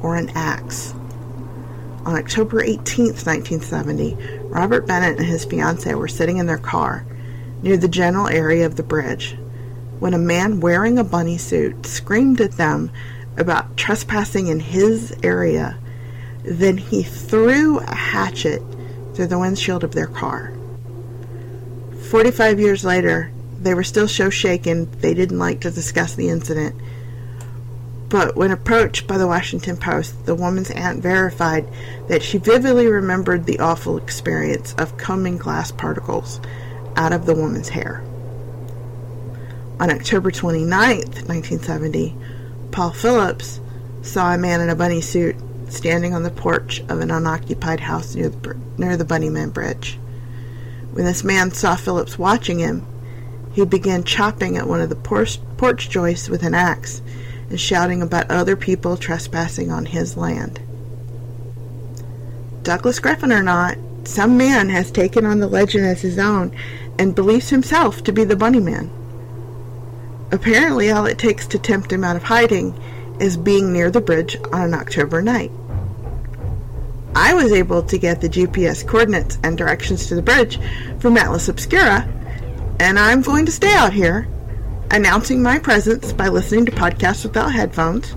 or 0.00 0.16
an 0.16 0.30
axe. 0.30 0.94
On 2.08 2.16
October 2.16 2.62
18, 2.62 3.08
1970, 3.08 4.16
Robert 4.44 4.86
Bennett 4.86 5.18
and 5.18 5.26
his 5.26 5.44
fiancee 5.44 5.92
were 5.92 6.08
sitting 6.08 6.38
in 6.38 6.46
their 6.46 6.56
car 6.56 7.04
near 7.60 7.76
the 7.76 7.86
general 7.86 8.28
area 8.28 8.64
of 8.64 8.76
the 8.76 8.82
bridge 8.82 9.36
when 9.98 10.14
a 10.14 10.18
man 10.18 10.60
wearing 10.60 10.96
a 10.96 11.04
bunny 11.04 11.36
suit 11.36 11.84
screamed 11.84 12.40
at 12.40 12.52
them 12.52 12.90
about 13.36 13.76
trespassing 13.76 14.46
in 14.46 14.58
his 14.58 15.14
area. 15.22 15.78
Then 16.44 16.78
he 16.78 17.02
threw 17.02 17.80
a 17.80 17.94
hatchet 17.94 18.62
through 19.12 19.26
the 19.26 19.38
windshield 19.38 19.84
of 19.84 19.92
their 19.92 20.06
car. 20.06 20.54
45 22.08 22.58
years 22.58 22.86
later, 22.86 23.30
they 23.60 23.74
were 23.74 23.84
still 23.84 24.08
so 24.08 24.30
shaken 24.30 24.90
they 25.00 25.12
didn't 25.12 25.38
like 25.38 25.60
to 25.60 25.70
discuss 25.70 26.14
the 26.14 26.30
incident. 26.30 26.74
But 28.08 28.36
when 28.36 28.50
approached 28.50 29.06
by 29.06 29.18
the 29.18 29.26
Washington 29.26 29.76
Post, 29.76 30.24
the 30.24 30.34
woman's 30.34 30.70
aunt 30.70 31.02
verified 31.02 31.68
that 32.08 32.22
she 32.22 32.38
vividly 32.38 32.86
remembered 32.86 33.44
the 33.44 33.58
awful 33.58 33.98
experience 33.98 34.74
of 34.78 34.96
combing 34.96 35.36
glass 35.36 35.70
particles 35.70 36.40
out 36.96 37.12
of 37.12 37.26
the 37.26 37.34
woman's 37.34 37.68
hair. 37.68 38.02
On 39.78 39.90
October 39.90 40.30
29, 40.30 40.68
1970, 40.68 42.16
Paul 42.70 42.90
Phillips 42.90 43.60
saw 44.00 44.32
a 44.32 44.38
man 44.38 44.60
in 44.60 44.70
a 44.70 44.74
bunny 44.74 45.02
suit 45.02 45.36
standing 45.68 46.14
on 46.14 46.22
the 46.22 46.30
porch 46.30 46.80
of 46.88 47.00
an 47.00 47.10
unoccupied 47.10 47.80
house 47.80 48.14
near 48.14 48.30
the, 48.30 48.56
near 48.78 48.96
the 48.96 49.04
Bunnyman 49.04 49.52
Bridge. 49.52 49.98
When 50.92 51.04
this 51.04 51.22
man 51.22 51.52
saw 51.52 51.76
Phillips 51.76 52.18
watching 52.18 52.58
him, 52.58 52.86
he 53.52 53.64
began 53.66 54.02
chopping 54.02 54.56
at 54.56 54.66
one 54.66 54.80
of 54.80 54.88
the 54.88 54.96
porch, 54.96 55.38
porch 55.58 55.90
joists 55.90 56.28
with 56.28 56.42
an 56.42 56.54
axe 56.54 57.02
and 57.50 57.60
shouting 57.60 58.02
about 58.02 58.30
other 58.30 58.56
people 58.56 58.96
trespassing 58.96 59.70
on 59.70 59.86
his 59.86 60.16
land. 60.16 60.60
Douglas 62.62 62.98
Griffin 62.98 63.32
or 63.32 63.42
not, 63.42 63.78
some 64.04 64.36
man 64.36 64.68
has 64.68 64.90
taken 64.90 65.24
on 65.24 65.38
the 65.38 65.48
legend 65.48 65.86
as 65.86 66.02
his 66.02 66.18
own 66.18 66.54
and 66.98 67.14
believes 67.14 67.50
himself 67.50 68.02
to 68.04 68.12
be 68.12 68.24
the 68.24 68.36
Bunny 68.36 68.60
Man. 68.60 68.90
Apparently, 70.30 70.90
all 70.90 71.06
it 71.06 71.18
takes 71.18 71.46
to 71.46 71.58
tempt 71.58 71.92
him 71.92 72.04
out 72.04 72.16
of 72.16 72.22
hiding 72.24 72.78
is 73.20 73.36
being 73.36 73.72
near 73.72 73.90
the 73.90 74.00
bridge 74.00 74.36
on 74.52 74.62
an 74.62 74.74
October 74.74 75.22
night. 75.22 75.50
I 77.14 77.34
was 77.34 77.52
able 77.52 77.82
to 77.82 77.98
get 77.98 78.20
the 78.20 78.28
GPS 78.28 78.86
coordinates 78.86 79.38
and 79.42 79.56
directions 79.56 80.06
to 80.06 80.14
the 80.14 80.22
bridge 80.22 80.60
from 81.00 81.16
Atlas 81.16 81.48
Obscura, 81.48 82.06
and 82.78 82.98
I'm 82.98 83.22
going 83.22 83.46
to 83.46 83.52
stay 83.52 83.74
out 83.74 83.92
here, 83.92 84.28
announcing 84.90 85.42
my 85.42 85.58
presence 85.58 86.12
by 86.12 86.28
listening 86.28 86.66
to 86.66 86.72
podcasts 86.72 87.24
without 87.24 87.52
headphones. 87.52 88.14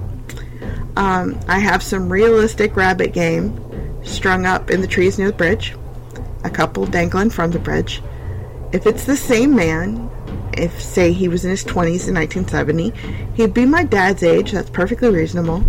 Um, 0.96 1.40
I 1.48 1.60
have 1.60 1.82
some 1.84 2.12
realistic 2.12 2.76
rabbit 2.76 3.14
game 3.14 3.58
strung 4.04 4.46
up 4.46 4.70
in 4.70 4.82
the 4.82 4.88
trees 4.88 5.18
near 5.18 5.32
the 5.32 5.38
bridge, 5.38 5.76
a 6.44 6.50
couple 6.50 6.86
dangling 6.86 7.30
from 7.30 7.52
the 7.52 7.60
bridge. 7.60 8.02
If 8.72 8.86
it's 8.86 9.06
the 9.06 9.18
same 9.18 9.56
man, 9.56 10.10
if, 10.54 10.82
say, 10.82 11.14
he 11.14 11.28
was 11.28 11.46
in 11.46 11.52
his 11.52 11.64
20s 11.64 12.08
in 12.08 12.16
1970, 12.16 12.92
he'd 13.36 13.54
be 13.54 13.66
my 13.66 13.84
dad's 13.84 14.24
age. 14.24 14.52
That's 14.52 14.70
perfectly 14.70 15.10
reasonable. 15.10 15.64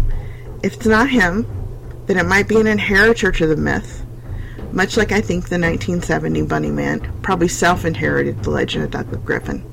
If 0.63 0.75
it's 0.75 0.87
not 0.87 1.11
him, 1.11 1.47
then 2.07 2.19
it 2.19 2.27
might 2.27 2.49
be 2.49 2.61
an 2.61 2.67
inheritor 2.67 3.33
to 3.33 3.47
the 3.47 3.57
myth. 3.57 4.05
Much 4.73 4.97
like 4.97 5.13
I 5.13 5.21
think 5.21 5.49
the 5.49 5.59
1970 5.59 6.43
Bunny 6.43 6.71
Man 6.71 7.01
probably 7.23 7.49
self 7.49 7.85
inherited 7.85 8.43
the 8.43 8.51
legend 8.51 8.85
of 8.85 8.91
Douglas 8.91 9.21
Griffin. 9.25 9.72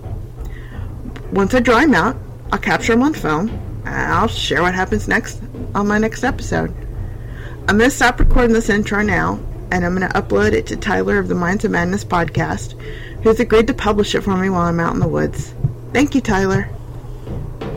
Once 1.31 1.53
I 1.53 1.59
draw 1.59 1.79
him 1.79 1.93
out, 1.93 2.17
I'll 2.51 2.59
capture 2.59 2.93
him 2.93 3.03
on 3.03 3.13
film, 3.13 3.49
and 3.85 4.13
I'll 4.13 4.27
share 4.27 4.61
what 4.61 4.73
happens 4.73 5.07
next 5.07 5.41
on 5.75 5.87
my 5.87 5.97
next 5.97 6.23
episode. 6.23 6.73
I'm 7.67 7.77
going 7.77 7.89
to 7.89 7.95
stop 7.95 8.19
recording 8.19 8.53
this 8.53 8.69
intro 8.69 9.01
now, 9.03 9.39
and 9.71 9.85
I'm 9.85 9.95
going 9.95 10.09
to 10.09 10.21
upload 10.21 10.53
it 10.53 10.65
to 10.67 10.75
Tyler 10.75 11.19
of 11.19 11.27
the 11.27 11.35
Minds 11.35 11.65
of 11.65 11.71
Madness 11.71 12.03
podcast 12.03 12.73
who's 13.23 13.39
agreed 13.39 13.67
to 13.67 13.73
publish 13.73 14.15
it 14.15 14.21
for 14.21 14.35
me 14.37 14.49
while 14.49 14.61
I'm 14.61 14.79
out 14.79 14.93
in 14.93 14.99
the 14.99 15.07
woods. 15.07 15.53
Thank 15.93 16.15
you, 16.15 16.21
Tyler. 16.21 16.69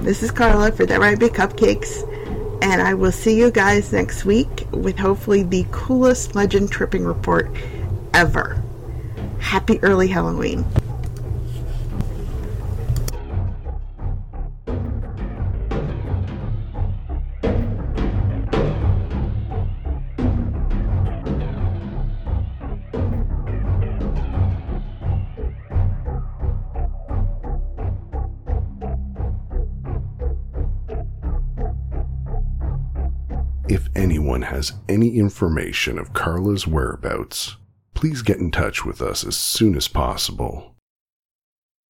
This 0.00 0.22
is 0.22 0.30
Carla 0.30 0.72
for 0.72 0.86
There 0.86 1.00
Might 1.00 1.18
Be 1.18 1.28
Cupcakes, 1.28 2.08
and 2.62 2.80
I 2.80 2.94
will 2.94 3.12
see 3.12 3.36
you 3.36 3.50
guys 3.50 3.92
next 3.92 4.24
week 4.24 4.66
with 4.70 4.98
hopefully 4.98 5.42
the 5.42 5.66
coolest 5.72 6.34
legend 6.34 6.70
tripping 6.70 7.04
report 7.04 7.50
ever. 8.14 8.62
Happy 9.38 9.82
early 9.82 10.08
Halloween. 10.08 10.64
Has 34.62 34.78
any 34.88 35.16
information 35.16 35.98
of 35.98 36.12
Carla's 36.12 36.68
whereabouts, 36.68 37.56
please 37.94 38.22
get 38.22 38.38
in 38.38 38.52
touch 38.52 38.84
with 38.84 39.02
us 39.02 39.26
as 39.26 39.36
soon 39.36 39.74
as 39.74 39.88
possible. 39.88 40.76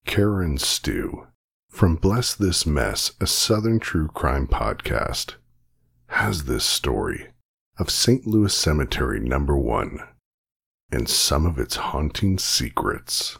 Karen 0.07 0.57
Stew, 0.57 1.27
from 1.69 1.95
Bless 1.95 2.33
This 2.33 2.65
Mess, 2.65 3.11
a 3.21 3.27
Southern 3.27 3.79
True 3.79 4.07
Crime 4.07 4.47
podcast, 4.47 5.35
has 6.07 6.45
this 6.45 6.65
story 6.65 7.27
of 7.77 7.91
St. 7.91 8.25
Louis 8.25 8.51
Cemetery 8.51 9.19
Number 9.19 9.55
1 9.55 9.99
and 10.91 11.07
some 11.07 11.45
of 11.45 11.59
its 11.59 11.75
haunting 11.75 12.39
secrets. 12.39 13.37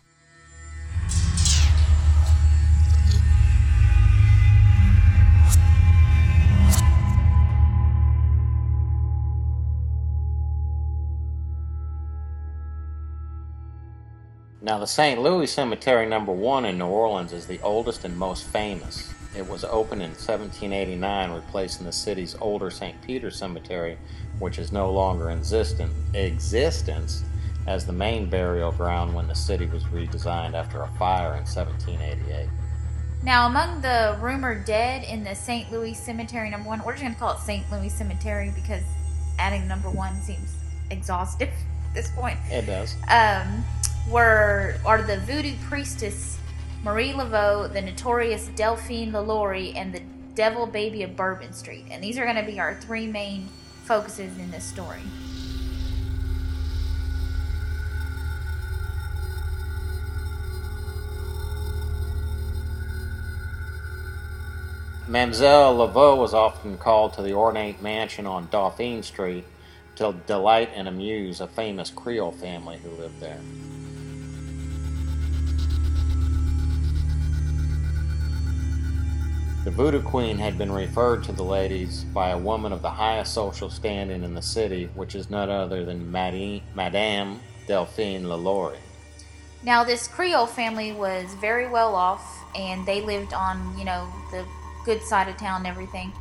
Now, 14.64 14.80
the 14.80 14.88
St. 14.88 15.22
Louis 15.22 15.48
Cemetery 15.48 16.06
number 16.06 16.32
one 16.32 16.64
in 16.64 16.78
New 16.78 16.86
Orleans 16.86 17.34
is 17.34 17.46
the 17.46 17.60
oldest 17.64 18.06
and 18.06 18.16
most 18.16 18.46
famous. 18.46 19.14
It 19.36 19.46
was 19.46 19.66
opened 19.66 20.02
in 20.02 20.12
1789, 20.12 21.32
replacing 21.32 21.86
the 21.86 21.92
city's 21.92 22.38
older 22.40 22.72
St. 22.72 22.96
Peter's 23.02 23.36
Cemetery, 23.36 23.98
which 24.40 24.58
is 24.58 24.72
no 24.72 24.90
longer 24.90 25.32
in 25.32 25.40
existence, 25.40 25.94
existence 26.14 27.26
as 27.68 27.86
the 27.86 27.92
main 27.92 28.30
burial 28.30 28.72
ground 28.72 29.14
when 29.14 29.28
the 29.28 29.36
city 29.36 29.66
was 29.66 29.84
redesigned 29.86 30.54
after 30.54 30.82
a 30.82 30.88
fire 30.98 31.34
in 31.34 31.44
1788. 31.44 32.48
Now, 33.22 33.48
among 33.48 33.82
the 33.82 34.18
rumored 34.22 34.64
dead 34.64 35.04
in 35.04 35.26
the 35.26 35.36
St. 35.36 35.74
Louis 35.74 35.94
Cemetery 35.94 36.50
number 36.50 36.70
one, 36.70 36.82
we're 36.86 36.94
just 36.94 37.04
going 37.04 37.14
to 37.14 37.20
call 37.20 37.34
it 37.34 37.40
St. 37.40 37.70
Louis 37.70 37.90
Cemetery 37.90 38.54
because 38.56 38.84
adding 39.38 39.68
number 39.68 39.90
one 39.90 40.22
seems 40.22 40.56
exhaustive 40.90 41.50
at 41.90 41.94
this 41.94 42.10
point. 42.12 42.38
It 42.50 42.66
does. 42.66 42.96
Um, 43.10 43.66
were 44.10 44.76
are 44.86 45.02
the 45.02 45.18
voodoo 45.20 45.56
priestess 45.64 46.38
Marie 46.84 47.14
Laveau, 47.14 47.72
the 47.72 47.82
notorious 47.82 48.50
Delphine 48.56 49.14
LaLaurie, 49.14 49.74
and 49.74 49.94
the 49.94 50.02
Devil 50.36 50.68
Baby 50.68 51.04
of 51.04 51.16
Bourbon 51.16 51.54
Street. 51.54 51.86
And 51.90 52.04
these 52.04 52.18
are 52.18 52.26
going 52.26 52.36
to 52.36 52.44
be 52.44 52.60
our 52.60 52.76
three 52.76 53.08
main 53.08 53.48
focuses 53.84 54.38
in 54.38 54.52
this 54.52 54.66
story. 54.66 55.00
Mamselle 65.08 65.78
Laveau 65.78 66.18
was 66.18 66.34
often 66.34 66.78
called 66.78 67.14
to 67.14 67.22
the 67.22 67.34
ornate 67.34 67.82
mansion 67.82 68.26
on 68.26 68.50
Dauphine 68.52 69.04
Street 69.04 69.46
to 69.96 70.16
delight 70.28 70.72
and 70.76 70.88
amuse 70.88 71.40
a 71.40 71.48
famous 71.48 71.90
Creole 71.90 72.32
family 72.32 72.78
who 72.78 72.90
lived 72.90 73.20
there. 73.22 73.40
The 79.64 79.72
Voodoo 79.72 80.02
Queen 80.02 80.38
had 80.40 80.58
been 80.58 80.74
referred 80.74 81.24
to 81.24 81.32
the 81.32 81.44
ladies 81.44 82.04
by 82.04 82.32
a 82.32 82.38
woman 82.38 82.74
of 82.74 82.82
the 82.82 82.90
highest 82.90 83.34
social 83.34 83.70
standing 83.70 84.22
in 84.22 84.34
the 84.34 84.42
city, 84.42 84.90
which 84.94 85.16
is 85.16 85.30
none 85.30 85.50
other 85.50 85.86
than 85.86 86.12
Madame 86.12 87.40
Delphine 87.66 88.28
LaLaurie. 88.28 88.78
Now, 89.64 89.86
this 89.86 90.06
Creole 90.10 90.48
family 90.48 90.92
was 90.92 91.34
very 91.36 91.70
well 91.70 91.96
off, 91.96 92.44
and 92.54 92.86
they 92.86 93.00
lived 93.00 93.34
on, 93.34 93.78
you 93.80 93.86
know, 93.86 94.12
the 94.32 94.46
good 94.84 95.02
side 95.02 95.30
of 95.30 95.38
town 95.38 95.62
and 95.62 95.68
everything. 95.68 96.12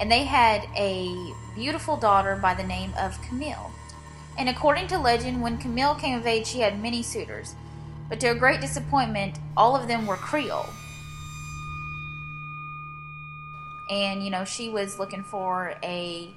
And 0.00 0.10
they 0.10 0.24
had 0.24 0.66
a 0.74 1.34
beautiful 1.54 1.98
daughter 1.98 2.34
by 2.36 2.54
the 2.54 2.62
name 2.62 2.94
of 2.98 3.20
Camille. 3.20 3.70
And 4.38 4.48
according 4.48 4.86
to 4.86 4.98
legend, 4.98 5.42
when 5.42 5.58
Camille 5.58 5.96
came 5.96 6.16
of 6.16 6.26
age, 6.26 6.46
she 6.46 6.60
had 6.60 6.80
many 6.80 7.02
suitors. 7.02 7.56
But 8.08 8.20
to 8.20 8.28
her 8.28 8.34
great 8.34 8.62
disappointment, 8.62 9.38
all 9.54 9.76
of 9.76 9.86
them 9.86 10.06
were 10.06 10.16
Creole. 10.16 10.64
And, 13.90 14.22
you 14.22 14.30
know, 14.30 14.44
she 14.44 14.68
was 14.68 14.98
looking 14.98 15.24
for 15.24 15.74
a, 15.82 16.30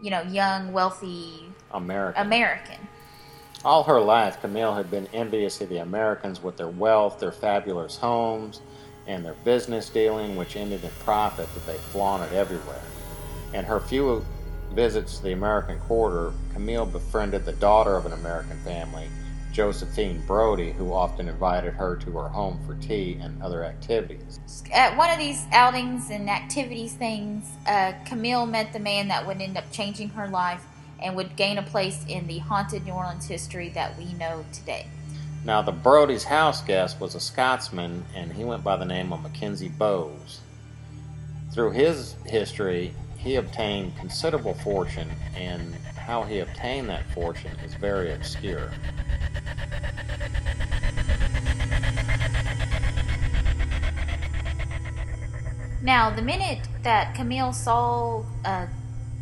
you 0.00 0.10
know, 0.10 0.22
young, 0.22 0.72
wealthy 0.72 1.52
American. 1.72 2.22
American. 2.22 2.88
All 3.64 3.82
her 3.82 4.00
life, 4.00 4.40
Camille 4.40 4.74
had 4.74 4.90
been 4.90 5.08
envious 5.12 5.60
of 5.60 5.68
the 5.68 5.78
Americans 5.78 6.40
with 6.40 6.56
their 6.56 6.68
wealth, 6.68 7.18
their 7.18 7.32
fabulous 7.32 7.96
homes, 7.96 8.60
and 9.08 9.24
their 9.24 9.34
business 9.44 9.90
dealing, 9.90 10.36
which 10.36 10.54
ended 10.56 10.84
in 10.84 10.90
profit 11.04 11.52
that 11.54 11.66
they 11.66 11.76
flaunted 11.76 12.32
everywhere. 12.32 12.82
In 13.52 13.64
her 13.64 13.80
few 13.80 14.24
visits 14.72 15.16
to 15.16 15.24
the 15.24 15.32
American 15.32 15.80
quarter, 15.80 16.32
Camille 16.52 16.86
befriended 16.86 17.44
the 17.44 17.52
daughter 17.54 17.96
of 17.96 18.06
an 18.06 18.12
American 18.12 18.58
family, 18.58 19.08
Josephine 19.56 20.20
Brody, 20.26 20.72
who 20.72 20.92
often 20.92 21.30
invited 21.30 21.72
her 21.72 21.96
to 21.96 22.10
her 22.10 22.28
home 22.28 22.60
for 22.66 22.74
tea 22.74 23.16
and 23.22 23.42
other 23.42 23.64
activities. 23.64 24.38
At 24.70 24.98
one 24.98 25.08
of 25.08 25.18
these 25.18 25.46
outings 25.50 26.10
and 26.10 26.28
activities 26.28 26.92
things, 26.92 27.48
uh, 27.66 27.94
Camille 28.04 28.44
met 28.44 28.74
the 28.74 28.78
man 28.78 29.08
that 29.08 29.26
would 29.26 29.40
end 29.40 29.56
up 29.56 29.64
changing 29.72 30.10
her 30.10 30.28
life 30.28 30.62
and 31.02 31.16
would 31.16 31.36
gain 31.36 31.56
a 31.56 31.62
place 31.62 32.04
in 32.06 32.26
the 32.26 32.36
haunted 32.36 32.84
New 32.84 32.92
Orleans 32.92 33.28
history 33.28 33.70
that 33.70 33.96
we 33.96 34.12
know 34.12 34.44
today. 34.52 34.88
Now, 35.42 35.62
the 35.62 35.72
Brody's 35.72 36.24
house 36.24 36.60
guest 36.60 37.00
was 37.00 37.14
a 37.14 37.20
Scotsman, 37.20 38.04
and 38.14 38.34
he 38.34 38.44
went 38.44 38.62
by 38.62 38.76
the 38.76 38.84
name 38.84 39.10
of 39.10 39.22
Mackenzie 39.22 39.70
Bowes. 39.70 40.40
Through 41.54 41.70
his 41.70 42.14
history, 42.26 42.92
he 43.16 43.36
obtained 43.36 43.96
considerable 43.96 44.52
fortune, 44.52 45.10
and 45.34 45.74
how 46.06 46.22
he 46.22 46.38
obtained 46.38 46.88
that 46.88 47.04
fortune 47.12 47.50
is 47.64 47.74
very 47.74 48.12
obscure. 48.12 48.70
Now, 55.82 56.10
the 56.10 56.22
minute 56.22 56.68
that 56.84 57.14
Camille 57.16 57.52
saw 57.52 58.24
uh, 58.44 58.66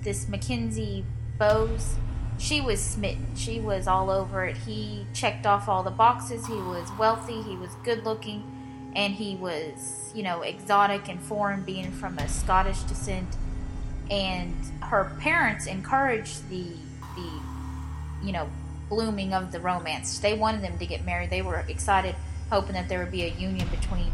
this 0.03 0.29
Mackenzie 0.29 1.05
Bowes, 1.39 1.97
she 2.39 2.61
was 2.61 2.83
smitten. 2.83 3.35
She 3.35 3.61
was 3.61 3.87
all 3.87 4.11
over 4.11 4.45
it. 4.45 4.59
He 4.59 5.07
checked 5.15 5.47
off 5.47 5.69
all 5.69 5.83
the 5.83 5.91
boxes. 5.91 6.47
He 6.47 6.53
was 6.53 6.91
wealthy, 6.99 7.41
he 7.43 7.57
was 7.57 7.71
good 7.83 8.05
looking, 8.05 8.45
and 8.95 9.15
he 9.15 9.37
was, 9.37 10.13
you 10.15 10.23
know, 10.23 10.43
exotic 10.43 11.09
and 11.09 11.23
foreign, 11.23 11.63
being 11.63 11.91
from 11.93 12.19
a 12.19 12.29
Scottish 12.29 12.81
descent. 12.83 13.37
And 14.11 14.55
her 14.83 15.13
parents 15.21 15.67
encouraged 15.67 16.49
the 16.51 16.67
the 17.17 17.41
you 18.23 18.33
know 18.33 18.49
blooming 18.89 19.33
of 19.33 19.53
the 19.53 19.61
romance. 19.61 20.19
They 20.19 20.35
wanted 20.35 20.63
them 20.63 20.79
to 20.79 20.87
get 20.87 21.05
married. 21.05 21.31
They 21.31 21.43
were 21.43 21.65
excited, 21.69 22.15
hoping 22.51 22.75
that 22.75 22.89
there 22.89 22.99
would 22.99 23.13
be 23.13 23.23
a 23.23 23.29
union 23.29 23.69
between 23.69 24.13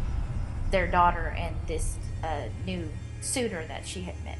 their 0.71 0.87
daughter 0.87 1.35
and 1.37 1.55
this 1.67 1.97
uh, 2.23 2.43
new 2.65 2.89
suitor 3.19 3.65
that 3.67 3.85
she 3.85 4.01
had 4.03 4.15
met. 4.23 4.39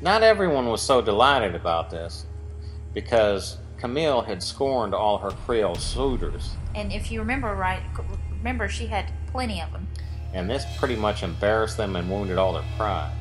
Not 0.00 0.22
everyone 0.22 0.66
was 0.68 0.82
so 0.82 1.00
delighted 1.00 1.54
about 1.54 1.90
this 1.90 2.26
because 2.92 3.58
Camille 3.78 4.22
had 4.22 4.42
scorned 4.42 4.94
all 4.94 5.18
her 5.18 5.30
Creole 5.30 5.74
suitors. 5.74 6.54
And 6.74 6.92
if 6.92 7.10
you 7.10 7.20
remember 7.20 7.54
right, 7.54 7.82
remember 8.30 8.68
she 8.68 8.86
had 8.86 9.10
plenty 9.26 9.60
of 9.60 9.72
them. 9.72 9.88
And 10.32 10.48
this 10.48 10.64
pretty 10.78 10.96
much 10.96 11.22
embarrassed 11.22 11.76
them 11.76 11.96
and 11.96 12.10
wounded 12.10 12.38
all 12.38 12.52
their 12.52 12.64
pride. 12.76 13.12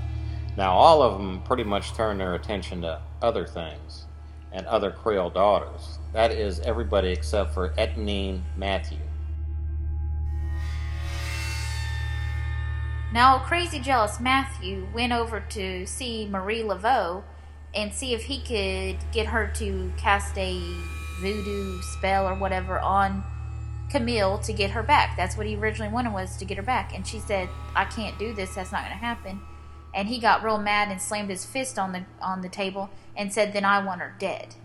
Now, 0.56 0.74
all 0.74 1.02
of 1.02 1.18
them 1.18 1.42
pretty 1.44 1.64
much 1.64 1.94
turned 1.94 2.20
their 2.20 2.36
attention 2.36 2.82
to 2.82 3.02
other 3.22 3.46
things 3.46 4.06
and 4.52 4.68
other 4.68 4.92
Creole 4.92 5.32
daughters. 5.32 5.98
That 6.14 6.32
is, 6.32 6.60
everybody 6.60 7.12
except 7.12 7.54
for 7.54 7.74
Etienne 7.76 8.44
Matthew. 8.56 9.00
Now, 13.12 13.40
crazy 13.40 13.80
jealous 13.80 14.20
Matthew 14.20 14.88
went 14.94 15.12
over 15.12 15.40
to 15.40 15.86
see 15.86 16.28
Marie 16.30 16.62
Laveau 16.62 17.24
and 17.74 17.94
see 17.94 18.14
if 18.14 18.24
he 18.24 18.40
could 18.40 19.12
get 19.12 19.28
her 19.28 19.48
to 19.56 19.92
cast 19.98 20.38
a 20.38 20.60
voodoo 21.20 21.82
spell 21.82 22.28
or 22.28 22.36
whatever 22.36 22.80
on 22.80 23.24
Camille 23.90 24.38
to 24.40 24.54
get 24.54 24.72
her 24.72 24.84
back. 24.84 25.16
That's 25.16 25.36
what 25.38 25.48
he 25.48 25.56
originally 25.56 25.92
wanted 25.92 26.14
was 26.14 26.38
to 26.38 26.46
get 26.46 26.58
her 26.58 26.64
back. 26.64 26.96
And 26.96 27.06
she 27.06 27.20
said, 27.20 27.50
"I 27.76 27.86
can't 27.86 28.18
do 28.18 28.34
this. 28.34 28.56
That's 28.56 28.72
not 28.72 28.82
going 28.82 28.94
to 28.94 29.06
happen." 29.06 29.42
And 29.94 30.08
he 30.08 30.20
got 30.20 30.44
real 30.44 30.58
mad 30.58 30.90
and 30.90 31.02
slammed 31.02 31.30
his 31.30 31.46
fist 31.46 31.78
on 31.78 31.92
the 31.92 32.06
on 32.22 32.42
the 32.42 32.50
table 32.50 32.90
and 33.16 33.32
said, 33.32 33.54
"Then 33.54 33.66
I 33.66 33.84
want 33.84 34.02
her 34.02 34.16
dead." 34.18 34.56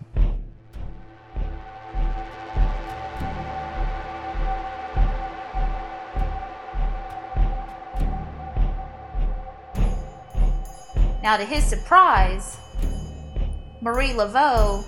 Now, 11.21 11.37
to 11.37 11.45
his 11.45 11.63
surprise, 11.63 12.57
Marie 13.81 14.13
Laveau 14.13 14.83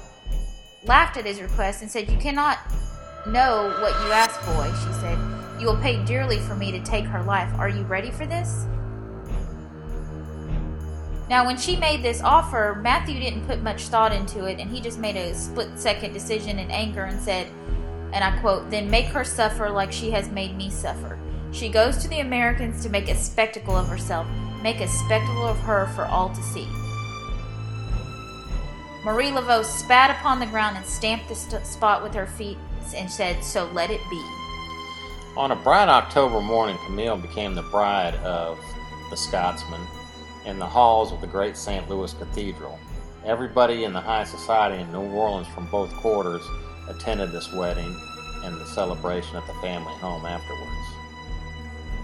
laughed 0.85 1.18
at 1.18 1.26
his 1.26 1.41
request 1.41 1.81
and 1.81 1.91
said, 1.91 2.09
You 2.09 2.18
cannot 2.18 2.57
know 3.27 3.76
what 3.81 3.93
you 4.03 4.11
ask, 4.11 4.43
boy, 4.45 4.72
she 4.80 4.93
said. 5.01 5.18
You 5.59 5.68
will 5.68 5.77
pay 5.77 6.03
dearly 6.05 6.39
for 6.39 6.55
me 6.55 6.72
to 6.72 6.80
take 6.81 7.05
her 7.05 7.22
life. 7.23 7.53
Are 7.59 7.69
you 7.69 7.84
ready 7.84 8.11
for 8.11 8.26
this? 8.26 8.65
Now, 11.31 11.45
when 11.45 11.55
she 11.55 11.77
made 11.77 12.03
this 12.03 12.21
offer, 12.21 12.77
Matthew 12.83 13.17
didn't 13.17 13.47
put 13.47 13.61
much 13.61 13.83
thought 13.83 14.11
into 14.11 14.47
it, 14.47 14.59
and 14.59 14.69
he 14.69 14.81
just 14.81 14.99
made 14.99 15.15
a 15.15 15.33
split 15.33 15.79
second 15.79 16.11
decision 16.11 16.59
in 16.59 16.69
anger 16.69 17.05
and 17.05 17.21
said, 17.21 17.47
and 18.11 18.21
I 18.21 18.37
quote, 18.41 18.69
Then 18.69 18.91
make 18.91 19.05
her 19.05 19.23
suffer 19.23 19.69
like 19.69 19.93
she 19.93 20.11
has 20.11 20.29
made 20.29 20.57
me 20.57 20.69
suffer. 20.69 21.17
She 21.53 21.69
goes 21.69 21.95
to 21.99 22.09
the 22.09 22.19
Americans 22.19 22.83
to 22.83 22.89
make 22.89 23.07
a 23.07 23.15
spectacle 23.15 23.77
of 23.77 23.87
herself, 23.87 24.27
make 24.61 24.81
a 24.81 24.89
spectacle 24.89 25.47
of 25.47 25.57
her 25.59 25.87
for 25.95 26.03
all 26.03 26.27
to 26.27 26.43
see. 26.43 26.67
Marie 29.05 29.31
Laveau 29.31 29.63
spat 29.63 30.11
upon 30.11 30.41
the 30.41 30.47
ground 30.47 30.75
and 30.75 30.85
stamped 30.85 31.29
the 31.29 31.35
st- 31.35 31.65
spot 31.65 32.03
with 32.03 32.13
her 32.13 32.27
feet 32.27 32.57
and 32.93 33.09
said, 33.09 33.41
So 33.41 33.71
let 33.71 33.89
it 33.89 34.01
be. 34.09 34.21
On 35.37 35.51
a 35.51 35.55
bright 35.55 35.87
October 35.87 36.41
morning, 36.41 36.77
Camille 36.85 37.15
became 37.15 37.55
the 37.55 37.61
bride 37.61 38.15
of 38.15 38.59
the 39.09 39.15
Scotsman 39.15 39.79
in 40.45 40.59
the 40.59 40.65
halls 40.65 41.11
of 41.11 41.22
the 41.22 41.27
great 41.27 41.57
St. 41.57 41.89
Louis 41.89 42.13
Cathedral. 42.13 42.80
Everybody 43.26 43.84
in 43.84 43.93
the 43.93 44.01
high 44.01 44.23
society 44.23 44.81
in 44.81 44.91
New 44.91 45.01
Orleans 45.11 45.47
from 45.49 45.69
both 45.69 45.93
quarters 45.95 46.41
attended 46.88 47.31
this 47.31 47.51
wedding, 47.53 47.95
and 48.43 48.59
the 48.59 48.65
celebration 48.65 49.35
at 49.35 49.45
the 49.47 49.53
family 49.55 49.93
home 49.95 50.26
afterwards. 50.26 50.72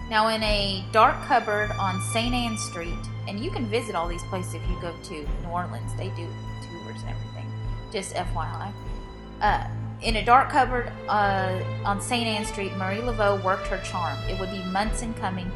Now, 0.09 0.29
in 0.29 0.41
a 0.43 0.85
dark 0.91 1.21
cupboard 1.25 1.71
on 1.71 2.01
St. 2.13 2.33
Anne 2.33 2.57
Street, 2.57 2.93
and 3.27 3.39
you 3.39 3.51
can 3.51 3.65
visit 3.65 3.95
all 3.95 4.07
these 4.07 4.23
places 4.23 4.55
if 4.55 4.69
you 4.69 4.79
go 4.81 4.95
to 5.03 5.13
New 5.13 5.49
Orleans, 5.49 5.91
they 5.97 6.09
do 6.09 6.27
tours 6.61 7.01
and 7.01 7.09
everything, 7.09 7.51
just 7.91 8.13
FYI. 8.15 8.71
Uh, 9.41 9.67
in 10.01 10.17
a 10.17 10.23
dark 10.23 10.49
cupboard 10.49 10.91
uh, 11.09 11.59
on 11.83 11.99
St. 11.99 12.25
Anne 12.25 12.45
Street, 12.45 12.75
Marie 12.77 12.97
Laveau 12.97 13.43
worked 13.43 13.67
her 13.67 13.81
charm. 13.83 14.17
It 14.29 14.39
would 14.39 14.51
be 14.51 14.63
months 14.65 15.01
in 15.01 15.13
coming, 15.15 15.51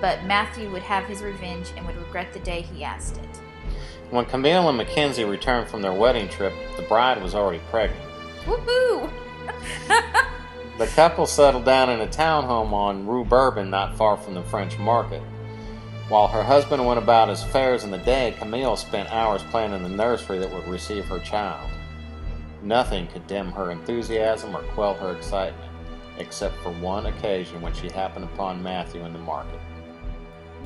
but 0.00 0.24
Matthew 0.24 0.70
would 0.70 0.82
have 0.82 1.04
his 1.04 1.22
revenge 1.22 1.72
and 1.76 1.86
would 1.86 1.96
regret 1.96 2.32
the 2.32 2.40
day 2.40 2.62
he 2.62 2.84
asked 2.84 3.18
it. 3.18 3.40
When 4.10 4.24
Camille 4.24 4.68
and 4.68 4.78
Mackenzie 4.78 5.24
returned 5.24 5.68
from 5.68 5.82
their 5.82 5.92
wedding 5.92 6.28
trip, 6.28 6.52
the 6.76 6.82
bride 6.82 7.22
was 7.22 7.34
already 7.34 7.60
pregnant. 7.70 8.08
Woohoo! 8.44 9.10
The 10.78 10.86
couple 10.88 11.24
settled 11.24 11.64
down 11.64 11.88
in 11.88 12.02
a 12.02 12.06
townhome 12.06 12.72
on 12.74 13.06
Rue 13.06 13.24
Bourbon, 13.24 13.70
not 13.70 13.96
far 13.96 14.18
from 14.18 14.34
the 14.34 14.42
French 14.42 14.78
market. 14.78 15.22
While 16.10 16.28
her 16.28 16.42
husband 16.42 16.84
went 16.84 16.98
about 16.98 17.30
his 17.30 17.42
affairs 17.42 17.82
in 17.82 17.90
the 17.90 17.96
day, 17.96 18.34
Camille 18.38 18.76
spent 18.76 19.10
hours 19.10 19.42
planning 19.44 19.82
the 19.82 19.88
nursery 19.88 20.36
that 20.38 20.52
would 20.52 20.68
receive 20.68 21.06
her 21.06 21.18
child. 21.18 21.70
Nothing 22.62 23.06
could 23.06 23.26
dim 23.26 23.52
her 23.52 23.70
enthusiasm 23.70 24.54
or 24.54 24.64
quell 24.74 24.92
her 24.92 25.16
excitement, 25.16 25.72
except 26.18 26.54
for 26.56 26.72
one 26.72 27.06
occasion 27.06 27.62
when 27.62 27.72
she 27.72 27.88
happened 27.88 28.26
upon 28.26 28.62
Matthew 28.62 29.02
in 29.02 29.14
the 29.14 29.18
market. 29.18 29.58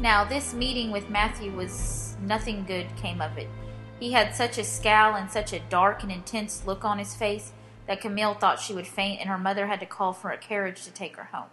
Now, 0.01 0.25
this 0.25 0.55
meeting 0.55 0.91
with 0.91 1.11
Matthew 1.11 1.53
was 1.53 2.17
nothing 2.23 2.65
good 2.65 2.87
came 2.97 3.21
of 3.21 3.37
it. 3.37 3.49
He 3.99 4.13
had 4.13 4.35
such 4.35 4.57
a 4.57 4.65
scowl 4.65 5.15
and 5.15 5.31
such 5.31 5.53
a 5.53 5.61
dark 5.69 6.03
and 6.03 6.11
intense 6.11 6.65
look 6.65 6.87
on 6.87 6.99
his 6.99 7.15
face 7.15 7.53
that 7.87 8.01
Camille 8.01 8.33
thought 8.33 8.61
she 8.61 8.73
would 8.73 8.87
faint, 8.87 9.21
and 9.21 9.29
her 9.29 9.37
mother 9.37 9.67
had 9.67 9.79
to 9.81 9.85
call 9.85 10.15
for 10.15 10.31
a 10.31 10.39
carriage 10.39 10.85
to 10.85 10.91
take 10.91 11.17
her 11.17 11.25
home. 11.25 11.51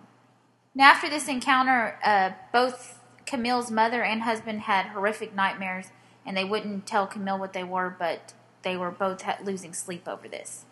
Now, 0.74 0.91
after 0.91 1.10
this 1.10 1.28
encounter, 1.28 1.99
uh, 2.02 2.32
both 2.53 3.03
Camille's 3.26 3.69
mother 3.69 4.02
and 4.02 4.22
husband 4.22 4.61
had 4.61 4.88
horrific 4.88 5.36
nightmares, 5.36 5.88
and 6.26 6.38
they 6.38 6.45
wouldn't 6.45 6.86
tell 6.86 7.06
Camille 7.06 7.40
what 7.40 7.52
they 7.52 7.65
were, 7.65 7.94
but 7.99 8.34
they 8.61 8.78
were 8.78 8.91
both 8.91 9.24
ha- 9.24 9.40
losing 9.44 9.74
sleep 9.74 10.07
over 10.07 10.30
this. 10.30 10.64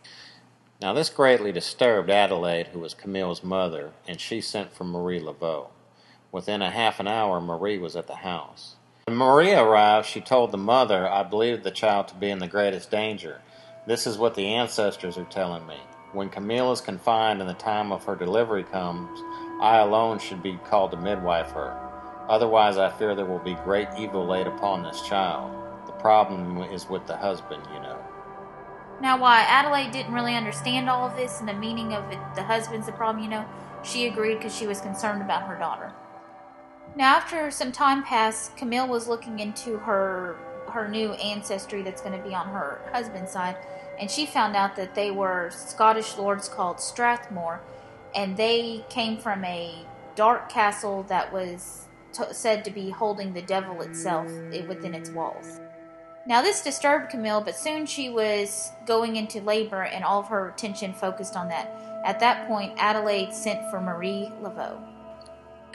Now, 0.81 0.93
this 0.93 1.09
greatly 1.09 1.51
disturbed 1.51 2.09
Adelaide, 2.09 2.67
who 2.67 2.79
was 2.79 2.93
Camille's 2.93 3.43
mother, 3.43 3.91
and 4.07 4.21
she 4.21 4.39
sent 4.39 4.73
for 4.73 4.85
Marie 4.85 5.19
Laveau. 5.19 5.71
Within 6.35 6.61
a 6.61 6.69
half 6.69 6.99
an 6.99 7.07
hour, 7.07 7.39
Marie 7.39 7.77
was 7.77 7.95
at 7.95 8.07
the 8.07 8.15
house. 8.15 8.75
When 9.05 9.15
Marie 9.15 9.53
arrived, 9.53 10.05
she 10.05 10.19
told 10.19 10.51
the 10.51 10.57
mother, 10.57 11.07
I 11.07 11.23
believed 11.23 11.63
the 11.63 11.71
child 11.71 12.09
to 12.09 12.15
be 12.15 12.29
in 12.29 12.39
the 12.39 12.47
greatest 12.49 12.91
danger. 12.91 13.39
This 13.87 14.05
is 14.05 14.17
what 14.17 14.35
the 14.35 14.47
ancestors 14.47 15.17
are 15.17 15.23
telling 15.23 15.65
me. 15.65 15.77
When 16.11 16.27
Camille 16.27 16.73
is 16.73 16.81
confined 16.81 17.39
and 17.39 17.49
the 17.49 17.53
time 17.53 17.93
of 17.93 18.03
her 18.03 18.17
delivery 18.17 18.65
comes, 18.65 19.17
I 19.61 19.77
alone 19.77 20.19
should 20.19 20.43
be 20.43 20.59
called 20.65 20.91
to 20.91 20.97
midwife 20.97 21.51
her. 21.51 21.79
Otherwise, 22.27 22.75
I 22.75 22.89
fear 22.91 23.15
there 23.15 23.25
will 23.25 23.39
be 23.39 23.55
great 23.63 23.87
evil 23.97 24.27
laid 24.27 24.47
upon 24.47 24.83
this 24.83 25.03
child. 25.03 25.55
The 25.85 25.93
problem 25.93 26.63
is 26.63 26.89
with 26.89 27.07
the 27.07 27.15
husband, 27.15 27.63
you 27.73 27.79
know. 27.79 27.97
Now, 28.99 29.17
why 29.17 29.43
Adelaide 29.43 29.91
didn't 29.91 30.13
really 30.13 30.35
understand 30.35 30.89
all 30.89 31.07
of 31.07 31.15
this 31.15 31.39
and 31.39 31.47
the 31.47 31.53
meaning 31.53 31.93
of 31.93 32.11
it, 32.11 32.19
the 32.35 32.43
husband's 32.43 32.87
the 32.87 32.91
problem, 32.91 33.23
you 33.23 33.29
know, 33.29 33.45
she 33.85 34.05
agreed 34.05 34.39
because 34.39 34.53
she 34.53 34.67
was 34.67 34.81
concerned 34.81 35.21
about 35.21 35.43
her 35.43 35.57
daughter. 35.57 35.93
Now, 36.95 37.15
after 37.15 37.51
some 37.51 37.73
time 37.73 38.03
passed, 38.03 38.55
Camille 38.55 38.87
was 38.87 39.07
looking 39.07 39.39
into 39.39 39.77
her 39.79 40.37
her 40.69 40.87
new 40.89 41.13
ancestry 41.13 41.81
that's 41.81 42.01
going 42.01 42.17
to 42.17 42.27
be 42.27 42.35
on 42.35 42.47
her 42.47 42.81
husband's 42.91 43.31
side, 43.31 43.55
and 43.97 44.11
she 44.11 44.25
found 44.25 44.55
out 44.55 44.75
that 44.75 44.93
they 44.93 45.09
were 45.09 45.49
Scottish 45.51 46.17
lords 46.17 46.49
called 46.49 46.81
Strathmore, 46.81 47.61
and 48.13 48.35
they 48.35 48.83
came 48.89 49.17
from 49.17 49.45
a 49.45 49.85
dark 50.15 50.49
castle 50.49 51.03
that 51.03 51.31
was 51.31 51.87
t- 52.11 52.23
said 52.31 52.65
to 52.65 52.71
be 52.71 52.89
holding 52.89 53.33
the 53.33 53.41
devil 53.41 53.81
itself 53.81 54.27
within 54.67 54.93
its 54.93 55.09
walls. 55.09 55.61
Now, 56.27 56.41
this 56.41 56.61
disturbed 56.61 57.09
Camille, 57.09 57.41
but 57.41 57.55
soon 57.55 57.85
she 57.85 58.09
was 58.09 58.71
going 58.85 59.15
into 59.15 59.39
labor 59.41 59.83
and 59.83 60.03
all 60.03 60.21
of 60.21 60.27
her 60.27 60.49
attention 60.49 60.93
focused 60.93 61.35
on 61.37 61.49
that. 61.49 62.01
At 62.03 62.19
that 62.19 62.47
point, 62.47 62.73
Adelaide 62.77 63.33
sent 63.33 63.69
for 63.69 63.79
Marie 63.79 64.31
Laveau. 64.41 64.94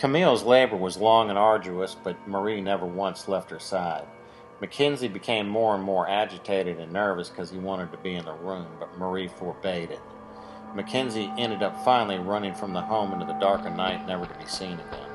Camille's 0.00 0.44
labor 0.44 0.76
was 0.76 0.96
long 0.96 1.28
and 1.28 1.38
arduous, 1.38 1.94
but 1.94 2.26
Marie 2.26 2.62
never 2.62 2.86
once 2.86 3.28
left 3.28 3.50
her 3.50 3.58
side. 3.58 4.06
Mackenzie 4.58 5.08
became 5.08 5.46
more 5.46 5.74
and 5.74 5.84
more 5.84 6.08
agitated 6.08 6.80
and 6.80 6.90
nervous 6.90 7.28
because 7.28 7.50
he 7.50 7.58
wanted 7.58 7.92
to 7.92 7.98
be 7.98 8.14
in 8.14 8.24
the 8.24 8.32
room, 8.32 8.66
but 8.78 8.96
Marie 8.96 9.28
forbade 9.28 9.90
it. 9.90 10.00
Mackenzie 10.74 11.30
ended 11.36 11.62
up 11.62 11.84
finally 11.84 12.18
running 12.18 12.54
from 12.54 12.72
the 12.72 12.80
home 12.80 13.12
into 13.12 13.26
the 13.26 13.38
dark 13.38 13.66
of 13.66 13.76
night, 13.76 14.06
never 14.06 14.24
to 14.24 14.38
be 14.38 14.46
seen 14.46 14.80
again. 14.80 15.10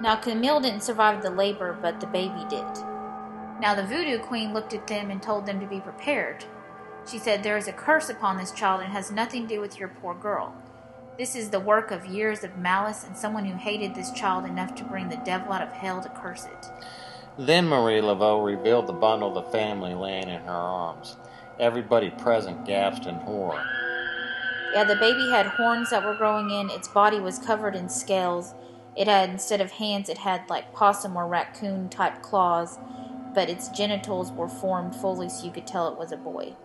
Now, 0.00 0.16
Camille 0.16 0.60
didn't 0.60 0.82
survive 0.82 1.22
the 1.22 1.28
labor, 1.28 1.76
but 1.82 2.00
the 2.00 2.06
baby 2.06 2.46
did. 2.48 2.64
Now, 3.60 3.74
the 3.74 3.84
voodoo 3.84 4.18
queen 4.20 4.54
looked 4.54 4.72
at 4.72 4.86
them 4.86 5.10
and 5.10 5.22
told 5.22 5.44
them 5.44 5.60
to 5.60 5.66
be 5.66 5.80
prepared. 5.80 6.46
She 7.06 7.18
said, 7.18 7.42
There 7.42 7.58
is 7.58 7.68
a 7.68 7.74
curse 7.74 8.08
upon 8.08 8.38
this 8.38 8.52
child 8.52 8.80
and 8.80 8.92
has 8.94 9.10
nothing 9.10 9.42
to 9.42 9.54
do 9.56 9.60
with 9.60 9.78
your 9.78 9.88
poor 9.88 10.14
girl. 10.14 10.54
This 11.18 11.34
is 11.34 11.48
the 11.48 11.60
work 11.60 11.90
of 11.92 12.04
years 12.04 12.44
of 12.44 12.58
malice 12.58 13.02
and 13.02 13.16
someone 13.16 13.46
who 13.46 13.56
hated 13.56 13.94
this 13.94 14.10
child 14.10 14.44
enough 14.44 14.74
to 14.74 14.84
bring 14.84 15.08
the 15.08 15.16
devil 15.16 15.50
out 15.50 15.62
of 15.62 15.72
hell 15.72 16.02
to 16.02 16.10
curse 16.10 16.44
it. 16.44 16.66
Then 17.38 17.68
Marie 17.68 18.02
Laveau 18.02 18.44
revealed 18.44 18.86
the 18.86 18.92
bundle 18.92 19.36
of 19.36 19.44
the 19.46 19.50
family 19.50 19.94
laying 19.94 20.28
in 20.28 20.42
her 20.42 20.52
arms. 20.52 21.16
Everybody 21.58 22.10
present 22.10 22.66
gasped 22.66 23.06
in 23.06 23.14
horror. 23.14 23.64
Yeah, 24.74 24.84
the 24.84 24.96
baby 24.96 25.30
had 25.30 25.46
horns 25.46 25.88
that 25.88 26.04
were 26.04 26.16
growing 26.16 26.50
in. 26.50 26.68
Its 26.68 26.88
body 26.88 27.18
was 27.18 27.38
covered 27.38 27.74
in 27.74 27.88
scales. 27.88 28.52
It 28.94 29.08
had, 29.08 29.30
instead 29.30 29.62
of 29.62 29.72
hands, 29.72 30.10
it 30.10 30.18
had 30.18 30.42
like 30.50 30.74
possum 30.74 31.16
or 31.16 31.26
raccoon 31.26 31.88
type 31.88 32.20
claws, 32.20 32.78
but 33.34 33.48
its 33.48 33.68
genitals 33.68 34.32
were 34.32 34.48
formed 34.48 34.94
fully 34.94 35.30
so 35.30 35.46
you 35.46 35.50
could 35.50 35.66
tell 35.66 35.88
it 35.88 35.98
was 35.98 36.12
a 36.12 36.16
boy. 36.18 36.56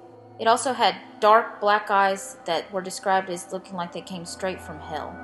It 0.42 0.48
also 0.48 0.74
had 0.74 0.96
dark 1.20 1.62
black 1.62 1.92
eyes 1.92 2.36
that 2.46 2.72
were 2.74 2.82
described 2.82 3.30
as 3.30 3.54
looking 3.54 3.76
like 3.76 3.92
they 3.92 4.02
came 4.02 4.26
straight 4.26 4.60
from 4.60 4.80
hell. 4.80 5.16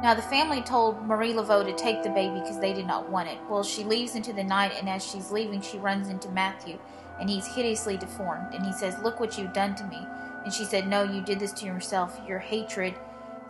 Now, 0.00 0.14
the 0.14 0.22
family 0.22 0.62
told 0.62 1.04
Marie 1.04 1.32
Laveau 1.32 1.64
to 1.64 1.74
take 1.74 2.04
the 2.04 2.10
baby 2.10 2.38
because 2.38 2.60
they 2.60 2.72
did 2.72 2.86
not 2.86 3.10
want 3.10 3.28
it. 3.28 3.38
Well, 3.50 3.64
she 3.64 3.82
leaves 3.82 4.14
into 4.14 4.32
the 4.32 4.44
night, 4.44 4.74
and 4.78 4.88
as 4.88 5.04
she's 5.04 5.32
leaving, 5.32 5.60
she 5.60 5.76
runs 5.78 6.08
into 6.08 6.28
Matthew, 6.28 6.78
and 7.18 7.28
he's 7.28 7.52
hideously 7.52 7.96
deformed. 7.96 8.54
And 8.54 8.64
he 8.64 8.72
says, 8.72 8.96
Look 9.02 9.18
what 9.18 9.36
you've 9.36 9.52
done 9.52 9.74
to 9.74 9.84
me. 9.84 10.06
And 10.44 10.54
she 10.54 10.66
said, 10.66 10.86
No, 10.86 11.02
you 11.02 11.20
did 11.20 11.40
this 11.40 11.52
to 11.54 11.66
yourself. 11.66 12.20
Your 12.24 12.38
hatred 12.38 12.94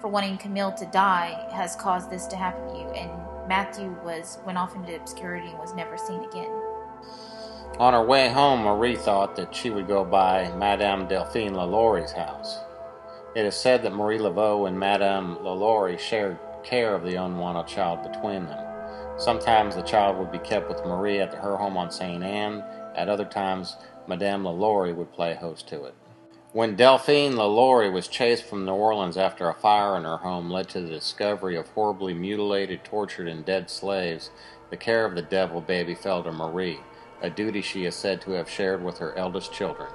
for 0.00 0.08
wanting 0.08 0.38
Camille 0.38 0.72
to 0.72 0.86
die 0.86 1.48
has 1.52 1.76
caused 1.76 2.08
this 2.08 2.26
to 2.28 2.36
happen 2.36 2.66
to 2.68 2.78
you. 2.78 2.88
And 2.92 3.10
Matthew 3.46 3.94
was 4.02 4.38
went 4.46 4.56
off 4.56 4.74
into 4.74 4.96
obscurity 4.96 5.48
and 5.48 5.58
was 5.58 5.74
never 5.74 5.98
seen 5.98 6.24
again. 6.24 6.61
On 7.82 7.94
her 7.94 8.04
way 8.04 8.28
home, 8.28 8.60
Marie 8.60 8.94
thought 8.94 9.34
that 9.34 9.52
she 9.52 9.68
would 9.68 9.88
go 9.88 10.04
by 10.04 10.52
Madame 10.56 11.08
Delphine 11.08 11.54
Lalaurie's 11.54 12.12
house. 12.12 12.60
It 13.34 13.44
is 13.44 13.56
said 13.56 13.82
that 13.82 13.92
Marie 13.92 14.20
Laveau 14.20 14.68
and 14.68 14.78
Madame 14.78 15.36
Lalaurie 15.38 15.98
shared 15.98 16.38
care 16.62 16.94
of 16.94 17.02
the 17.02 17.16
unwanted 17.16 17.66
child 17.66 18.04
between 18.04 18.46
them. 18.46 18.64
Sometimes 19.18 19.74
the 19.74 19.82
child 19.82 20.16
would 20.16 20.30
be 20.30 20.38
kept 20.38 20.68
with 20.68 20.86
Marie 20.86 21.18
at 21.18 21.34
her 21.34 21.56
home 21.56 21.76
on 21.76 21.90
St. 21.90 22.22
Anne. 22.22 22.62
At 22.94 23.08
other 23.08 23.24
times, 23.24 23.76
Madame 24.06 24.44
Lalaurie 24.44 24.94
would 24.94 25.12
play 25.12 25.34
host 25.34 25.66
to 25.70 25.82
it. 25.82 25.94
When 26.52 26.76
Delphine 26.76 27.32
Lalaurie 27.32 27.92
was 27.92 28.06
chased 28.06 28.44
from 28.44 28.64
New 28.64 28.74
Orleans 28.74 29.16
after 29.16 29.48
a 29.48 29.54
fire 29.54 29.96
in 29.96 30.04
her 30.04 30.18
home 30.18 30.52
led 30.52 30.68
to 30.68 30.80
the 30.80 30.88
discovery 30.88 31.56
of 31.56 31.66
horribly 31.70 32.14
mutilated, 32.14 32.84
tortured, 32.84 33.26
and 33.26 33.44
dead 33.44 33.68
slaves, 33.68 34.30
the 34.70 34.76
care 34.76 35.04
of 35.04 35.16
the 35.16 35.22
devil 35.22 35.60
baby 35.60 35.96
fell 35.96 36.22
to 36.22 36.30
Marie, 36.30 36.78
a 37.22 37.30
duty 37.30 37.62
she 37.62 37.86
is 37.86 37.94
said 37.94 38.20
to 38.20 38.32
have 38.32 38.50
shared 38.50 38.84
with 38.84 38.98
her 38.98 39.16
eldest 39.16 39.52
children. 39.52 39.88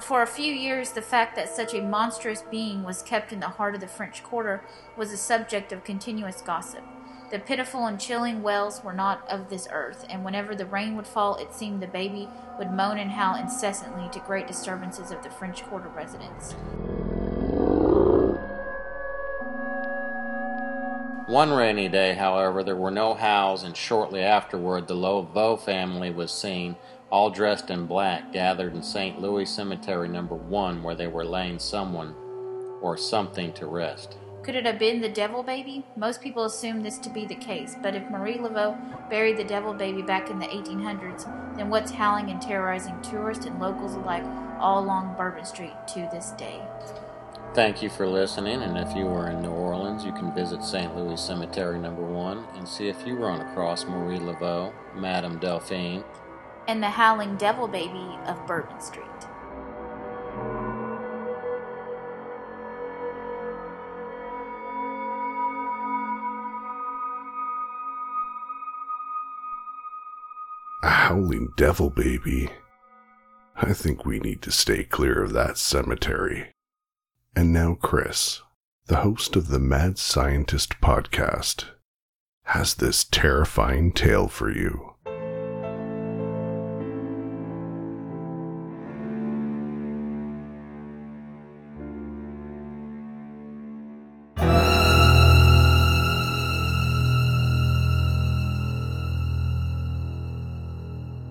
For 0.00 0.22
a 0.22 0.26
few 0.26 0.54
years, 0.54 0.92
the 0.92 1.02
fact 1.02 1.36
that 1.36 1.54
such 1.54 1.74
a 1.74 1.82
monstrous 1.82 2.42
being 2.50 2.82
was 2.82 3.02
kept 3.02 3.32
in 3.32 3.40
the 3.40 3.48
heart 3.48 3.74
of 3.74 3.82
the 3.82 3.88
French 3.88 4.22
Quarter 4.22 4.62
was 4.96 5.12
a 5.12 5.18
subject 5.18 5.70
of 5.70 5.84
continuous 5.84 6.40
gossip. 6.40 6.82
The 7.30 7.38
pitiful 7.38 7.86
and 7.86 8.00
chilling 8.00 8.42
wails 8.42 8.82
were 8.82 8.92
not 8.92 9.28
of 9.28 9.50
this 9.50 9.68
earth, 9.70 10.06
and 10.08 10.24
whenever 10.24 10.54
the 10.54 10.66
rain 10.66 10.96
would 10.96 11.06
fall, 11.06 11.36
it 11.36 11.54
seemed 11.54 11.82
the 11.82 11.86
baby 11.86 12.28
would 12.58 12.70
moan 12.70 12.98
and 12.98 13.10
howl 13.10 13.36
incessantly 13.36 14.08
to 14.12 14.18
great 14.20 14.46
disturbances 14.46 15.10
of 15.10 15.22
the 15.22 15.30
French 15.30 15.62
Quarter 15.64 15.88
residents. 15.88 16.54
One 21.32 21.50
rainy 21.50 21.88
day, 21.88 22.12
however, 22.12 22.62
there 22.62 22.76
were 22.76 22.90
no 22.90 23.14
howls, 23.14 23.62
and 23.62 23.74
shortly 23.74 24.20
afterward 24.20 24.86
the 24.86 24.94
Laveau 24.94 25.58
family 25.58 26.10
was 26.10 26.30
seen, 26.30 26.76
all 27.10 27.30
dressed 27.30 27.70
in 27.70 27.86
black, 27.86 28.34
gathered 28.34 28.74
in 28.74 28.82
St. 28.82 29.18
Louis 29.18 29.46
Cemetery 29.46 30.08
number 30.08 30.34
one, 30.34 30.82
where 30.82 30.94
they 30.94 31.06
were 31.06 31.24
laying 31.24 31.58
someone 31.58 32.14
or 32.82 32.98
something 32.98 33.50
to 33.54 33.64
rest. 33.64 34.18
Could 34.42 34.56
it 34.56 34.66
have 34.66 34.78
been 34.78 35.00
the 35.00 35.08
devil 35.08 35.42
baby? 35.42 35.86
Most 35.96 36.20
people 36.20 36.44
assume 36.44 36.82
this 36.82 36.98
to 36.98 37.08
be 37.08 37.24
the 37.24 37.34
case, 37.34 37.76
but 37.82 37.94
if 37.94 38.10
Marie 38.10 38.36
Laveau 38.36 38.76
buried 39.08 39.38
the 39.38 39.44
devil 39.44 39.72
baby 39.72 40.02
back 40.02 40.28
in 40.28 40.38
the 40.38 40.44
1800s, 40.44 41.56
then 41.56 41.70
what's 41.70 41.92
howling 41.92 42.28
and 42.28 42.42
terrorizing 42.42 43.00
tourists 43.00 43.46
and 43.46 43.58
locals 43.58 43.94
alike 43.94 44.24
all 44.60 44.84
along 44.84 45.14
Bourbon 45.16 45.46
Street 45.46 45.72
to 45.94 46.06
this 46.12 46.32
day? 46.32 46.60
Thank 47.54 47.82
you 47.82 47.90
for 47.90 48.06
listening, 48.06 48.62
and 48.62 48.78
if 48.78 48.96
you 48.96 49.04
were 49.04 49.28
in 49.28 49.42
New 49.42 49.50
Orleans, 49.50 50.06
you 50.06 50.12
can 50.12 50.34
visit 50.34 50.64
St. 50.64 50.96
Louis 50.96 51.20
Cemetery 51.20 51.78
Number 51.78 52.02
1 52.02 52.46
and 52.54 52.66
see 52.66 52.88
if 52.88 53.06
you 53.06 53.14
run 53.14 53.42
across 53.42 53.84
Marie 53.84 54.18
Laveau, 54.18 54.72
Madame 54.96 55.38
Delphine, 55.38 56.02
and 56.66 56.82
the 56.82 56.88
Howling 56.88 57.36
Devil 57.36 57.68
Baby 57.68 58.16
of 58.24 58.46
Bourbon 58.46 58.80
Street. 58.80 59.04
A 70.82 70.88
howling 70.88 71.52
devil 71.58 71.90
baby. 71.90 72.48
I 73.54 73.74
think 73.74 74.06
we 74.06 74.20
need 74.20 74.40
to 74.40 74.50
stay 74.50 74.84
clear 74.84 75.22
of 75.22 75.34
that 75.34 75.58
cemetery. 75.58 76.51
And 77.34 77.50
now, 77.50 77.78
Chris, 77.80 78.42
the 78.88 78.96
host 78.96 79.36
of 79.36 79.48
the 79.48 79.58
Mad 79.58 79.96
Scientist 79.96 80.80
podcast, 80.82 81.64
has 82.44 82.74
this 82.74 83.04
terrifying 83.04 83.90
tale 83.92 84.28
for 84.28 84.50
you. 84.50 84.90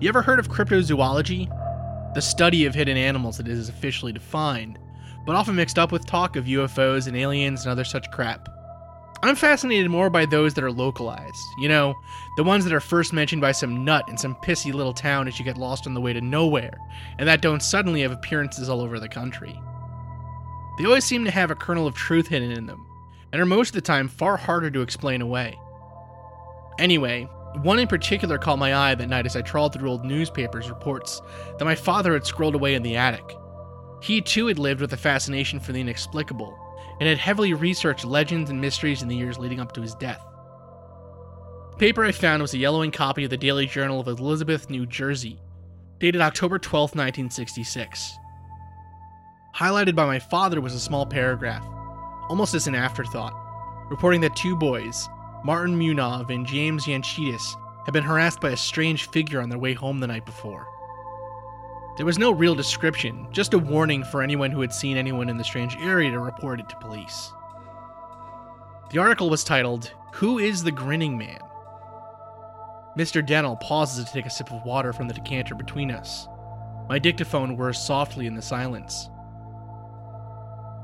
You 0.00 0.08
ever 0.08 0.22
heard 0.22 0.40
of 0.40 0.48
cryptozoology? 0.48 1.46
The 2.14 2.20
study 2.20 2.66
of 2.66 2.74
hidden 2.74 2.96
animals 2.96 3.36
that 3.36 3.46
is 3.46 3.68
officially 3.68 4.12
defined, 4.12 4.80
but 5.24 5.36
often 5.36 5.56
mixed 5.56 5.78
up 5.78 5.92
with 5.92 6.06
talk 6.06 6.36
of 6.36 6.46
UFOs 6.46 7.06
and 7.06 7.16
aliens 7.16 7.62
and 7.62 7.70
other 7.70 7.84
such 7.84 8.10
crap. 8.10 8.48
I'm 9.24 9.36
fascinated 9.36 9.88
more 9.88 10.10
by 10.10 10.26
those 10.26 10.54
that 10.54 10.64
are 10.64 10.72
localized. 10.72 11.38
You 11.58 11.68
know, 11.68 11.94
the 12.36 12.42
ones 12.42 12.64
that 12.64 12.72
are 12.72 12.80
first 12.80 13.12
mentioned 13.12 13.40
by 13.40 13.52
some 13.52 13.84
nut 13.84 14.08
in 14.08 14.18
some 14.18 14.34
pissy 14.36 14.74
little 14.74 14.92
town 14.92 15.28
as 15.28 15.38
you 15.38 15.44
get 15.44 15.56
lost 15.56 15.86
on 15.86 15.94
the 15.94 16.00
way 16.00 16.12
to 16.12 16.20
nowhere, 16.20 16.76
and 17.18 17.28
that 17.28 17.40
don't 17.40 17.62
suddenly 17.62 18.02
have 18.02 18.10
appearances 18.10 18.68
all 18.68 18.80
over 18.80 18.98
the 18.98 19.08
country. 19.08 19.60
They 20.76 20.86
always 20.86 21.04
seem 21.04 21.24
to 21.24 21.30
have 21.30 21.52
a 21.52 21.54
kernel 21.54 21.86
of 21.86 21.94
truth 21.94 22.26
hidden 22.26 22.50
in 22.50 22.66
them, 22.66 22.84
and 23.30 23.40
are 23.40 23.46
most 23.46 23.68
of 23.68 23.74
the 23.74 23.80
time 23.80 24.08
far 24.08 24.36
harder 24.36 24.72
to 24.72 24.80
explain 24.80 25.22
away. 25.22 25.56
Anyway, 26.80 27.28
one 27.62 27.78
in 27.78 27.86
particular 27.86 28.38
caught 28.38 28.58
my 28.58 28.74
eye 28.74 28.94
that 28.96 29.08
night 29.08 29.26
as 29.26 29.36
I 29.36 29.42
trawled 29.42 29.72
through 29.72 29.90
old 29.90 30.04
newspapers 30.04 30.68
reports 30.68 31.20
that 31.58 31.64
my 31.64 31.76
father 31.76 32.14
had 32.14 32.26
scrolled 32.26 32.56
away 32.56 32.74
in 32.74 32.82
the 32.82 32.96
attic. 32.96 33.36
He 34.02 34.20
too 34.20 34.48
had 34.48 34.58
lived 34.58 34.80
with 34.80 34.92
a 34.92 34.96
fascination 34.96 35.60
for 35.60 35.70
the 35.70 35.80
inexplicable, 35.80 36.58
and 36.98 37.08
had 37.08 37.18
heavily 37.18 37.54
researched 37.54 38.04
legends 38.04 38.50
and 38.50 38.60
mysteries 38.60 39.00
in 39.00 39.08
the 39.08 39.16
years 39.16 39.38
leading 39.38 39.60
up 39.60 39.70
to 39.72 39.80
his 39.80 39.94
death. 39.94 40.20
The 41.70 41.76
paper 41.78 42.04
I 42.04 42.10
found 42.10 42.42
was 42.42 42.52
a 42.52 42.58
yellowing 42.58 42.90
copy 42.90 43.22
of 43.22 43.30
the 43.30 43.36
Daily 43.36 43.66
Journal 43.66 44.00
of 44.00 44.08
Elizabeth, 44.08 44.68
New 44.68 44.86
Jersey, 44.86 45.40
dated 46.00 46.20
October 46.20 46.58
12, 46.58 46.90
1966. 46.96 48.18
Highlighted 49.54 49.94
by 49.94 50.06
my 50.06 50.18
father 50.18 50.60
was 50.60 50.74
a 50.74 50.80
small 50.80 51.06
paragraph, 51.06 51.64
almost 52.28 52.54
as 52.54 52.66
an 52.66 52.74
afterthought, 52.74 53.34
reporting 53.88 54.20
that 54.22 54.34
two 54.34 54.56
boys, 54.56 55.08
Martin 55.44 55.78
Munov 55.78 56.30
and 56.30 56.44
James 56.44 56.86
Yanchitis 56.86 57.54
had 57.84 57.92
been 57.92 58.02
harassed 58.02 58.40
by 58.40 58.50
a 58.50 58.56
strange 58.56 59.08
figure 59.10 59.40
on 59.40 59.48
their 59.48 59.58
way 59.58 59.74
home 59.74 60.00
the 60.00 60.08
night 60.08 60.26
before. 60.26 60.66
There 61.96 62.06
was 62.06 62.18
no 62.18 62.30
real 62.30 62.54
description, 62.54 63.26
just 63.32 63.52
a 63.52 63.58
warning 63.58 64.02
for 64.02 64.22
anyone 64.22 64.50
who 64.50 64.62
had 64.62 64.72
seen 64.72 64.96
anyone 64.96 65.28
in 65.28 65.36
the 65.36 65.44
strange 65.44 65.76
area 65.76 66.10
to 66.10 66.20
report 66.20 66.58
it 66.58 66.68
to 66.70 66.76
police. 66.76 67.32
The 68.90 68.98
article 68.98 69.28
was 69.28 69.44
titled, 69.44 69.92
Who 70.14 70.38
is 70.38 70.64
the 70.64 70.72
Grinning 70.72 71.18
Man? 71.18 71.40
Mr. 72.96 73.26
Dennell 73.26 73.60
pauses 73.60 74.06
to 74.06 74.12
take 74.12 74.26
a 74.26 74.30
sip 74.30 74.50
of 74.50 74.64
water 74.64 74.92
from 74.92 75.06
the 75.08 75.14
decanter 75.14 75.54
between 75.54 75.90
us. 75.90 76.26
My 76.88 76.98
dictaphone 76.98 77.56
whirs 77.56 77.78
softly 77.78 78.26
in 78.26 78.34
the 78.34 78.42
silence. 78.42 79.08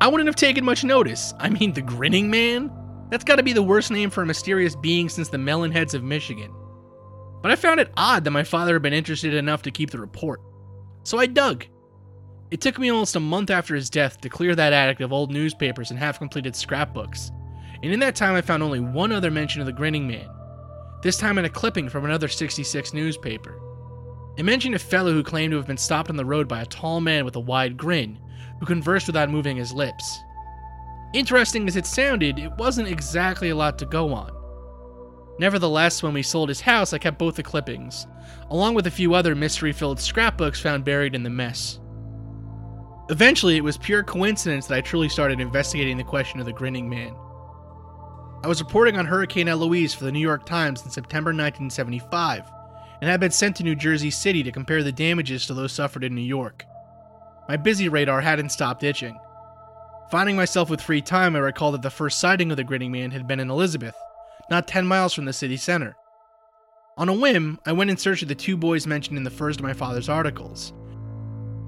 I 0.00 0.08
wouldn't 0.08 0.28
have 0.28 0.36
taken 0.36 0.64
much 0.64 0.84
notice. 0.84 1.34
I 1.38 1.48
mean, 1.48 1.72
the 1.72 1.82
Grinning 1.82 2.30
Man? 2.30 2.70
That's 3.10 3.24
gotta 3.24 3.42
be 3.42 3.52
the 3.54 3.62
worst 3.62 3.90
name 3.90 4.10
for 4.10 4.22
a 4.22 4.26
mysterious 4.26 4.76
being 4.76 5.08
since 5.08 5.28
the 5.28 5.38
Melonheads 5.38 5.94
of 5.94 6.04
Michigan. 6.04 6.52
But 7.42 7.50
I 7.50 7.56
found 7.56 7.80
it 7.80 7.92
odd 7.96 8.24
that 8.24 8.30
my 8.30 8.44
father 8.44 8.74
had 8.74 8.82
been 8.82 8.92
interested 8.92 9.32
enough 9.34 9.62
to 9.62 9.70
keep 9.70 9.90
the 9.90 10.00
report. 10.00 10.40
So 11.08 11.18
I 11.18 11.24
dug. 11.24 11.64
It 12.50 12.60
took 12.60 12.78
me 12.78 12.90
almost 12.90 13.16
a 13.16 13.20
month 13.20 13.48
after 13.48 13.74
his 13.74 13.88
death 13.88 14.20
to 14.20 14.28
clear 14.28 14.54
that 14.54 14.74
attic 14.74 15.00
of 15.00 15.10
old 15.10 15.32
newspapers 15.32 15.90
and 15.90 15.98
half 15.98 16.18
completed 16.18 16.54
scrapbooks. 16.54 17.30
And 17.82 17.90
in 17.90 18.00
that 18.00 18.14
time, 18.14 18.34
I 18.34 18.42
found 18.42 18.62
only 18.62 18.80
one 18.80 19.10
other 19.10 19.30
mention 19.30 19.62
of 19.62 19.66
the 19.66 19.72
Grinning 19.72 20.06
Man, 20.06 20.28
this 21.02 21.16
time 21.16 21.38
in 21.38 21.46
a 21.46 21.48
clipping 21.48 21.88
from 21.88 22.04
another 22.04 22.28
66 22.28 22.92
newspaper. 22.92 23.58
It 24.36 24.44
mentioned 24.44 24.74
a 24.74 24.78
fellow 24.78 25.14
who 25.14 25.22
claimed 25.22 25.52
to 25.52 25.56
have 25.56 25.66
been 25.66 25.78
stopped 25.78 26.10
on 26.10 26.16
the 26.16 26.26
road 26.26 26.46
by 26.46 26.60
a 26.60 26.66
tall 26.66 27.00
man 27.00 27.24
with 27.24 27.36
a 27.36 27.40
wide 27.40 27.78
grin, 27.78 28.18
who 28.60 28.66
conversed 28.66 29.06
without 29.06 29.30
moving 29.30 29.56
his 29.56 29.72
lips. 29.72 30.20
Interesting 31.14 31.66
as 31.68 31.76
it 31.76 31.86
sounded, 31.86 32.38
it 32.38 32.52
wasn't 32.58 32.86
exactly 32.86 33.48
a 33.48 33.56
lot 33.56 33.78
to 33.78 33.86
go 33.86 34.12
on. 34.12 34.37
Nevertheless, 35.38 36.02
when 36.02 36.14
we 36.14 36.22
sold 36.22 36.48
his 36.48 36.60
house, 36.60 36.92
I 36.92 36.98
kept 36.98 37.18
both 37.18 37.36
the 37.36 37.42
clippings, 37.42 38.06
along 38.50 38.74
with 38.74 38.86
a 38.86 38.90
few 38.90 39.14
other 39.14 39.34
mystery 39.34 39.72
filled 39.72 40.00
scrapbooks 40.00 40.60
found 40.60 40.84
buried 40.84 41.14
in 41.14 41.22
the 41.22 41.30
mess. 41.30 41.78
Eventually, 43.10 43.56
it 43.56 43.64
was 43.64 43.78
pure 43.78 44.02
coincidence 44.02 44.66
that 44.66 44.76
I 44.76 44.80
truly 44.80 45.08
started 45.08 45.40
investigating 45.40 45.96
the 45.96 46.04
question 46.04 46.40
of 46.40 46.46
the 46.46 46.52
grinning 46.52 46.90
man. 46.90 47.14
I 48.44 48.48
was 48.48 48.60
reporting 48.60 48.96
on 48.96 49.06
Hurricane 49.06 49.48
Eloise 49.48 49.94
for 49.94 50.04
the 50.04 50.12
New 50.12 50.18
York 50.18 50.44
Times 50.44 50.84
in 50.84 50.90
September 50.90 51.30
1975, 51.30 52.42
and 53.00 53.08
had 53.08 53.20
been 53.20 53.30
sent 53.30 53.56
to 53.56 53.62
New 53.62 53.76
Jersey 53.76 54.10
City 54.10 54.42
to 54.42 54.52
compare 54.52 54.82
the 54.82 54.92
damages 54.92 55.46
to 55.46 55.54
those 55.54 55.72
suffered 55.72 56.04
in 56.04 56.14
New 56.14 56.20
York. 56.20 56.64
My 57.48 57.56
busy 57.56 57.88
radar 57.88 58.20
hadn't 58.20 58.50
stopped 58.50 58.82
itching. 58.82 59.18
Finding 60.10 60.36
myself 60.36 60.68
with 60.68 60.80
free 60.80 61.00
time, 61.00 61.36
I 61.36 61.38
recalled 61.38 61.74
that 61.74 61.82
the 61.82 61.90
first 61.90 62.18
sighting 62.18 62.50
of 62.50 62.56
the 62.56 62.64
grinning 62.64 62.92
man 62.92 63.10
had 63.10 63.26
been 63.26 63.40
in 63.40 63.50
Elizabeth, 63.50 63.94
not 64.50 64.68
10 64.68 64.86
miles 64.86 65.14
from 65.14 65.24
the 65.24 65.32
city 65.32 65.56
center. 65.56 65.96
On 66.96 67.08
a 67.08 67.12
whim, 67.12 67.58
I 67.64 67.72
went 67.72 67.90
in 67.90 67.96
search 67.96 68.22
of 68.22 68.28
the 68.28 68.34
two 68.34 68.56
boys 68.56 68.86
mentioned 68.86 69.16
in 69.16 69.24
the 69.24 69.30
first 69.30 69.60
of 69.60 69.64
my 69.64 69.72
father's 69.72 70.08
articles. 70.08 70.72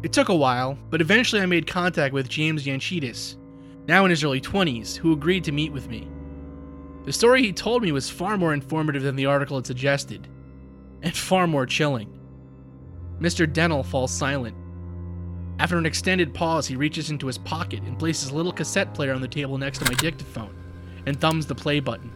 It 0.03 0.13
took 0.13 0.29
a 0.29 0.35
while, 0.35 0.79
but 0.89 1.01
eventually 1.01 1.43
I 1.43 1.47
made 1.47 1.67
contact 1.67 2.15
with 2.15 2.29
James 2.29 2.65
Yanchitis, 2.65 3.37
now 3.87 4.05
in 4.05 4.11
his 4.11 4.25
early 4.25 4.41
20s, 4.41 4.97
who 4.97 5.13
agreed 5.13 5.45
to 5.45 5.53
meet 5.53 5.73
with 5.73 5.89
me. 5.89 6.09
The 7.05 7.13
story 7.13 7.43
he 7.43 7.53
told 7.53 7.83
me 7.83 7.93
was 7.93 8.11
far 8.11 8.37
more 8.37 8.55
informative 8.55 9.03
than 9.03 9.17
the 9.17 9.27
article 9.27 9.57
had 9.57 9.67
suggested, 9.67 10.27
and 11.03 11.17
far 11.17 11.47
more 11.47 11.67
chilling. 11.67 12.19
Mr. 13.21 13.47
Dennell 13.47 13.85
falls 13.85 14.11
silent, 14.11 14.57
after 15.61 15.77
an 15.77 15.85
extended 15.85 16.33
pause, 16.33 16.67
he 16.67 16.75
reaches 16.75 17.11
into 17.11 17.27
his 17.27 17.37
pocket 17.37 17.83
and 17.83 17.99
places 17.99 18.31
a 18.31 18.35
little 18.35 18.51
cassette 18.51 18.95
player 18.95 19.13
on 19.13 19.21
the 19.21 19.29
table 19.29 19.59
next 19.59 19.81
to 19.81 19.85
my 19.85 19.95
dictaphone 20.01 20.57
and 21.05 21.21
thumbs 21.21 21.45
the 21.45 21.55
play 21.55 21.81
button. 21.81 22.11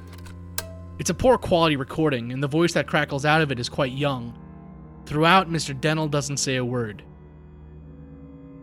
It's 0.96 1.10
a 1.10 1.14
poor 1.14 1.38
quality 1.38 1.74
recording, 1.74 2.30
and 2.30 2.40
the 2.40 2.48
voice 2.48 2.72
that 2.74 2.86
crackles 2.86 3.24
out 3.24 3.42
of 3.42 3.50
it 3.50 3.58
is 3.58 3.68
quite 3.68 3.92
young. 3.92 4.38
Throughout, 5.06 5.50
Mr. 5.50 5.78
Dennell 5.78 6.08
doesn't 6.08 6.36
say 6.36 6.56
a 6.56 6.64
word. 6.64 7.02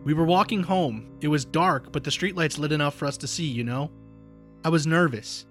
We 0.04 0.14
were 0.14 0.24
walking 0.24 0.62
home. 0.62 1.18
It 1.20 1.28
was 1.28 1.44
dark, 1.44 1.92
but 1.92 2.04
the 2.04 2.10
streetlights 2.10 2.58
lit 2.58 2.72
enough 2.72 2.94
for 2.94 3.04
us 3.04 3.18
to 3.18 3.26
see, 3.26 3.44
you 3.44 3.64
know? 3.64 3.90
I 4.64 4.70
was 4.70 4.86
nervous. 4.86 5.44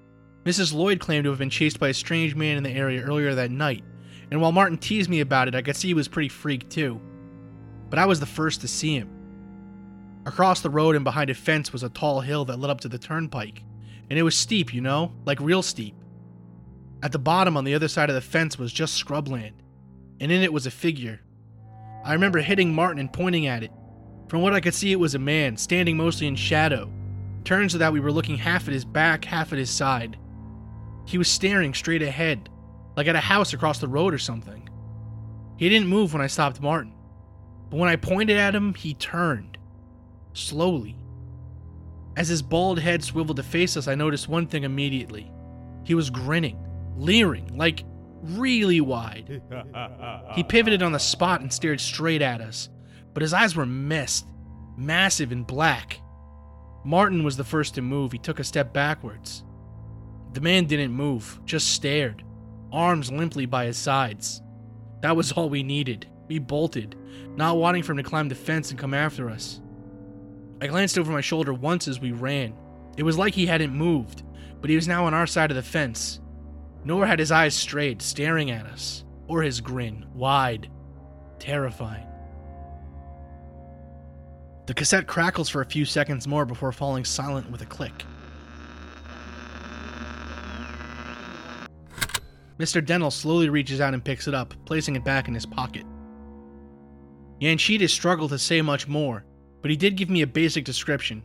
Mrs. 0.43 0.73
Lloyd 0.73 0.99
claimed 0.99 1.25
to 1.25 1.29
have 1.29 1.37
been 1.37 1.51
chased 1.51 1.79
by 1.79 1.89
a 1.89 1.93
strange 1.93 2.33
man 2.33 2.57
in 2.57 2.63
the 2.63 2.71
area 2.71 3.03
earlier 3.03 3.35
that 3.35 3.51
night, 3.51 3.83
and 4.31 4.41
while 4.41 4.51
Martin 4.51 4.79
teased 4.79 5.09
me 5.09 5.19
about 5.19 5.47
it, 5.47 5.53
I 5.53 5.61
could 5.61 5.75
see 5.75 5.89
he 5.89 5.93
was 5.93 6.07
pretty 6.07 6.29
freaked 6.29 6.71
too. 6.71 6.99
But 7.91 7.99
I 7.99 8.07
was 8.07 8.19
the 8.19 8.25
first 8.25 8.61
to 8.61 8.67
see 8.67 8.95
him. 8.95 9.09
Across 10.25 10.61
the 10.61 10.69
road 10.71 10.95
and 10.95 11.03
behind 11.03 11.29
a 11.29 11.35
fence 11.35 11.71
was 11.71 11.83
a 11.83 11.89
tall 11.89 12.21
hill 12.21 12.43
that 12.45 12.59
led 12.59 12.71
up 12.71 12.81
to 12.81 12.89
the 12.89 12.97
turnpike, 12.97 13.63
and 14.09 14.17
it 14.17 14.23
was 14.23 14.35
steep, 14.35 14.73
you 14.73 14.81
know, 14.81 15.11
like 15.25 15.39
real 15.39 15.61
steep. 15.61 15.95
At 17.03 17.11
the 17.11 17.19
bottom 17.19 17.57
on 17.57 17.63
the 17.63 17.73
other 17.73 17.87
side 17.87 18.09
of 18.09 18.15
the 18.15 18.21
fence 18.21 18.59
was 18.59 18.71
just 18.71 19.03
scrubland, 19.03 19.53
and 20.19 20.31
in 20.31 20.43
it 20.43 20.53
was 20.53 20.67
a 20.67 20.71
figure. 20.71 21.19
I 22.05 22.13
remember 22.13 22.39
hitting 22.39 22.73
Martin 22.73 22.99
and 22.99 23.11
pointing 23.11 23.47
at 23.47 23.63
it. 23.63 23.71
From 24.27 24.41
what 24.41 24.53
I 24.53 24.61
could 24.61 24.73
see, 24.75 24.91
it 24.91 24.99
was 24.99 25.15
a 25.15 25.19
man, 25.19 25.57
standing 25.57 25.97
mostly 25.97 26.27
in 26.27 26.35
shadow, 26.35 26.91
turned 27.43 27.71
so 27.71 27.79
that 27.79 27.91
we 27.91 27.99
were 27.99 28.11
looking 28.11 28.37
half 28.37 28.67
at 28.67 28.73
his 28.73 28.85
back, 28.85 29.25
half 29.25 29.51
at 29.51 29.59
his 29.59 29.69
side. 29.69 30.17
He 31.05 31.17
was 31.17 31.27
staring 31.27 31.73
straight 31.73 32.03
ahead, 32.03 32.49
like 32.95 33.07
at 33.07 33.15
a 33.15 33.19
house 33.19 33.53
across 33.53 33.79
the 33.79 33.87
road 33.87 34.13
or 34.13 34.19
something. 34.19 34.69
He 35.57 35.69
didn't 35.69 35.89
move 35.89 36.13
when 36.13 36.21
I 36.21 36.27
stopped 36.27 36.61
Martin, 36.61 36.93
but 37.69 37.77
when 37.77 37.89
I 37.89 37.95
pointed 37.95 38.37
at 38.37 38.55
him, 38.55 38.73
he 38.73 38.93
turned 38.93 39.57
slowly. 40.33 40.95
As 42.15 42.27
his 42.27 42.41
bald 42.41 42.79
head 42.79 43.03
swiveled 43.03 43.37
to 43.37 43.43
face 43.43 43.75
us, 43.75 43.87
I 43.87 43.95
noticed 43.95 44.27
one 44.27 44.47
thing 44.47 44.63
immediately. 44.63 45.31
He 45.83 45.95
was 45.95 46.09
grinning, 46.09 46.59
leering, 47.01 47.57
like 47.57 47.83
really 48.21 48.79
wide. 48.79 49.41
he 50.35 50.43
pivoted 50.43 50.83
on 50.83 50.91
the 50.91 50.99
spot 50.99 51.41
and 51.41 51.51
stared 51.51 51.81
straight 51.81 52.21
at 52.21 52.39
us, 52.41 52.69
but 53.13 53.21
his 53.21 53.33
eyes 53.33 53.55
were 53.55 53.65
mist, 53.65 54.27
massive 54.77 55.31
and 55.31 55.45
black. 55.45 55.99
Martin 56.85 57.23
was 57.23 57.37
the 57.37 57.43
first 57.43 57.75
to 57.75 57.81
move. 57.81 58.11
He 58.11 58.17
took 58.17 58.39
a 58.39 58.43
step 58.43 58.73
backwards. 58.73 59.43
The 60.33 60.41
man 60.41 60.65
didn't 60.65 60.93
move, 60.93 61.39
just 61.45 61.71
stared, 61.73 62.23
arms 62.71 63.11
limply 63.11 63.45
by 63.45 63.65
his 63.65 63.77
sides. 63.77 64.41
That 65.01 65.15
was 65.15 65.31
all 65.31 65.49
we 65.49 65.63
needed. 65.63 66.07
We 66.27 66.39
bolted, 66.39 66.95
not 67.35 67.57
wanting 67.57 67.83
for 67.83 67.91
him 67.91 67.97
to 67.97 68.03
climb 68.03 68.29
the 68.29 68.35
fence 68.35 68.69
and 68.69 68.79
come 68.79 68.93
after 68.93 69.29
us. 69.29 69.59
I 70.61 70.67
glanced 70.67 70.97
over 70.97 71.11
my 71.11 71.21
shoulder 71.21 71.53
once 71.53 71.87
as 71.87 71.99
we 71.99 72.11
ran. 72.11 72.53
It 72.95 73.03
was 73.03 73.17
like 73.17 73.33
he 73.33 73.47
hadn't 73.47 73.73
moved, 73.73 74.23
but 74.61 74.69
he 74.69 74.75
was 74.75 74.87
now 74.87 75.05
on 75.05 75.13
our 75.13 75.27
side 75.27 75.51
of 75.51 75.57
the 75.57 75.63
fence. 75.63 76.20
Nor 76.83 77.05
had 77.05 77.19
his 77.19 77.31
eyes 77.31 77.53
strayed, 77.53 78.01
staring 78.01 78.51
at 78.51 78.65
us, 78.65 79.03
or 79.27 79.43
his 79.43 79.61
grin, 79.61 80.05
wide, 80.13 80.69
terrifying. 81.39 82.07
The 84.67 84.73
cassette 84.73 85.07
crackles 85.07 85.49
for 85.49 85.61
a 85.61 85.65
few 85.65 85.83
seconds 85.83 86.27
more 86.27 86.45
before 86.45 86.71
falling 86.71 87.03
silent 87.03 87.51
with 87.51 87.61
a 87.61 87.65
click. 87.65 88.05
Mr. 92.57 92.85
Dental 92.85 93.11
slowly 93.11 93.49
reaches 93.49 93.81
out 93.81 93.93
and 93.93 94.05
picks 94.05 94.27
it 94.27 94.35
up, 94.35 94.53
placing 94.65 94.95
it 94.95 95.03
back 95.03 95.27
in 95.27 95.33
his 95.33 95.47
pocket. 95.47 95.83
Yanchita 97.41 97.89
struggled 97.89 98.29
to 98.29 98.37
say 98.37 98.61
much 98.61 98.87
more, 98.87 99.25
but 99.61 99.71
he 99.71 99.75
did 99.75 99.97
give 99.97 100.09
me 100.09 100.21
a 100.21 100.27
basic 100.27 100.63
description. 100.63 101.23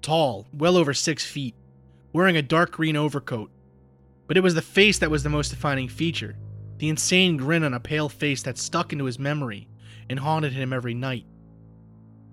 Tall, 0.00 0.48
well 0.52 0.76
over 0.76 0.92
six 0.92 1.24
feet, 1.24 1.54
wearing 2.12 2.36
a 2.36 2.42
dark 2.42 2.72
green 2.72 2.96
overcoat. 2.96 3.51
But 4.32 4.38
it 4.38 4.42
was 4.42 4.54
the 4.54 4.62
face 4.62 4.98
that 5.00 5.10
was 5.10 5.22
the 5.22 5.28
most 5.28 5.50
defining 5.50 5.90
feature 5.90 6.38
the 6.78 6.88
insane 6.88 7.36
grin 7.36 7.64
on 7.64 7.74
a 7.74 7.78
pale 7.78 8.08
face 8.08 8.42
that 8.44 8.56
stuck 8.56 8.94
into 8.94 9.04
his 9.04 9.18
memory 9.18 9.68
and 10.08 10.18
haunted 10.18 10.54
him 10.54 10.72
every 10.72 10.94
night. 10.94 11.26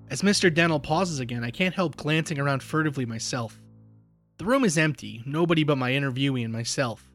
As 0.10 0.22
Mr. 0.22 0.52
Dental 0.52 0.80
pauses 0.80 1.20
again, 1.20 1.44
I 1.44 1.52
can't 1.52 1.76
help 1.76 1.98
glancing 1.98 2.40
around 2.40 2.64
furtively 2.64 3.06
myself. 3.06 3.62
The 4.38 4.46
room 4.46 4.64
is 4.64 4.78
empty, 4.78 5.22
nobody 5.26 5.66
but 5.66 5.78
my 5.78 5.92
interviewee 5.92 6.46
and 6.46 6.54
myself. 6.54 7.12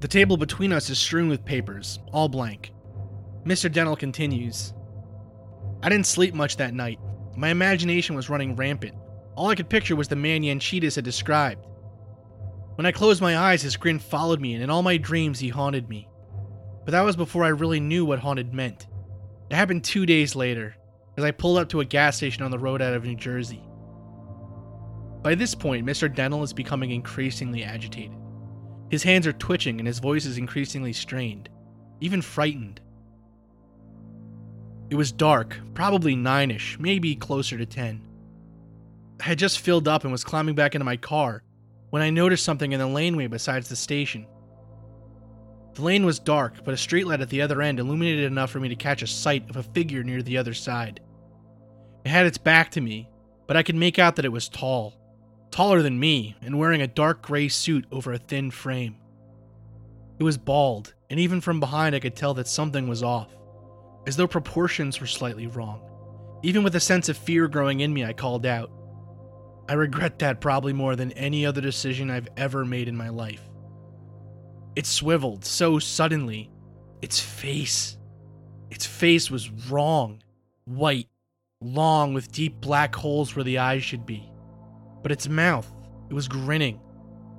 The 0.00 0.08
table 0.08 0.36
between 0.36 0.74
us 0.74 0.90
is 0.90 0.98
strewn 0.98 1.30
with 1.30 1.46
papers, 1.46 2.00
all 2.12 2.28
blank. 2.28 2.74
Mr. 3.46 3.72
Dental 3.72 3.96
continues 3.96 4.74
I 5.82 5.88
didn't 5.88 6.06
sleep 6.06 6.34
much 6.34 6.58
that 6.58 6.74
night. 6.74 6.98
My 7.34 7.48
imagination 7.48 8.14
was 8.14 8.28
running 8.28 8.56
rampant. 8.56 8.94
All 9.36 9.48
I 9.48 9.54
could 9.54 9.70
picture 9.70 9.96
was 9.96 10.08
the 10.08 10.16
man 10.16 10.42
Yanchitis 10.42 10.96
had 10.96 11.04
described. 11.06 11.64
When 12.76 12.86
I 12.86 12.92
closed 12.92 13.20
my 13.20 13.36
eyes, 13.36 13.62
his 13.62 13.76
grin 13.76 13.98
followed 13.98 14.40
me, 14.40 14.54
and 14.54 14.62
in 14.62 14.70
all 14.70 14.82
my 14.82 14.96
dreams, 14.96 15.38
he 15.38 15.48
haunted 15.48 15.88
me. 15.88 16.08
But 16.84 16.92
that 16.92 17.04
was 17.04 17.16
before 17.16 17.44
I 17.44 17.48
really 17.48 17.80
knew 17.80 18.04
what 18.04 18.20
haunted 18.20 18.54
meant. 18.54 18.86
It 19.50 19.56
happened 19.56 19.84
two 19.84 20.06
days 20.06 20.34
later, 20.34 20.76
as 21.16 21.24
I 21.24 21.30
pulled 21.30 21.58
up 21.58 21.68
to 21.70 21.80
a 21.80 21.84
gas 21.84 22.16
station 22.16 22.42
on 22.42 22.50
the 22.50 22.58
road 22.58 22.80
out 22.80 22.94
of 22.94 23.04
New 23.04 23.16
Jersey. 23.16 23.62
By 25.22 25.34
this 25.34 25.54
point, 25.54 25.84
Mr. 25.86 26.12
Dental 26.12 26.42
is 26.42 26.52
becoming 26.52 26.92
increasingly 26.92 27.62
agitated. 27.62 28.16
His 28.90 29.02
hands 29.02 29.26
are 29.26 29.32
twitching 29.32 29.78
and 29.78 29.86
his 29.86 29.98
voice 29.98 30.24
is 30.24 30.38
increasingly 30.38 30.92
strained, 30.92 31.50
even 32.00 32.22
frightened. 32.22 32.80
It 34.88 34.94
was 34.96 35.12
dark, 35.12 35.56
probably 35.74 36.16
nine 36.16 36.50
ish, 36.50 36.78
maybe 36.80 37.14
closer 37.14 37.58
to 37.58 37.66
10. 37.66 38.02
I 39.20 39.24
had 39.24 39.38
just 39.38 39.60
filled 39.60 39.86
up 39.86 40.02
and 40.02 40.10
was 40.10 40.24
climbing 40.24 40.54
back 40.54 40.74
into 40.74 40.84
my 40.84 40.96
car 40.96 41.42
when 41.90 42.02
I 42.02 42.10
noticed 42.10 42.44
something 42.44 42.72
in 42.72 42.78
the 42.78 42.86
laneway 42.86 43.26
besides 43.26 43.68
the 43.68 43.76
station. 43.76 44.26
The 45.74 45.82
lane 45.82 46.04
was 46.04 46.18
dark, 46.18 46.64
but 46.64 46.74
a 46.74 46.76
streetlight 46.76 47.20
at 47.20 47.28
the 47.28 47.42
other 47.42 47.62
end 47.62 47.78
illuminated 47.78 48.24
enough 48.24 48.50
for 48.50 48.60
me 48.60 48.68
to 48.68 48.76
catch 48.76 49.02
a 49.02 49.06
sight 49.06 49.48
of 49.50 49.56
a 49.56 49.62
figure 49.62 50.02
near 50.02 50.22
the 50.22 50.38
other 50.38 50.54
side. 50.54 51.00
It 52.04 52.08
had 52.08 52.26
its 52.26 52.38
back 52.38 52.70
to 52.72 52.80
me, 52.80 53.08
but 53.46 53.56
I 53.56 53.62
could 53.62 53.76
make 53.76 53.98
out 53.98 54.16
that 54.16 54.24
it 54.24 54.32
was 54.32 54.48
tall, 54.48 54.94
taller 55.50 55.82
than 55.82 56.00
me, 56.00 56.36
and 56.42 56.58
wearing 56.58 56.82
a 56.82 56.86
dark 56.86 57.22
gray 57.22 57.48
suit 57.48 57.86
over 57.92 58.12
a 58.12 58.18
thin 58.18 58.50
frame. 58.50 58.96
It 60.18 60.24
was 60.24 60.38
bald, 60.38 60.94
and 61.08 61.18
even 61.18 61.40
from 61.40 61.60
behind 61.60 61.94
I 61.94 62.00
could 62.00 62.16
tell 62.16 62.34
that 62.34 62.48
something 62.48 62.88
was 62.88 63.02
off, 63.02 63.34
as 64.06 64.16
though 64.16 64.26
proportions 64.26 65.00
were 65.00 65.06
slightly 65.06 65.46
wrong. 65.46 65.80
Even 66.42 66.62
with 66.62 66.74
a 66.74 66.80
sense 66.80 67.08
of 67.08 67.16
fear 67.16 67.48
growing 67.48 67.80
in 67.80 67.92
me, 67.92 68.04
I 68.04 68.12
called 68.12 68.46
out. 68.46 68.70
I 69.70 69.74
regret 69.74 70.18
that 70.18 70.40
probably 70.40 70.72
more 70.72 70.96
than 70.96 71.12
any 71.12 71.46
other 71.46 71.60
decision 71.60 72.10
I've 72.10 72.26
ever 72.36 72.64
made 72.64 72.88
in 72.88 72.96
my 72.96 73.08
life. 73.08 73.48
It 74.74 74.84
swiveled 74.84 75.44
so 75.44 75.78
suddenly. 75.78 76.50
Its 77.02 77.20
face. 77.20 77.96
Its 78.72 78.84
face 78.84 79.30
was 79.30 79.48
wrong. 79.70 80.24
White, 80.64 81.06
long, 81.60 82.14
with 82.14 82.32
deep 82.32 82.60
black 82.60 82.96
holes 82.96 83.36
where 83.36 83.44
the 83.44 83.58
eyes 83.58 83.84
should 83.84 84.04
be. 84.04 84.28
But 85.04 85.12
its 85.12 85.28
mouth, 85.28 85.72
it 86.08 86.14
was 86.14 86.26
grinning. 86.26 86.80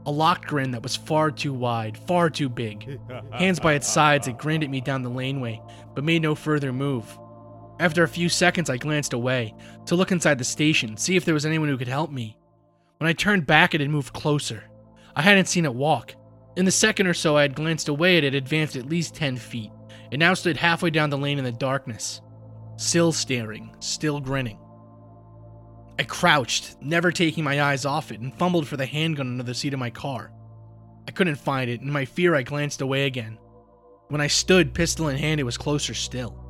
A 0.05 0.11
locked 0.11 0.47
grin 0.47 0.71
that 0.71 0.83
was 0.83 0.95
far 0.95 1.31
too 1.31 1.53
wide, 1.53 1.97
far 1.97 2.29
too 2.29 2.47
big. 2.47 2.97
Hands 3.33 3.59
by 3.59 3.73
its 3.73 3.89
sides, 3.89 4.29
it 4.29 4.37
grinned 4.37 4.63
at 4.63 4.69
me 4.69 4.79
down 4.79 5.01
the 5.01 5.09
laneway, 5.09 5.61
but 5.93 6.05
made 6.05 6.21
no 6.21 6.35
further 6.35 6.71
move. 6.71 7.19
After 7.81 8.03
a 8.03 8.07
few 8.07 8.29
seconds, 8.29 8.69
I 8.69 8.77
glanced 8.77 9.13
away 9.13 9.55
to 9.87 9.95
look 9.95 10.11
inside 10.11 10.37
the 10.37 10.43
station, 10.43 10.95
see 10.97 11.15
if 11.15 11.25
there 11.25 11.33
was 11.33 11.47
anyone 11.47 11.67
who 11.67 11.79
could 11.79 11.87
help 11.87 12.11
me. 12.11 12.37
When 12.99 13.09
I 13.09 13.13
turned 13.13 13.47
back, 13.47 13.73
it 13.73 13.81
had 13.81 13.89
moved 13.89 14.13
closer. 14.13 14.65
I 15.15 15.23
hadn't 15.23 15.47
seen 15.47 15.65
it 15.65 15.73
walk. 15.73 16.13
In 16.55 16.65
the 16.65 16.71
second 16.71 17.07
or 17.07 17.15
so 17.15 17.37
I 17.37 17.41
had 17.41 17.55
glanced 17.55 17.89
away, 17.89 18.17
it 18.17 18.23
had 18.23 18.35
advanced 18.35 18.75
at 18.75 18.87
least 18.87 19.15
10 19.15 19.35
feet. 19.35 19.71
It 20.11 20.19
now 20.19 20.35
stood 20.35 20.57
halfway 20.57 20.91
down 20.91 21.09
the 21.09 21.17
lane 21.17 21.39
in 21.39 21.43
the 21.43 21.51
darkness, 21.51 22.21
still 22.77 23.11
staring, 23.11 23.75
still 23.79 24.19
grinning. 24.19 24.59
I 25.97 26.03
crouched, 26.03 26.79
never 26.83 27.11
taking 27.11 27.43
my 27.43 27.63
eyes 27.63 27.83
off 27.83 28.11
it, 28.11 28.19
and 28.19 28.31
fumbled 28.35 28.67
for 28.67 28.77
the 28.77 28.85
handgun 28.85 29.25
under 29.25 29.43
the 29.43 29.55
seat 29.55 29.73
of 29.73 29.79
my 29.79 29.89
car. 29.89 30.31
I 31.07 31.11
couldn't 31.11 31.33
find 31.33 31.67
it, 31.67 31.79
and 31.79 31.87
in 31.87 31.93
my 31.93 32.05
fear, 32.05 32.35
I 32.35 32.43
glanced 32.43 32.81
away 32.81 33.07
again. 33.07 33.39
When 34.09 34.21
I 34.21 34.27
stood, 34.27 34.75
pistol 34.75 35.07
in 35.07 35.17
hand, 35.17 35.39
it 35.39 35.45
was 35.45 35.57
closer 35.57 35.95
still. 35.95 36.40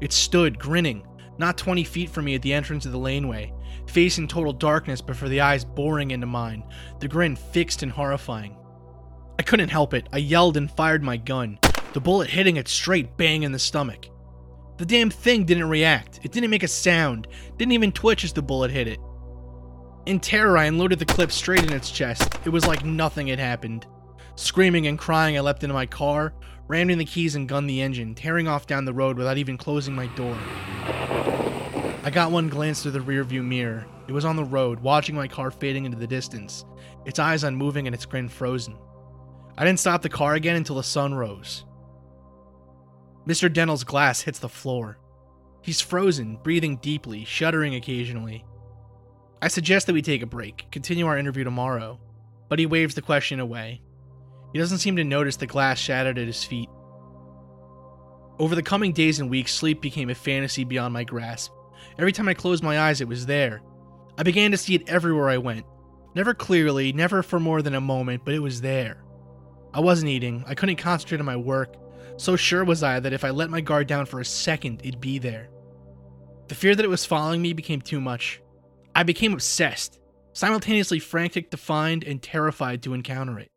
It 0.00 0.12
stood, 0.12 0.58
grinning, 0.58 1.06
not 1.38 1.58
20 1.58 1.84
feet 1.84 2.10
from 2.10 2.24
me 2.24 2.34
at 2.34 2.42
the 2.42 2.52
entrance 2.52 2.86
of 2.86 2.92
the 2.92 2.98
laneway, 2.98 3.52
facing 3.86 4.28
total 4.28 4.52
darkness 4.52 5.00
but 5.00 5.16
for 5.16 5.28
the 5.28 5.40
eyes 5.40 5.64
boring 5.64 6.10
into 6.10 6.26
mine, 6.26 6.64
the 7.00 7.08
grin 7.08 7.36
fixed 7.36 7.82
and 7.82 7.92
horrifying. 7.92 8.56
I 9.38 9.42
couldn't 9.42 9.68
help 9.68 9.94
it. 9.94 10.08
I 10.12 10.18
yelled 10.18 10.56
and 10.56 10.70
fired 10.70 11.02
my 11.02 11.16
gun, 11.16 11.58
the 11.92 12.00
bullet 12.00 12.28
hitting 12.28 12.56
it 12.56 12.68
straight 12.68 13.16
bang 13.16 13.44
in 13.44 13.52
the 13.52 13.58
stomach. 13.58 14.06
The 14.78 14.86
damn 14.86 15.10
thing 15.10 15.44
didn't 15.44 15.68
react. 15.68 16.20
It 16.22 16.32
didn't 16.32 16.50
make 16.50 16.62
a 16.62 16.68
sound, 16.68 17.26
didn't 17.56 17.72
even 17.72 17.92
twitch 17.92 18.24
as 18.24 18.32
the 18.32 18.42
bullet 18.42 18.70
hit 18.70 18.86
it. 18.86 19.00
In 20.06 20.20
terror, 20.20 20.56
I 20.56 20.66
unloaded 20.66 20.98
the 20.98 21.04
clip 21.04 21.32
straight 21.32 21.64
in 21.64 21.72
its 21.72 21.90
chest. 21.90 22.38
It 22.44 22.50
was 22.50 22.66
like 22.66 22.84
nothing 22.84 23.26
had 23.26 23.38
happened. 23.38 23.86
Screaming 24.36 24.86
and 24.86 24.98
crying, 24.98 25.36
I 25.36 25.40
leapt 25.40 25.64
into 25.64 25.74
my 25.74 25.86
car, 25.86 26.32
rammed 26.68 26.90
in 26.90 26.98
the 26.98 27.04
keys, 27.04 27.34
and 27.34 27.48
gunned 27.48 27.68
the 27.68 27.80
engine, 27.80 28.14
tearing 28.14 28.46
off 28.46 28.66
down 28.66 28.84
the 28.84 28.92
road 28.92 29.16
without 29.16 29.38
even 29.38 29.56
closing 29.56 29.94
my 29.94 30.06
door. 30.08 30.36
I 32.04 32.10
got 32.12 32.30
one 32.30 32.48
glance 32.48 32.82
through 32.82 32.92
the 32.92 33.00
rearview 33.00 33.44
mirror. 33.44 33.86
It 34.06 34.12
was 34.12 34.24
on 34.24 34.36
the 34.36 34.44
road, 34.44 34.80
watching 34.80 35.14
my 35.14 35.28
car 35.28 35.50
fading 35.50 35.84
into 35.84 35.98
the 35.98 36.06
distance, 36.06 36.64
its 37.04 37.18
eyes 37.18 37.44
unmoving 37.44 37.86
and 37.86 37.94
its 37.94 38.06
grin 38.06 38.28
frozen. 38.28 38.76
I 39.56 39.64
didn't 39.64 39.80
stop 39.80 40.02
the 40.02 40.08
car 40.08 40.34
again 40.34 40.56
until 40.56 40.76
the 40.76 40.82
sun 40.82 41.14
rose. 41.14 41.64
Mr. 43.26 43.52
Dental's 43.52 43.84
glass 43.84 44.20
hits 44.20 44.38
the 44.38 44.48
floor. 44.48 44.98
He's 45.62 45.80
frozen, 45.80 46.36
breathing 46.42 46.76
deeply, 46.76 47.24
shuddering 47.24 47.74
occasionally. 47.74 48.44
I 49.42 49.48
suggest 49.48 49.86
that 49.86 49.92
we 49.92 50.02
take 50.02 50.22
a 50.22 50.26
break, 50.26 50.66
continue 50.70 51.06
our 51.06 51.18
interview 51.18 51.44
tomorrow, 51.44 52.00
but 52.48 52.58
he 52.58 52.66
waves 52.66 52.94
the 52.94 53.02
question 53.02 53.40
away. 53.40 53.82
He 54.52 54.58
doesn't 54.58 54.78
seem 54.78 54.96
to 54.96 55.04
notice 55.04 55.36
the 55.36 55.46
glass 55.46 55.78
shattered 55.78 56.18
at 56.18 56.26
his 56.26 56.44
feet. 56.44 56.68
Over 58.38 58.54
the 58.54 58.62
coming 58.62 58.92
days 58.92 59.20
and 59.20 59.28
weeks, 59.28 59.52
sleep 59.52 59.80
became 59.80 60.10
a 60.10 60.14
fantasy 60.14 60.64
beyond 60.64 60.94
my 60.94 61.04
grasp. 61.04 61.52
Every 61.98 62.12
time 62.12 62.28
I 62.28 62.34
closed 62.34 62.62
my 62.62 62.78
eyes, 62.80 63.00
it 63.00 63.08
was 63.08 63.26
there. 63.26 63.60
I 64.16 64.22
began 64.22 64.52
to 64.52 64.56
see 64.56 64.74
it 64.74 64.88
everywhere 64.88 65.28
I 65.28 65.38
went. 65.38 65.66
Never 66.14 66.34
clearly, 66.34 66.92
never 66.92 67.22
for 67.22 67.38
more 67.38 67.62
than 67.62 67.74
a 67.74 67.80
moment, 67.80 68.24
but 68.24 68.34
it 68.34 68.38
was 68.38 68.60
there. 68.60 69.04
I 69.74 69.80
wasn't 69.80 70.10
eating, 70.10 70.44
I 70.46 70.54
couldn't 70.54 70.76
concentrate 70.76 71.20
on 71.20 71.26
my 71.26 71.36
work. 71.36 71.76
So 72.16 72.34
sure 72.34 72.64
was 72.64 72.82
I 72.82 72.98
that 73.00 73.12
if 73.12 73.24
I 73.24 73.30
let 73.30 73.50
my 73.50 73.60
guard 73.60 73.86
down 73.86 74.06
for 74.06 74.20
a 74.20 74.24
second, 74.24 74.80
it'd 74.82 75.00
be 75.00 75.18
there. 75.18 75.50
The 76.48 76.54
fear 76.54 76.74
that 76.74 76.84
it 76.84 76.88
was 76.88 77.04
following 77.04 77.42
me 77.42 77.52
became 77.52 77.80
too 77.80 78.00
much. 78.00 78.40
I 78.94 79.02
became 79.02 79.34
obsessed, 79.34 80.00
simultaneously 80.32 80.98
frantic 80.98 81.50
to 81.50 81.56
find 81.56 82.02
and 82.02 82.22
terrified 82.22 82.82
to 82.82 82.94
encounter 82.94 83.38
it. 83.38 83.50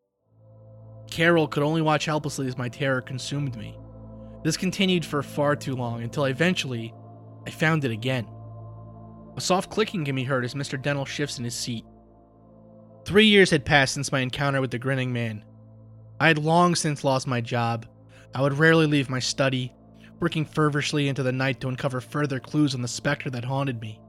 Carol 1.12 1.46
could 1.46 1.62
only 1.62 1.82
watch 1.82 2.06
helplessly 2.06 2.46
as 2.46 2.56
my 2.56 2.70
terror 2.70 3.02
consumed 3.02 3.54
me. 3.54 3.76
This 4.44 4.56
continued 4.56 5.04
for 5.04 5.22
far 5.22 5.54
too 5.54 5.76
long 5.76 6.02
until 6.02 6.24
eventually 6.24 6.94
I 7.46 7.50
found 7.50 7.84
it 7.84 7.90
again. 7.90 8.26
A 9.36 9.40
soft 9.42 9.68
clicking 9.68 10.06
can 10.06 10.16
be 10.16 10.24
heard 10.24 10.42
as 10.42 10.54
Mr. 10.54 10.80
Dental 10.80 11.04
shifts 11.04 11.36
in 11.36 11.44
his 11.44 11.54
seat. 11.54 11.84
Three 13.04 13.26
years 13.26 13.50
had 13.50 13.66
passed 13.66 13.92
since 13.92 14.10
my 14.10 14.20
encounter 14.20 14.62
with 14.62 14.70
the 14.70 14.78
grinning 14.78 15.12
man. 15.12 15.44
I 16.18 16.28
had 16.28 16.38
long 16.38 16.74
since 16.74 17.04
lost 17.04 17.26
my 17.26 17.42
job. 17.42 17.84
I 18.34 18.40
would 18.40 18.54
rarely 18.54 18.86
leave 18.86 19.10
my 19.10 19.18
study, 19.18 19.74
working 20.18 20.46
feverishly 20.46 21.08
into 21.08 21.22
the 21.22 21.30
night 21.30 21.60
to 21.60 21.68
uncover 21.68 22.00
further 22.00 22.40
clues 22.40 22.74
on 22.74 22.80
the 22.80 22.88
specter 22.88 23.28
that 23.28 23.44
haunted 23.44 23.82
me. 23.82 24.00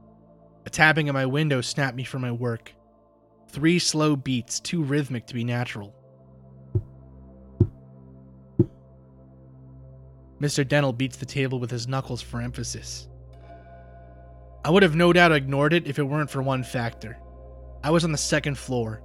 A 0.64 0.70
tapping 0.70 1.08
at 1.08 1.14
my 1.14 1.26
window 1.26 1.60
snapped 1.60 1.98
me 1.98 2.04
from 2.04 2.22
my 2.22 2.32
work. 2.32 2.72
Three 3.50 3.78
slow 3.78 4.16
beats, 4.16 4.58
too 4.58 4.82
rhythmic 4.82 5.26
to 5.26 5.34
be 5.34 5.44
natural. 5.44 5.94
Mr. 10.40 10.66
Dental 10.66 10.92
beats 10.92 11.16
the 11.16 11.26
table 11.26 11.58
with 11.58 11.70
his 11.70 11.88
knuckles 11.88 12.22
for 12.22 12.40
emphasis. 12.40 13.08
I 14.64 14.70
would 14.70 14.82
have 14.82 14.96
no 14.96 15.12
doubt 15.12 15.32
ignored 15.32 15.72
it 15.72 15.86
if 15.86 15.98
it 15.98 16.04
weren't 16.04 16.30
for 16.30 16.42
one 16.42 16.64
factor. 16.64 17.18
I 17.82 17.90
was 17.90 18.04
on 18.04 18.12
the 18.12 18.18
second 18.18 18.56
floor, 18.56 19.02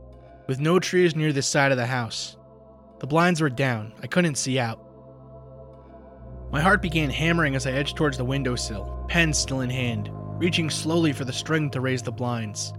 with 0.47 0.59
no 0.59 0.79
trees 0.79 1.15
near 1.15 1.33
this 1.33 1.47
side 1.47 1.71
of 1.71 1.77
the 1.77 1.85
house. 1.85 2.37
The 2.99 3.07
blinds 3.07 3.41
were 3.41 3.49
down, 3.49 3.93
I 4.01 4.07
couldn't 4.07 4.35
see 4.35 4.57
out. 4.57 4.85
My 6.51 6.61
heart 6.61 6.81
began 6.81 7.09
hammering 7.09 7.55
as 7.55 7.67
I 7.67 7.71
edged 7.71 7.95
towards 7.95 8.17
the 8.17 8.25
windowsill, 8.25 9.05
pen 9.07 9.33
still 9.33 9.61
in 9.61 9.69
hand, 9.69 10.09
reaching 10.39 10.69
slowly 10.69 11.13
for 11.13 11.25
the 11.25 11.33
string 11.33 11.69
to 11.71 11.81
raise 11.81 12.01
the 12.01 12.11
blinds. 12.11 12.73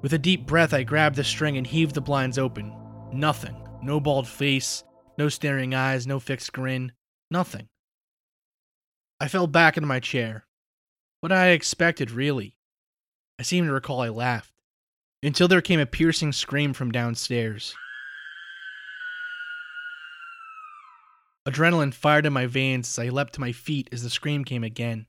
With 0.00 0.14
a 0.14 0.18
deep 0.18 0.46
breath, 0.46 0.72
I 0.72 0.82
grabbed 0.82 1.16
the 1.16 1.24
string 1.24 1.58
and 1.58 1.66
heaved 1.66 1.94
the 1.94 2.00
blinds 2.00 2.38
open. 2.38 2.74
Nothing. 3.12 3.56
No 3.82 4.00
bald 4.00 4.28
face, 4.28 4.84
no 5.18 5.28
staring 5.28 5.74
eyes, 5.74 6.06
no 6.06 6.18
fixed 6.20 6.52
grin. 6.52 6.92
Nothing. 7.30 7.68
I 9.20 9.28
fell 9.28 9.46
back 9.46 9.76
into 9.76 9.86
my 9.86 10.00
chair. 10.00 10.46
What 11.20 11.32
I 11.32 11.48
expected, 11.48 12.10
really. 12.10 12.56
I 13.38 13.42
seem 13.42 13.66
to 13.66 13.72
recall 13.72 14.00
I 14.00 14.08
laughed, 14.08 14.52
until 15.22 15.48
there 15.48 15.60
came 15.60 15.80
a 15.80 15.86
piercing 15.86 16.32
scream 16.32 16.72
from 16.72 16.90
downstairs. 16.90 17.74
Adrenaline 21.46 21.94
fired 21.94 22.26
in 22.26 22.32
my 22.32 22.46
veins 22.46 22.88
as 22.88 22.98
I 22.98 23.08
leapt 23.08 23.34
to 23.34 23.40
my 23.40 23.52
feet 23.52 23.88
as 23.92 24.02
the 24.02 24.10
scream 24.10 24.44
came 24.44 24.64
again. 24.64 25.06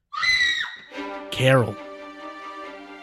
Carol. 1.29 1.75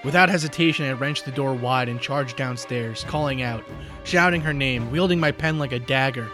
Without 0.04 0.28
hesitation, 0.28 0.86
I 0.86 0.92
wrenched 0.92 1.24
the 1.24 1.32
door 1.32 1.54
wide 1.54 1.88
and 1.88 2.00
charged 2.00 2.36
downstairs, 2.36 3.04
calling 3.04 3.42
out, 3.42 3.64
shouting 4.04 4.40
her 4.42 4.54
name, 4.54 4.90
wielding 4.90 5.18
my 5.18 5.32
pen 5.32 5.58
like 5.58 5.72
a 5.72 5.78
dagger. 5.78 6.30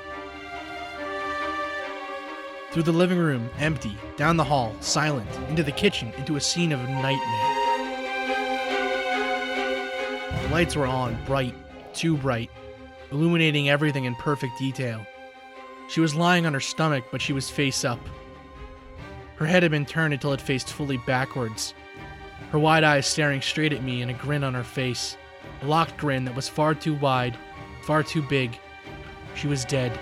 Through 2.74 2.82
the 2.82 2.92
living 2.92 3.18
room, 3.18 3.48
empty, 3.60 3.96
down 4.16 4.36
the 4.36 4.42
hall, 4.42 4.74
silent, 4.80 5.30
into 5.48 5.62
the 5.62 5.70
kitchen, 5.70 6.12
into 6.18 6.34
a 6.34 6.40
scene 6.40 6.72
of 6.72 6.80
nightmare. 6.80 7.20
The 10.42 10.48
lights 10.50 10.74
were 10.74 10.84
on, 10.84 11.16
bright, 11.24 11.54
too 11.94 12.16
bright, 12.16 12.50
illuminating 13.12 13.68
everything 13.68 14.06
in 14.06 14.16
perfect 14.16 14.58
detail. 14.58 15.06
She 15.88 16.00
was 16.00 16.16
lying 16.16 16.46
on 16.46 16.52
her 16.52 16.58
stomach, 16.58 17.04
but 17.12 17.22
she 17.22 17.32
was 17.32 17.48
face 17.48 17.84
up. 17.84 18.00
Her 19.36 19.46
head 19.46 19.62
had 19.62 19.70
been 19.70 19.86
turned 19.86 20.12
until 20.12 20.32
it 20.32 20.40
faced 20.40 20.72
fully 20.72 20.96
backwards, 20.96 21.74
her 22.50 22.58
wide 22.58 22.82
eyes 22.82 23.06
staring 23.06 23.40
straight 23.40 23.72
at 23.72 23.84
me 23.84 24.02
and 24.02 24.10
a 24.10 24.14
grin 24.14 24.42
on 24.42 24.54
her 24.54 24.64
face. 24.64 25.16
A 25.62 25.66
locked 25.66 25.96
grin 25.96 26.24
that 26.24 26.34
was 26.34 26.48
far 26.48 26.74
too 26.74 26.94
wide, 26.96 27.38
far 27.82 28.02
too 28.02 28.22
big. 28.22 28.58
She 29.36 29.46
was 29.46 29.64
dead. 29.64 29.96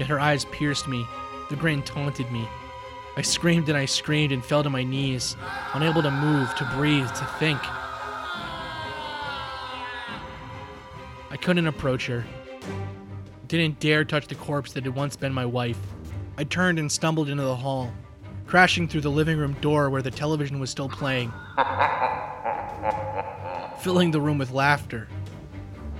Yet 0.00 0.08
her 0.08 0.18
eyes 0.18 0.46
pierced 0.46 0.88
me. 0.88 1.06
The 1.50 1.56
grin 1.56 1.82
taunted 1.82 2.32
me. 2.32 2.48
I 3.18 3.22
screamed 3.22 3.68
and 3.68 3.76
I 3.76 3.84
screamed 3.84 4.32
and 4.32 4.42
fell 4.42 4.62
to 4.62 4.70
my 4.70 4.82
knees, 4.82 5.36
unable 5.74 6.00
to 6.00 6.10
move, 6.10 6.54
to 6.54 6.64
breathe, 6.74 7.06
to 7.06 7.24
think. 7.38 7.60
I 11.30 11.36
couldn't 11.38 11.66
approach 11.66 12.06
her. 12.06 12.24
Didn't 13.46 13.78
dare 13.78 14.06
touch 14.06 14.26
the 14.26 14.36
corpse 14.36 14.72
that 14.72 14.84
had 14.84 14.94
once 14.94 15.16
been 15.16 15.34
my 15.34 15.44
wife. 15.44 15.78
I 16.38 16.44
turned 16.44 16.78
and 16.78 16.90
stumbled 16.90 17.28
into 17.28 17.42
the 17.42 17.56
hall, 17.56 17.92
crashing 18.46 18.88
through 18.88 19.02
the 19.02 19.10
living 19.10 19.36
room 19.36 19.52
door 19.60 19.90
where 19.90 20.00
the 20.00 20.10
television 20.10 20.60
was 20.60 20.70
still 20.70 20.88
playing, 20.88 21.30
filling 23.80 24.12
the 24.12 24.20
room 24.22 24.38
with 24.38 24.50
laughter. 24.50 25.08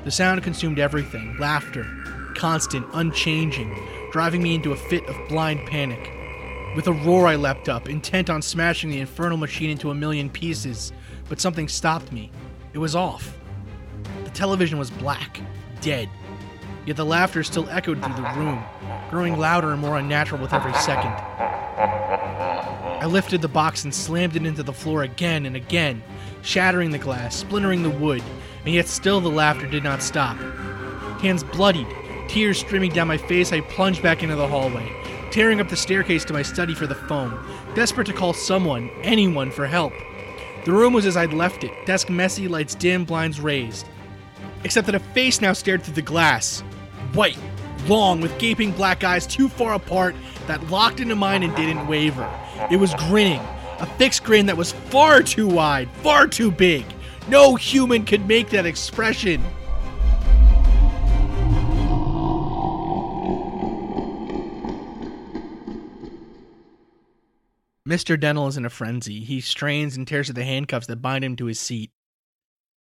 The 0.04 0.10
sound 0.10 0.42
consumed 0.42 0.78
everything 0.78 1.36
laughter, 1.38 1.99
constant, 2.40 2.86
unchanging, 2.94 3.78
driving 4.12 4.42
me 4.42 4.54
into 4.54 4.72
a 4.72 4.76
fit 4.76 5.04
of 5.04 5.28
blind 5.28 5.60
panic. 5.68 6.10
With 6.74 6.86
a 6.86 6.92
roar, 6.92 7.28
I 7.28 7.36
leapt 7.36 7.68
up, 7.68 7.86
intent 7.86 8.30
on 8.30 8.40
smashing 8.40 8.88
the 8.88 8.98
infernal 8.98 9.36
machine 9.36 9.68
into 9.68 9.90
a 9.90 9.94
million 9.94 10.30
pieces, 10.30 10.90
but 11.28 11.38
something 11.38 11.68
stopped 11.68 12.12
me. 12.12 12.30
It 12.72 12.78
was 12.78 12.96
off. 12.96 13.36
The 14.24 14.30
television 14.30 14.78
was 14.78 14.90
black, 14.90 15.42
dead. 15.82 16.08
Yet 16.86 16.96
the 16.96 17.04
laughter 17.04 17.42
still 17.42 17.68
echoed 17.68 18.02
through 18.02 18.14
the 18.14 18.32
room, 18.34 18.64
growing 19.10 19.38
louder 19.38 19.72
and 19.72 19.80
more 19.80 19.98
unnatural 19.98 20.40
with 20.40 20.54
every 20.54 20.72
second. 20.72 21.12
I 21.12 23.04
lifted 23.04 23.42
the 23.42 23.48
box 23.48 23.84
and 23.84 23.94
slammed 23.94 24.36
it 24.36 24.46
into 24.46 24.62
the 24.62 24.72
floor 24.72 25.02
again 25.02 25.44
and 25.44 25.56
again, 25.56 26.02
shattering 26.40 26.90
the 26.90 26.96
glass, 26.96 27.36
splintering 27.36 27.82
the 27.82 27.90
wood, 27.90 28.22
and 28.64 28.72
yet 28.72 28.88
still 28.88 29.20
the 29.20 29.28
laughter 29.28 29.66
did 29.66 29.84
not 29.84 30.02
stop. 30.02 30.38
Hands 31.20 31.44
bloodied, 31.44 31.86
tears 32.30 32.60
streaming 32.60 32.92
down 32.92 33.08
my 33.08 33.16
face, 33.16 33.52
I 33.52 33.60
plunged 33.60 34.04
back 34.04 34.22
into 34.22 34.36
the 34.36 34.46
hallway, 34.46 34.88
tearing 35.32 35.60
up 35.60 35.68
the 35.68 35.76
staircase 35.76 36.24
to 36.26 36.32
my 36.32 36.42
study 36.42 36.76
for 36.76 36.86
the 36.86 36.94
phone, 36.94 37.36
desperate 37.74 38.06
to 38.06 38.12
call 38.12 38.32
someone, 38.32 38.88
anyone, 39.02 39.50
for 39.50 39.66
help. 39.66 39.92
The 40.64 40.70
room 40.70 40.92
was 40.92 41.06
as 41.06 41.16
I'd 41.16 41.32
left 41.32 41.64
it, 41.64 41.72
desk 41.86 42.08
messy, 42.08 42.46
lights 42.46 42.76
dim, 42.76 43.04
blinds 43.04 43.40
raised. 43.40 43.84
Except 44.62 44.86
that 44.86 44.94
a 44.94 45.00
face 45.00 45.40
now 45.40 45.52
stared 45.52 45.82
through 45.82 45.94
the 45.94 46.02
glass. 46.02 46.60
White, 47.14 47.38
long, 47.88 48.20
with 48.20 48.38
gaping 48.38 48.70
black 48.70 49.02
eyes 49.02 49.26
too 49.26 49.48
far 49.48 49.74
apart 49.74 50.14
that 50.46 50.64
locked 50.70 51.00
into 51.00 51.16
mine 51.16 51.42
and 51.42 51.56
didn't 51.56 51.88
waver. 51.88 52.30
It 52.70 52.76
was 52.76 52.94
grinning, 52.94 53.40
a 53.80 53.86
fixed 53.98 54.22
grin 54.22 54.46
that 54.46 54.56
was 54.56 54.70
far 54.70 55.20
too 55.20 55.48
wide, 55.48 55.90
far 56.04 56.28
too 56.28 56.52
big. 56.52 56.84
No 57.28 57.56
human 57.56 58.04
could 58.04 58.28
make 58.28 58.50
that 58.50 58.66
expression. 58.66 59.42
Mr. 67.90 68.18
Dental 68.18 68.46
is 68.46 68.56
in 68.56 68.64
a 68.64 68.70
frenzy. 68.70 69.24
He 69.24 69.40
strains 69.40 69.96
and 69.96 70.06
tears 70.06 70.30
at 70.30 70.36
the 70.36 70.44
handcuffs 70.44 70.86
that 70.86 71.02
bind 71.02 71.24
him 71.24 71.34
to 71.34 71.46
his 71.46 71.58
seat. 71.58 71.90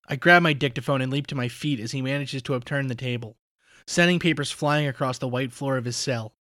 I 0.06 0.16
grab 0.16 0.43
my 0.43 0.52
dictaphone 0.52 1.01
and 1.01 1.10
leap 1.10 1.26
to 1.28 1.35
my 1.35 1.48
feet 1.48 1.80
as 1.80 1.93
he 1.93 2.02
manages 2.02 2.43
to 2.43 2.52
upturn 2.52 2.89
the 2.89 2.94
table, 2.94 3.39
sending 3.86 4.18
papers 4.18 4.51
flying 4.51 4.86
across 4.86 5.16
the 5.16 5.26
white 5.26 5.51
floor 5.51 5.78
of 5.78 5.86
his 5.86 5.97
cell. 5.97 6.35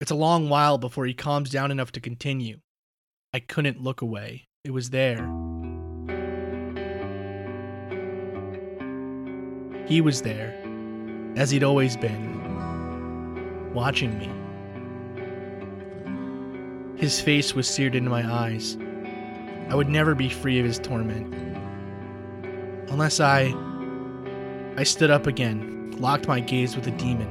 It's 0.00 0.12
a 0.12 0.16
long 0.16 0.48
while 0.48 0.78
before 0.78 1.04
he 1.04 1.14
calms 1.14 1.50
down 1.50 1.72
enough 1.72 1.90
to 1.92 2.00
continue. 2.00 2.60
I 3.34 3.40
couldn't 3.40 3.82
look 3.82 4.02
away. 4.02 4.46
It 4.62 4.70
was 4.70 4.90
there. 4.90 5.28
He 9.88 10.00
was 10.00 10.22
there, 10.22 10.54
as 11.34 11.50
he'd 11.50 11.64
always 11.64 11.96
been, 11.96 13.72
watching 13.74 14.16
me. 14.16 14.41
His 16.96 17.20
face 17.20 17.54
was 17.54 17.68
seared 17.68 17.94
into 17.94 18.10
my 18.10 18.30
eyes. 18.30 18.76
I 19.68 19.74
would 19.74 19.88
never 19.88 20.14
be 20.14 20.28
free 20.28 20.58
of 20.58 20.66
his 20.66 20.78
torment. 20.78 21.34
Unless 22.90 23.20
I. 23.20 23.54
I 24.76 24.84
stood 24.84 25.10
up 25.10 25.26
again, 25.26 25.94
locked 25.98 26.28
my 26.28 26.40
gaze 26.40 26.74
with 26.74 26.84
the 26.84 26.90
demon. 26.92 27.28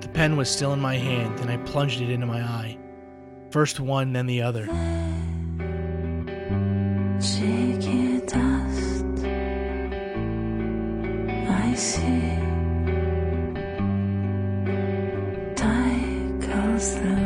The 0.00 0.08
pen 0.08 0.36
was 0.36 0.48
still 0.48 0.72
in 0.72 0.80
my 0.80 0.96
hand, 0.96 1.38
and 1.40 1.50
I 1.50 1.56
plunged 1.58 2.00
it 2.00 2.10
into 2.10 2.26
my 2.26 2.40
eye. 2.40 2.78
First 3.50 3.78
one, 3.78 4.12
then 4.12 4.26
the 4.26 4.42
other. 4.42 4.66
See. 7.20 7.64
Die 15.56 16.36
goes 16.38 16.94
the 16.94 17.23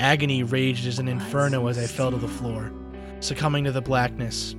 Agony 0.00 0.42
raged 0.42 0.86
as 0.86 0.98
an 0.98 1.08
inferno 1.08 1.66
as 1.66 1.76
I 1.76 1.86
fell 1.86 2.10
to 2.10 2.16
the 2.16 2.26
floor, 2.26 2.72
succumbing 3.20 3.64
to 3.64 3.72
the 3.72 3.82
blackness. 3.82 4.56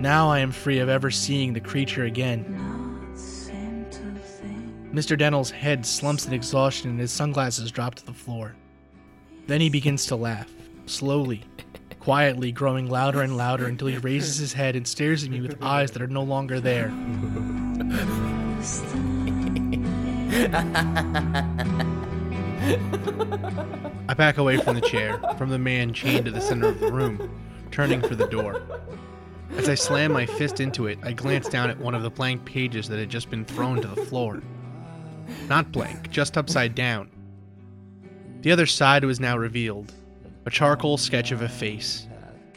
Now 0.00 0.30
I 0.30 0.38
am 0.38 0.50
free 0.50 0.78
of 0.78 0.88
ever 0.88 1.10
seeing 1.10 1.52
the 1.52 1.60
creature 1.60 2.04
again. 2.04 2.46
Mr. 4.94 5.18
Dental's 5.18 5.50
head 5.50 5.84
slumps 5.84 6.24
in 6.26 6.32
exhaustion 6.32 6.88
and 6.88 6.98
his 6.98 7.12
sunglasses 7.12 7.70
drop 7.70 7.96
to 7.96 8.06
the 8.06 8.14
floor. 8.14 8.56
Then 9.46 9.60
he 9.60 9.68
begins 9.68 10.06
to 10.06 10.16
laugh, 10.16 10.50
slowly, 10.86 11.42
quietly, 12.00 12.50
growing 12.50 12.88
louder 12.88 13.20
and 13.20 13.36
louder 13.36 13.66
until 13.66 13.88
he 13.88 13.98
raises 13.98 14.38
his 14.38 14.54
head 14.54 14.74
and 14.74 14.88
stares 14.88 15.22
at 15.22 15.28
me 15.28 15.42
with 15.42 15.62
eyes 15.62 15.90
that 15.90 16.00
are 16.00 16.06
no 16.06 16.22
longer 16.22 16.60
there. 16.60 16.88
I 22.60 24.14
back 24.14 24.38
away 24.38 24.56
from 24.58 24.74
the 24.74 24.80
chair, 24.80 25.20
from 25.36 25.50
the 25.50 25.58
man 25.58 25.92
chained 25.92 26.24
to 26.24 26.30
the 26.30 26.40
center 26.40 26.68
of 26.68 26.80
the 26.80 26.92
room, 26.92 27.30
turning 27.70 28.02
for 28.02 28.16
the 28.16 28.26
door. 28.26 28.62
As 29.56 29.68
I 29.68 29.74
slam 29.74 30.12
my 30.12 30.26
fist 30.26 30.60
into 30.60 30.86
it, 30.86 30.98
I 31.02 31.12
glance 31.12 31.48
down 31.48 31.70
at 31.70 31.78
one 31.78 31.94
of 31.94 32.02
the 32.02 32.10
blank 32.10 32.44
pages 32.44 32.88
that 32.88 32.98
had 32.98 33.10
just 33.10 33.30
been 33.30 33.44
thrown 33.44 33.80
to 33.80 33.88
the 33.88 34.04
floor. 34.06 34.42
not 35.48 35.72
blank, 35.72 36.10
just 36.10 36.36
upside 36.36 36.74
down. 36.74 37.10
The 38.42 38.52
other 38.52 38.66
side 38.66 39.04
was 39.04 39.20
now 39.20 39.36
revealed 39.36 39.92
a 40.46 40.50
charcoal 40.50 40.96
sketch 40.96 41.32
of 41.32 41.42
a 41.42 41.48
face. 41.48 42.06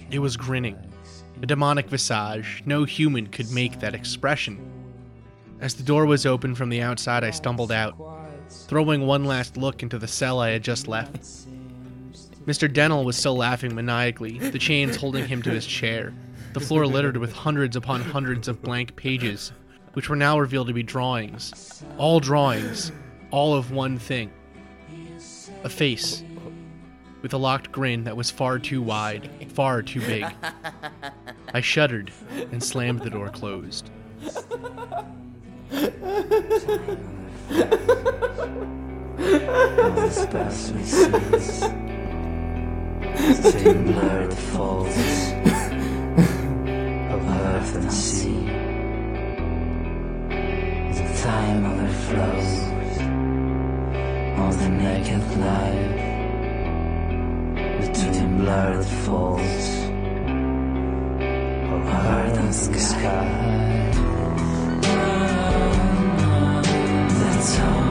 It 0.09 0.19
was 0.19 0.37
grinning, 0.37 0.77
a 1.41 1.45
demonic 1.45 1.89
visage. 1.89 2.63
No 2.65 2.85
human 2.85 3.27
could 3.27 3.51
make 3.51 3.79
that 3.79 3.95
expression. 3.95 4.59
As 5.59 5.75
the 5.75 5.83
door 5.83 6.05
was 6.05 6.25
open 6.25 6.55
from 6.55 6.69
the 6.69 6.81
outside, 6.81 7.23
I 7.23 7.31
stumbled 7.31 7.71
out, 7.71 7.95
throwing 8.67 9.05
one 9.05 9.25
last 9.25 9.57
look 9.57 9.83
into 9.83 9.97
the 9.97 10.07
cell 10.07 10.39
I 10.39 10.49
had 10.49 10.63
just 10.63 10.87
left. 10.87 11.21
Mr. 12.45 12.71
Dennell 12.71 13.05
was 13.05 13.17
still 13.17 13.35
laughing 13.35 13.75
maniacally, 13.75 14.39
the 14.39 14.57
chains 14.57 14.95
holding 14.95 15.27
him 15.27 15.41
to 15.43 15.51
his 15.51 15.65
chair, 15.65 16.13
the 16.53 16.59
floor 16.59 16.87
littered 16.87 17.17
with 17.17 17.31
hundreds 17.31 17.75
upon 17.75 18.01
hundreds 18.01 18.47
of 18.47 18.61
blank 18.61 18.95
pages, 18.95 19.51
which 19.93 20.09
were 20.09 20.15
now 20.15 20.39
revealed 20.39 20.67
to 20.67 20.73
be 20.73 20.83
drawings. 20.83 21.83
All 21.97 22.19
drawings, 22.19 22.91
all 23.29 23.53
of 23.53 23.71
one 23.71 23.99
thing 23.99 24.31
a 25.63 25.69
face, 25.69 26.23
with 27.21 27.33
a 27.33 27.37
locked 27.37 27.71
grin 27.71 28.03
that 28.05 28.17
was 28.17 28.31
far 28.31 28.57
too 28.57 28.81
wide, 28.81 29.29
far 29.53 29.83
too 29.83 29.99
big. 30.01 30.25
I 31.53 31.61
shuddered 31.61 32.11
and 32.51 32.63
slammed 32.63 33.01
the 33.01 33.09
door 33.09 33.29
closed. 33.29 33.91
We 37.51 37.57
sees 40.51 40.93
Same 43.51 43.83
blurred 43.85 44.33
folds 44.33 44.97
Of 47.11 47.21
earth 47.29 47.75
and 47.75 47.91
sea. 47.91 48.45
The 50.95 51.05
time 51.21 51.65
overflows 51.65 52.51
Of 54.39 54.53
the 54.59 54.69
naked 54.69 55.25
life 55.47 56.01
Between 57.81 58.29
blurred 58.37 58.85
folds 58.85 59.65
Of 61.73 61.81
earth 61.87 62.37
and 62.37 62.53
sky 62.55 63.51
All 67.41 67.90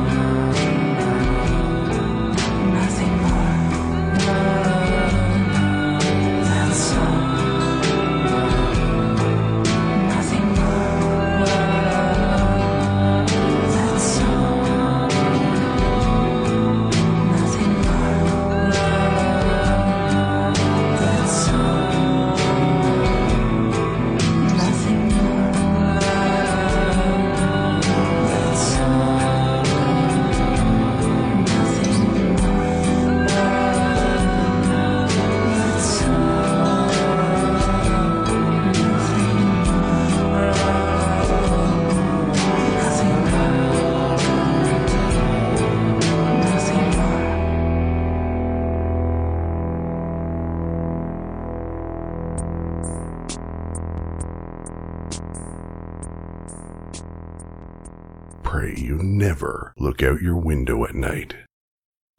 out 60.03 60.21
your 60.21 60.37
window 60.37 60.85
at 60.85 60.95
night 60.95 61.35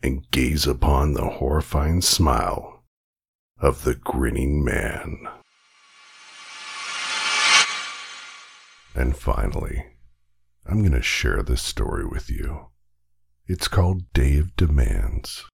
and 0.04 0.30
gaze 0.32 0.68
upon 0.68 1.14
the 1.14 1.26
horrifying 1.26 2.02
smile 2.02 2.84
of 3.60 3.84
the 3.84 3.96
grinning 3.96 4.64
man. 4.64 5.28
And 8.94 9.16
finally, 9.16 9.86
I'm 10.66 10.80
going 10.80 10.92
to 10.92 11.02
share 11.02 11.44
this 11.44 11.62
story 11.62 12.06
with 12.06 12.30
you. 12.30 12.68
It's 13.48 13.68
called 13.68 14.12
Day 14.14 14.38
of 14.38 14.56
Demands. 14.56 15.46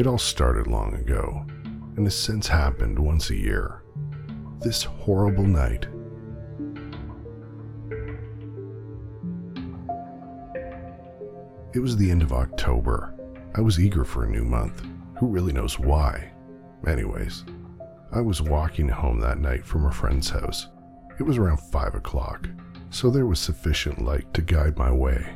It 0.00 0.06
all 0.06 0.16
started 0.16 0.66
long 0.66 0.94
ago, 0.94 1.44
and 1.94 2.06
has 2.06 2.16
since 2.16 2.48
happened 2.48 2.98
once 2.98 3.28
a 3.28 3.36
year. 3.36 3.82
This 4.60 4.82
horrible 4.82 5.44
night. 5.44 5.88
It 11.74 11.80
was 11.80 11.98
the 11.98 12.10
end 12.10 12.22
of 12.22 12.32
October. 12.32 13.14
I 13.54 13.60
was 13.60 13.78
eager 13.78 14.06
for 14.06 14.24
a 14.24 14.30
new 14.30 14.42
month. 14.42 14.82
Who 15.18 15.26
really 15.26 15.52
knows 15.52 15.78
why? 15.78 16.32
Anyways, 16.86 17.44
I 18.10 18.22
was 18.22 18.40
walking 18.40 18.88
home 18.88 19.20
that 19.20 19.38
night 19.38 19.66
from 19.66 19.84
a 19.84 19.92
friend's 19.92 20.30
house. 20.30 20.68
It 21.18 21.24
was 21.24 21.36
around 21.36 21.58
5 21.58 21.96
o'clock, 21.96 22.48
so 22.88 23.10
there 23.10 23.26
was 23.26 23.38
sufficient 23.38 24.02
light 24.02 24.32
to 24.32 24.40
guide 24.40 24.78
my 24.78 24.90
way. 24.90 25.26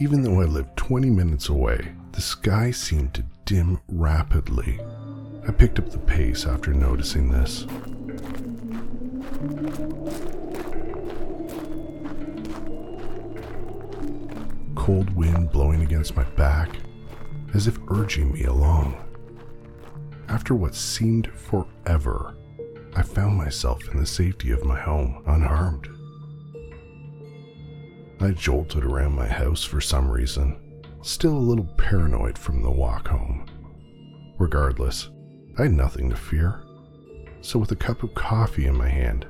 Even 0.00 0.20
though 0.20 0.42
I 0.42 0.44
lived 0.44 0.76
20 0.76 1.08
minutes 1.08 1.48
away, 1.48 1.94
the 2.12 2.20
sky 2.20 2.72
seemed 2.72 3.14
to 3.14 3.24
dim 3.50 3.80
rapidly. 3.88 4.78
I 5.48 5.50
picked 5.50 5.80
up 5.80 5.90
the 5.90 5.98
pace 5.98 6.46
after 6.46 6.72
noticing 6.72 7.32
this. 7.32 7.66
Cold 14.76 15.10
wind 15.16 15.50
blowing 15.50 15.82
against 15.82 16.14
my 16.14 16.22
back, 16.22 16.76
as 17.52 17.66
if 17.66 17.76
urging 17.88 18.32
me 18.32 18.44
along. 18.44 18.94
After 20.28 20.54
what 20.54 20.76
seemed 20.76 21.26
forever, 21.32 22.36
I 22.94 23.02
found 23.02 23.36
myself 23.36 23.82
in 23.88 23.98
the 23.98 24.06
safety 24.06 24.52
of 24.52 24.64
my 24.64 24.78
home, 24.78 25.24
unharmed. 25.26 25.88
I 28.20 28.30
jolted 28.30 28.84
around 28.84 29.16
my 29.16 29.26
house 29.26 29.64
for 29.64 29.80
some 29.80 30.08
reason, 30.08 30.59
still 31.02 31.36
a 31.36 31.38
little 31.38 31.66
paranoid 31.76 32.36
from 32.36 32.62
the 32.62 32.70
walk 32.70 33.08
home. 33.08 33.46
Regardless, 34.38 35.10
I 35.58 35.64
had 35.64 35.72
nothing 35.72 36.10
to 36.10 36.16
fear. 36.16 36.62
So, 37.42 37.58
with 37.58 37.72
a 37.72 37.76
cup 37.76 38.02
of 38.02 38.14
coffee 38.14 38.66
in 38.66 38.76
my 38.76 38.88
hand, 38.88 39.26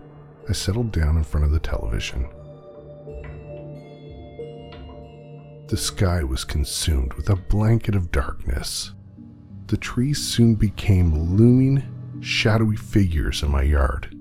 I 0.49 0.53
settled 0.53 0.93
down 0.93 1.17
in 1.17 1.25
front 1.25 1.47
of 1.47 1.53
the 1.53 1.61
television. 1.61 2.29
The 5.69 5.77
sky 5.77 6.25
was 6.25 6.45
consumed 6.45 7.13
with 7.15 7.31
a 7.31 7.37
blanket 7.37 7.95
of 7.95 8.11
darkness. 8.11 8.93
The 9.69 9.77
trees 9.77 10.19
soon 10.19 10.57
became 10.57 11.37
looming, 11.37 11.85
shadowy 12.21 12.77
figures 12.77 13.45
in 13.45 13.51
my 13.53 13.63
yard. 13.63 14.13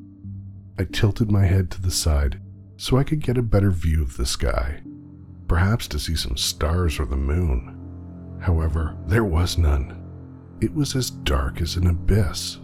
I 0.78 0.84
tilted 0.84 1.32
my 1.32 1.46
head 1.46 1.72
to 1.72 1.82
the 1.82 1.90
side 1.90 2.40
so 2.78 2.98
I 2.98 3.04
could 3.04 3.22
get 3.22 3.38
a 3.38 3.42
better 3.42 3.72
view 3.72 4.04
of 4.04 4.16
the 4.16 4.28
sky, 4.28 4.82
perhaps 5.50 5.88
to 5.88 6.00
see 6.00 6.16
some 6.16 6.38
stars 6.38 7.00
or 7.00 7.06
the 7.06 7.18
moon. 7.18 7.76
However, 8.40 8.96
there 9.08 9.26
was 9.26 9.58
none. 9.58 10.00
It 10.62 10.74
was 10.74 10.96
as 10.96 11.10
dark 11.10 11.60
as 11.60 11.76
an 11.76 11.88
abyss. 11.88 12.60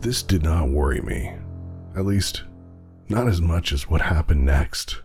This 0.00 0.22
did 0.22 0.44
not 0.44 0.68
worry 0.68 1.00
me, 1.00 1.34
at 1.96 2.06
least, 2.06 2.44
not 3.08 3.26
as 3.26 3.40
much 3.40 3.72
as 3.72 3.90
what 3.90 4.00
happened 4.00 4.46
next. 4.46 5.02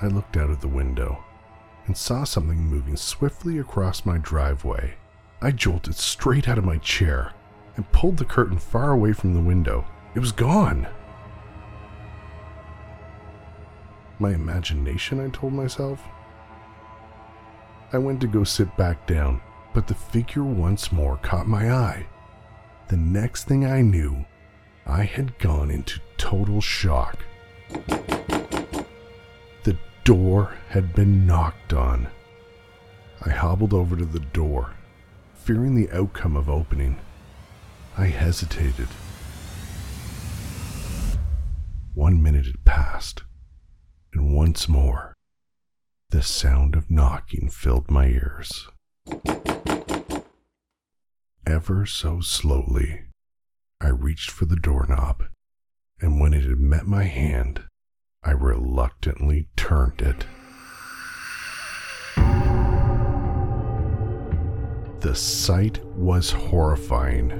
I 0.00 0.06
looked 0.06 0.38
out 0.38 0.48
of 0.48 0.62
the 0.62 0.68
window 0.68 1.22
and 1.86 1.96
saw 1.96 2.24
something 2.24 2.58
moving 2.58 2.96
swiftly 2.96 3.58
across 3.58 4.06
my 4.06 4.18
driveway. 4.18 4.94
I 5.42 5.50
jolted 5.52 5.96
straight 5.96 6.48
out 6.48 6.58
of 6.58 6.64
my 6.64 6.78
chair 6.78 7.32
and 7.76 7.90
pulled 7.92 8.18
the 8.18 8.24
curtain 8.24 8.58
far 8.58 8.92
away 8.92 9.12
from 9.12 9.34
the 9.34 9.40
window. 9.40 9.86
It 10.14 10.20
was 10.20 10.32
gone. 10.32 10.86
My 14.18 14.34
imagination, 14.34 15.18
I 15.18 15.30
told 15.30 15.54
myself. 15.54 16.02
I 17.92 17.98
went 17.98 18.20
to 18.20 18.26
go 18.26 18.44
sit 18.44 18.76
back 18.76 19.06
down, 19.06 19.40
but 19.72 19.86
the 19.86 19.94
figure 19.94 20.44
once 20.44 20.92
more 20.92 21.16
caught 21.18 21.48
my 21.48 21.72
eye. 21.72 22.06
The 22.88 22.96
next 22.96 23.44
thing 23.44 23.64
I 23.64 23.80
knew, 23.80 24.26
I 24.86 25.04
had 25.04 25.38
gone 25.38 25.70
into 25.70 26.00
total 26.18 26.60
shock. 26.60 27.24
Door 30.04 30.56
had 30.68 30.94
been 30.94 31.26
knocked 31.26 31.72
on. 31.72 32.08
I 33.24 33.30
hobbled 33.30 33.74
over 33.74 33.96
to 33.96 34.06
the 34.06 34.20
door, 34.20 34.74
fearing 35.34 35.74
the 35.74 35.90
outcome 35.90 36.36
of 36.36 36.48
opening. 36.48 36.98
I 37.98 38.06
hesitated. 38.06 38.88
One 41.94 42.22
minute 42.22 42.46
had 42.46 42.64
passed, 42.64 43.24
and 44.14 44.34
once 44.34 44.68
more, 44.68 45.12
the 46.08 46.22
sound 46.22 46.76
of 46.76 46.90
knocking 46.90 47.50
filled 47.50 47.90
my 47.90 48.06
ears. 48.06 48.68
Ever 51.46 51.84
so 51.84 52.20
slowly, 52.20 53.02
I 53.80 53.88
reached 53.88 54.30
for 54.30 54.46
the 54.46 54.56
doorknob, 54.56 55.24
and 56.00 56.18
when 56.18 56.32
it 56.32 56.44
had 56.44 56.58
met 56.58 56.86
my 56.86 57.04
hand, 57.04 57.64
I 58.22 58.32
reluctantly 58.32 59.48
turned 59.56 60.02
it. 60.02 60.26
The 65.00 65.14
sight 65.14 65.82
was 65.96 66.30
horrifying. 66.30 67.30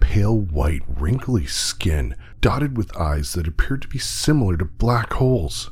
Pale 0.00 0.38
white, 0.38 0.82
wrinkly 0.88 1.44
skin, 1.46 2.16
dotted 2.40 2.78
with 2.78 2.96
eyes 2.96 3.34
that 3.34 3.46
appeared 3.46 3.82
to 3.82 3.88
be 3.88 3.98
similar 3.98 4.56
to 4.56 4.64
black 4.64 5.12
holes. 5.12 5.70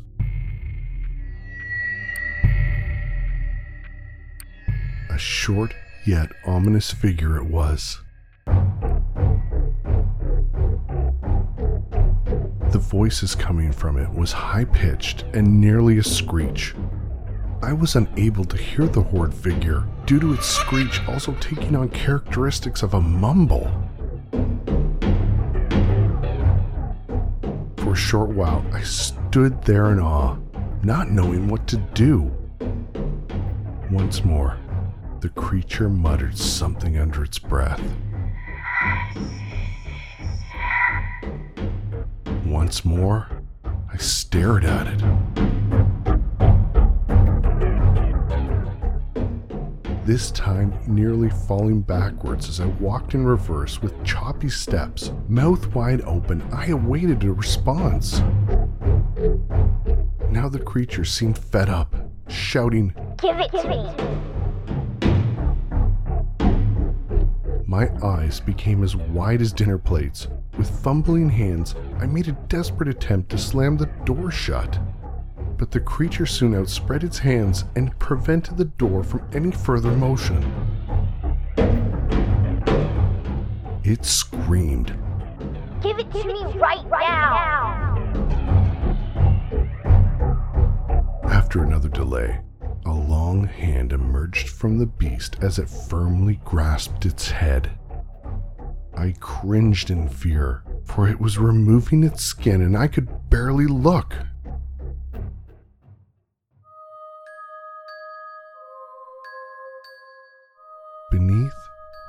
A 5.09 5.16
short 5.16 5.74
yet 6.06 6.30
ominous 6.44 6.90
figure 6.92 7.38
it 7.38 7.47
was. 7.47 8.02
The 12.70 12.78
voices 12.78 13.34
coming 13.34 13.72
from 13.72 13.98
it 13.98 14.09
was 14.14 14.30
high 14.30 14.64
pitched 14.64 15.24
and 15.34 15.60
nearly 15.60 15.98
a 15.98 16.05
screech. 16.05 16.76
I 17.62 17.72
was 17.72 17.97
unable 17.97 18.44
to 18.44 18.56
hear 18.56 18.86
the 18.86 19.02
horde 19.02 19.34
figure 19.34 19.88
due 20.06 20.20
to 20.20 20.34
its 20.34 20.47
screech 20.47 21.01
also 21.09 21.34
taking 21.40 21.74
on 21.74 21.88
characteristics 21.88 22.84
of 22.84 22.94
a 22.94 23.01
mumble. 23.01 23.68
For 27.78 27.92
a 27.92 27.97
short 27.97 28.30
while, 28.30 28.64
I 28.72 28.82
stood 28.82 29.60
there 29.64 29.90
in 29.90 29.98
awe, 29.98 30.36
not 30.84 31.10
knowing 31.10 31.48
what 31.48 31.66
to 31.66 31.76
do. 31.76 32.30
Once 33.90 34.24
more, 34.24 34.56
the 35.18 35.30
creature 35.30 35.88
muttered 35.88 36.38
something 36.38 36.97
under 36.98 37.24
its 37.24 37.40
breath. 37.40 37.82
Once 42.51 42.85
more, 42.85 43.28
I 43.64 43.97
stared 43.97 44.64
at 44.64 44.89
it. 44.89 45.01
This 50.05 50.32
time, 50.32 50.77
nearly 50.89 51.31
falling 51.31 51.81
backwards 51.81 52.48
as 52.48 52.60
I 52.60 52.66
walked 52.66 53.14
in 53.14 53.24
reverse 53.24 53.81
with 53.81 54.02
choppy 54.02 54.48
steps, 54.48 55.12
mouth 55.28 55.72
wide 55.77 56.01
open, 56.01 56.43
I 56.52 56.66
awaited 56.66 57.22
a 57.22 57.32
response. 57.32 58.20
Now 60.28 60.48
the 60.48 60.59
creature 60.59 61.05
seemed 61.05 61.39
fed 61.39 61.68
up, 61.68 61.94
shouting, 62.27 62.93
Give 63.18 63.39
it 63.39 63.52
to 63.52 63.68
me. 63.68 63.94
My 67.64 67.89
eyes 68.02 68.40
became 68.40 68.82
as 68.82 68.97
wide 68.97 69.40
as 69.40 69.52
dinner 69.52 69.78
plates. 69.78 70.27
With 70.56 70.70
fumbling 70.82 71.31
hands, 71.31 71.74
I 71.98 72.06
made 72.06 72.28
a 72.28 72.32
desperate 72.48 72.89
attempt 72.89 73.31
to 73.31 73.39
slam 73.39 73.77
the 73.77 73.86
door 74.05 74.31
shut. 74.31 74.78
But 75.56 75.70
the 75.70 75.81
creature 75.81 76.27
soon 76.27 76.55
outspread 76.55 77.05
its 77.05 77.18
hands 77.18 77.64
and 77.77 77.98
prevented 77.98 78.56
the 78.56 78.64
door 78.64 79.02
from 79.02 79.28
any 79.32 79.51
further 79.51 79.93
motion. 79.93 80.43
It 83.85 84.05
screamed. 84.05 84.97
Give 85.82 85.98
it 85.98 86.10
to 86.12 86.24
me 86.24 86.44
right 86.59 86.86
now. 86.90 87.97
After 91.24 91.62
another 91.62 91.89
delay, 91.89 92.40
a 92.86 92.93
long 92.93 93.44
hand 93.44 93.93
emerged 93.93 94.48
from 94.48 94.78
the 94.78 94.86
beast 94.86 95.36
as 95.40 95.59
it 95.59 95.68
firmly 95.68 96.40
grasped 96.44 97.06
its 97.06 97.31
head. 97.31 97.70
I 98.96 99.14
cringed 99.20 99.90
in 99.90 100.08
fear, 100.08 100.62
for 100.84 101.08
it 101.08 101.20
was 101.20 101.38
removing 101.38 102.04
its 102.04 102.24
skin 102.24 102.60
and 102.60 102.76
I 102.76 102.88
could 102.88 103.08
barely 103.30 103.66
look. 103.66 104.14
Beneath 111.10 111.52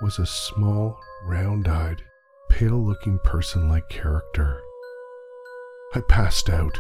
was 0.02 0.20
a 0.20 0.26
small, 0.26 1.00
round 1.24 1.68
eyed, 1.68 2.04
pale 2.50 2.84
looking 2.84 3.20
person 3.20 3.70
like 3.70 3.90
character. 3.90 4.62
I 5.94 6.02
passed 6.02 6.50
out. 6.50 6.80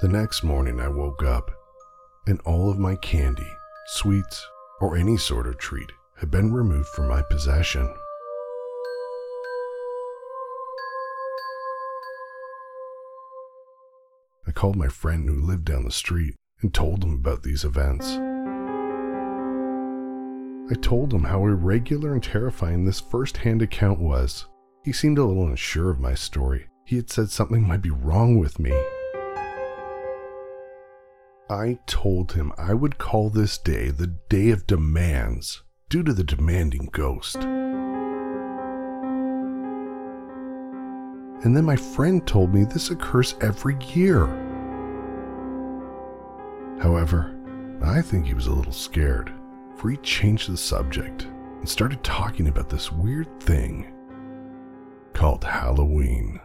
The 0.00 0.08
next 0.08 0.42
morning, 0.42 0.80
I 0.80 0.88
woke 0.88 1.22
up, 1.22 1.50
and 2.26 2.40
all 2.44 2.70
of 2.70 2.78
my 2.78 2.96
candy, 2.96 3.50
sweets, 3.86 4.46
or 4.80 4.96
any 4.96 5.16
sort 5.16 5.46
of 5.46 5.58
treat 5.58 5.92
had 6.16 6.30
been 6.30 6.52
removed 6.52 6.88
from 6.88 7.08
my 7.08 7.22
possession. 7.22 7.92
I 14.46 14.52
called 14.52 14.76
my 14.76 14.88
friend 14.88 15.28
who 15.28 15.40
lived 15.40 15.64
down 15.64 15.84
the 15.84 15.90
street 15.90 16.34
and 16.60 16.72
told 16.72 17.02
him 17.02 17.14
about 17.14 17.42
these 17.42 17.64
events. 17.64 18.18
I 20.70 20.74
told 20.80 21.12
him 21.12 21.24
how 21.24 21.44
irregular 21.44 22.14
and 22.14 22.22
terrifying 22.22 22.84
this 22.84 23.00
first 23.00 23.38
hand 23.38 23.62
account 23.62 24.00
was. 24.00 24.46
He 24.82 24.92
seemed 24.92 25.18
a 25.18 25.24
little 25.24 25.46
unsure 25.46 25.90
of 25.90 26.00
my 26.00 26.14
story. 26.14 26.66
He 26.84 26.96
had 26.96 27.10
said 27.10 27.30
something 27.30 27.66
might 27.66 27.82
be 27.82 27.90
wrong 27.90 28.38
with 28.38 28.58
me. 28.58 28.72
I 31.50 31.78
told 31.86 32.32
him 32.32 32.52
I 32.56 32.72
would 32.72 32.96
call 32.96 33.28
this 33.28 33.58
day 33.58 33.90
the 33.90 34.06
Day 34.06 34.48
of 34.48 34.66
Demands 34.66 35.62
due 35.90 36.02
to 36.02 36.14
the 36.14 36.24
demanding 36.24 36.88
ghost. 36.90 37.36
And 41.44 41.54
then 41.54 41.66
my 41.66 41.76
friend 41.76 42.26
told 42.26 42.54
me 42.54 42.64
this 42.64 42.90
occurs 42.90 43.34
every 43.42 43.76
year. 43.92 44.24
However, 46.80 47.38
I 47.82 48.00
think 48.00 48.24
he 48.24 48.32
was 48.32 48.46
a 48.46 48.52
little 48.54 48.72
scared, 48.72 49.30
for 49.76 49.90
he 49.90 49.98
changed 49.98 50.50
the 50.50 50.56
subject 50.56 51.24
and 51.58 51.68
started 51.68 52.02
talking 52.02 52.48
about 52.48 52.70
this 52.70 52.90
weird 52.90 53.28
thing 53.40 53.92
called 55.12 55.44
Halloween. 55.44 56.40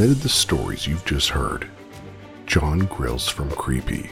Submitted 0.00 0.22
the 0.22 0.28
stories 0.30 0.86
you've 0.86 1.04
just 1.04 1.28
heard. 1.28 1.68
John 2.46 2.86
Grills 2.86 3.28
from 3.28 3.50
Creepy, 3.50 4.08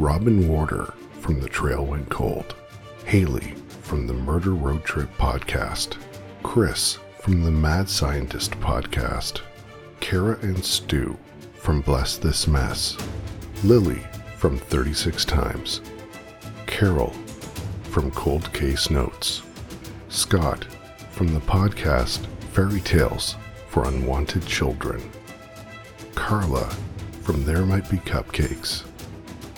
Robin 0.00 0.48
Warder 0.48 0.92
from 1.20 1.38
The 1.38 1.48
Trail 1.48 1.86
Went 1.86 2.10
Cold, 2.10 2.56
Haley 3.04 3.54
from 3.82 4.08
the 4.08 4.12
Murder 4.12 4.50
Road 4.50 4.82
Trip 4.82 5.08
podcast, 5.16 5.96
Chris 6.42 6.98
from 7.20 7.44
the 7.44 7.52
Mad 7.52 7.88
Scientist 7.88 8.50
podcast, 8.54 9.42
Kara 10.00 10.40
and 10.42 10.64
Stu 10.64 11.16
from 11.54 11.82
Bless 11.82 12.16
This 12.16 12.48
Mess, 12.48 12.96
Lily 13.62 14.04
from 14.38 14.58
36 14.58 15.24
Times, 15.24 15.82
Carol 16.66 17.14
from 17.84 18.10
Cold 18.10 18.52
Case 18.52 18.90
Notes, 18.90 19.42
Scott 20.08 20.64
from 21.12 21.32
the 21.32 21.38
podcast 21.42 22.26
Fairy 22.50 22.80
Tales 22.80 23.36
for 23.76 23.84
Unwanted 23.88 24.46
Children, 24.46 25.02
Carla 26.14 26.64
from 27.20 27.44
There 27.44 27.66
Might 27.66 27.90
Be 27.90 27.98
Cupcakes, 27.98 28.86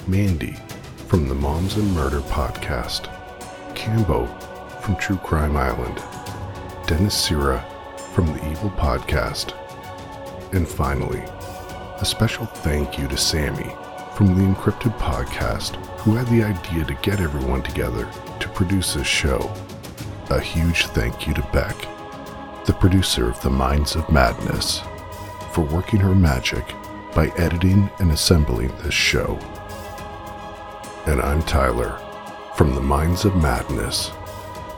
Mandy 0.09 0.57
from 1.07 1.29
the 1.29 1.37
Moms 1.37 1.77
and 1.77 1.95
Murder 1.95 2.19
podcast, 2.23 3.03
Cambo 3.77 4.27
from 4.83 4.97
True 4.97 5.19
Crime 5.19 5.57
Island, 5.57 6.03
Dennis 6.89 7.17
Sira 7.17 7.65
from 8.13 8.27
the 8.27 8.51
Evil 8.51 8.71
Podcast, 8.71 9.55
and 10.53 10.67
finally, 10.67 11.23
a 12.01 12.05
special 12.05 12.47
thank 12.47 12.99
you 12.99 13.07
to 13.07 13.17
Sammy 13.17 13.71
from 14.17 14.35
the 14.35 14.43
Encrypted 14.53 14.99
Podcast, 14.99 15.77
who 16.01 16.17
had 16.17 16.27
the 16.27 16.43
idea 16.43 16.85
to 16.85 16.95
get 17.09 17.21
everyone 17.21 17.63
together 17.63 18.11
to 18.41 18.49
produce 18.49 18.95
this 18.95 19.07
show. 19.07 19.39
A 20.31 20.41
huge 20.41 20.87
thank 20.87 21.29
you 21.29 21.35
to 21.35 21.43
Beck, 21.53 21.77
the 22.69 22.75
producer 22.75 23.31
of 23.31 23.41
The 23.41 23.49
Minds 23.49 23.97
of 23.97 24.13
Madness, 24.13 24.83
for 25.53 25.63
working 25.63 26.01
her 26.01 26.15
magic 26.15 26.75
by 27.15 27.29
editing 27.39 27.89
and 27.99 28.13
assembling 28.13 28.69
this 28.83 28.93
show. 28.93 29.39
And 31.07 31.19
I'm 31.23 31.43
Tyler 31.45 31.99
from 32.57 32.75
The 32.75 32.83
Minds 32.83 33.25
of 33.25 33.35
Madness, 33.37 34.11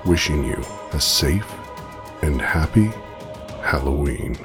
wishing 0.04 0.44
you 0.44 0.64
a 0.92 1.00
safe 1.00 1.52
and 2.22 2.40
happy 2.40 2.92
Halloween. 3.60 4.38